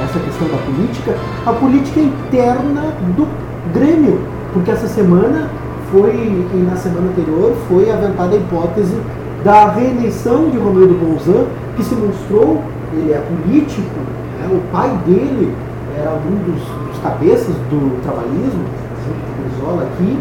dessa 0.00 0.18
questão 0.18 0.48
da 0.48 0.56
política, 0.64 1.16
a 1.46 1.52
política 1.52 2.00
interna 2.00 2.94
do 3.14 3.28
Grêmio. 3.74 4.20
Porque 4.54 4.70
essa 4.70 4.86
semana 4.86 5.50
foi, 5.90 6.14
e 6.14 6.66
na 6.68 6.76
semana 6.76 7.08
anterior, 7.10 7.54
foi 7.68 7.90
aventada 7.90 8.34
a 8.34 8.38
hipótese 8.38 8.96
da 9.44 9.70
reeleição 9.70 10.50
de 10.50 10.58
Romildo 10.58 10.94
Bolzan, 10.94 11.46
que 11.76 11.84
se 11.84 11.94
mostrou, 11.94 12.62
ele 12.92 13.12
é 13.12 13.18
político, 13.18 13.98
né? 14.38 14.48
o 14.50 14.60
pai 14.72 14.90
dele 15.06 15.52
era 15.96 16.10
um 16.10 16.36
dos, 16.44 16.62
dos 16.88 16.98
cabeças 17.02 17.54
do 17.70 18.02
trabalhismo, 18.02 18.64
junto 19.04 19.20
com 19.26 19.32
o 19.32 19.48
Brizola 19.48 19.82
aqui, 19.82 20.18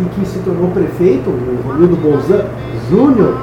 e 0.00 0.04
que 0.14 0.26
se 0.26 0.38
tornou 0.40 0.70
prefeito, 0.70 1.28
o 1.30 1.60
Romildo 1.66 1.96
Bolzan 1.96 2.44
Júnior, 2.90 3.34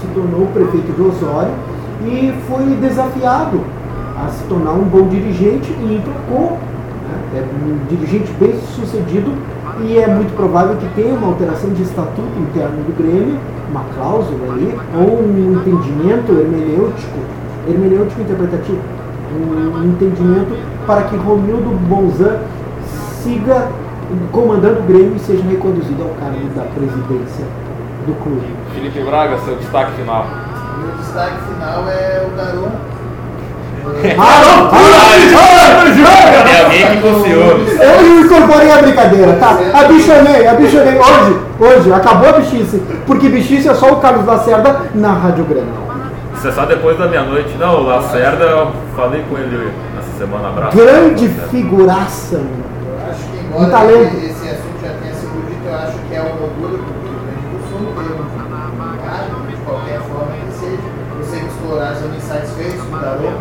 se 0.00 0.06
tornou 0.08 0.46
prefeito 0.48 0.92
de 0.94 1.02
Osório 1.02 1.52
e 2.06 2.34
foi 2.48 2.64
desafiado 2.76 3.60
a 4.16 4.28
se 4.28 4.44
tornar 4.44 4.72
um 4.72 4.84
bom 4.84 5.08
dirigente 5.08 5.72
e 5.72 5.96
emplacou. 5.96 6.52
Né? 6.52 7.40
É 7.40 7.66
um 7.66 7.78
dirigente 7.88 8.30
bem 8.38 8.54
sucedido 8.74 9.32
e 9.82 9.98
é 9.98 10.06
muito 10.06 10.34
provável 10.36 10.76
que 10.76 10.86
tenha 10.94 11.14
uma 11.14 11.28
alteração 11.28 11.70
de 11.70 11.82
estatuto 11.82 12.28
interno 12.38 12.82
do 12.84 12.96
Grêmio, 12.96 13.38
uma 13.70 13.84
cláusula 13.94 14.52
ali, 14.52 14.78
ou 14.94 15.20
um 15.20 15.54
entendimento 15.54 16.32
hermenêutico, 16.32 17.18
hermenêutico 17.68 18.20
interpretativo, 18.20 18.80
um 19.34 19.84
entendimento 19.84 20.56
para 20.86 21.02
que 21.04 21.16
Romildo 21.16 21.70
Bolzan 21.88 22.38
siga 23.22 23.68
comandando 24.30 24.80
o 24.80 24.82
Grêmio 24.84 25.16
e 25.16 25.18
seja 25.18 25.42
reconduzido 25.44 26.02
ao 26.02 26.10
cargo 26.10 26.46
da 26.54 26.62
presidência 26.62 27.44
do 28.06 28.14
clube. 28.22 28.46
Felipe 28.74 29.00
Braga, 29.02 29.38
seu 29.38 29.56
destaque 29.56 29.92
final. 29.92 30.26
Meu 30.78 30.96
destaque 30.98 31.36
final 31.48 31.88
é 31.88 32.26
o 32.26 32.93
Daron. 33.84 34.70
Tem 36.44 36.64
alguém 36.64 37.00
que 37.00 37.28
ciúmes. 37.28 37.80
Eu 37.80 38.20
incorporei 38.20 38.70
a 38.70 38.78
brincadeira, 38.78 39.32
tá? 39.34 39.58
Abichonei, 39.74 40.46
abichonei. 40.46 40.98
Hoje, 40.98 41.38
hoje, 41.60 41.92
acabou 41.92 42.28
a 42.30 42.32
bichice. 42.32 42.82
Porque 43.06 43.28
bichice 43.28 43.68
é 43.68 43.74
só 43.74 43.92
o 43.92 43.96
Carlos 43.96 44.26
Lacerda 44.26 44.82
na 44.94 45.12
Rádio 45.12 45.44
Grenal. 45.44 45.84
Você 46.34 46.52
sabe 46.52 46.74
depois 46.74 46.98
da 46.98 47.06
meia-noite. 47.06 47.56
Não, 47.58 47.80
o 47.80 47.86
Lacerda, 47.86 48.44
eu 48.44 48.72
falei 48.94 49.24
com 49.30 49.38
ele 49.38 49.72
nessa 49.94 50.18
semana, 50.18 50.48
abraço. 50.48 50.76
Grande 50.76 51.28
figuraça. 51.50 52.36
Eu 52.36 53.10
acho 53.10 53.24
que 53.24 53.38
Um 53.38 53.64
embora 53.64 53.70
talento. 53.70 54.16
esse 54.18 54.48
assunto 54.48 54.76
já 54.82 54.90
tenha 55.00 55.14
sido 55.14 55.46
dito, 55.48 55.66
eu 55.66 55.74
acho 55.74 55.98
que 56.08 56.14
é 56.14 56.20
um 56.20 56.42
orgulho 56.44 56.78
para 56.84 56.92
o 56.92 57.00
Rio 57.00 57.20
Grande 57.24 57.46
do 57.48 57.58
Sul 57.70 57.80
um 57.88 58.96
cargo, 59.06 59.46
de 59.48 59.56
qualquer 59.64 60.00
forma 60.00 60.32
que 60.44 60.52
seja. 60.58 60.88
Eu 61.18 61.24
sei 61.24 61.40
que 61.40 61.46
os 61.46 61.54
colorados 61.54 61.98
são 61.98 62.08
insatisfeitos 62.14 62.82
com 62.82 62.96
o 62.96 62.98
Daron. 62.98 63.32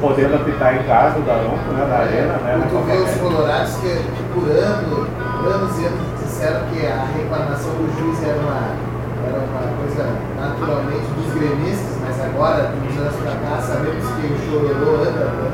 Podendo 0.00 0.36
apitar 0.36 0.76
em 0.76 0.82
casa 0.84 1.18
o 1.18 1.22
Daronco, 1.22 1.72
né, 1.72 1.86
da 1.88 1.98
arena, 2.00 2.34
né? 2.44 2.60
E 2.60 2.68
tu 2.68 2.78
vê 2.84 2.96
os 2.98 3.10
colorados 3.16 3.74
que, 3.76 3.88
que 3.88 4.22
por 4.34 4.48
ano, 4.50 5.06
anos 5.48 5.78
e 5.80 5.86
anos 5.86 6.00
disseram 6.22 6.60
que 6.70 6.86
a 6.86 7.04
reclamação 7.16 7.72
do 7.72 7.88
juiz 7.98 8.22
era 8.22 8.38
uma, 8.38 8.60
era 9.26 9.38
uma 9.40 9.76
coisa 9.80 10.06
naturalmente 10.38 11.06
dos 11.16 11.32
gremistas, 11.32 11.96
mas 12.04 12.20
agora, 12.22 12.70
de 12.76 12.86
uns 12.92 13.00
anos 13.00 13.14
pra 13.16 13.32
cá, 13.32 13.62
sabemos 13.62 14.04
que 14.04 14.26
o 14.26 14.38
chororô 14.50 14.96
anda, 15.02 15.24
né? 15.24 15.50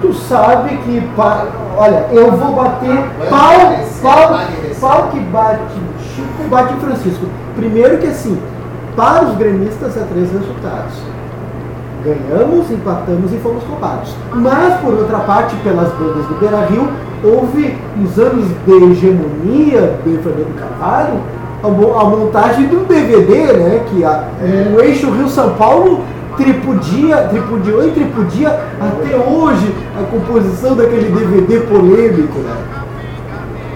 Tu 0.00 0.12
sabe 0.12 0.76
que, 0.78 1.00
pa- 1.16 1.46
olha, 1.76 2.06
eu 2.10 2.32
vou 2.32 2.52
bater 2.56 2.98
pau, 3.30 3.78
pau, 4.02 4.40
pau 4.80 5.08
que 5.10 5.20
bate 5.20 5.80
Chico, 6.14 6.48
bate 6.50 6.74
Francisco. 6.74 7.26
Primeiro 7.54 7.98
que 7.98 8.08
assim, 8.08 8.42
para 8.96 9.24
os 9.24 9.36
gremistas 9.36 9.96
há 9.96 10.04
três 10.04 10.30
resultados. 10.32 10.94
Ganhamos, 12.04 12.70
empatamos 12.70 13.32
e 13.32 13.36
fomos 13.38 13.62
roubados. 13.64 14.14
Mas, 14.34 14.74
por 14.80 14.92
outra 14.94 15.20
parte, 15.20 15.56
pelas 15.56 15.88
bandas 15.94 16.26
do 16.26 16.38
Beira 16.38 16.66
Rio, 16.66 16.88
houve 17.22 17.76
uns 17.98 18.18
anos 18.18 18.46
de 18.66 18.72
hegemonia 18.72 19.98
do 20.04 20.22
Fernando 20.22 20.54
Carvalho, 20.58 21.14
a, 21.62 21.68
mo- 21.68 21.98
a 21.98 22.04
montagem 22.04 22.68
de 22.68 22.76
um 22.76 22.84
DVD, 22.84 23.54
né? 23.54 23.84
Que 23.88 24.04
a, 24.04 24.24
o 24.76 24.80
eixo 24.82 25.10
Rio-São 25.10 25.54
Paulo 25.54 26.02
tripudia, 26.36 27.16
tripudiou 27.30 27.86
e 27.88 27.92
tripudia 27.92 28.48
até 28.50 29.16
hoje 29.16 29.74
a 29.98 30.02
composição 30.10 30.74
daquele 30.76 31.08
DVD 31.10 31.60
polêmico, 31.60 32.38
né? 32.40 32.54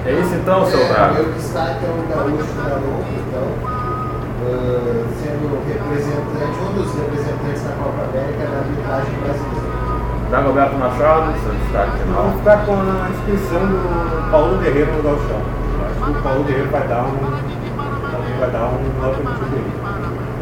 É 0.05 0.13
isso 0.21 0.35
então, 0.35 0.67
seu 0.67 0.81
É, 0.81 0.89
Braga. 0.89 1.15
meu 1.15 1.33
destaque 1.33 1.85
é 1.85 1.89
o 1.89 2.15
gaúcho 2.15 2.49
Daronco, 2.57 3.05
então, 3.29 3.78
ah, 4.49 5.05
sendo 5.20 5.61
representante, 5.69 6.57
um 6.65 6.73
dos 6.73 6.95
representantes 6.95 7.62
da 7.62 7.73
Copa 7.77 8.01
América 8.09 8.49
na 8.49 8.59
arbitragem 8.65 9.15
brasileira. 9.20 9.69
Dagoberto 10.31 10.77
Machado, 10.77 11.33
seu 11.41 11.53
destaque 11.53 11.99
final. 11.99 12.23
Vamos 12.23 12.39
ficar 12.39 12.66
com 12.66 12.73
a 12.73 13.09
inscrição 13.11 13.61
do 13.61 14.31
Paulo 14.31 14.59
Guerreiro 14.59 14.93
no 14.93 15.03
Galchão. 15.03 15.41
Acho 15.89 16.05
que 16.05 16.11
o 16.19 16.23
Paulo 16.23 16.45
Guerreiro 16.45 16.70
vai 16.70 16.89
dar 16.89 17.05
um. 17.05 17.16
Também 18.12 18.39
vai 18.39 18.51
dar 18.51 18.65
um 18.69 19.09
up 19.09 19.23
no 19.23 19.35
time 19.35 19.51
dele. 19.51 19.73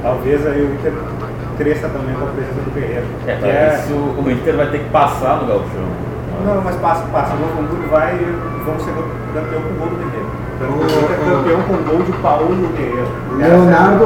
Talvez 0.02 0.46
aí 0.46 0.62
o 0.62 0.74
Inter 0.74 0.92
cresça 1.56 1.88
também 1.88 2.14
com 2.16 2.24
a 2.24 2.30
presença 2.30 2.60
do 2.60 2.74
Guerreiro. 2.74 3.06
É, 3.26 3.34
que 3.34 3.40
talvez 3.40 3.72
se 3.80 3.92
o, 3.92 4.22
o 4.22 4.30
Inter 4.30 4.56
vai 4.56 4.70
ter 4.70 4.78
que 4.78 4.90
passar 4.90 5.36
no 5.42 5.46
Gauchão. 5.46 5.86
Não, 6.44 6.60
mas 6.62 6.76
passa, 6.76 7.06
passa. 7.06 7.34
O 7.34 7.38
Novo 7.38 7.60
Hamburgo 7.60 7.88
vai 7.88 8.14
e 8.14 8.64
vão 8.64 8.78
ser 8.80 8.92
campeão 9.34 9.62
com 9.62 9.74
gol 9.78 9.88
do 9.88 9.96
Guerreiro. 9.96 10.45
Então, 10.56 10.70
o 10.70 10.82
é 10.82 11.36
campeão 11.36 11.60
com 11.62 11.90
gol 11.90 12.02
de 12.02 12.12
Paulo 12.22 12.48
Guerreiro. 12.48 13.06
É 13.38 13.46
Leonardo, 13.46 14.04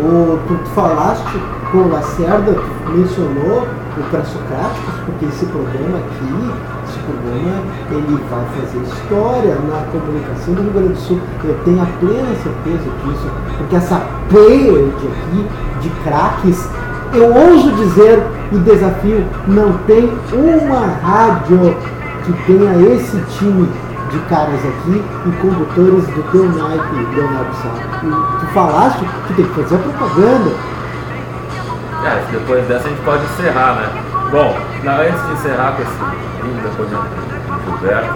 o, 0.00 0.38
tu 0.48 0.70
falaste 0.70 1.38
com 1.70 1.78
o 1.78 1.88
Lacerda, 1.92 2.54
tu 2.54 2.92
mencionou 2.92 3.68
o 3.98 4.02
pré-socráticos, 4.10 4.94
porque 5.04 5.26
esse 5.26 5.44
programa 5.44 5.98
aqui, 5.98 6.50
esse 6.88 6.98
programa, 7.00 7.62
ele 7.90 8.24
vai 8.30 8.44
fazer 8.56 8.78
história 8.84 9.54
na 9.68 9.84
comunicação 9.92 10.54
do 10.54 10.62
Rio 10.62 10.72
Grande 10.72 10.88
do 10.94 10.98
Sul. 10.98 11.20
Eu 11.44 11.58
tenho 11.62 11.82
a 11.82 11.86
plena 12.00 12.34
certeza 12.42 12.90
disso, 13.04 13.30
porque 13.58 13.76
essa 13.76 14.02
pleiade 14.30 15.08
aqui 15.08 15.46
de 15.82 15.90
craques, 16.04 16.70
eu 17.12 17.34
ouso 17.34 17.70
dizer 17.72 18.22
e 18.50 18.56
desafio, 18.56 19.26
não 19.46 19.74
tem 19.86 20.10
uma 20.32 20.86
rádio 20.86 21.76
que 22.24 22.32
tenha 22.46 22.94
esse 22.94 23.18
time 23.38 23.68
de 24.12 24.18
caras 24.28 24.60
aqui 24.60 25.02
e 25.26 25.32
condutores 25.40 26.06
do 26.06 26.22
teu 26.30 26.44
naipe, 26.44 27.14
Leonardo 27.16 27.54
Sá. 27.56 27.68
E 28.04 28.40
tu 28.40 28.46
falaste 28.52 29.04
que 29.26 29.34
tem 29.34 29.44
que 29.46 29.54
fazer 29.62 29.74
a 29.76 29.78
propaganda. 29.78 30.50
É, 32.04 32.22
depois 32.32 32.66
dessa 32.66 32.86
a 32.86 32.90
gente 32.90 33.00
pode 33.02 33.24
encerrar, 33.24 33.74
né? 33.76 33.88
Bom, 34.30 34.56
na, 34.82 34.96
antes 34.96 35.26
de 35.26 35.32
encerrar 35.34 35.72
com 35.76 35.82
esse 35.82 36.44
lindo 36.44 36.62
depoimento 36.62 37.04
do 37.04 37.78
Gilberto. 37.78 38.14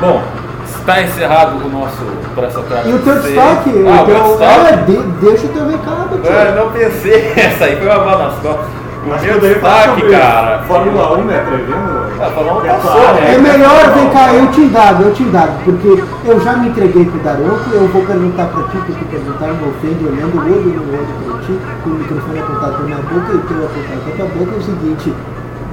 Bom, 0.00 0.22
está 0.66 1.02
encerrado 1.02 1.64
o 1.64 1.68
nosso 1.68 2.04
pré-socrático. 2.34 2.88
E 2.90 2.94
o 2.94 2.98
teu 2.98 3.14
destaque, 3.22 3.70
Ah, 3.88 4.02
o 4.02 4.06
teu, 4.06 4.22
destaque? 4.22 4.66
é, 4.72 4.76
de- 4.76 5.02
deixa 5.24 5.46
o 5.46 5.48
teu 5.50 5.68
recado, 5.68 6.20
tio. 6.22 6.32
É, 6.32 6.54
não 6.54 6.70
pensei, 6.70 7.32
essa 7.36 7.64
aí 7.64 7.76
foi 7.76 7.86
uma 7.86 7.98
boa 8.00 8.18
nas 8.18 8.34
costas. 8.40 8.81
O 9.04 9.12
Acho 9.12 9.24
meu 9.24 9.34
que 9.34 9.40
poderia 9.40 9.60
falar 9.60 9.96
destaque, 9.96 10.10
cara. 10.10 10.62
Fórmula 10.62 11.18
1, 11.18 11.24
né? 11.24 11.44
Prevendo. 11.44 12.02
Ah, 12.20 12.30
Fórmula 12.30 12.62
1 12.62 12.64
É 12.66 12.68
passou, 12.74 12.92
claro, 12.92 13.14
né? 13.16 13.34
É 13.34 13.38
melhor, 13.38 13.90
vem 13.94 14.10
cá, 14.10 14.32
eu 14.32 14.46
te 14.52 14.60
indado, 14.60 15.02
eu 15.02 15.12
te 15.12 15.22
indado, 15.24 15.52
porque 15.64 16.04
eu 16.24 16.40
já 16.40 16.52
me 16.52 16.68
entreguei 16.68 17.04
pro 17.06 17.18
Daronco, 17.18 17.70
eu 17.72 17.88
vou 17.88 18.02
perguntar 18.04 18.46
pra 18.46 18.62
ti, 18.68 18.76
porque 18.86 19.04
perguntar 19.06 19.46
eu 19.48 19.54
me 19.54 19.68
ofendo, 19.70 20.08
olhando 20.08 20.36
o 20.36 20.40
olho 20.40 20.70
no 20.76 20.92
olho 20.94 21.06
pra 21.26 21.38
ti, 21.46 21.58
com 21.82 21.90
o 21.90 21.94
microfone 21.94 22.38
apontado 22.38 22.72
pra 22.74 22.84
minha 22.84 22.96
boca 22.98 23.32
e 23.32 23.36
o 23.36 23.40
teu 23.40 23.56
apontado 23.66 24.00
pra 24.04 24.12
tua 24.14 24.26
boca, 24.38 24.54
é 24.54 24.58
o 24.58 24.62
seguinte, 24.62 25.14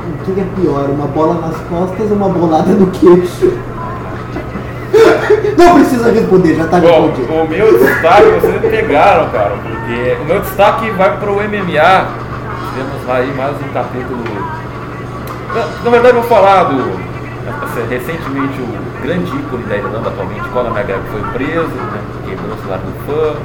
o 0.09 0.33
que 0.33 0.41
é 0.41 0.45
pior, 0.59 0.89
uma 0.89 1.07
bola 1.07 1.35
nas 1.35 1.57
costas 1.69 2.09
ou 2.09 2.17
uma 2.17 2.29
bolada 2.29 2.71
no 2.71 2.87
queixo? 2.87 3.53
Não 5.55 5.75
precisa 5.75 6.11
responder, 6.11 6.55
já 6.55 6.65
tá 6.65 6.79
Bom, 6.79 7.11
respondido. 7.11 7.33
o 7.33 7.47
meu 7.47 7.77
destaque, 7.77 8.23
vocês 8.23 8.61
me 8.61 8.69
pegaram, 8.69 9.29
cara, 9.29 9.51
porque 9.61 10.17
o 10.19 10.25
meu 10.25 10.39
destaque 10.39 10.89
vai 10.91 11.15
pro 11.17 11.35
MMA. 11.35 12.28
Temos 12.79 13.09
aí 13.09 13.33
mais 13.35 13.57
um 13.57 13.73
capítulo. 13.73 14.23
Na, 15.83 15.89
verdade, 15.91 16.15
eu 16.15 16.21
vou 16.21 16.29
falar 16.29 16.63
do. 16.63 16.79
assim, 17.61 17.85
Recentemente, 17.89 18.61
o 18.61 19.01
grande 19.03 19.35
ícone 19.35 19.63
da 19.63 19.75
Irlanda 19.75 20.07
atualmente, 20.07 20.47
Conor 20.47 20.71
McGregor, 20.71 21.03
foi 21.11 21.21
preso, 21.33 21.67
né? 21.67 22.01
Quebrou 22.25 22.55
o 22.55 22.57
celular 22.57 22.77
do 22.77 23.05
fã, 23.05 23.35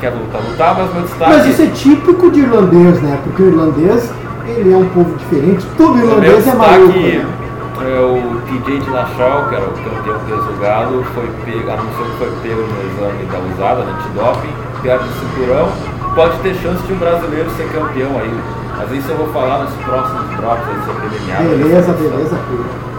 quer 0.00 0.10
lutar, 0.10 0.42
lutar, 0.42 0.74
mas 0.76 0.92
meu 0.92 1.02
destaque. 1.02 1.30
Mas 1.30 1.46
isso 1.46 1.62
é 1.62 1.66
típico 1.66 2.32
de 2.32 2.40
irlandês, 2.40 3.00
né? 3.00 3.16
Porque 3.22 3.42
o 3.44 3.46
irlandês, 3.46 4.12
ele 4.44 4.72
é 4.72 4.76
um 4.76 4.88
povo 4.88 5.16
diferente, 5.18 5.64
todo 5.76 5.96
irlandês 5.96 6.48
é 6.48 6.54
maluco. 6.54 6.98
né? 6.98 7.26
é 7.80 8.00
o 8.00 8.40
TJ 8.48 8.80
Dillashaw, 8.80 9.48
que 9.50 9.54
era 9.54 9.66
o 9.66 9.72
campeão 9.72 10.18
peso 10.26 10.60
galo, 10.60 11.04
foi 11.14 11.30
pego, 11.44 11.70
anunciou 11.70 12.06
que 12.06 12.16
foi 12.18 12.32
pego 12.42 12.62
no 12.62 12.90
exame 12.90 13.24
da 13.26 13.38
usada, 13.38 13.84
né, 13.84 13.94
antidoping, 14.00 14.52
perde 14.82 15.04
o 15.04 15.12
cinturão, 15.12 15.68
pode 16.14 16.38
ter 16.38 16.54
chance 16.56 16.82
de 16.84 16.92
um 16.92 16.96
brasileiro 16.96 17.48
ser 17.50 17.68
campeão 17.68 18.18
aí. 18.18 18.63
Mas 18.76 18.90
isso 18.92 19.10
eu 19.10 19.16
vou 19.16 19.28
falar 19.28 19.64
nos 19.64 19.74
próximos 19.84 20.36
drops 20.36 20.64
aí 20.68 20.84
sobre 20.86 21.08
MMA. 21.08 21.56
Beleza, 21.56 21.92
beleza. 21.92 22.38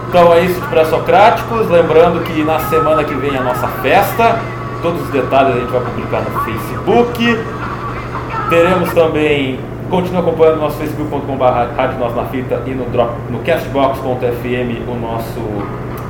Então 0.08 0.32
é 0.32 0.40
isso 0.44 0.60
de 0.60 0.66
pré-socráticos. 0.68 1.68
Lembrando 1.68 2.22
que 2.24 2.42
na 2.44 2.60
semana 2.60 3.04
que 3.04 3.14
vem 3.14 3.34
é 3.34 3.38
a 3.38 3.42
nossa 3.42 3.68
festa. 3.82 4.38
Todos 4.82 5.02
os 5.02 5.08
detalhes 5.10 5.56
a 5.56 5.60
gente 5.60 5.72
vai 5.72 5.80
publicar 5.80 6.22
no 6.22 6.40
Facebook. 6.40 7.38
Teremos 8.48 8.92
também. 8.92 9.58
Continue 9.90 10.18
acompanhando 10.18 10.56
no 10.56 10.62
nosso 10.62 10.78
facebook.com.br 10.78 11.44
Rádio 11.76 11.98
Nós 12.00 12.14
na 12.16 12.24
Fita 12.24 12.60
e 12.66 12.70
no, 12.70 12.86
drop, 12.86 13.12
no 13.30 13.38
castbox.fm 13.38 14.88
o 14.88 14.94
nosso 15.00 15.40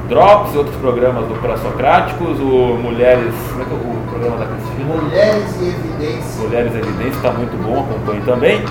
Drops 0.08 0.54
e 0.54 0.58
outros 0.58 0.76
programas 0.76 1.26
do 1.26 1.34
Pré-Socráticos, 1.42 2.38
o 2.38 2.78
Mulheres. 2.80 3.34
Como 3.50 3.62
é 3.62 3.64
que 3.64 3.72
é 3.72 3.74
o 3.74 4.08
programa 4.08 4.36
da 4.36 4.46
Cristina? 4.46 4.94
Mulheres 4.94 5.60
em 5.60 5.68
evidência. 5.68 6.42
Mulheres 6.42 6.74
Evidências, 6.74 7.16
está 7.16 7.30
muito 7.32 7.62
bom, 7.62 7.80
acompanhe 7.80 8.20
também. 8.20 8.64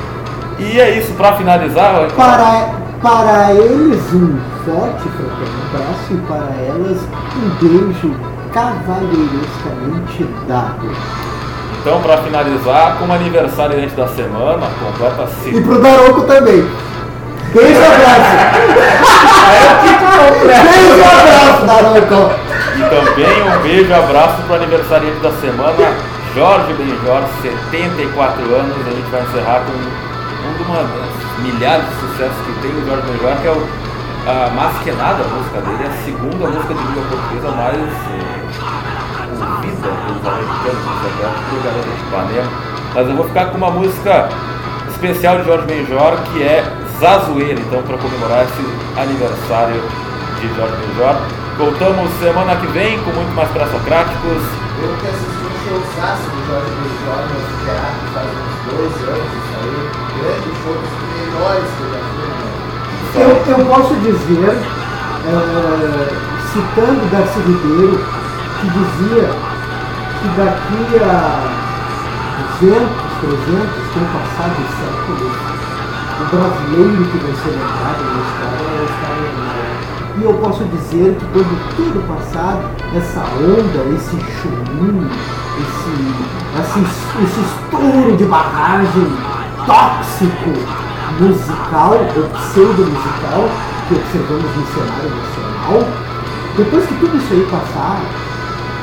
E 0.57 0.80
é 0.80 0.98
isso, 0.98 1.14
para 1.14 1.34
finalizar. 1.34 2.07
Para, 2.15 2.69
para 3.02 3.53
eles, 3.53 4.02
um 4.14 4.40
forte 4.65 5.10
fraterno 5.10 5.65
abraço 5.76 6.11
e 6.11 6.18
para 6.27 6.56
elas, 6.65 6.98
um 7.36 7.49
beijo 7.60 8.15
cavalheirescamente 8.53 10.23
dado. 10.48 10.90
Então, 11.82 12.02
para 12.02 12.18
finalizar, 12.19 12.98
como 12.98 13.14
aniversariante 13.14 13.94
da 13.95 14.07
semana, 14.07 14.68
completa 14.80 15.27
E 15.45 15.61
pro 15.61 15.82
Daronco 15.82 16.22
também. 16.22 16.65
Beijo 17.53 17.80
abraço. 17.80 18.32
Beijo 20.48 20.95
e 20.95 21.03
abraço, 21.03 21.65
Daronco. 21.65 22.32
E 22.76 22.82
também 22.82 23.44
um 23.44 23.61
beijo 23.61 23.90
e 23.90 23.94
abraço 23.94 24.41
para 24.48 24.53
o 24.53 24.56
aniversariante 24.56 25.19
da 25.19 25.32
semana, 25.32 25.94
Jorge 26.34 26.73
Benjor, 26.73 27.23
74 27.41 28.56
anos. 28.56 28.76
A 28.88 28.90
gente 28.90 29.11
vai 29.11 29.22
encerrar 29.22 29.61
com 29.61 30.15
um 30.45 30.73
das 30.73 31.39
milhares 31.39 31.85
de 31.88 31.95
sucessos 31.95 32.38
que 32.45 32.61
tem 32.61 32.72
o 32.72 32.85
Jorge 32.85 33.07
Benjor, 33.07 33.35
que 33.41 33.47
é 33.47 33.51
o, 33.51 33.67
a 34.27 34.49
Masquenada, 34.51 35.23
a 35.23 35.27
música 35.27 35.61
dele, 35.61 35.84
é 35.84 35.88
a 35.88 36.03
segunda 36.03 36.47
música 36.47 36.73
de 36.73 36.81
língua 36.81 37.03
portuguesa 37.09 37.51
mais 37.51 37.76
eh, 37.76 38.45
ouvida 39.31 39.88
pelos 40.05 40.26
americanos, 40.26 40.84
do 41.49 41.63
Garota 41.63 41.89
de 41.89 42.03
Ipanema. 42.07 42.51
Mas 42.93 43.07
eu 43.07 43.15
vou 43.15 43.27
ficar 43.27 43.45
com 43.47 43.57
uma 43.57 43.72
música 43.72 44.30
especial 44.89 45.39
de 45.39 45.45
Jorge 45.45 45.65
Benjor, 45.65 46.17
que 46.31 46.43
é 46.43 46.63
Zazueira, 46.99 47.59
então 47.59 47.81
para 47.84 47.97
comemorar 47.97 48.45
esse 48.45 48.99
aniversário 48.99 49.81
de 50.39 50.47
Jorge 50.55 50.76
Benjor. 50.77 51.15
Voltamos 51.57 52.11
semana 52.19 52.55
que 52.55 52.67
vem 52.67 52.99
com 53.03 53.11
muito 53.11 53.34
mais 53.35 53.49
pré-socráticos. 53.49 54.43
Eu 54.81 54.95
que 54.99 55.07
assisti 55.07 55.44
Benjor 55.66 57.26
no 57.26 57.42
teatro 57.66 58.06
faz 58.14 58.30
uns 58.30 58.58
dois 58.70 58.96
anos, 59.10 59.30
isso 59.34 59.54
aí. 59.62 59.78
Grande 60.16 60.52
show 60.62 60.76
dos 60.78 60.94
melhores 61.10 61.70
que 61.76 61.82
eu 61.82 61.90
já 61.92 62.02
fui, 62.14 62.30
né? 62.30 62.54
Eu, 63.16 63.30
eu 63.52 63.60
posso 63.66 63.94
dizer, 63.96 64.54
eh, 65.26 66.10
citando 66.54 67.02
Darcy 67.12 67.40
Ribeiro, 67.40 67.98
que 68.62 68.68
dizia 68.70 69.26
que 70.22 70.28
daqui 70.38 70.82
a 71.04 71.14
200, 72.62 72.86
300, 73.22 73.76
tem 73.94 74.06
passado 74.14 74.58
séculos, 74.78 75.36
o 76.20 76.26
brasileiro 76.30 77.04
que 77.10 77.18
vai 77.18 77.34
ser 77.42 77.52
lembrado 77.58 78.02
na 78.06 78.22
história 78.22 78.70
é 78.70 78.82
o 78.82 78.86
Estado 78.86 79.94
E 80.18 80.24
eu 80.24 80.34
posso 80.36 80.64
dizer 80.64 81.14
que 81.20 81.26
quando 81.34 81.76
tudo 81.76 82.00
passar, 82.08 82.72
essa 82.96 83.20
onda, 83.36 83.84
esse 83.96 84.16
chuminho, 84.40 85.10
esse, 85.60 85.92
esse, 86.62 86.80
esse 87.22 87.40
estouro 87.42 88.16
de 88.16 88.24
barragem 88.24 89.08
tóxico 89.66 90.56
musical, 91.20 92.00
ou 92.16 92.30
pseudo-musical, 92.30 93.50
que 93.88 93.96
observamos 93.96 94.56
no 94.56 94.66
cenário 94.72 95.12
nacional, 95.20 95.84
depois 96.56 96.86
que 96.86 96.96
tudo 96.96 97.18
isso 97.18 97.34
aí 97.34 97.48
passar, 97.52 98.00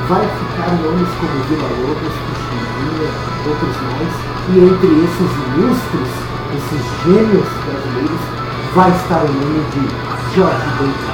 vai 0.07 0.21
ficar 0.21 0.71
nomes 0.85 1.09
como 1.17 1.43
Vila 1.49 1.69
Lobos, 1.81 2.13
Puxirinha, 2.29 3.09
outros 3.49 3.75
mais, 3.89 4.13
e 4.49 4.59
entre 4.69 4.91
esses 5.01 5.31
ilustres, 5.49 6.09
esses 6.53 6.83
gênios 7.05 7.47
brasileiros, 7.65 8.21
vai 8.75 8.91
estar 8.91 9.23
o 9.23 9.33
nome 9.33 9.63
de 9.73 10.35
Jorge 10.35 10.67
Ben. 10.79 11.12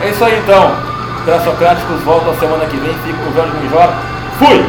É 0.00 0.10
isso 0.10 0.24
aí 0.24 0.38
então. 0.38 0.76
Transocráticos 1.24 2.00
voltam 2.02 2.34
semana 2.38 2.66
que 2.66 2.76
vem. 2.76 2.94
Fico 3.04 3.18
com 3.24 3.30
o 3.30 3.34
Jorge 3.34 3.56
Mijor. 3.58 3.92
Fui! 4.38 4.64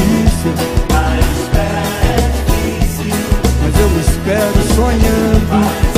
Difícil 0.00 0.52
A 0.94 1.18
espera 1.18 1.82
é 2.02 2.20
difícil. 2.46 3.14
Mas 3.62 3.74
eu 3.80 3.90
espero 4.00 4.60
sonhando. 4.74 5.90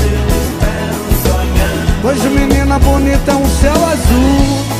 Pois 2.02 2.22
menina 2.24 2.78
bonita 2.80 3.30
é 3.30 3.34
um 3.34 3.46
céu 3.46 3.74
azul. 3.74 4.72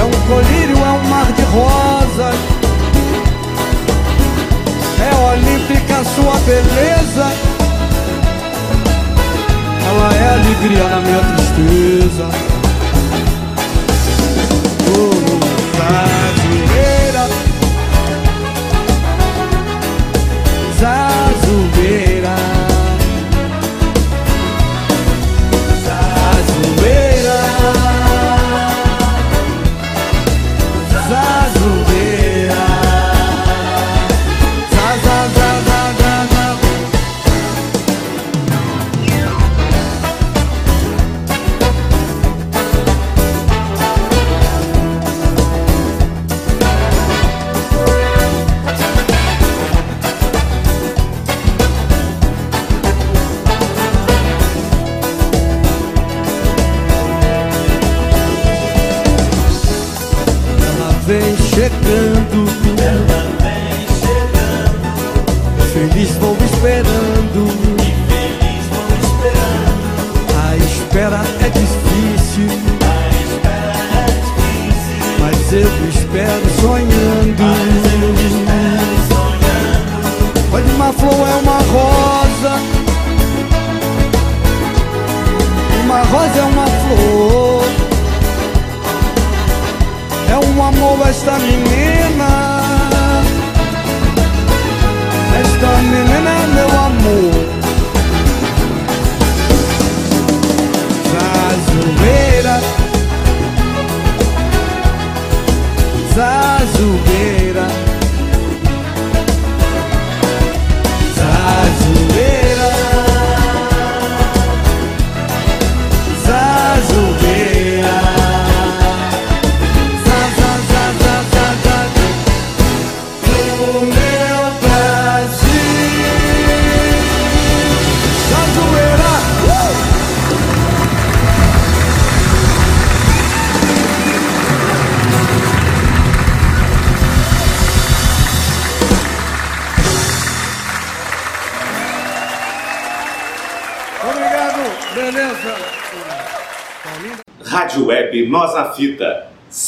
É 0.00 0.04
um 0.04 0.10
colírio, 0.26 0.76
é 0.76 0.90
um 0.90 1.08
mar 1.08 1.32
de 1.32 1.42
rosas. 1.42 2.34
É 5.00 5.14
olímpica 5.14 6.04
sua 6.14 6.36
beleza. 6.40 7.32
Ela 9.86 10.14
é 10.14 10.34
alegria 10.34 10.88
na 10.88 11.00
minha 11.00 11.20
tristeza 11.36 12.57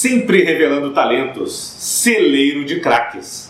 sempre 0.01 0.43
revelando 0.43 0.95
talentos, 0.95 1.53
celeiro 1.53 2.65
de 2.65 2.81
craques. 2.81 3.50